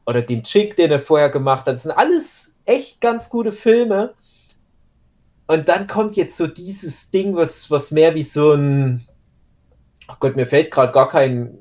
Oder 0.05 0.23
den 0.23 0.43
Chick, 0.43 0.77
den 0.77 0.91
er 0.91 1.01
vorher 1.01 1.31
gemacht 1.31 1.67
hat. 1.67 1.75
Das 1.75 1.83
sind 1.83 1.93
alles 1.93 2.57
echt 2.65 3.01
ganz 3.01 3.31
gute 3.31 3.53
Filme. 3.53 4.15
Und 5.47 5.69
dann 5.69 5.87
kommt 5.87 6.17
jetzt 6.17 6.37
so 6.37 6.47
dieses 6.47 7.11
Ding, 7.11 7.37
was, 7.37 7.71
was 7.71 7.93
mehr 7.93 8.15
wie 8.15 8.25
so 8.25 8.53
ein. 8.53 9.07
Ach 10.09 10.19
Gott, 10.21 10.37
mir 10.37 10.47
fällt 10.47 10.71
gerade 10.71 10.93
gar 10.93 11.09
kein 11.09 11.57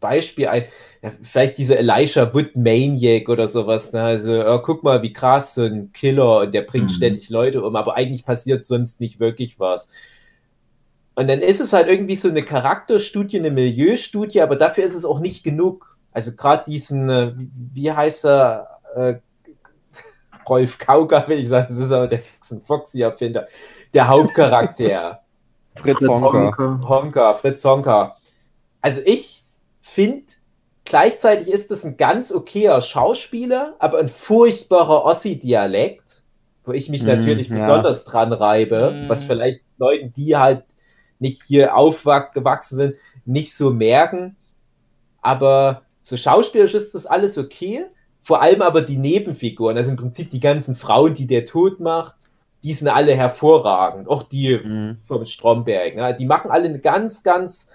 Beispiel 0.00 0.48
ein. 0.48 0.64
Ja, 1.02 1.10
vielleicht 1.22 1.58
dieser 1.58 1.78
Elisha 1.78 2.32
Wood 2.32 2.54
Maniac 2.54 3.28
oder 3.28 3.48
sowas. 3.48 3.92
Ne? 3.92 4.02
Also, 4.02 4.34
ja, 4.34 4.58
guck 4.58 4.82
mal, 4.84 5.02
wie 5.02 5.12
krass, 5.12 5.54
so 5.56 5.64
ein 5.64 5.92
Killer 5.92 6.38
und 6.40 6.54
der 6.54 6.62
bringt 6.62 6.90
Mhm. 6.90 6.94
ständig 6.94 7.28
Leute 7.28 7.62
um, 7.64 7.74
aber 7.76 7.96
eigentlich 7.96 8.24
passiert 8.24 8.64
sonst 8.64 9.00
nicht 9.00 9.18
wirklich 9.20 9.58
was. 9.58 9.88
Und 11.14 11.28
dann 11.28 11.40
ist 11.40 11.60
es 11.60 11.72
halt 11.72 11.88
irgendwie 11.88 12.16
so 12.16 12.28
eine 12.28 12.42
Charakterstudie, 12.44 13.38
eine 13.38 13.50
Milieustudie, 13.50 14.40
aber 14.40 14.56
dafür 14.56 14.84
ist 14.84 14.94
es 14.94 15.04
auch 15.04 15.20
nicht 15.20 15.42
genug. 15.44 15.98
Also 16.12 16.34
gerade 16.36 16.64
diesen, 16.66 17.10
äh, 17.10 17.32
wie- 17.36 17.50
wie 17.74 17.92
heißt 17.92 18.24
er, 18.24 18.68
äh, 18.94 19.14
Rolf 20.52 20.78
Kauka, 20.78 21.26
will 21.28 21.38
ich 21.40 21.48
sagen, 21.48 21.66
das 21.68 21.78
ist 21.78 21.92
aber 21.92 22.08
der 22.08 22.20
Fix 22.20 22.54
Foxy-Erfinder, 22.66 23.48
der 23.94 24.08
Hauptcharakter. 24.08 25.22
Fritz 25.76 25.98
Fritz 25.98 26.08
Honka. 26.08 26.54
Honka. 26.56 26.80
Honka, 26.88 27.34
Fritz 27.36 27.64
Honka. 27.64 28.16
Also 28.82 29.00
ich 29.04 29.44
finde, 29.80 30.26
gleichzeitig 30.84 31.48
ist 31.50 31.70
das 31.70 31.84
ein 31.84 31.96
ganz 31.96 32.30
okayer 32.30 32.82
Schauspieler, 32.82 33.74
aber 33.78 33.98
ein 33.98 34.10
furchtbarer 34.10 35.04
Ossi-Dialekt, 35.04 36.22
wo 36.64 36.72
ich 36.72 36.90
mich 36.90 37.04
Mm, 37.04 37.06
natürlich 37.06 37.48
ja. 37.48 37.54
besonders 37.54 38.04
dran 38.04 38.32
reibe, 38.34 38.92
Mm. 38.92 39.08
was 39.08 39.24
vielleicht 39.24 39.62
Leuten, 39.78 40.12
die 40.14 40.36
halt 40.36 40.64
nicht 41.18 41.42
hier 41.44 41.74
aufgewachsen 41.76 42.76
sind, 42.76 42.96
nicht 43.24 43.54
so 43.56 43.70
merken. 43.70 44.36
Aber 45.22 45.82
so 46.02 46.16
schauspielerisch 46.16 46.74
ist 46.74 46.94
das 46.94 47.06
alles 47.06 47.38
okay. 47.38 47.86
Vor 48.22 48.40
allem 48.40 48.62
aber 48.62 48.82
die 48.82 48.96
Nebenfiguren, 48.96 49.76
also 49.76 49.90
im 49.90 49.96
Prinzip 49.96 50.30
die 50.30 50.40
ganzen 50.40 50.76
Frauen, 50.76 51.14
die 51.14 51.26
der 51.26 51.44
tot 51.44 51.80
macht, 51.80 52.14
die 52.62 52.72
sind 52.72 52.88
alle 52.88 53.14
hervorragend. 53.14 54.08
Auch 54.08 54.22
die 54.22 54.58
Mhm. 54.62 54.98
vom 55.04 55.26
Stromberg. 55.26 55.96
Ne? 55.96 56.14
Die 56.16 56.26
machen 56.26 56.50
alle 56.50 56.66
einen 56.66 56.80
ganz, 56.80 57.22
ganz 57.24 57.68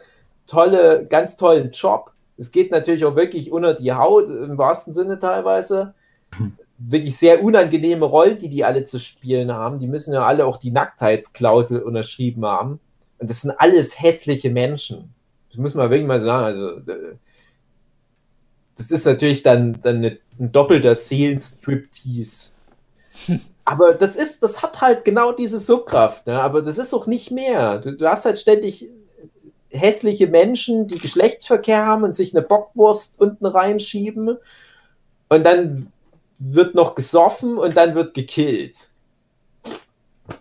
tolle, 0.45 1.05
ganz 1.09 1.35
tollen 1.35 1.71
Job. 1.71 2.11
Es 2.37 2.51
geht 2.51 2.71
natürlich 2.71 3.03
auch 3.03 3.15
wirklich 3.15 3.51
unter 3.51 3.73
die 3.73 3.91
Haut, 3.91 4.29
im 4.29 4.57
wahrsten 4.57 4.93
Sinne 4.93 5.19
teilweise. 5.19 5.93
Wirklich 6.79 7.17
sehr 7.17 7.43
unangenehme 7.43 8.05
Rollen, 8.05 8.37
die 8.37 8.49
die 8.49 8.63
alle 8.63 8.83
zu 8.83 8.99
spielen 8.99 9.51
haben. 9.51 9.79
Die 9.79 9.87
müssen 9.87 10.13
ja 10.13 10.23
alle 10.27 10.45
auch 10.45 10.57
die 10.57 10.69
Nacktheitsklausel 10.69 11.81
unterschrieben 11.81 12.45
haben. 12.45 12.79
Und 13.17 13.31
das 13.31 13.41
sind 13.41 13.51
alles 13.57 13.99
hässliche 13.99 14.51
Menschen. 14.51 15.11
Das 15.49 15.57
muss 15.57 15.73
man 15.73 15.89
wirklich 15.89 16.07
mal 16.07 16.19
sagen. 16.19 16.45
Also, 16.45 16.91
äh, 16.91 17.15
das 18.77 18.91
ist 18.91 19.05
natürlich 19.05 19.43
dann, 19.43 19.79
dann 19.81 19.97
eine, 19.97 20.19
ein 20.39 20.51
doppelter 20.51 20.95
Seelenstriptease. 20.95 22.51
Aber 23.65 23.93
das 23.93 24.15
ist, 24.15 24.43
das 24.43 24.63
hat 24.63 24.79
halt 24.79 25.03
genau 25.03 25.33
diese 25.33 25.59
Subkraft, 25.59 26.25
ne? 26.25 26.41
aber 26.41 26.61
das 26.61 26.77
ist 26.77 26.93
auch 26.93 27.05
nicht 27.05 27.31
mehr. 27.31 27.79
Du, 27.79 27.97
du 27.97 28.07
hast 28.07 28.23
halt 28.23 28.39
ständig 28.39 28.89
hässliche 29.69 30.27
Menschen, 30.27 30.87
die 30.87 30.97
Geschlechtsverkehr 30.97 31.85
haben 31.85 32.03
und 32.03 32.15
sich 32.15 32.33
eine 32.33 32.45
Bockwurst 32.45 33.19
unten 33.19 33.45
reinschieben 33.45 34.37
und 35.27 35.43
dann 35.43 35.91
wird 36.39 36.75
noch 36.75 36.95
gesoffen 36.95 37.57
und 37.57 37.75
dann 37.75 37.93
wird 37.93 38.13
gekillt. 38.13 38.89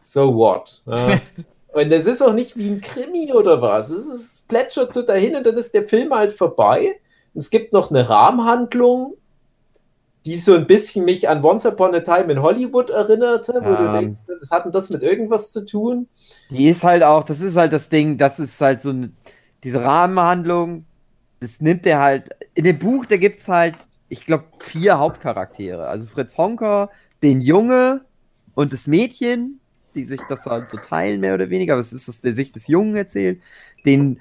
So 0.02 0.32
what? 0.34 0.82
Ja. 0.86 1.18
und 1.72 1.90
das 1.90 2.06
ist 2.06 2.22
auch 2.22 2.32
nicht 2.32 2.56
wie 2.56 2.68
ein 2.68 2.80
Krimi 2.80 3.32
oder 3.32 3.60
was. 3.60 3.90
Es 3.90 4.44
plätschert 4.46 4.92
so 4.92 5.02
dahin 5.02 5.34
und 5.34 5.44
dann 5.44 5.56
ist 5.56 5.74
der 5.74 5.88
Film 5.88 6.14
halt 6.14 6.32
vorbei. 6.32 7.00
Es 7.36 7.50
gibt 7.50 7.72
noch 7.72 7.90
eine 7.90 8.08
Rahmenhandlung, 8.08 9.14
die 10.24 10.36
so 10.36 10.54
ein 10.54 10.66
bisschen 10.66 11.04
mich 11.04 11.28
an 11.28 11.44
Once 11.44 11.66
Upon 11.66 11.94
a 11.94 12.00
Time 12.00 12.32
in 12.32 12.42
Hollywood 12.42 12.90
erinnerte, 12.90 13.52
wo 13.62 13.70
Ja. 13.70 13.92
du 13.92 14.00
denkst, 14.00 14.20
was 14.40 14.50
hat 14.50 14.64
denn 14.64 14.72
das 14.72 14.90
mit 14.90 15.02
irgendwas 15.02 15.52
zu 15.52 15.64
tun? 15.64 16.08
Die 16.50 16.68
ist 16.68 16.82
halt 16.82 17.04
auch, 17.04 17.22
das 17.22 17.40
ist 17.40 17.56
halt 17.56 17.72
das 17.72 17.88
Ding, 17.88 18.18
das 18.18 18.40
ist 18.40 18.60
halt 18.60 18.82
so 18.82 18.90
eine, 18.90 19.12
diese 19.62 19.84
Rahmenhandlung, 19.84 20.84
das 21.40 21.60
nimmt 21.60 21.86
er 21.86 22.00
halt, 22.00 22.30
in 22.54 22.64
dem 22.64 22.78
Buch, 22.78 23.06
da 23.06 23.16
gibt 23.18 23.40
es 23.40 23.48
halt, 23.48 23.76
ich 24.08 24.26
glaube, 24.26 24.44
vier 24.58 24.98
Hauptcharaktere. 24.98 25.86
Also 25.86 26.06
Fritz 26.06 26.36
Honker, 26.38 26.90
den 27.22 27.40
Junge 27.40 28.00
und 28.54 28.72
das 28.72 28.86
Mädchen, 28.86 29.60
die 29.94 30.04
sich 30.04 30.20
das 30.28 30.44
halt 30.46 30.70
so 30.70 30.76
teilen, 30.78 31.20
mehr 31.20 31.34
oder 31.34 31.50
weniger, 31.50 31.74
aber 31.74 31.80
es 31.80 31.92
ist 31.92 32.08
aus 32.08 32.20
der 32.20 32.32
Sicht 32.32 32.54
des 32.56 32.66
Jungen 32.66 32.96
erzählt. 32.96 33.40
Den 33.84 34.20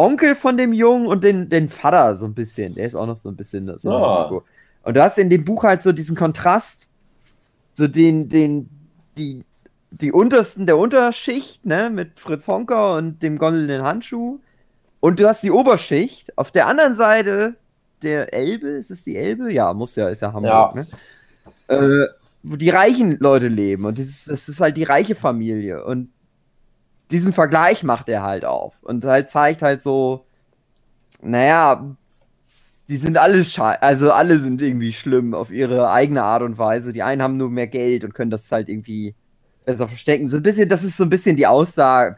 Onkel 0.00 0.34
von 0.34 0.56
dem 0.56 0.72
Jungen 0.72 1.06
und 1.06 1.22
den, 1.22 1.48
den 1.50 1.68
Vater 1.68 2.16
so 2.16 2.24
ein 2.24 2.34
bisschen, 2.34 2.74
der 2.74 2.86
ist 2.86 2.94
auch 2.94 3.06
noch 3.06 3.18
so 3.18 3.28
ein 3.28 3.36
bisschen 3.36 3.66
so. 3.78 3.90
Figur. 3.90 4.44
Und 4.82 4.96
du 4.96 5.02
hast 5.02 5.18
in 5.18 5.28
dem 5.28 5.44
Buch 5.44 5.64
halt 5.64 5.82
so 5.82 5.92
diesen 5.92 6.16
Kontrast, 6.16 6.88
so 7.74 7.86
den, 7.86 8.28
den, 8.30 8.68
die, 9.18 9.44
die 9.90 10.10
untersten 10.10 10.64
der 10.64 10.78
Unterschicht, 10.78 11.66
ne, 11.66 11.90
mit 11.90 12.18
Fritz 12.18 12.48
Honker 12.48 12.96
und 12.96 13.22
dem 13.22 13.36
goldenen 13.36 13.82
Handschuh. 13.82 14.38
Und 15.00 15.20
du 15.20 15.28
hast 15.28 15.42
die 15.42 15.50
Oberschicht. 15.50 16.36
Auf 16.38 16.50
der 16.50 16.66
anderen 16.66 16.94
Seite 16.94 17.56
der 18.02 18.32
Elbe, 18.32 18.68
ist 18.68 18.90
es 18.90 19.04
die 19.04 19.16
Elbe? 19.16 19.52
Ja, 19.52 19.74
muss 19.74 19.96
ja, 19.96 20.08
ist 20.08 20.22
ja 20.22 20.32
Hamburg, 20.32 20.74
Ja. 20.74 20.74
ne? 20.74 20.86
Äh, 21.68 22.08
wo 22.42 22.56
die 22.56 22.70
reichen 22.70 23.18
Leute 23.20 23.48
leben. 23.48 23.84
Und 23.84 23.98
das 23.98 24.06
ist, 24.06 24.30
das 24.30 24.48
ist 24.48 24.60
halt 24.60 24.76
die 24.78 24.84
reiche 24.84 25.14
Familie. 25.14 25.84
Und 25.84 26.08
diesen 27.10 27.32
Vergleich 27.32 27.82
macht 27.82 28.08
er 28.08 28.22
halt 28.22 28.44
auf. 28.44 28.74
Und 28.82 29.04
halt 29.04 29.30
zeigt 29.30 29.62
halt 29.62 29.82
so, 29.82 30.26
naja, 31.22 31.96
die 32.88 32.96
sind 32.96 33.18
alle 33.18 33.44
schei 33.44 33.80
also 33.80 34.12
alle 34.12 34.38
sind 34.40 34.60
irgendwie 34.62 34.92
schlimm 34.92 35.34
auf 35.34 35.50
ihre 35.52 35.90
eigene 35.90 36.24
Art 36.24 36.42
und 36.42 36.58
Weise. 36.58 36.92
Die 36.92 37.02
einen 37.02 37.22
haben 37.22 37.36
nur 37.36 37.50
mehr 37.50 37.68
Geld 37.68 38.04
und 38.04 38.14
können 38.14 38.30
das 38.30 38.50
halt 38.50 38.68
irgendwie 38.68 39.14
besser 39.64 39.88
verstecken. 39.88 40.28
So 40.28 40.38
ein 40.38 40.42
bisschen, 40.42 40.68
das 40.68 40.84
ist 40.84 40.96
so 40.96 41.04
ein 41.04 41.10
bisschen 41.10 41.36
die 41.36 41.46
Aussage, 41.46 42.16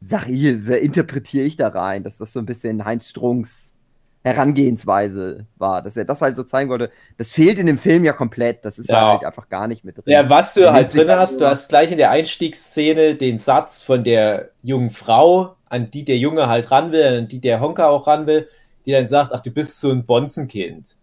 sag 0.00 0.28
ich, 0.28 0.66
wer 0.66 0.80
interpretiere 0.80 1.46
ich 1.46 1.56
da 1.56 1.68
rein, 1.68 2.02
dass 2.02 2.18
das 2.18 2.32
so 2.32 2.40
ein 2.40 2.46
bisschen 2.46 2.84
Heinz 2.84 3.08
Strunks 3.08 3.75
Herangehensweise 4.26 5.46
war, 5.56 5.82
dass 5.82 5.96
er 5.96 6.04
das 6.04 6.20
halt 6.20 6.36
so 6.36 6.42
zeigen 6.42 6.68
wollte. 6.68 6.90
Das 7.16 7.32
fehlt 7.32 7.58
in 7.60 7.66
dem 7.66 7.78
Film 7.78 8.04
ja 8.04 8.12
komplett. 8.12 8.64
Das 8.64 8.78
ist 8.78 8.88
Ja. 8.90 9.12
halt 9.12 9.24
einfach 9.24 9.48
gar 9.48 9.68
nicht 9.68 9.84
mit 9.84 9.96
drin. 9.96 10.04
Ja, 10.06 10.28
was 10.28 10.54
du 10.54 10.72
halt 10.72 10.92
drin 10.92 11.08
halt 11.08 11.20
hast, 11.20 11.40
du 11.40 11.46
hast 11.46 11.68
gleich 11.68 11.92
in 11.92 11.98
der 11.98 12.10
Einstiegsszene 12.10 13.14
den 13.14 13.38
Satz 13.38 13.80
von 13.80 14.02
der 14.02 14.50
jungen 14.62 14.90
Frau, 14.90 15.54
an 15.68 15.90
die 15.90 16.04
der 16.04 16.18
Junge 16.18 16.48
halt 16.48 16.70
ran 16.72 16.90
will, 16.92 17.18
an 17.18 17.28
die 17.28 17.40
der 17.40 17.60
Honka 17.60 17.86
auch 17.88 18.06
ran 18.08 18.26
will, 18.26 18.48
die 18.84 18.92
dann 18.92 19.06
sagt, 19.08 19.32
ach, 19.32 19.40
du 19.40 19.50
bist 19.50 19.80
so 19.80 19.90
ein 19.90 20.04
Bonzenkind. 20.04 20.96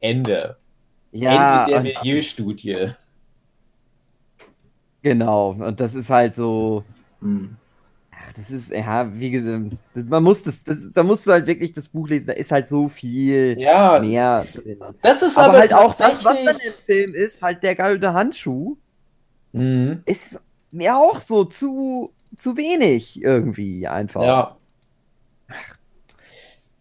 Ende. 0.00 0.56
ja, 1.12 1.66
Ende 1.66 1.72
der 1.72 1.82
Milieustudie. 1.82 2.92
genau. 5.02 5.50
Und 5.50 5.80
das 5.80 5.94
ist 5.94 6.10
halt 6.10 6.34
so. 6.34 6.84
Hm. 7.20 7.56
Ach, 8.30 8.32
das 8.36 8.50
ist, 8.50 8.70
ja, 8.70 9.08
wie 9.18 9.30
gesagt, 9.30 9.72
das, 9.94 10.04
man 10.04 10.22
muss 10.22 10.42
das, 10.42 10.62
das, 10.62 10.92
da 10.92 11.02
musst 11.02 11.26
du 11.26 11.32
halt 11.32 11.46
wirklich 11.46 11.72
das 11.72 11.88
Buch 11.88 12.08
lesen, 12.08 12.28
da 12.28 12.32
ist 12.34 12.52
halt 12.52 12.68
so 12.68 12.88
viel 12.88 13.56
Ja, 13.58 13.98
mehr 13.98 14.46
drin. 14.54 14.78
das 15.02 15.22
ist 15.22 15.36
Aber, 15.36 15.48
aber, 15.48 15.58
halt 15.58 15.74
auch 15.74 15.94
das, 15.94 16.24
was 16.24 16.44
dann 16.44 16.56
im 16.56 16.72
Film 16.86 17.14
ist, 17.14 17.42
halt 17.42 17.62
der 17.62 17.74
goldene 17.74 18.14
Handschuh, 18.14 18.76
Mhm. 19.52 20.02
ist 20.06 20.40
mir 20.70 20.96
auch 20.96 21.20
so 21.20 21.44
zu, 21.44 22.12
zu 22.36 22.56
wenig 22.56 23.20
irgendwie 23.20 23.88
einfach. 23.88 24.22
Ja. 24.22 24.56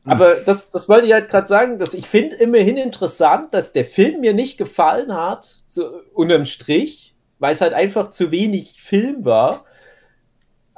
Aber 0.06 0.36
das, 0.36 0.72
das 0.72 0.88
wollte 0.90 1.08
ich 1.08 1.14
halt 1.14 1.30
gerade 1.30 1.48
sagen, 1.48 1.78
dass 1.80 1.94
ich 1.94 2.08
finde 2.08 2.36
immerhin 2.38 2.78
interessant, 2.78 3.54
dass 3.54 3.74
der 3.74 3.86
Film 3.86 4.22
mir 4.22 4.34
nicht 4.34 4.58
gefallen 4.58 5.14
hat, 5.14 5.62
so 5.68 6.02
unterm 6.14 6.46
Strich, 6.46 7.16
weil 7.40 7.54
es 7.54 7.62
halt 7.62 7.74
einfach 7.74 8.10
zu 8.12 8.32
wenig 8.32 8.82
Film 8.82 9.26
war. 9.26 9.66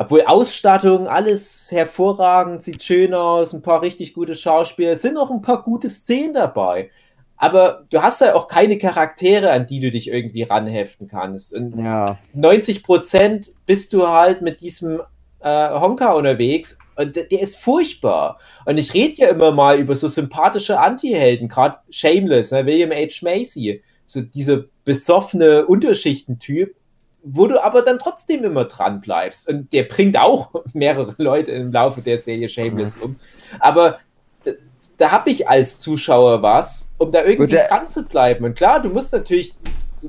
Obwohl 0.01 0.23
Ausstattung, 0.23 1.07
alles 1.07 1.71
hervorragend, 1.71 2.63
sieht 2.63 2.81
schön 2.81 3.13
aus, 3.13 3.53
ein 3.53 3.61
paar 3.61 3.83
richtig 3.83 4.15
gute 4.15 4.33
Schauspieler, 4.33 4.93
es 4.93 5.03
sind 5.03 5.15
auch 5.15 5.29
ein 5.29 5.43
paar 5.43 5.61
gute 5.61 5.89
Szenen 5.89 6.33
dabei. 6.33 6.89
Aber 7.37 7.83
du 7.91 8.01
hast 8.01 8.21
ja 8.21 8.33
auch 8.33 8.47
keine 8.47 8.79
Charaktere, 8.79 9.51
an 9.51 9.67
die 9.67 9.79
du 9.79 9.91
dich 9.91 10.07
irgendwie 10.07 10.41
ranheften 10.41 11.07
kannst. 11.07 11.55
Und 11.55 11.77
Ja. 11.83 12.17
90 12.33 12.81
Prozent 12.81 13.51
bist 13.67 13.93
du 13.93 14.07
halt 14.07 14.41
mit 14.41 14.61
diesem 14.61 15.01
äh, 15.39 15.69
Honka 15.69 16.13
unterwegs 16.13 16.79
und 16.95 17.15
der, 17.15 17.25
der 17.25 17.41
ist 17.41 17.57
furchtbar. 17.57 18.39
Und 18.65 18.79
ich 18.79 18.95
rede 18.95 19.17
ja 19.17 19.27
immer 19.29 19.51
mal 19.51 19.77
über 19.77 19.95
so 19.95 20.07
sympathische 20.07 20.79
Anti-Helden, 20.79 21.47
gerade 21.47 21.77
Shameless, 21.91 22.51
ne, 22.51 22.65
William 22.65 22.91
H. 22.91 23.19
Macy, 23.21 23.83
so 24.07 24.21
dieser 24.21 24.63
besoffene 24.83 25.67
Unterschichtentyp, 25.67 26.75
wo 27.23 27.47
du 27.47 27.63
aber 27.63 27.81
dann 27.83 27.99
trotzdem 27.99 28.43
immer 28.43 28.65
dran 28.65 29.01
bleibst. 29.01 29.47
Und 29.47 29.71
der 29.73 29.83
bringt 29.83 30.17
auch 30.17 30.51
mehrere 30.73 31.13
Leute 31.17 31.51
im 31.51 31.71
Laufe 31.71 32.01
der 32.01 32.17
Serie 32.17 32.49
Shameless 32.49 32.97
um. 32.97 33.15
Aber 33.59 33.99
da, 34.43 34.51
da 34.97 35.11
habe 35.11 35.29
ich 35.29 35.47
als 35.47 35.79
Zuschauer 35.79 36.41
was, 36.41 36.91
um 36.97 37.11
da 37.11 37.23
irgendwie 37.23 37.51
der- 37.51 37.67
dran 37.67 37.87
zu 37.87 38.03
bleiben. 38.03 38.45
Und 38.45 38.55
klar, 38.55 38.81
du 38.81 38.89
musst 38.89 39.13
natürlich 39.13 39.53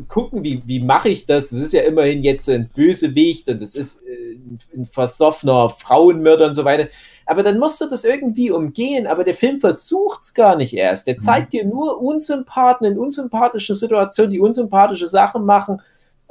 gucken, 0.09 0.43
wie, 0.43 0.63
wie 0.65 0.81
mache 0.81 1.11
ich 1.11 1.27
das? 1.27 1.51
Das 1.51 1.59
ist 1.59 1.75
ja 1.75 1.83
immerhin 1.83 2.23
jetzt 2.23 2.49
ein 2.49 2.71
Bösewicht 2.75 3.49
und 3.51 3.61
das 3.61 3.75
ist 3.75 4.03
äh, 4.07 4.39
ein 4.75 4.87
versoffener 4.87 5.69
Frauenmörder 5.69 6.47
und 6.47 6.55
so 6.55 6.65
weiter. 6.65 6.89
Aber 7.27 7.43
dann 7.43 7.59
musst 7.59 7.79
du 7.81 7.87
das 7.89 8.05
irgendwie 8.05 8.51
umgehen. 8.51 9.07
Aber 9.07 9.23
der 9.23 9.35
Film 9.35 9.61
versucht 9.61 10.23
es 10.23 10.33
gar 10.35 10.57
nicht 10.57 10.75
erst. 10.75 11.07
Der 11.07 11.19
zeigt 11.19 11.53
dir 11.53 11.65
nur 11.67 12.01
Unsympathen 12.01 12.87
in 12.87 12.99
unsympathischen 12.99 13.75
Situationen, 13.77 14.33
die 14.33 14.41
unsympathische 14.41 15.09
Sachen 15.09 15.45
machen. 15.45 15.83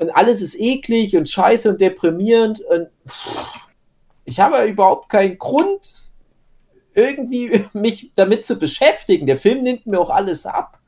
Und 0.02 0.10
alles 0.10 0.42
ist 0.42 0.60
eklig 0.60 1.16
und 1.16 1.30
scheiße 1.30 1.70
und 1.70 1.80
deprimierend. 1.80 2.60
Und 2.62 2.88
ich 4.26 4.40
habe 4.40 4.66
überhaupt 4.66 5.10
keinen 5.10 5.38
Grund, 5.38 5.88
irgendwie 6.96 7.66
mich 7.74 8.12
damit 8.16 8.48
zu 8.48 8.56
beschäftigen. 8.56 9.28
Der 9.28 9.38
Film 9.38 9.62
nimmt 9.62 9.86
mir 9.86 10.00
auch 10.00 10.10
alles 10.10 10.48
ab. 10.48 10.80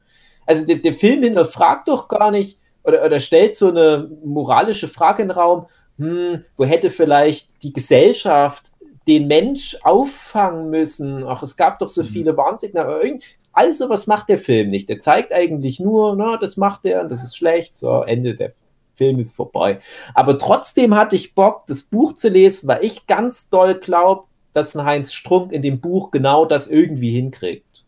Also 0.48 0.66
der, 0.66 0.78
der 0.78 0.96
Film 0.96 1.22
hinterfragt 1.22 1.90
doch 1.90 2.08
gar 2.08 2.32
nicht 2.32 2.58
oder, 2.84 3.06
oder 3.06 3.20
stellt 3.20 3.56
so 3.56 3.70
eine 3.70 4.10
moralische 4.26 4.88
Frage 4.88 5.22
in 5.22 5.28
den 5.28 5.38
Raum, 5.38 5.68
hm, 6.00 6.44
wo 6.58 6.66
hätte 6.66 6.90
vielleicht 6.90 7.62
die 7.62 7.72
Gesellschaft 7.72 8.72
den 9.08 9.28
Mensch 9.28 9.78
auffangen 9.84 10.72
müssen? 10.72 11.24
Ach, 11.24 11.44
es 11.44 11.56
gab 11.56 11.78
doch 11.78 11.88
so 11.88 12.04
viele 12.04 12.36
Warnsignale. 12.36 13.20
All 13.52 13.74
sowas 13.74 14.08
macht 14.08 14.30
der 14.30 14.40
Film 14.40 14.72
nicht. 14.72 14.90
Der 14.90 14.98
zeigt 14.98 15.32
eigentlich 15.32 15.80
nur, 15.80 16.16
na, 16.16 16.38
das 16.38 16.58
macht 16.58 16.84
er 16.86 17.04
und 17.04 17.12
das 17.12 17.24
ist 17.24 17.38
schlecht. 17.38 17.76
So, 17.76 18.02
Ende 18.02 18.34
der 18.34 18.54
Film 18.96 19.20
ist 19.20 19.36
vorbei. 19.36 19.80
Aber 20.14 20.38
trotzdem 20.38 20.96
hatte 20.96 21.16
ich 21.16 21.34
Bock, 21.36 21.66
das 21.68 21.84
Buch 21.84 22.16
zu 22.16 22.30
lesen, 22.30 22.68
weil 22.68 22.84
ich 22.84 23.08
ganz 23.08 23.50
doll 23.50 23.76
glaube, 23.76 24.26
dass 24.54 24.76
ein 24.76 24.86
Heinz 24.86 25.14
Strunk 25.14 25.52
in 25.52 25.62
dem 25.62 25.80
Buch 25.80 26.12
genau 26.12 26.46
das 26.46 26.68
irgendwie 26.68 27.12
hinkriegt. 27.12 27.86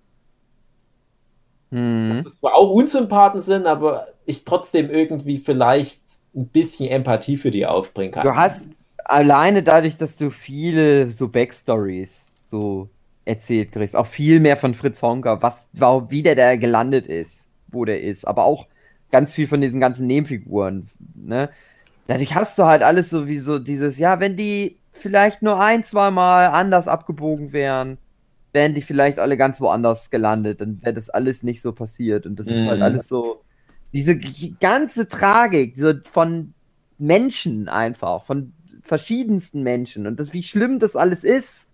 Mhm. 1.71 2.09
Dass 2.09 2.25
es 2.25 2.39
zwar 2.39 2.55
auch 2.55 2.71
Unsympathen 2.71 3.41
sind, 3.41 3.67
aber 3.67 4.07
ich 4.25 4.45
trotzdem 4.45 4.89
irgendwie 4.89 5.37
vielleicht 5.37 6.01
ein 6.35 6.47
bisschen 6.47 6.89
Empathie 6.89 7.37
für 7.37 7.51
die 7.51 7.65
aufbringen 7.65 8.11
kann. 8.11 8.25
Du 8.25 8.35
hast 8.35 8.67
alleine 9.05 9.63
dadurch, 9.63 9.97
dass 9.97 10.17
du 10.17 10.31
viele 10.31 11.09
so 11.09 11.27
Backstories 11.27 12.27
so 12.49 12.89
erzählt 13.25 13.71
kriegst, 13.71 13.95
auch 13.95 14.07
viel 14.07 14.39
mehr 14.39 14.57
von 14.57 14.73
Fritz 14.73 15.01
Honka, 15.01 15.41
was, 15.41 15.55
wa- 15.73 16.05
wie 16.09 16.23
der 16.23 16.35
da 16.35 16.55
gelandet 16.55 17.07
ist, 17.07 17.47
wo 17.67 17.85
der 17.85 18.01
ist, 18.01 18.25
aber 18.25 18.45
auch 18.45 18.67
ganz 19.15 19.33
viel 19.33 19.47
von 19.47 19.61
diesen 19.61 19.79
ganzen 19.81 20.07
Nebenfiguren, 20.07 20.89
ne? 21.15 21.49
Dadurch 22.07 22.35
hast 22.35 22.59
du 22.59 22.65
halt 22.65 22.83
alles 22.83 23.09
so 23.09 23.27
wie 23.27 23.39
so 23.39 23.59
dieses, 23.59 23.97
ja, 23.97 24.19
wenn 24.19 24.37
die 24.37 24.81
vielleicht 24.93 25.41
nur 25.43 25.59
ein, 25.61 25.83
zwei 25.83 26.11
Mal 26.11 26.47
anders 26.47 26.87
abgebogen 26.87 27.53
wären, 27.53 27.99
wären 28.53 28.73
die 28.75 28.81
vielleicht 28.81 29.19
alle 29.19 29.37
ganz 29.37 29.61
woanders 29.61 30.09
gelandet, 30.11 30.61
dann 30.61 30.81
wäre 30.83 30.93
das 30.93 31.09
alles 31.09 31.43
nicht 31.43 31.61
so 31.61 31.73
passiert 31.73 32.25
und 32.25 32.37
das 32.39 32.51
ist 32.51 32.67
halt 32.67 32.81
Mhm. 32.81 32.83
alles 32.83 33.07
so, 33.07 33.43
diese 33.93 34.19
ganze 34.59 35.07
Tragik 35.07 35.77
so 35.77 35.93
von 36.11 36.53
Menschen 36.97 37.69
einfach, 37.69 38.25
von 38.25 38.53
verschiedensten 38.83 39.63
Menschen 39.63 40.07
und 40.07 40.19
das, 40.19 40.33
wie 40.33 40.43
schlimm 40.43 40.79
das 40.79 40.95
alles 40.95 41.23
ist. 41.23 41.67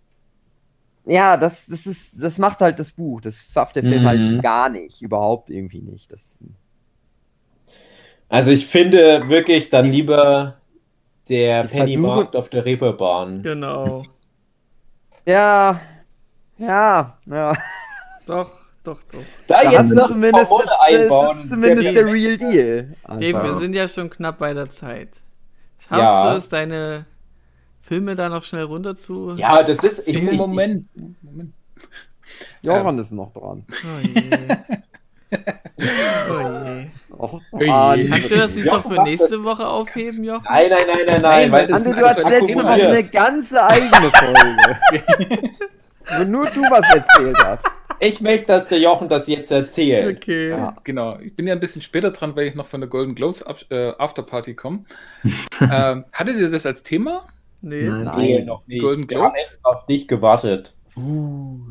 Ja, 1.06 1.36
das, 1.38 1.66
das 1.66 1.86
ist, 1.88 2.22
das 2.22 2.38
macht 2.38 2.60
halt 2.62 2.80
das 2.80 2.92
Buch. 2.92 3.22
Das 3.22 3.38
schafft 3.52 3.76
der 3.76 3.84
Film 3.84 4.04
Mhm. 4.04 4.06
halt 4.06 4.42
gar 4.42 4.70
nicht, 4.70 5.02
überhaupt 5.02 5.50
irgendwie 5.50 5.82
nicht. 5.82 6.12
Das, 6.12 6.40
Also 8.32 8.52
ich 8.52 8.66
finde 8.68 9.28
wirklich 9.28 9.70
dann 9.70 9.92
lieber 9.92 10.56
der 11.28 11.66
Ich 11.66 11.72
Pennymarkt 11.72 12.36
auf 12.36 12.50
der 12.50 12.64
Reeperbahn. 12.66 13.42
Genau. 13.44 14.04
ja, 15.26 15.80
ja, 16.58 17.18
ja. 17.26 17.58
Doch, 18.26 18.50
doch, 18.84 19.02
doch. 19.12 19.20
Da 19.48 19.60
Da 19.64 19.72
jetzt 19.72 19.92
noch 19.92 20.08
zumindest, 20.08 20.50
das, 20.52 20.62
das 20.66 20.80
einbauen. 20.88 21.42
ist 21.42 21.50
zumindest 21.50 21.84
Der- 21.88 21.94
der 21.94 22.06
Real 22.06 22.38
Deal. 22.38 22.96
Dave, 23.08 23.20
wir 23.20 23.28
einfach. 23.42 23.60
sind 23.60 23.74
ja 23.76 23.88
schon 23.88 24.10
knapp 24.10 24.40
bei 24.40 24.54
der 24.54 24.70
Zeit. 24.70 25.10
Schaffst 25.80 25.92
Ja. 26.02 26.32
du 26.32 26.38
es, 26.38 26.48
deine 26.50 27.06
Filme 27.82 28.16
da 28.16 28.30
noch 28.30 28.44
schnell 28.44 28.64
runter 28.64 28.96
zu? 28.96 29.36
Ja, 29.36 29.62
das 29.64 29.84
ist. 29.84 30.08
Ich, 30.08 30.16
ich, 30.16 30.32
Moment. 30.38 30.88
Moment. 31.22 31.54
Johann 32.62 32.98
ist 32.98 33.12
noch 33.12 33.34
dran. 33.34 33.66
Oh 33.84 34.00
je. 34.08 34.24
Oh 36.30 36.40
je. 36.40 36.88
Och, 37.18 37.34
Ui. 37.34 37.51
Mann. 37.68 38.10
Kannst 38.10 38.32
du 38.32 38.36
das 38.36 38.56
nicht 38.56 38.68
doch 38.68 38.90
für 38.90 39.04
nächste 39.04 39.44
Woche 39.44 39.68
aufheben, 39.68 40.24
Jochen? 40.24 40.44
Nein, 40.44 40.70
nein, 40.70 40.88
nein, 40.88 41.06
nein, 41.08 41.22
nein. 41.22 41.52
Weil 41.52 41.68
das 41.68 41.86
Andi, 41.86 42.00
du 42.00 42.08
hast 42.08 42.24
letzte 42.24 42.56
Woche 42.56 42.68
eine 42.68 43.04
ganze 43.04 43.64
eigene 43.64 44.12
Folge. 44.12 45.50
Wo 46.18 46.24
nur 46.24 46.46
du 46.46 46.62
was 46.62 46.94
erzählt 46.94 47.38
hast. 47.44 47.66
Ich 48.00 48.20
möchte, 48.20 48.48
dass 48.48 48.68
der 48.68 48.80
Jochen 48.80 49.10
das 49.10 49.28
jetzt 49.28 49.52
erzählt. 49.52 50.18
Okay. 50.18 50.50
Ja. 50.50 50.76
Genau, 50.84 51.20
ich 51.20 51.36
bin 51.36 51.46
ja 51.46 51.54
ein 51.54 51.60
bisschen 51.60 51.84
später 51.84 52.10
dran, 52.10 52.36
weil 52.36 52.48
ich 52.48 52.56
noch 52.56 52.66
von 52.66 52.82
der 52.82 52.90
Golden 52.90 53.14
Globes 53.14 53.46
äh, 53.70 53.92
Afterparty 53.98 54.56
komme. 54.56 54.86
ähm, 55.62 56.06
hattet 56.12 56.38
ihr 56.38 56.50
das 56.50 56.66
als 56.66 56.82
Thema? 56.82 57.28
Nee. 57.62 57.84
Nein. 57.84 58.12
Nee, 58.18 58.38
Nein. 58.38 58.46
noch 58.46 58.66
nicht. 58.66 58.82
Golden 58.82 59.08
Wir 59.08 59.20
haben 59.20 59.34
Globes? 59.34 59.60
auf 59.64 59.86
dich 59.86 60.08
gewartet. 60.08 60.74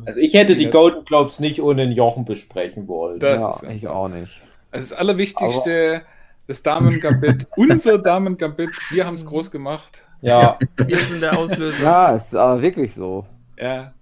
Also 0.05 0.19
ich 0.19 0.33
hätte 0.33 0.55
die 0.55 0.69
Golden 0.69 1.05
Globes 1.05 1.39
nicht 1.39 1.61
ohne 1.61 1.85
den 1.85 1.91
Jochen 1.91 2.25
besprechen 2.25 2.87
wollen. 2.87 3.19
Das 3.19 3.41
ja, 3.41 3.49
ist 3.69 3.75
ich 3.75 3.87
auch 3.87 4.07
nicht. 4.07 4.41
Also 4.71 4.89
das 4.89 4.93
Allerwichtigste, 4.93 6.03
das 6.47 6.63
Damen-Gambit, 6.63 7.47
unser 7.57 7.97
Damen-Gambit, 7.97 8.71
wir 8.91 9.05
haben 9.05 9.15
es 9.15 9.25
groß 9.25 9.51
gemacht. 9.51 10.05
Ja, 10.21 10.57
Wir 10.77 10.97
sind 10.99 11.21
der 11.21 11.37
Auslöser. 11.37 11.83
Ja, 11.83 12.15
ist 12.15 12.35
aber 12.35 12.61
wirklich 12.61 12.93
so. 12.93 13.25
Ja. 13.59 13.93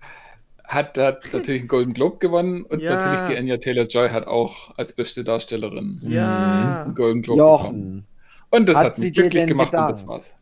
hat, 0.65 0.97
hat 0.97 1.27
natürlich 1.33 1.61
einen 1.61 1.67
Golden 1.67 1.93
Globe 1.93 2.17
gewonnen 2.19 2.63
und 2.63 2.81
Ja. 2.81 2.91
natürlich 2.95 3.21
die 3.21 3.35
Anya 3.37 3.57
Taylor-Joy 3.57 4.09
hat 4.09 4.27
auch 4.27 4.77
als 4.77 4.93
beste 4.93 5.23
Darstellerin 5.23 5.99
Ja. 6.03 6.83
einen 6.85 6.93
Golden 6.95 7.21
Globe 7.21 7.41
bekommen. 7.41 7.63
Jochen, 7.63 8.07
Und 8.51 8.69
das 8.69 8.77
Hat 8.77 8.85
hat, 8.87 8.95
sie 8.97 9.01
mich 9.05 9.13
glücklich 9.13 9.47
gemacht 9.47 9.73
und 9.73 9.79
das 9.89 10.01
gedankt? 10.01 10.07
war's. 10.07 10.37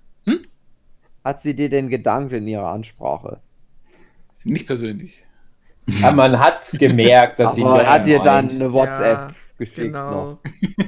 hat 1.23 1.41
sie 1.41 1.55
dir 1.55 1.69
denn 1.69 1.89
gedankt 1.89 2.33
in 2.33 2.47
ihrer 2.47 2.67
Ansprache? 2.69 3.39
Nicht 4.43 4.65
persönlich. 4.67 5.23
Ja, 6.01 6.11
man 6.13 6.39
hat's 6.39 6.71
gemerkt, 6.71 7.39
dass 7.39 7.55
sie 7.55 7.63
Aber 7.63 7.77
Jochen 7.77 7.89
hat 7.89 8.05
dir 8.05 8.19
dann 8.19 8.49
eine 8.49 8.73
WhatsApp 8.73 9.17
Ja, 9.29 9.35
geschickt 9.57 9.87
Genau. 9.93 10.39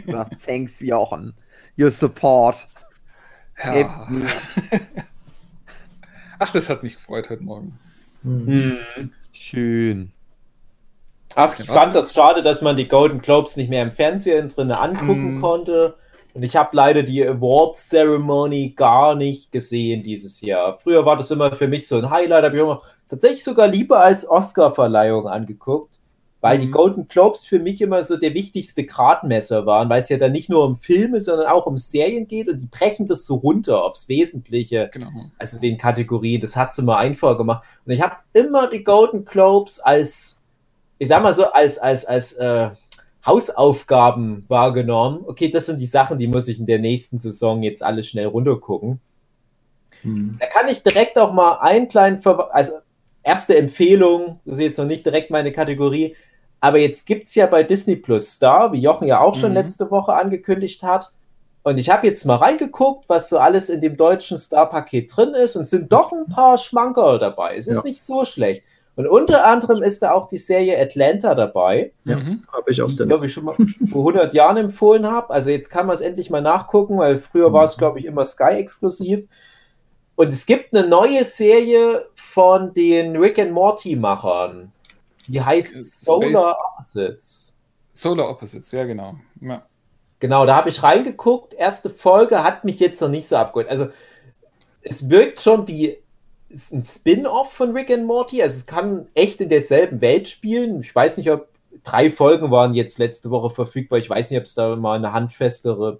noch. 0.07 0.11
Sagt, 0.13 0.43
thanks 0.45 0.79
Jochen. 0.79 1.33
Your 1.77 1.91
support. 1.91 2.67
Ja. 3.63 4.07
Ach, 6.39 6.51
das 6.53 6.69
hat 6.69 6.83
mich 6.83 6.95
gefreut 6.95 7.29
heute 7.29 7.43
Morgen. 7.43 7.77
Hm. 8.23 8.77
Schön. 9.33 10.11
Ach, 11.35 11.57
ich 11.59 11.67
fand 11.67 11.93
das 11.95 12.13
schade, 12.13 12.41
dass 12.41 12.61
man 12.61 12.75
die 12.75 12.87
Golden 12.87 13.21
Globes 13.21 13.55
nicht 13.55 13.69
mehr 13.69 13.83
im 13.83 13.91
Fernsehen 13.91 14.49
drin 14.49 14.71
angucken 14.71 15.35
Mhm. 15.35 15.41
konnte. 15.41 15.95
Und 16.33 16.43
ich 16.43 16.55
habe 16.55 16.75
leider 16.75 17.03
die 17.03 17.25
Award 17.25 17.77
Ceremony 17.77 18.73
gar 18.75 19.15
nicht 19.15 19.51
gesehen 19.51 20.03
dieses 20.03 20.41
Jahr. 20.41 20.79
Früher 20.79 21.05
war 21.05 21.17
das 21.17 21.31
immer 21.31 21.55
für 21.55 21.67
mich 21.67 21.87
so 21.87 21.97
ein 21.97 22.09
Highlight, 22.09 22.45
habe 22.45 22.55
ich 22.55 22.61
immer 22.61 22.81
tatsächlich 23.09 23.43
sogar 23.43 23.67
lieber 23.67 23.99
als 23.99 24.29
Oscar-Verleihung 24.29 25.27
angeguckt, 25.27 25.99
weil 26.41 26.57
die 26.57 26.67
Mhm. 26.67 26.71
Golden 26.71 27.07
Globes 27.07 27.45
für 27.45 27.59
mich 27.59 27.81
immer 27.81 28.01
so 28.03 28.15
der 28.17 28.33
wichtigste 28.33 28.85
Gradmesser 28.85 29.65
waren, 29.65 29.89
weil 29.89 30.01
es 30.01 30.09
ja 30.09 30.17
dann 30.17 30.31
nicht 30.31 30.49
nur 30.49 30.63
um 30.63 30.77
Filme, 30.77 31.19
sondern 31.19 31.47
auch 31.47 31.65
um 31.65 31.77
Serien 31.77 32.27
geht 32.27 32.47
und 32.47 32.61
die 32.61 32.67
brechen 32.67 33.07
das 33.07 33.25
so 33.25 33.35
runter 33.35 33.83
aufs 33.83 34.07
Wesentliche 34.07 34.89
Genau. 34.93 35.09
also 35.37 35.59
den 35.59 35.77
Kategorien, 35.77 36.41
das 36.41 36.55
hat 36.55 36.73
sie 36.73 36.81
mal 36.81 36.97
einfacher 36.97 37.37
gemacht. 37.37 37.63
Und 37.85 37.91
ich 37.91 38.01
habe 38.01 38.15
immer 38.33 38.69
die 38.69 38.83
Golden 38.83 39.25
Globes 39.25 39.79
als, 39.79 40.43
ich 40.97 41.09
sag 41.09 41.23
mal 41.23 41.33
so, 41.33 41.51
als, 41.51 41.77
als, 41.77 42.05
als 42.05 42.33
äh, 42.33 42.69
Hausaufgaben 43.25 44.45
wahrgenommen. 44.47 45.23
Okay, 45.27 45.51
das 45.51 45.65
sind 45.65 45.79
die 45.79 45.85
Sachen, 45.85 46.17
die 46.17 46.27
muss 46.27 46.47
ich 46.47 46.59
in 46.59 46.65
der 46.65 46.79
nächsten 46.79 47.19
Saison 47.19 47.63
jetzt 47.63 47.83
alle 47.83 48.03
schnell 48.03 48.27
runtergucken. 48.27 49.01
Hm. 50.03 50.37
Da 50.39 50.45
kann 50.47 50.69
ich 50.69 50.83
direkt 50.83 51.17
auch 51.17 51.33
mal 51.33 51.57
einen 51.59 51.89
kleinen, 51.89 52.19
Ver 52.19 52.49
also 52.55 52.73
erste 53.23 53.57
Empfehlung, 53.57 54.39
das 54.45 54.57
ist 54.57 54.63
jetzt 54.63 54.77
noch 54.79 54.85
nicht 54.85 55.05
direkt 55.05 55.29
meine 55.29 55.51
Kategorie, 55.51 56.15
aber 56.61 56.77
jetzt 56.79 57.05
gibt 57.05 57.29
es 57.29 57.35
ja 57.35 57.45
bei 57.45 57.63
Disney 57.63 57.95
Plus 57.95 58.33
Star, 58.33 58.71
wie 58.73 58.79
Jochen 58.81 59.07
ja 59.07 59.19
auch 59.21 59.35
schon 59.35 59.51
Mhm. 59.51 59.57
letzte 59.57 59.89
Woche 59.91 60.13
angekündigt 60.13 60.83
hat. 60.83 61.11
Und 61.63 61.77
ich 61.77 61.89
habe 61.89 62.07
jetzt 62.07 62.25
mal 62.25 62.35
reingeguckt, 62.37 63.09
was 63.09 63.29
so 63.29 63.37
alles 63.37 63.69
in 63.69 63.81
dem 63.81 63.97
deutschen 63.97 64.37
Star-Paket 64.37 65.15
drin 65.15 65.33
ist 65.33 65.55
und 65.55 65.63
es 65.63 65.69
sind 65.69 65.91
doch 65.91 66.11
ein 66.11 66.25
paar 66.27 66.57
Schmankerl 66.57 67.19
dabei. 67.19 67.55
Es 67.55 67.67
ist 67.67 67.77
Ja. 67.77 67.83
nicht 67.83 68.03
so 68.03 68.25
schlecht. 68.25 68.63
Und 68.95 69.07
unter 69.07 69.45
anderem 69.45 69.81
ist 69.81 70.01
da 70.03 70.11
auch 70.11 70.27
die 70.27 70.37
Serie 70.37 70.77
Atlanta 70.81 71.33
dabei, 71.35 71.91
Ja. 72.05 72.17
Mhm. 72.17 72.43
Habe 72.51 72.71
ich 72.71 72.81
auf 72.81 72.89
der 72.95 73.05
glaube 73.05 73.13
Liste. 73.25 73.27
ich 73.27 73.33
schon 73.33 73.45
mal 73.45 73.55
vor 73.89 74.03
100 74.03 74.33
Jahren 74.33 74.57
empfohlen 74.57 75.09
habe. 75.09 75.29
Also 75.29 75.49
jetzt 75.51 75.69
kann 75.69 75.85
man 75.85 75.95
es 75.95 76.01
endlich 76.01 76.29
mal 76.29 76.41
nachgucken, 76.41 76.97
weil 76.97 77.17
früher 77.19 77.53
war 77.53 77.63
es, 77.63 77.77
glaube 77.77 77.99
ich, 77.99 78.05
immer 78.05 78.25
Sky-exklusiv. 78.25 79.27
Und 80.15 80.29
es 80.33 80.45
gibt 80.45 80.73
eine 80.75 80.85
neue 80.87 81.23
Serie 81.23 82.07
von 82.15 82.73
den 82.73 83.15
Rick 83.15 83.39
and 83.39 83.51
Morty-Machern. 83.53 84.71
Die 85.29 85.41
heißt 85.41 85.71
Space- 85.71 86.01
Solar 86.01 86.55
Opposites. 86.73 87.55
Solar 87.93 88.29
Opposites, 88.29 88.71
ja, 88.71 88.85
genau. 88.85 89.15
Ja. 89.41 89.65
Genau, 90.19 90.45
da 90.45 90.55
habe 90.55 90.69
ich 90.69 90.83
reingeguckt. 90.83 91.53
Erste 91.53 91.89
Folge 91.89 92.43
hat 92.43 92.65
mich 92.65 92.79
jetzt 92.79 93.01
noch 93.01 93.09
nicht 93.09 93.27
so 93.27 93.37
abgeholt. 93.37 93.69
Also, 93.69 93.89
es 94.81 95.09
wirkt 95.09 95.41
schon 95.41 95.67
wie 95.67 95.97
ein 96.71 96.83
Spin-off 96.83 97.53
von 97.53 97.71
Rick 97.71 97.91
and 97.91 98.05
Morty. 98.05 98.41
Also, 98.41 98.57
es 98.57 98.65
kann 98.65 99.07
echt 99.13 99.39
in 99.39 99.49
derselben 99.49 100.01
Welt 100.01 100.27
spielen. 100.27 100.81
Ich 100.81 100.93
weiß 100.93 101.17
nicht, 101.17 101.31
ob 101.31 101.47
drei 101.83 102.11
Folgen 102.11 102.51
waren 102.51 102.73
jetzt 102.73 102.97
letzte 102.99 103.29
Woche 103.29 103.49
verfügbar. 103.53 103.99
Ich 103.99 104.09
weiß 104.09 104.31
nicht, 104.31 104.39
ob 104.39 104.45
es 104.45 104.55
da 104.55 104.75
mal 104.75 104.97
eine 104.97 105.13
handfestere. 105.13 105.99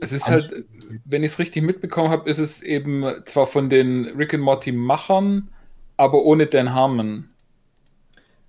Es 0.00 0.12
ist 0.12 0.28
halt, 0.28 0.64
wenn 1.04 1.22
ich 1.22 1.32
es 1.32 1.38
richtig 1.38 1.62
mitbekommen 1.62 2.10
habe, 2.10 2.28
ist 2.28 2.38
es 2.38 2.62
eben 2.62 3.04
zwar 3.24 3.46
von 3.46 3.70
den 3.70 4.04
Rick 4.16 4.34
and 4.34 4.42
Morty 4.42 4.72
Machern, 4.72 5.48
aber 5.96 6.22
ohne 6.22 6.46
Dan 6.46 6.74
Harmon. 6.74 7.30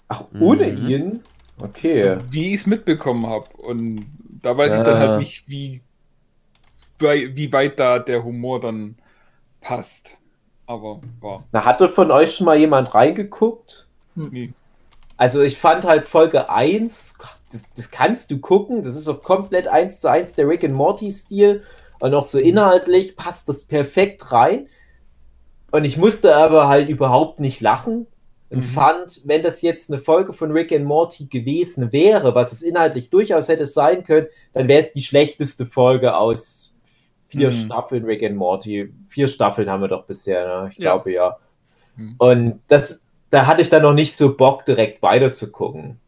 Ach, 0.09 0.23
ohne 0.39 0.67
Mhm. 0.67 0.89
ihn? 0.89 1.23
Okay. 1.61 2.17
So, 2.17 2.31
wie 2.31 2.49
ich 2.49 2.61
es 2.61 2.67
mitbekommen 2.67 3.27
habe. 3.27 3.47
Und 3.57 4.05
da 4.41 4.57
weiß 4.57 4.75
ich 4.75 4.81
dann 4.83 4.95
Ah. 4.97 4.99
halt 4.99 5.19
nicht, 5.19 5.47
wie, 5.47 5.81
wie 6.99 7.51
weit 7.53 7.79
da 7.79 7.99
der 7.99 8.23
Humor 8.23 8.59
dann 8.59 8.95
passt. 9.61 10.19
Aber 10.65 11.01
war 11.21 11.45
Na, 11.51 11.63
hatte 11.65 11.89
von 11.89 12.11
euch 12.11 12.35
schon 12.35 12.45
mal 12.45 12.57
jemand 12.57 12.93
reingeguckt? 12.93 13.87
nie. 14.15 14.53
Also 15.15 15.41
ich 15.41 15.57
fand 15.57 15.83
halt 15.85 16.05
Folge 16.05 16.49
1, 16.49 17.17
das, 17.51 17.65
das 17.75 17.89
kannst 17.89 18.29
du 18.29 18.39
gucken, 18.39 18.83
das 18.83 18.95
ist 18.95 19.07
auch 19.07 19.23
komplett 19.23 19.67
eins 19.67 20.01
zu 20.01 20.11
eins 20.11 20.35
der 20.35 20.47
Rick 20.47 20.63
and 20.63 20.73
Morty 20.75 21.11
Stil 21.11 21.63
und 21.99 22.13
auch 22.13 22.23
so 22.23 22.37
inhaltlich 22.37 23.15
passt 23.15 23.49
das 23.49 23.63
perfekt 23.65 24.31
rein. 24.31 24.67
Und 25.71 25.85
ich 25.85 25.97
musste 25.97 26.35
aber 26.35 26.67
halt 26.67 26.89
überhaupt 26.89 27.39
nicht 27.39 27.61
lachen 27.61 28.05
Mhm. 28.49 28.63
fand, 28.63 29.21
wenn 29.25 29.43
das 29.43 29.61
jetzt 29.61 29.91
eine 29.91 29.99
Folge 29.99 30.31
von 30.33 30.51
Rick 30.51 30.71
and 30.71 30.85
Morty 30.85 31.25
gewesen 31.25 31.91
wäre, 31.91 32.33
was 32.33 32.53
es 32.53 32.61
inhaltlich 32.61 33.09
durchaus 33.09 33.49
hätte 33.49 33.65
sein 33.65 34.03
können, 34.05 34.27
dann 34.53 34.67
wäre 34.67 34.79
es 34.79 34.93
die 34.93 35.03
schlechteste 35.03 35.65
Folge 35.65 36.15
aus 36.15 36.73
vier 37.27 37.49
Mhm. 37.49 37.53
Staffeln 37.65 38.05
Rick 38.05 38.23
and 38.23 38.37
Morty. 38.37 38.93
Vier 39.09 39.27
Staffeln 39.27 39.69
haben 39.69 39.81
wir 39.81 39.89
doch 39.89 40.05
bisher, 40.05 40.63
ne? 40.63 40.69
Ich 40.71 40.77
Ja. 40.77 40.91
glaube 40.93 41.11
ja. 41.11 41.37
Mhm. 41.97 42.15
Und 42.17 42.59
das, 42.69 43.01
da 43.31 43.47
hatte 43.47 43.61
ich 43.61 43.69
dann 43.69 43.81
noch 43.81 43.93
nicht 43.93 44.15
so 44.15 44.37
Bock, 44.37 44.63
direkt 44.63 45.01
weiter 45.01 45.33
zu 45.33 45.51
gucken. 45.51 45.99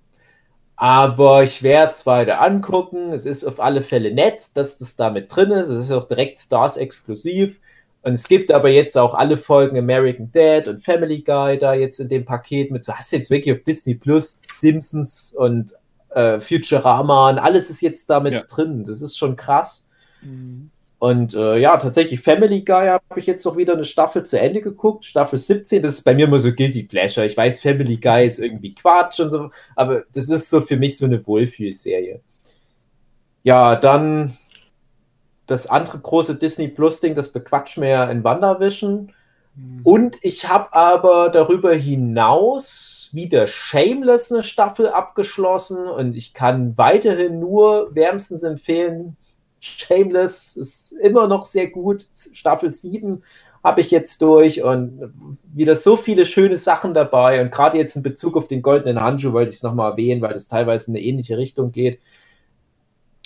Aber 0.78 1.44
ich 1.44 1.62
werde 1.62 1.92
es 1.92 2.06
weiter 2.06 2.40
angucken. 2.42 3.12
Es 3.12 3.26
ist 3.26 3.44
auf 3.44 3.60
alle 3.60 3.82
Fälle 3.82 4.14
nett, 4.14 4.56
dass 4.56 4.78
das 4.78 4.96
da 4.96 5.10
mit 5.10 5.36
drin 5.36 5.52
ist. 5.52 5.68
Es 5.68 5.86
ist 5.86 5.92
auch 5.92 6.06
direkt 6.06 6.38
Stars 6.38 6.78
exklusiv. 6.78 7.60
Und 8.02 8.14
es 8.14 8.28
gibt 8.28 8.52
aber 8.52 8.70
jetzt 8.70 8.98
auch 8.98 9.14
alle 9.14 9.38
Folgen 9.38 9.78
American 9.78 10.32
Dad 10.32 10.68
und 10.68 10.84
Family 10.84 11.22
Guy 11.22 11.58
da 11.58 11.74
jetzt 11.74 12.00
in 12.00 12.08
dem 12.08 12.26
Paket 12.26 12.72
mit. 12.72 12.84
So 12.84 12.94
hast 12.94 13.12
du 13.12 13.18
jetzt 13.18 13.30
wirklich 13.30 13.54
auf 13.56 13.64
Disney 13.64 13.96
Plus, 13.96 14.42
Simpsons 14.46 15.34
und 15.38 15.74
äh, 16.12 16.40
Futurama 16.40 17.30
und 17.30 17.40
alles 17.40 17.70
ist 17.70 17.82
jetzt 17.82 18.10
damit 18.10 18.34
Ja. 18.34 18.44
drin. 18.44 18.86
Das 18.86 19.02
ist 19.02 19.18
schon 19.18 19.36
krass. 19.36 19.86
Und 20.98 21.34
äh, 21.34 21.58
ja, 21.58 21.78
tatsächlich 21.78 22.20
Family 22.22 22.62
Guy 22.62 22.88
habe 22.88 23.04
ich 23.18 23.26
jetzt 23.26 23.46
noch 23.46 23.56
wieder 23.56 23.74
eine 23.74 23.86
Staffel 23.86 24.26
zu 24.26 24.40
Ende 24.40 24.60
geguckt, 24.62 25.06
Staffel 25.06 25.40
17. 25.40 25.82
Das 25.82 25.94
ist 25.94 26.04
bei 26.04 26.14
mir 26.14 26.26
immer 26.26 26.40
so 26.40 26.52
Guilty 26.52 26.84
Pleasure. 26.84 27.26
Ich 27.26 27.38
weiß, 27.38 27.62
Family 27.62 27.98
Guy 27.98 28.26
ist 28.26 28.40
irgendwie 28.40 28.76
Quatsch 28.76 29.20
und 29.20 29.32
so, 29.32 29.50
aber 29.76 30.04
das 30.14 30.30
ist 30.30 30.50
so 30.50 30.62
für 30.62 30.78
mich 30.78 30.98
so 30.98 31.06
eine 31.06 31.26
Wohlfühlserie. 31.26 32.22
Ja, 33.44 33.76
dann 33.78 34.38
das 35.50 35.68
andere 35.68 36.00
große 36.00 36.36
Disney 36.36 36.68
Plus 36.68 37.00
Ding, 37.00 37.16
das 37.16 37.32
bequatscht 37.32 37.78
mir 37.78 37.90
ja 37.90 38.06
in 38.06 38.24
WandaVision. 38.24 39.12
Und 39.84 40.18
ich 40.22 40.48
habe 40.48 40.74
aber 40.74 41.30
darüber 41.30 41.74
hinaus 41.74 43.10
wieder 43.12 43.48
Shameless 43.48 44.32
eine 44.32 44.44
Staffel 44.44 44.88
abgeschlossen 44.88 45.88
und 45.88 46.16
ich 46.16 46.34
kann 46.34 46.78
weiterhin 46.78 47.40
nur 47.40 47.94
wärmstens 47.94 48.44
empfehlen. 48.44 49.18
Shameless 49.60 50.56
ist 50.56 50.92
immer 50.94 51.28
noch 51.28 51.44
sehr 51.44 51.68
gut. 51.68 52.06
Staffel 52.32 52.70
7 52.70 53.24
habe 53.64 53.82
ich 53.82 53.92
jetzt 53.92 54.22
durch 54.22 54.64
und 54.64 55.14
wieder 55.54 55.76
so 55.76 55.98
viele 55.98 56.26
schöne 56.26 56.56
Sachen 56.56 56.94
dabei. 56.94 57.42
Und 57.42 57.52
gerade 57.52 57.78
jetzt 57.78 57.96
in 57.96 58.04
Bezug 58.04 58.38
auf 58.38 58.48
den 58.48 58.62
goldenen 58.62 59.02
Handschuh 59.02 59.34
wollte 59.34 59.50
ich 59.50 59.58
es 59.58 59.64
nochmal 59.64 59.92
erwähnen, 59.92 60.22
weil 60.22 60.36
es 60.36 60.48
teilweise 60.48 60.92
in 60.92 60.96
eine 60.96 61.04
ähnliche 61.04 61.38
Richtung 61.38 61.72
geht. 61.72 62.00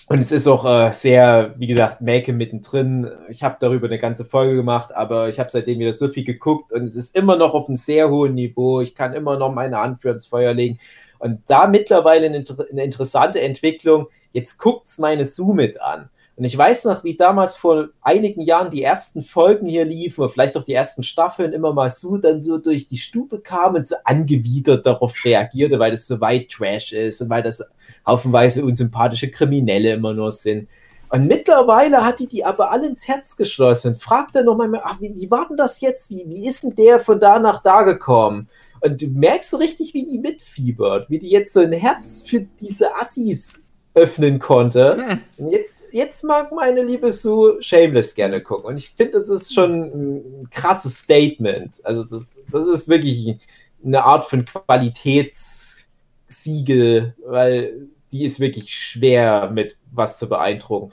Und 0.07 0.19
es 0.19 0.31
ist 0.31 0.47
auch 0.47 0.65
äh, 0.65 0.91
sehr, 0.91 1.55
wie 1.57 1.67
gesagt, 1.67 2.01
Make 2.01 2.33
mittendrin. 2.33 3.09
Ich 3.29 3.41
habe 3.41 3.55
darüber 3.59 3.87
eine 3.87 3.99
ganze 3.99 4.25
Folge 4.25 4.55
gemacht, 4.55 4.93
aber 4.93 5.29
ich 5.29 5.39
habe 5.39 5.49
seitdem 5.49 5.79
wieder 5.79 5.93
so 5.93 6.09
viel 6.09 6.25
geguckt 6.25 6.73
und 6.73 6.83
es 6.83 6.95
ist 6.95 7.15
immer 7.15 7.37
noch 7.37 7.53
auf 7.53 7.67
einem 7.67 7.77
sehr 7.77 8.09
hohen 8.09 8.33
Niveau. 8.33 8.81
Ich 8.81 8.95
kann 8.95 9.13
immer 9.13 9.37
noch 9.37 9.53
meine 9.53 9.77
Hand 9.77 10.01
für 10.01 10.09
ins 10.09 10.25
Feuer 10.25 10.53
legen. 10.53 10.77
Und 11.19 11.41
da 11.47 11.67
mittlerweile 11.67 12.25
eine, 12.25 12.43
eine 12.69 12.83
interessante 12.83 13.39
Entwicklung. 13.39 14.07
Jetzt 14.33 14.57
guckt's 14.57 14.97
meine 14.97 15.25
Zoomit 15.25 15.79
an. 15.81 16.09
Und 16.35 16.45
ich 16.45 16.57
weiß 16.57 16.85
noch, 16.85 17.03
wie 17.03 17.15
damals 17.15 17.55
vor 17.55 17.89
einigen 18.01 18.41
Jahren 18.41 18.71
die 18.71 18.81
ersten 18.81 19.21
Folgen 19.21 19.67
hier 19.67 19.85
liefen, 19.85 20.21
oder 20.21 20.29
vielleicht 20.29 20.57
auch 20.57 20.63
die 20.63 20.73
ersten 20.73 21.03
Staffeln, 21.03 21.53
immer 21.53 21.73
mal 21.73 21.91
so 21.91 22.17
dann 22.17 22.41
so 22.41 22.57
durch 22.57 22.87
die 22.87 22.97
Stube 22.97 23.39
kam 23.39 23.75
und 23.75 23.87
so 23.87 23.95
angewidert 24.03 24.85
darauf 24.85 25.13
reagierte, 25.23 25.77
weil 25.77 25.91
das 25.91 26.07
so 26.07 26.19
weit 26.21 26.49
Trash 26.49 26.91
ist 26.91 27.21
und 27.21 27.29
weil 27.29 27.43
das 27.43 27.63
haufenweise 28.07 28.65
unsympathische 28.65 29.29
Kriminelle 29.29 29.93
immer 29.93 30.13
nur 30.13 30.31
sind. 30.31 30.67
Und 31.09 31.27
mittlerweile 31.27 32.03
hat 32.03 32.17
die 32.17 32.25
die 32.25 32.43
aber 32.43 32.71
alle 32.71 32.87
ins 32.87 33.07
Herz 33.07 33.37
geschlossen. 33.37 33.95
Fragt 33.97 34.35
dann 34.35 34.45
nochmal, 34.45 34.71
ach, 34.83 34.99
wie, 34.99 35.13
wie 35.15 35.29
war 35.29 35.47
denn 35.47 35.57
das 35.57 35.79
jetzt? 35.81 36.09
Wie, 36.09 36.25
wie 36.27 36.47
ist 36.47 36.63
denn 36.63 36.75
der 36.75 36.99
von 36.99 37.19
da 37.19 37.37
nach 37.37 37.61
da 37.61 37.83
gekommen? 37.83 38.49
Und 38.81 38.99
du 38.99 39.05
merkst 39.05 39.51
so 39.51 39.57
richtig, 39.57 39.93
wie 39.93 40.07
die 40.09 40.17
mitfiebert, 40.17 41.11
wie 41.11 41.19
die 41.19 41.29
jetzt 41.29 41.53
so 41.53 41.59
ein 41.59 41.71
Herz 41.71 42.23
für 42.25 42.47
diese 42.59 42.95
Assis 42.95 43.63
öffnen 43.95 44.39
konnte. 44.39 45.21
Und 45.37 45.51
jetzt, 45.51 45.83
jetzt 45.91 46.23
mag 46.23 46.51
meine 46.51 46.81
liebe 46.83 47.11
Sue 47.11 47.61
Shameless 47.61 48.15
gerne 48.15 48.41
gucken. 48.41 48.65
Und 48.65 48.77
ich 48.77 48.89
finde, 48.89 49.11
das 49.13 49.29
ist 49.29 49.53
schon 49.53 49.83
ein 49.83 50.49
krasses 50.49 50.97
Statement. 50.99 51.79
Also 51.85 52.03
das, 52.03 52.27
das 52.51 52.65
ist 52.67 52.87
wirklich 52.87 53.37
eine 53.85 54.03
Art 54.03 54.25
von 54.25 54.45
Qualitätssiegel, 54.45 57.13
weil 57.25 57.87
die 58.11 58.25
ist 58.25 58.39
wirklich 58.39 58.75
schwer 58.75 59.51
mit 59.51 59.77
was 59.91 60.17
zu 60.19 60.29
beeindrucken. 60.29 60.91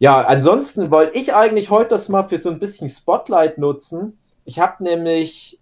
Ja, 0.00 0.20
ansonsten 0.20 0.90
wollte 0.90 1.18
ich 1.18 1.34
eigentlich 1.34 1.70
heute 1.70 1.90
das 1.90 2.08
mal 2.08 2.28
für 2.28 2.38
so 2.38 2.50
ein 2.50 2.60
bisschen 2.60 2.88
Spotlight 2.88 3.58
nutzen. 3.58 4.16
Ich 4.44 4.60
habe 4.60 4.82
nämlich 4.82 5.58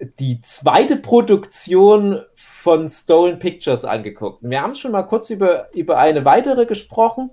die 0.00 0.40
zweite 0.42 0.96
Produktion 0.96 2.20
von 2.34 2.88
Stolen 2.88 3.38
Pictures 3.38 3.84
angeguckt. 3.84 4.40
Wir 4.42 4.62
haben 4.62 4.74
schon 4.74 4.92
mal 4.92 5.02
kurz 5.02 5.30
über, 5.30 5.74
über 5.74 5.98
eine 5.98 6.24
weitere 6.24 6.66
gesprochen. 6.66 7.30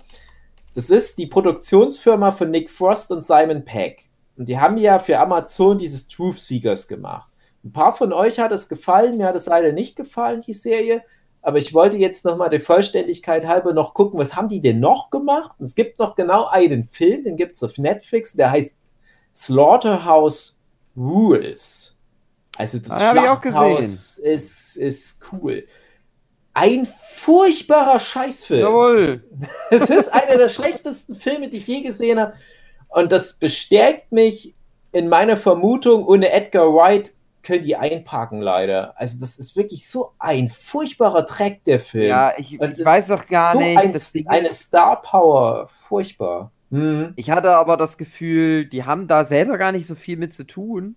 Das 0.74 0.90
ist 0.90 1.18
die 1.18 1.28
Produktionsfirma 1.28 2.32
von 2.32 2.50
Nick 2.50 2.72
Frost 2.72 3.12
und 3.12 3.24
Simon 3.24 3.64
Peck. 3.64 4.10
Und 4.38 4.50
die 4.50 4.60
haben 4.60 4.78
ja 4.78 5.00
für 5.00 5.20
Amazon 5.20 5.78
dieses 5.78 6.08
Truth 6.08 6.40
Seekers 6.40 6.88
gemacht. 6.88 7.30
Ein 7.64 7.72
paar 7.72 7.96
von 7.96 8.12
euch 8.12 8.40
hat 8.40 8.52
es 8.52 8.68
gefallen, 8.68 9.18
mir 9.18 9.28
hat 9.28 9.36
es 9.36 9.46
leider 9.46 9.72
nicht 9.72 9.96
gefallen, 9.96 10.42
die 10.42 10.54
Serie. 10.54 11.04
Aber 11.42 11.60
ich 11.60 11.74
wollte 11.74 11.98
jetzt 11.98 12.26
nochmal 12.26 12.50
der 12.50 12.62
Vollständigkeit 12.62 13.48
halber 13.48 13.74
noch 13.74 13.94
gucken, 13.94 14.20
was 14.20 14.36
haben 14.36 14.48
die 14.48 14.62
denn 14.62 14.80
noch 14.80 15.12
gemacht? 15.12 15.52
Es 15.60 15.76
gibt 15.76 16.00
noch 16.00 16.16
genau 16.16 16.46
einen 16.48 16.86
Film, 16.86 17.24
den 17.24 17.38
gibt 17.38 17.56
es 17.56 17.64
auf 17.64 17.78
Netflix, 17.78 18.34
der 18.34 18.52
heißt 18.52 18.76
Slaughterhouse 19.34 20.58
Rules. 20.98 21.95
Also 22.58 22.80
das 22.80 23.02
Ah, 23.02 23.12
Schlachthaus 23.12 24.18
ist, 24.18 24.78
ist 24.78 25.22
cool. 25.32 25.68
Ein 26.54 26.88
furchtbarer 27.16 28.00
Scheißfilm. 28.00 28.62
Jawohl. 28.62 29.24
Es 29.72 29.90
ist 29.90 30.14
einer 30.14 30.38
der 30.38 30.50
schlechtesten 30.50 31.16
Filme, 31.16 31.50
die 31.50 31.58
ich 31.58 31.68
je 31.68 31.82
gesehen 31.82 32.20
habe. 32.20 32.34
Und 32.88 33.12
das 33.12 33.34
bestärkt 33.34 34.12
mich 34.12 34.56
in 34.94 35.10
meiner 35.10 35.36
Vermutung, 35.36 36.06
ohne 36.06 36.32
Edgar 36.32 36.74
Wright 36.74 37.14
können 37.44 37.64
die 37.64 37.76
einparken, 37.76 38.42
leider. 38.42 39.00
Also, 39.00 39.20
das 39.20 39.38
ist 39.38 39.56
wirklich 39.56 39.88
so 39.88 40.14
ein 40.18 40.50
furchtbarer 40.50 41.24
Dreck, 41.24 41.64
der 41.64 41.80
Film. 41.80 42.08
Ja, 42.08 42.34
ich, 42.38 42.60
ich 42.60 42.86
weiß 42.86 43.08
doch 43.10 43.26
gar 43.26 43.54
so 43.54 43.60
nicht. 43.60 43.78
Ein, 43.78 43.94
das 43.94 44.12
Ding 44.12 44.28
eine 44.28 44.52
Star 44.52 45.02
Power. 45.02 45.68
Furchtbar. 45.68 46.52
Hm. 46.72 47.14
Ich 47.16 47.30
hatte 47.30 47.52
aber 47.52 47.78
das 47.78 47.98
Gefühl, 47.98 48.66
die 48.66 48.84
haben 48.84 49.08
da 49.08 49.26
selber 49.26 49.58
gar 49.58 49.72
nicht 49.72 49.86
so 49.86 49.96
viel 49.96 50.18
mit 50.18 50.34
zu 50.34 50.46
tun. 50.46 50.96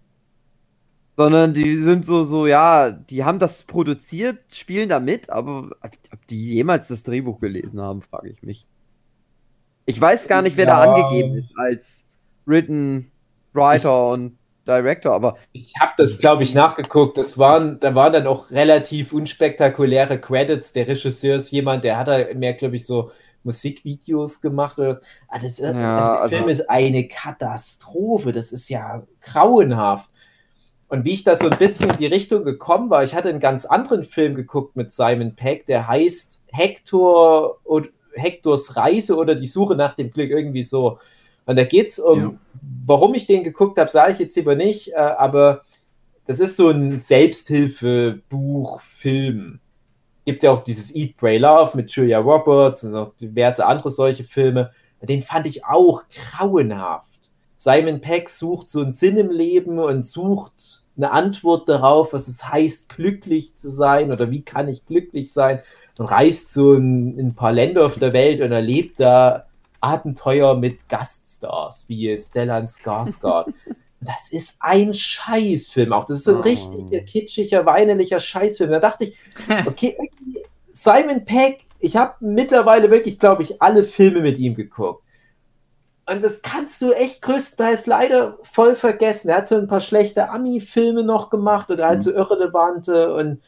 Sondern 1.19 1.53
die 1.53 1.75
sind 1.75 2.07
so, 2.07 2.23
so, 2.23 2.47
ja, 2.47 2.93
die 2.93 3.25
haben 3.25 3.41
das 3.41 3.65
produziert, 3.65 4.39
spielen 4.53 4.89
da 4.89 5.01
mit, 5.01 5.29
aber 5.31 5.71
ob 5.83 6.27
die 6.31 6.55
jemals 6.55 6.87
das 6.87 7.03
Drehbuch 7.03 7.41
gelesen 7.41 7.81
haben, 7.81 8.03
frage 8.03 8.29
ich 8.31 8.41
mich. 8.45 8.69
Ich 9.85 10.01
weiß 10.01 10.29
gar 10.29 10.43
nicht, 10.43 10.57
wer 10.57 10.67
da 10.67 10.85
Ja. 10.85 10.93
angegeben 10.95 11.37
ist 11.37 11.51
als 11.59 12.05
Written, 12.47 13.11
Writer 13.53 14.11
und 14.11 14.39
Director, 14.65 15.13
aber 15.13 15.39
Ich 15.51 15.73
habe 15.81 15.91
das, 15.99 16.19
glaube 16.21 16.45
ich, 16.45 16.55
nachgeguckt. 16.55 17.19
Das 17.19 17.37
waren, 17.37 17.81
da 17.81 17.97
waren 17.97 18.13
dann 18.13 18.27
auch 18.29 18.53
relativ 18.53 19.13
unspektakuläre 19.13 20.21
Credits. 20.21 20.73
Der 20.73 20.87
Regisseur 20.87 21.35
ist 21.37 21.51
jemand, 21.51 21.83
der 21.83 21.99
hat 21.99 22.07
da 22.07 22.33
mehr, 22.35 22.55
glaube 22.55 22.77
ich, 22.77 22.87
so 22.87 23.11
Musikvideos 23.43 24.41
gemacht 24.41 24.79
oder. 24.79 25.01
Ah, 25.27 25.39
das, 25.41 25.59
Ja, 25.59 25.67
also 25.67 25.75
der 25.75 26.21
also- 26.23 26.37
Film 26.37 26.49
ist 26.49 26.71
eine 26.71 27.09
Katastrophe. 27.09 28.31
Das 28.31 28.53
ist 28.53 28.69
ja 28.69 29.03
grauenhaft. 29.23 30.09
Und 30.89 31.05
wie 31.05 31.13
ich 31.13 31.25
da 31.25 31.37
so 31.37 31.49
ein 31.49 31.59
bisschen 31.59 31.91
in 31.91 31.97
die 31.99 32.07
Richtung 32.07 32.45
gekommen 32.45 32.89
war, 32.89 33.05
ich 33.05 33.15
hatte 33.15 33.29
einen 33.29 33.41
ganz 33.41 33.67
anderen 33.67 34.05
Film 34.05 34.35
geguckt 34.35 34.75
mit 34.75 34.91
Simon 34.91 35.35
Peck, 35.37 35.67
der 35.67 35.87
heißt 35.87 36.45
Hector 36.51 37.59
und 37.65 37.91
Hectors 38.15 38.77
Reise 38.77 39.17
oder 39.17 39.35
die 39.35 39.47
Suche 39.47 39.77
nach 39.77 39.95
dem 39.95 40.11
Glück, 40.11 40.31
irgendwie 40.31 40.63
so. 40.63 40.99
Und 41.45 41.57
da 41.57 41.65
geht 41.65 41.89
es 41.89 41.99
um, 41.99 42.21
Ja. 42.21 42.33
warum 42.87 43.15
ich 43.15 43.27
den 43.27 43.45
geguckt 43.45 43.79
habe, 43.79 43.91
sage 43.91 44.13
ich 44.13 44.19
jetzt 44.19 44.37
lieber 44.37 44.55
nicht, 44.55 44.93
äh, 44.93 44.97
aber 44.97 45.63
das 46.27 46.41
ist 46.41 46.57
so 46.57 46.69
ein 46.71 47.01
Selbsthilfebuch, 47.01 48.81
Film. 48.81 49.61
Gibt 50.25 50.43
ja 50.43 50.51
auch 50.51 50.61
dieses 50.61 50.95
Eat, 50.95 51.17
Pray, 51.17 51.39
Love 51.39 51.77
mit 51.77 51.91
Julia 51.91 52.19
Roberts 52.19 52.85
und 52.85 52.95
auch 52.95 53.15
diverse 53.15 53.65
andere 53.65 53.91
solche 53.91 54.25
Filme. 54.25 54.73
Den 55.01 55.23
fand 55.23 55.47
ich 55.47 55.65
auch 55.65 56.03
grauenhaft. 56.09 57.08
Simon 57.59 58.01
Peck 58.01 58.29
sucht 58.29 58.69
so 58.71 58.81
einen 58.83 58.93
Sinn 58.93 59.17
im 59.19 59.31
Leben 59.31 59.79
und 59.81 60.07
sucht 60.07 60.83
eine 60.97 61.11
Antwort 61.11 61.69
darauf, 61.69 62.13
was 62.13 62.29
es 62.29 62.49
heißt, 62.49 62.89
glücklich 62.89 63.55
zu 63.57 63.71
sein 63.71 64.13
oder 64.13 64.31
wie 64.31 64.43
kann 64.43 64.69
ich 64.69 64.87
glücklich 64.87 65.33
sein 65.33 65.61
und 65.99 66.07
reist 66.07 66.53
so 66.53 66.75
in, 66.75 67.19
in 67.19 67.29
ein 67.29 67.35
paar 67.35 67.53
Länder 67.53 67.85
auf 67.85 67.99
der 67.99 68.13
Welt 68.13 68.41
und 68.41 68.53
erlebt 68.53 69.01
da 69.01 69.47
Abenteuer 69.81 70.57
mit 70.57 70.89
Gaststars 70.89 71.85
wie 71.89 72.17
Stellan 72.17 72.67
Skarsgård. 72.67 73.53
Das 74.01 74.31
ist 74.31 74.59
ein 74.61 74.95
Scheißfilm 74.95 75.93
auch. 75.93 76.05
Das 76.05 76.19
ist 76.19 76.25
so 76.27 76.35
ein 76.35 76.39
Oh. 76.39 76.43
richtiger, 76.43 77.01
kitschiger, 77.01 77.67
weinerlicher 77.67 78.21
Scheißfilm. 78.21 78.71
Da 78.71 78.79
dachte 78.79 79.03
ich, 79.03 79.17
okay, 79.67 79.97
Simon 80.71 81.25
Peck, 81.25 81.65
ich 81.81 81.97
habe 81.97 82.15
mittlerweile 82.21 82.93
wirklich, 82.93 83.19
glaube 83.19 83.43
ich, 83.43 83.61
alle 83.61 83.83
Filme 83.83 84.21
mit 84.21 84.39
ihm 84.39 84.55
geguckt. 84.55 85.03
Und 86.11 86.25
das 86.25 86.41
kannst 86.41 86.81
du 86.81 86.93
echt 86.93 87.21
größtenteils 87.21 87.87
leider 87.87 88.39
voll 88.43 88.77
vergessen. 88.77 89.29
Er 89.29 89.39
hat 89.39 89.49
so 89.49 89.57
ein 89.57 89.69
paar 89.69 89.81
schlechte 89.81 90.31
Ami-Filme 90.31 91.05
noch 91.05 91.29
gemacht 91.29 91.71
oder 91.71 91.87
halt 91.87 92.03
so 92.03 92.11
irrelevante 92.13 93.15
und 93.15 93.43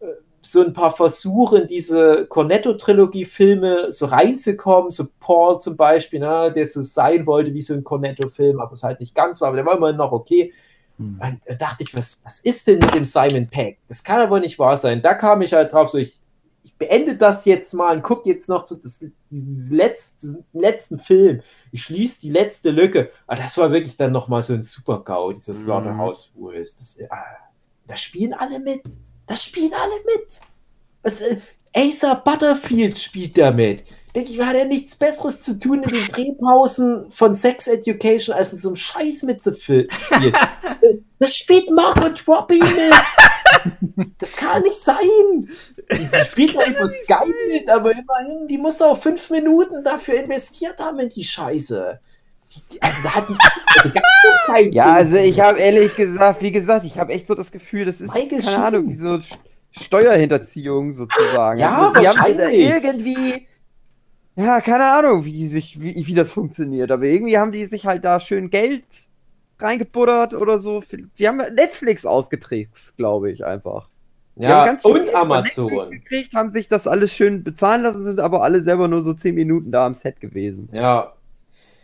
äh, 0.00 0.08
so 0.42 0.62
ein 0.62 0.74
paar 0.74 0.90
Versuche 0.90 1.60
in 1.60 1.68
diese 1.68 2.26
Cornetto-Trilogie-Filme 2.26 3.92
so 3.92 4.06
reinzukommen. 4.06 4.90
So 4.90 5.06
Paul 5.20 5.58
zum 5.60 5.78
Beispiel, 5.78 6.20
ne, 6.20 6.52
der 6.54 6.66
so 6.66 6.82
sein 6.82 7.26
wollte 7.26 7.54
wie 7.54 7.62
so 7.62 7.72
ein 7.72 7.82
Cornetto-Film, 7.82 8.60
aber 8.60 8.74
es 8.74 8.82
halt 8.82 9.00
nicht 9.00 9.14
ganz 9.14 9.40
war, 9.40 9.48
aber 9.48 9.56
der 9.56 9.66
war 9.66 9.76
immerhin 9.76 9.96
noch 9.96 10.12
okay. 10.12 10.52
Hm. 10.98 11.18
Und 11.18 11.40
da 11.46 11.54
dachte 11.54 11.82
ich, 11.82 11.96
was, 11.96 12.20
was 12.24 12.40
ist 12.40 12.66
denn 12.66 12.80
mit 12.80 12.94
dem 12.94 13.04
Simon 13.04 13.48
Peck? 13.48 13.78
Das 13.88 14.04
kann 14.04 14.20
aber 14.20 14.38
nicht 14.38 14.58
wahr 14.58 14.76
sein. 14.76 15.00
Da 15.00 15.14
kam 15.14 15.40
ich 15.40 15.54
halt 15.54 15.72
drauf, 15.72 15.88
so 15.88 15.96
ich, 15.96 16.20
ich 16.62 16.76
beende 16.76 17.16
das 17.16 17.46
jetzt 17.46 17.72
mal 17.72 17.96
und 17.96 18.02
gucke 18.02 18.28
jetzt 18.28 18.50
noch 18.50 18.66
so 18.66 18.74
das, 18.74 19.02
diesen 19.36 19.76
letzten, 19.76 20.44
letzten 20.52 20.98
Film. 20.98 21.42
Ich 21.70 21.82
schließe 21.84 22.20
die 22.20 22.30
letzte 22.30 22.70
Lücke. 22.70 23.10
Aber 23.26 23.40
das 23.40 23.56
war 23.58 23.70
wirklich 23.72 23.96
dann 23.96 24.12
nochmal 24.12 24.42
so 24.42 24.54
ein 24.54 24.62
Super-GAU, 24.62 25.32
dieses 25.32 25.60
Mhm. 25.60 25.64
Slaughterhouse 25.64 26.32
Rules. 26.36 26.76
Das, 26.76 26.98
ah, 27.10 27.16
da 27.86 27.96
spielen 27.96 28.34
alle 28.34 28.58
mit. 28.60 28.82
Da 29.26 29.36
spielen 29.36 29.72
alle 29.74 29.94
mit. 30.06 30.40
Was, 31.02 31.20
äh, 31.20 31.38
Acer 31.74 32.16
Butterfield 32.16 32.98
spielt 32.98 33.38
damit. 33.38 33.84
Denke 34.14 34.30
ich, 34.30 34.40
hat 34.40 34.54
er 34.54 34.66
nichts 34.66 34.94
Besseres 34.94 35.40
zu 35.40 35.58
tun 35.58 35.82
in 35.82 35.88
den 35.88 36.06
Drehpausen 36.12 37.10
von 37.10 37.34
Sex 37.34 37.66
Education, 37.66 38.34
als 38.36 38.52
in 38.52 38.58
so 38.58 38.68
einem 38.68 38.76
Scheiß 38.76 39.22
mitzuspielen. 39.22 39.88
Äh, 40.82 40.94
da 41.20 41.28
spielt 41.28 41.70
Margot 41.70 42.26
Robbie 42.26 42.58
mit. 42.58 42.92
Das 44.18 44.36
kann 44.36 44.62
nicht 44.62 44.76
sein. 44.76 45.48
Die, 45.90 46.24
spielt 46.24 46.52
ja 46.52 46.66
über 46.66 46.88
Skype 46.88 47.34
mit, 47.48 47.68
aber 47.68 47.92
immerhin, 47.92 48.48
die 48.48 48.58
muss 48.58 48.80
auch 48.80 49.00
fünf 49.00 49.30
Minuten 49.30 49.84
dafür 49.84 50.22
investiert 50.22 50.78
haben 50.78 51.00
in 51.00 51.08
die 51.08 51.24
Scheiße. 51.24 52.00
Also 52.80 52.96
da 53.02 53.14
hat 53.14 53.28
die, 53.28 54.74
Ja, 54.74 54.92
also 54.92 55.16
ich 55.16 55.40
habe 55.40 55.58
ehrlich 55.58 55.96
gesagt, 55.96 56.42
wie 56.42 56.52
gesagt, 56.52 56.84
ich 56.84 56.98
habe 56.98 57.12
echt 57.12 57.26
so 57.26 57.34
das 57.34 57.50
Gefühl, 57.50 57.84
das 57.84 58.00
ist, 58.00 58.14
Michael 58.14 58.42
keine. 58.42 58.64
Ahnung, 58.64 58.88
wie 58.88 58.94
so 58.94 59.18
Steuerhinterziehung 59.70 60.92
sozusagen. 60.92 61.58
Ja, 61.58 61.88
also, 61.88 62.00
die 62.00 62.08
haben 62.08 62.38
da 62.38 62.48
irgendwie, 62.48 63.48
ja, 64.36 64.60
keine 64.60 64.84
Ahnung, 64.84 65.24
wie 65.24 65.46
sich, 65.46 65.80
wie, 65.80 66.06
wie 66.06 66.14
das 66.14 66.30
funktioniert, 66.30 66.90
aber 66.90 67.04
irgendwie 67.04 67.38
haben 67.38 67.52
die 67.52 67.66
sich 67.66 67.86
halt 67.86 68.04
da 68.04 68.20
schön 68.20 68.50
Geld 68.50 68.84
reingebuttert 69.62 70.34
oder 70.34 70.58
so. 70.58 70.82
Die 71.18 71.28
haben 71.28 71.38
Netflix 71.38 72.04
ausgetrickst, 72.06 72.96
glaube 72.96 73.30
ich, 73.30 73.44
einfach. 73.44 73.88
Ja, 74.36 74.64
und 74.84 75.14
Amazon. 75.14 75.90
Gekriegt, 75.90 76.34
haben 76.34 76.52
sich 76.52 76.66
das 76.66 76.86
alles 76.86 77.12
schön 77.12 77.44
bezahlen 77.44 77.82
lassen, 77.82 78.02
sind 78.02 78.18
aber 78.18 78.42
alle 78.42 78.62
selber 78.62 78.88
nur 78.88 79.02
so 79.02 79.12
10 79.12 79.34
Minuten 79.34 79.70
da 79.70 79.84
am 79.84 79.92
Set 79.92 80.20
gewesen. 80.20 80.70
Ja, 80.72 81.12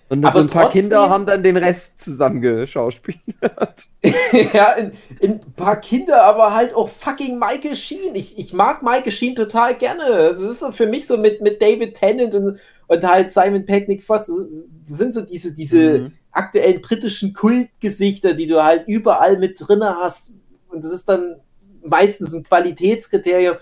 Und 0.08 0.22
so 0.22 0.38
ein 0.38 0.46
paar 0.46 0.62
trotzdem- 0.64 0.80
Kinder 0.80 1.10
haben 1.10 1.26
dann 1.26 1.42
den 1.42 1.58
Rest 1.58 2.00
zusammengeschauspielert. 2.00 3.86
ja, 4.54 4.72
in, 4.72 4.92
in 5.20 5.32
ein 5.32 5.52
paar 5.56 5.76
Kinder, 5.76 6.22
aber 6.24 6.54
halt 6.54 6.74
auch 6.74 6.88
fucking 6.88 7.38
Michael 7.38 7.76
Sheen. 7.76 8.14
Ich, 8.14 8.38
ich 8.38 8.52
mag 8.54 8.82
Michael 8.82 9.12
Sheen 9.12 9.34
total 9.34 9.74
gerne. 9.76 10.04
Es 10.04 10.40
ist 10.40 10.60
so 10.60 10.72
für 10.72 10.86
mich 10.86 11.06
so 11.06 11.18
mit, 11.18 11.40
mit 11.42 11.60
David 11.60 11.94
Tennant 11.96 12.34
und, 12.34 12.58
und 12.86 13.04
halt 13.06 13.30
Simon 13.32 13.66
Peck, 13.66 13.88
Nick 13.88 14.02
Frost, 14.04 14.28
das 14.28 14.48
das 14.88 14.96
sind 14.98 15.12
so 15.12 15.20
diese, 15.20 15.54
diese 15.54 15.98
Mhm. 15.98 16.12
Aktuellen 16.38 16.80
britischen 16.80 17.32
Kultgesichter, 17.34 18.34
die 18.34 18.46
du 18.46 18.62
halt 18.62 18.86
überall 18.86 19.38
mit 19.38 19.58
drinne 19.60 19.96
hast. 20.00 20.32
Und 20.68 20.84
das 20.84 20.92
ist 20.92 21.08
dann 21.08 21.36
meistens 21.82 22.32
ein 22.32 22.42
Qualitätskriterium. 22.42 23.56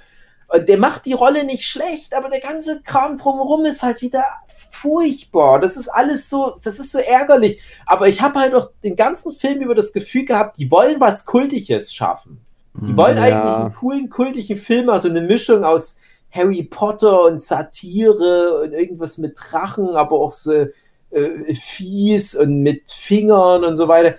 Und 0.48 0.68
der 0.68 0.78
macht 0.78 1.06
die 1.06 1.12
Rolle 1.12 1.44
nicht 1.44 1.64
schlecht, 1.64 2.14
aber 2.14 2.30
der 2.30 2.40
ganze 2.40 2.80
Kram 2.82 3.16
drumherum 3.16 3.64
ist 3.64 3.82
halt 3.82 4.00
wieder 4.00 4.24
furchtbar. 4.70 5.60
Das 5.60 5.76
ist 5.76 5.88
alles 5.88 6.30
so, 6.30 6.54
das 6.62 6.78
ist 6.78 6.92
so 6.92 6.98
ärgerlich. 6.98 7.60
Aber 7.86 8.06
ich 8.08 8.20
habe 8.22 8.38
halt 8.38 8.54
auch 8.54 8.70
den 8.84 8.94
ganzen 8.94 9.32
Film 9.32 9.60
über 9.60 9.74
das 9.74 9.92
Gefühl 9.92 10.24
gehabt, 10.24 10.58
die 10.58 10.70
wollen 10.70 11.00
was 11.00 11.24
Kultiges 11.26 11.92
schaffen. 11.92 12.40
Die 12.74 12.96
wollen 12.96 13.16
Ja. 13.16 13.22
eigentlich 13.24 13.56
einen 13.56 13.74
coolen, 13.74 14.10
kultigen 14.10 14.58
Film, 14.58 14.90
also 14.90 15.08
eine 15.08 15.22
Mischung 15.22 15.64
aus 15.64 15.98
Harry 16.30 16.62
Potter 16.62 17.22
und 17.24 17.40
Satire 17.40 18.60
und 18.62 18.72
irgendwas 18.72 19.16
mit 19.16 19.36
Drachen, 19.36 19.96
aber 19.96 20.20
auch 20.20 20.30
so 20.30 20.66
äh, 21.10 21.54
fies 21.54 22.34
und 22.34 22.62
mit 22.62 22.90
Fingern 22.90 23.64
und 23.64 23.76
so 23.76 23.88
weiter. 23.88 24.16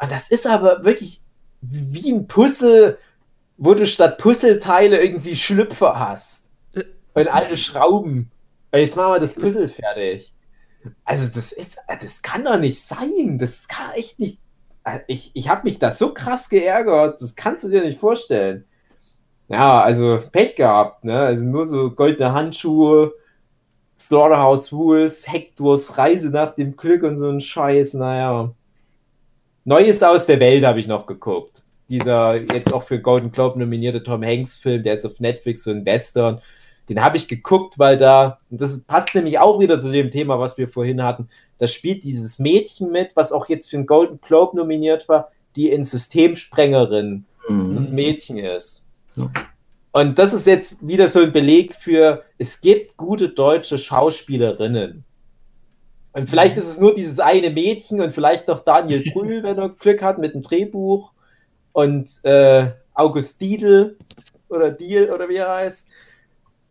Und 0.00 0.10
das 0.10 0.30
ist 0.30 0.46
aber 0.46 0.84
wirklich 0.84 1.22
wie 1.60 2.12
ein 2.12 2.26
Puzzle, 2.26 2.98
wo 3.56 3.74
du 3.74 3.86
statt 3.86 4.18
Puzzleteile 4.18 5.02
irgendwie 5.02 5.36
Schlüpfer 5.36 5.98
hast. 5.98 6.50
Und 7.14 7.28
alte 7.28 7.56
Schrauben. 7.56 8.30
Und 8.72 8.80
jetzt 8.80 8.96
machen 8.96 9.12
wir 9.12 9.20
das 9.20 9.34
Puzzle 9.34 9.68
fertig. 9.68 10.34
Also 11.04 11.30
das 11.32 11.52
ist, 11.52 11.78
das 11.86 12.22
kann 12.22 12.44
doch 12.44 12.58
nicht 12.58 12.80
sein. 12.80 13.38
Das 13.38 13.68
kann 13.68 13.92
echt 13.92 14.18
nicht. 14.18 14.40
Ich, 15.06 15.30
ich 15.34 15.48
habe 15.48 15.64
mich 15.64 15.78
da 15.78 15.92
so 15.92 16.12
krass 16.12 16.48
geärgert. 16.48 17.20
Das 17.20 17.36
kannst 17.36 17.64
du 17.64 17.68
dir 17.68 17.82
nicht 17.82 18.00
vorstellen. 18.00 18.64
Ja, 19.48 19.82
also 19.82 20.20
Pech 20.32 20.56
gehabt, 20.56 21.04
ne? 21.04 21.20
Also 21.20 21.44
nur 21.44 21.66
so 21.66 21.90
goldene 21.90 22.32
Handschuhe, 22.32 23.12
Slaughterhouse 24.02 24.72
Rules, 24.72 25.30
Hectors 25.30 25.96
Reise 25.96 26.30
nach 26.30 26.54
dem 26.54 26.76
Glück 26.76 27.02
und 27.02 27.18
so 27.18 27.28
ein 27.28 27.40
Scheiß, 27.40 27.94
naja. 27.94 28.52
Neues 29.64 30.02
aus 30.02 30.26
der 30.26 30.40
Welt 30.40 30.64
habe 30.64 30.80
ich 30.80 30.86
noch 30.88 31.06
geguckt. 31.06 31.62
Dieser 31.88 32.34
jetzt 32.36 32.72
auch 32.72 32.82
für 32.82 33.00
Golden 33.00 33.30
Globe 33.30 33.58
nominierte 33.58 34.02
Tom 34.02 34.24
Hanks 34.24 34.56
Film, 34.56 34.82
der 34.82 34.94
ist 34.94 35.04
auf 35.04 35.20
Netflix, 35.20 35.64
so 35.64 35.70
ein 35.70 35.84
Western. 35.84 36.40
Den 36.88 37.02
habe 37.02 37.16
ich 37.16 37.28
geguckt, 37.28 37.78
weil 37.78 37.96
da, 37.96 38.38
und 38.50 38.60
das 38.60 38.80
passt 38.82 39.14
nämlich 39.14 39.38
auch 39.38 39.60
wieder 39.60 39.80
zu 39.80 39.92
dem 39.92 40.10
Thema, 40.10 40.40
was 40.40 40.58
wir 40.58 40.66
vorhin 40.66 41.02
hatten, 41.02 41.28
da 41.58 41.68
spielt 41.68 42.02
dieses 42.02 42.38
Mädchen 42.38 42.90
mit, 42.90 43.14
was 43.14 43.30
auch 43.30 43.48
jetzt 43.48 43.70
für 43.70 43.76
den 43.76 43.86
Golden 43.86 44.20
Globe 44.20 44.56
nominiert 44.56 45.08
war, 45.08 45.30
die 45.54 45.70
in 45.70 45.84
Systemsprengerin 45.84 47.24
Mhm. 47.48 47.74
das 47.74 47.90
Mädchen 47.90 48.38
ist. 48.38 48.86
Ja. 49.16 49.30
Und 49.92 50.18
das 50.18 50.32
ist 50.32 50.46
jetzt 50.46 50.86
wieder 50.86 51.08
so 51.08 51.20
ein 51.20 51.32
Beleg 51.32 51.74
für, 51.74 52.24
es 52.38 52.60
gibt 52.60 52.96
gute 52.96 53.28
deutsche 53.28 53.76
Schauspielerinnen. 53.76 55.04
Und 56.14 56.28
vielleicht 56.28 56.56
ist 56.56 56.66
es 56.66 56.80
nur 56.80 56.94
dieses 56.94 57.20
eine 57.20 57.50
Mädchen 57.50 58.00
und 58.00 58.12
vielleicht 58.12 58.48
noch 58.48 58.60
Daniel 58.60 59.04
Brühl, 59.12 59.42
wenn 59.42 59.58
er 59.58 59.68
Glück 59.68 60.02
hat 60.02 60.18
mit 60.18 60.34
dem 60.34 60.42
Drehbuch. 60.42 61.12
Und 61.72 62.08
äh, 62.24 62.70
August 62.94 63.40
Diedl 63.40 63.96
oder 64.48 64.70
Diel 64.70 65.10
oder 65.10 65.28
wie 65.28 65.36
er 65.36 65.50
heißt. 65.50 65.88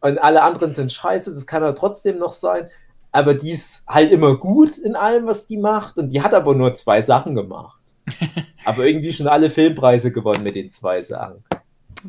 Und 0.02 0.18
alle 0.18 0.42
anderen 0.42 0.74
sind 0.74 0.92
scheiße, 0.92 1.34
das 1.34 1.46
kann 1.46 1.64
er 1.64 1.76
trotzdem 1.76 2.18
noch 2.18 2.34
sein. 2.34 2.70
Aber 3.12 3.34
die 3.34 3.52
ist 3.52 3.88
halt 3.88 4.12
immer 4.12 4.36
gut 4.38 4.78
in 4.78 4.96
allem, 4.96 5.28
was 5.28 5.46
die 5.46 5.58
macht. 5.58 5.98
Und 5.98 6.10
die 6.10 6.22
hat 6.22 6.34
aber 6.34 6.56
nur 6.56 6.74
zwei 6.74 7.02
Sachen 7.02 7.36
gemacht. 7.36 7.80
aber 8.66 8.86
irgendwie 8.86 9.14
schon 9.14 9.28
alle 9.28 9.50
Filmpreise 9.50 10.12
gewonnen 10.12 10.44
mit 10.44 10.56
den 10.56 10.72
zwei 10.72 11.02
Sachen. 11.02 11.44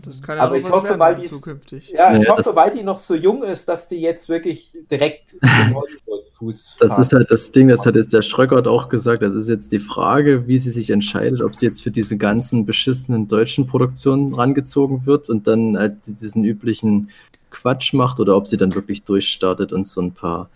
Das 0.02 0.22
kann 0.22 0.38
Aber 0.38 0.52
auch 0.52 0.56
ich 0.56 0.64
was 0.64 0.70
hoffe, 0.72 0.84
werden 0.88 1.00
weil 1.00 1.16
die's- 1.16 1.30
zukünftig. 1.30 1.88
Ja, 1.90 2.16
ich 2.16 2.24
Ja, 2.26 2.36
hoffe, 2.36 2.54
weil 2.56 2.70
die 2.72 2.82
noch 2.82 2.98
so 2.98 3.14
jung 3.14 3.42
ist, 3.42 3.68
dass 3.68 3.88
die 3.88 4.00
jetzt 4.00 4.28
wirklich 4.28 4.74
direkt 4.90 5.36
Hollywood-Fuß 5.42 6.76
Das 6.80 6.98
ist 6.98 7.12
halt 7.12 7.30
das 7.30 7.52
Ding, 7.52 7.68
das 7.68 7.84
hat 7.86 7.94
jetzt 7.94 8.12
der 8.12 8.22
Schröckert 8.22 8.66
auch 8.66 8.88
gesagt. 8.88 9.22
Das 9.22 9.34
ist 9.34 9.48
jetzt 9.48 9.72
die 9.72 9.78
Frage, 9.78 10.46
wie 10.46 10.58
sie 10.58 10.70
sich 10.70 10.90
entscheidet, 10.90 11.42
ob 11.42 11.54
sie 11.54 11.66
jetzt 11.66 11.82
für 11.82 11.90
diese 11.90 12.16
ganzen 12.16 12.64
beschissenen 12.66 13.28
deutschen 13.28 13.66
Produktionen 13.66 14.34
rangezogen 14.34 15.06
wird 15.06 15.28
und 15.30 15.46
dann 15.46 15.76
halt 15.78 16.06
diesen 16.06 16.44
üblichen 16.44 17.10
Quatsch 17.50 17.92
macht 17.92 18.18
oder 18.20 18.36
ob 18.36 18.46
sie 18.48 18.56
dann 18.56 18.74
wirklich 18.74 19.02
durchstartet 19.02 19.72
und 19.72 19.86
so 19.86 20.00
ein 20.00 20.12
paar 20.12 20.48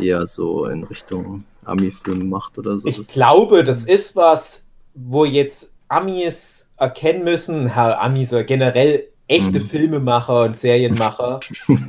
eher 0.00 0.26
so 0.26 0.66
in 0.66 0.84
Richtung 0.84 1.44
Ami-Film 1.64 2.28
macht 2.28 2.58
oder 2.58 2.76
so. 2.78 2.88
Ich 2.88 2.96
Das- 2.96 3.08
glaube, 3.08 3.62
das 3.62 3.84
ist 3.84 4.16
was, 4.16 4.64
wo 4.94 5.24
jetzt 5.24 5.72
Amis 5.88 6.68
erkennen 6.82 7.24
müssen, 7.24 7.68
Herr 7.68 8.00
Amis 8.02 8.32
oder 8.32 8.44
generell 8.44 9.08
echte 9.28 9.60
Mhm. 9.60 9.64
Filmemacher 9.64 10.42
und 10.42 10.56
Serienmacher. 10.58 11.40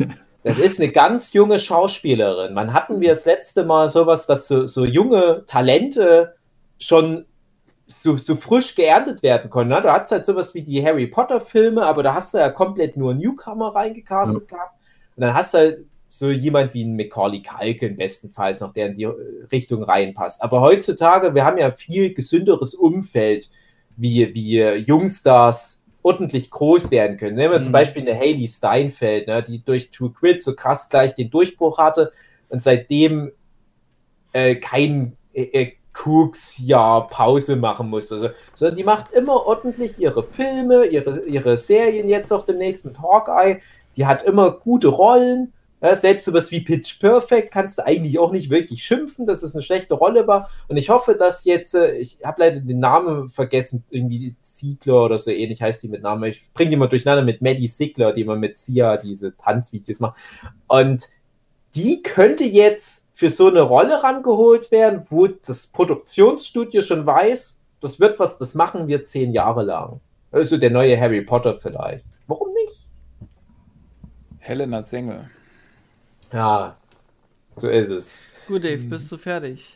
Das 0.46 0.60
ist 0.60 0.82
eine 0.82 0.92
ganz 0.92 1.32
junge 1.32 1.58
Schauspielerin. 1.58 2.54
Wann 2.54 2.74
hatten 2.74 3.00
wir 3.00 3.12
das 3.12 3.24
letzte 3.24 3.64
Mal 3.64 3.90
sowas, 3.90 4.28
dass 4.28 4.46
so, 4.46 4.66
so 4.66 4.84
junge 4.84 5.46
Talente 5.48 6.36
schon 6.78 7.24
so, 7.86 8.18
so 8.18 8.36
frisch 8.36 8.76
geerntet 8.76 9.24
werden 9.24 9.50
können? 9.50 9.70
Ne? 9.70 9.82
Du 9.82 9.90
hast 9.90 10.12
halt 10.12 10.26
sowas 10.26 10.54
wie 10.54 10.62
die 10.62 10.86
Harry 10.86 11.08
Potter-Filme, 11.08 11.86
aber 11.86 12.04
da 12.04 12.14
hast 12.14 12.34
du 12.34 12.40
ja 12.40 12.50
komplett 12.50 12.98
nur 12.98 13.14
Newcomer 13.14 13.74
reingecastet 13.74 14.50
gehabt. 14.50 14.78
Und 15.16 15.22
dann 15.22 15.34
hast 15.34 15.54
du 15.54 15.60
halt 15.60 15.86
so 16.10 16.30
jemand 16.30 16.74
wie 16.74 16.84
ein 16.84 16.98
Macaulay 16.98 17.42
Culkin 17.42 17.96
bestenfalls 17.96 18.60
noch, 18.60 18.74
der 18.74 18.88
in 18.88 18.96
die 18.96 19.06
Richtung 19.06 19.82
reinpasst. 19.82 20.44
Aber 20.44 20.60
heutzutage, 20.60 21.34
wir 21.36 21.46
haben 21.46 21.58
ja 21.58 21.72
viel 21.72 22.14
gesünderes 22.14 22.74
Umfeld, 22.76 23.50
wie, 23.98 24.34
wie 24.34 24.62
Jungstars 24.62 25.84
ordentlich 26.04 26.52
groß 26.52 26.92
werden 26.92 27.18
können. 27.18 27.36
Nehmen 27.36 27.54
wir 27.54 27.62
zum 27.62 27.72
Mhm. 27.72 27.74
Beispiel 27.74 28.02
eine 28.02 28.20
Haley 28.20 28.48
Steinfeld, 28.48 29.28
ne, 29.28 29.42
die 29.42 29.64
durch 29.64 29.90
True 29.92 30.12
Grit 30.12 30.42
so 30.44 30.54
krass 30.54 30.90
gleich 30.90 31.16
den 31.16 31.30
Durchbruch 31.30 31.78
hatte 31.78 32.12
und 32.50 32.62
seitdem 32.62 33.32
äh, 34.34 34.56
kein 34.56 35.16
äh, 35.34 35.44
äh, 35.44 35.72
Koks-Jahr 35.94 37.08
Pause 37.08 37.56
machen 37.56 37.90
muss. 37.90 38.12
Also, 38.12 38.30
sondern 38.54 38.78
die 38.78 38.84
macht 38.84 39.14
immer 39.14 39.46
ordentlich 39.46 40.00
ihre 40.00 40.24
Filme, 40.24 40.86
ihre, 40.86 41.22
ihre 41.26 41.56
Serien, 41.56 42.10
jetzt 42.10 42.34
auch 42.34 42.46
demnächst 42.46 42.86
mit 42.86 43.00
Hawkeye. 43.00 43.62
Die 43.96 44.06
hat 44.06 44.24
immer 44.24 44.52
gute 44.52 44.88
Rollen. 44.88 45.54
Ja, 45.84 45.94
selbst 45.96 46.24
sowas 46.24 46.50
wie 46.50 46.62
Pitch 46.62 46.98
Perfect 46.98 47.52
kannst 47.52 47.78
du 47.78 47.86
eigentlich 47.86 48.18
auch 48.18 48.32
nicht 48.32 48.50
wirklich 48.50 48.86
schimpfen, 48.86 49.26
dass 49.26 49.44
es 49.44 49.54
eine 49.54 49.62
schlechte 49.62 49.96
Rolle 49.96 50.28
war. 50.28 50.50
Und 50.70 50.78
ich 50.78 50.90
hoffe, 50.90 51.14
dass 51.14 51.44
jetzt, 51.44 51.76
äh, 51.76 51.98
ich 51.98 52.20
habe 52.24 52.40
leider 52.40 52.62
den 52.62 52.80
Namen 52.80 53.30
vergessen, 53.30 53.84
irgendwie 53.90 54.34
Ziegler 54.42 55.04
oder 55.04 55.20
so 55.20 55.30
ähnlich 55.30 55.62
heißt 55.62 55.84
die 55.84 55.90
mit 55.90 56.02
Namen. 56.02 56.24
Ich 56.24 56.54
bringe 56.54 56.70
die 56.70 56.78
mal 56.78 56.88
durcheinander 56.88 57.26
mit 57.26 57.42
Maddie 57.42 57.68
Ziegler, 57.68 58.14
die 58.14 58.22
immer 58.22 58.38
mit 58.38 58.56
Sia 58.56 58.96
diese 58.96 59.36
Tanzvideos 59.36 60.00
macht. 60.00 60.18
Und 60.68 61.04
die 61.76 62.02
könnte 62.02 62.46
jetzt 62.46 63.10
für 63.14 63.30
so 63.30 63.50
eine 63.50 63.62
Rolle 63.62 64.04
rangeholt 64.04 64.72
werden, 64.72 65.06
wo 65.10 65.28
das 65.28 65.68
Produktionsstudio 65.68 66.82
schon 66.82 67.06
weiß, 67.06 67.62
das 67.82 68.00
wird 68.00 68.20
was, 68.20 68.38
das 68.38 68.56
machen 68.56 68.88
wir 68.88 69.04
zehn 69.04 69.34
Jahre 69.34 69.64
lang. 69.64 70.00
Also 70.32 70.56
der 70.56 70.70
neue 70.70 70.98
Harry 70.98 71.24
Potter 71.24 71.58
vielleicht. 71.58 72.06
Warum 72.28 72.54
nicht? 72.54 72.90
Helena 74.40 74.82
Sengel. 74.84 75.30
Ja, 76.34 76.76
so 77.52 77.70
ist 77.70 77.90
es. 77.90 78.26
Gut, 78.48 78.64
Dave, 78.64 78.84
bist 78.84 79.12
du 79.12 79.18
fertig 79.18 79.76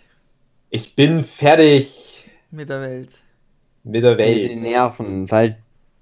Ich 0.70 0.96
bin 0.96 1.24
fertig 1.24 2.30
mit 2.52 2.70
der 2.70 2.82
Welt? 2.82 3.10
mit 3.84 4.04
der 4.04 4.16
Mit 4.16 4.44
den 4.44 4.62
Welt. 4.62 4.62
Nerven, 4.62 5.32
weil 5.32 5.58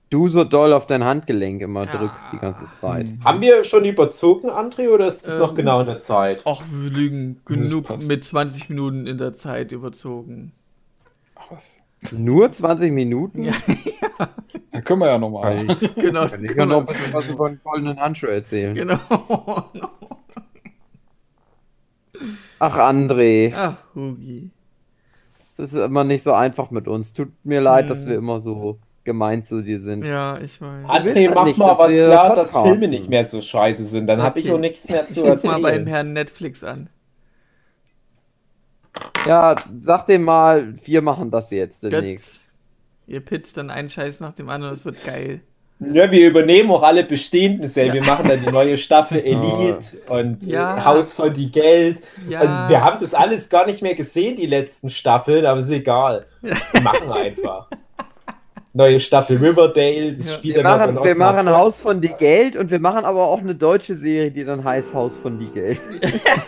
du 0.10 0.28
so 0.28 0.44
doll 0.44 0.74
auf 0.74 0.88
dein 0.88 1.04
Handgelenk 1.04 1.62
immer 1.62 1.86
Ja. 1.86 1.92
drückst 1.92 2.32
die 2.32 2.40
ganze 2.40 2.72
Zeit. 2.72 3.08
Haben 3.24 3.42
wir 3.42 3.64
schon 3.64 3.86
überzogen, 3.86 4.50
André, 4.50 4.90
oder 4.90 5.08
ist 5.08 5.26
das 5.28 5.36
Ähm, 5.36 5.40
noch 5.42 5.56
genau 5.56 5.82
in 5.82 5.88
der 5.88 6.00
Zeit? 6.00 6.42
Ach, 6.46 6.64
wir 6.72 6.90
liegen 6.92 7.36
Das 7.36 7.46
genug 7.46 7.98
mit 8.08 8.24
20 8.24 8.70
Minuten 8.70 9.08
in 9.08 9.18
der 9.18 9.34
Zeit 9.34 9.72
überzogen. 9.72 10.52
Ach 11.36 11.52
was. 11.52 11.80
Nur 12.12 12.52
20 12.52 12.92
Minuten? 12.92 13.44
Ja, 13.44 13.54
Da 14.72 14.82
können 14.82 15.00
wir 15.02 15.08
ja 15.08 15.18
nochmal. 15.18 15.56
Kann 15.56 15.70
ich, 15.82 15.96
genau. 15.96 16.28
kann 16.28 16.44
ich 16.46 16.52
ja 16.56 16.66
noch 16.66 16.82
ein 16.82 16.86
bisschen 16.86 17.14
was 17.14 17.30
über 17.30 17.50
den 17.50 17.60
goldenen 17.64 18.00
Handschuh 18.00 18.28
erzählen. 18.28 18.74
Genau. 18.76 19.00
Ach, 22.60 22.78
André, 22.78 23.54
Ach, 23.56 23.78
Hugi. 23.96 24.50
das 25.58 25.74
ist 25.74 25.80
immer 25.80 26.04
nicht 26.04 26.24
so 26.24 26.34
einfach 26.34 26.72
mit 26.72 26.88
uns. 26.88 27.14
Tut 27.14 27.30
mir 27.44 27.62
leid, 27.62 27.90
dass 27.90 28.02
Hm. 28.04 28.08
wir 28.10 28.16
immer 28.18 28.40
so 28.40 28.80
gemein 29.04 29.44
zu 29.46 29.62
dir 29.62 29.80
sind. 29.80 30.04
Ja, 30.04 30.40
ich 30.40 30.60
weiß. 30.62 30.86
André, 30.86 31.04
willst 31.06 31.18
halt 31.28 31.36
mach 31.36 31.46
nicht, 31.46 31.58
mal 31.60 31.68
dass 31.70 31.80
was 31.80 31.90
wir 31.90 32.06
klar, 32.08 32.36
dass 32.36 32.52
podcasten. 32.52 32.72
Filme 32.80 32.88
nicht 32.96 33.10
mehr 33.10 33.24
so 33.26 33.42
scheiße 33.42 33.84
sind. 33.84 34.08
Dann 34.08 34.22
habe 34.22 34.40
ich 34.40 34.46
Okay. 34.46 34.56
auch 34.56 34.60
nichts 34.60 34.88
mehr 34.90 35.06
Ich 35.08 35.14
zu 35.14 35.22
ruf 35.24 35.44
mal 35.44 35.54
beim 35.62 35.66
erzählen. 35.66 35.88
Herrn 35.88 36.14
Netflix 36.14 36.64
an. 36.64 36.90
Ja, 39.28 39.56
sag 39.82 40.06
dem 40.06 40.24
mal, 40.24 40.74
wir 40.86 41.02
machen 41.02 41.30
das 41.32 41.52
jetzt 41.52 41.84
demnächst. 41.84 42.32
Götz. 42.34 42.42
Ihr 43.08 43.20
pitcht 43.20 43.58
dann 43.58 43.70
einen 43.70 43.90
Scheiß 43.90 44.20
nach 44.20 44.34
dem 44.34 44.50
anderen, 44.50 44.74
das 44.74 44.86
wird 44.86 45.04
geil. 45.04 45.42
Ja, 45.80 46.10
wir 46.10 46.30
übernehmen 46.30 46.72
auch 46.72 46.84
alle 46.84 47.04
bestehenden 47.04 47.68
Serien. 47.68 47.96
Wir 47.96 48.06
machen 48.06 48.30
dann 48.30 48.40
die 48.42 48.52
neue 48.52 48.78
Staffel 48.78 49.20
Elite 49.26 49.98
und 50.08 50.46
Ja. 50.46 50.84
Haus 50.86 51.12
von 51.12 51.34
die 51.34 51.52
Geld. 51.52 51.98
Ja. 52.30 52.42
Und 52.42 52.70
wir 52.70 52.82
haben 52.84 53.00
das 53.02 53.14
alles 53.14 53.50
gar 53.50 53.66
nicht 53.66 53.82
mehr 53.82 53.94
gesehen, 53.96 54.38
die 54.38 54.46
letzten 54.46 54.90
Staffeln, 54.90 55.46
aber 55.46 55.60
ist 55.60 55.70
egal. 55.70 56.26
Wir 56.42 56.82
machen 56.82 57.12
einfach. 57.12 57.68
Neue 58.74 59.00
Staffel 59.00 59.38
Riverdale, 59.38 60.14
das 60.14 60.28
Ja. 60.30 60.34
spielt 60.34 60.56
Wir 60.58 60.64
machen, 60.64 61.00
wir 61.02 61.16
machen. 61.16 61.50
Haus 61.50 61.80
von 61.80 62.02
die 62.02 62.10
Geld 62.10 62.58
und 62.58 62.70
wir 62.72 62.80
machen 62.80 63.06
aber 63.06 63.26
auch 63.28 63.40
eine 63.40 63.56
deutsche 63.56 63.96
Serie, 63.96 64.32
die 64.32 64.44
dann 64.44 64.64
heißt 64.66 64.94
Haus 64.94 65.16
von 65.16 65.40
die 65.40 65.48
Geld. 65.48 65.80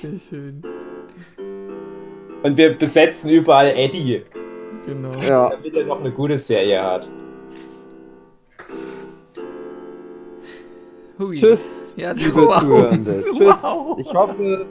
Sehr 0.00 0.18
schön. 0.28 0.62
Und 2.42 2.56
wir 2.56 2.76
besetzen 2.76 3.30
überall 3.30 3.68
Eddie, 3.76 4.22
Genau. 4.86 5.10
Ja. 5.28 5.50
damit 5.50 5.74
er 5.74 5.84
noch 5.86 6.00
eine 6.00 6.10
gute 6.10 6.38
Serie 6.38 6.82
hat. 6.82 7.08
Hui. 11.18 11.36
Tschüss, 11.36 11.92
Ja, 11.96 12.12
liebe 12.12 12.34
wow. 12.46 12.60
Zuhörende. 12.60 13.24
Tschüss. 13.26 13.54
Wow. 13.62 13.98
Ich 13.98 14.14
hoffe, 14.14 14.66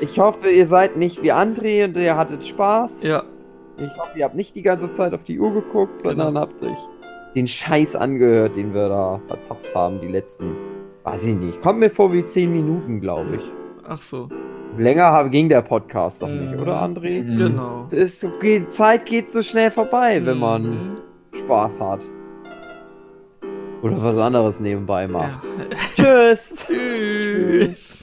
ich 0.00 0.18
hoffe, 0.18 0.50
ihr 0.50 0.66
seid 0.66 0.96
nicht 0.96 1.22
wie 1.22 1.32
André 1.32 1.84
und 1.86 1.96
ihr 1.96 2.16
hattet 2.16 2.44
Spaß. 2.44 3.02
Ja, 3.02 3.22
Ich 3.78 3.96
hoffe, 3.98 4.18
ihr 4.18 4.24
habt 4.24 4.34
nicht 4.34 4.54
die 4.56 4.62
ganze 4.62 4.92
Zeit 4.92 5.14
auf 5.14 5.24
die 5.24 5.38
Uhr 5.38 5.52
geguckt, 5.52 6.00
sondern 6.02 6.28
Genau. 6.28 6.40
habt 6.40 6.62
euch 6.62 6.78
den 7.34 7.46
Scheiß 7.46 7.96
angehört, 7.96 8.56
den 8.56 8.74
wir 8.74 8.88
da 8.88 9.20
verzapft 9.28 9.74
haben, 9.74 10.00
die 10.00 10.08
letzten, 10.08 10.54
weiß 11.04 11.24
ich 11.24 11.34
nicht. 11.34 11.60
Kommt 11.60 11.80
mir 11.80 11.90
vor 11.90 12.12
wie 12.12 12.24
10 12.24 12.52
Minuten, 12.52 13.00
glaube 13.00 13.36
ich. 13.36 13.52
ach 13.88 14.00
so. 14.02 14.28
Länger 14.78 15.28
ging 15.28 15.48
der 15.48 15.62
Podcast 15.62 16.22
doch 16.22 16.28
nicht, 16.28 16.54
Mhm. 16.54 16.60
oder 16.62 16.82
André? 16.82 17.22
Mhm. 17.22 17.36
Genau. 17.36 17.86
Es 17.90 18.22
ist, 18.22 18.26
die 18.42 18.68
Zeit 18.68 19.06
geht 19.06 19.30
so 19.30 19.42
schnell 19.42 19.70
vorbei, 19.70 20.20
wenn 20.24 20.38
man 20.38 20.62
Mhm. 20.70 20.90
Spaß 21.38 21.80
hat. 21.80 22.00
Oder 23.82 24.02
was 24.02 24.16
anderes 24.16 24.60
nebenbei 24.60 25.06
macht. 25.06 25.40
Ja. 25.98 26.04
Tschüss! 26.34 26.66
Tschüss. 26.66 27.93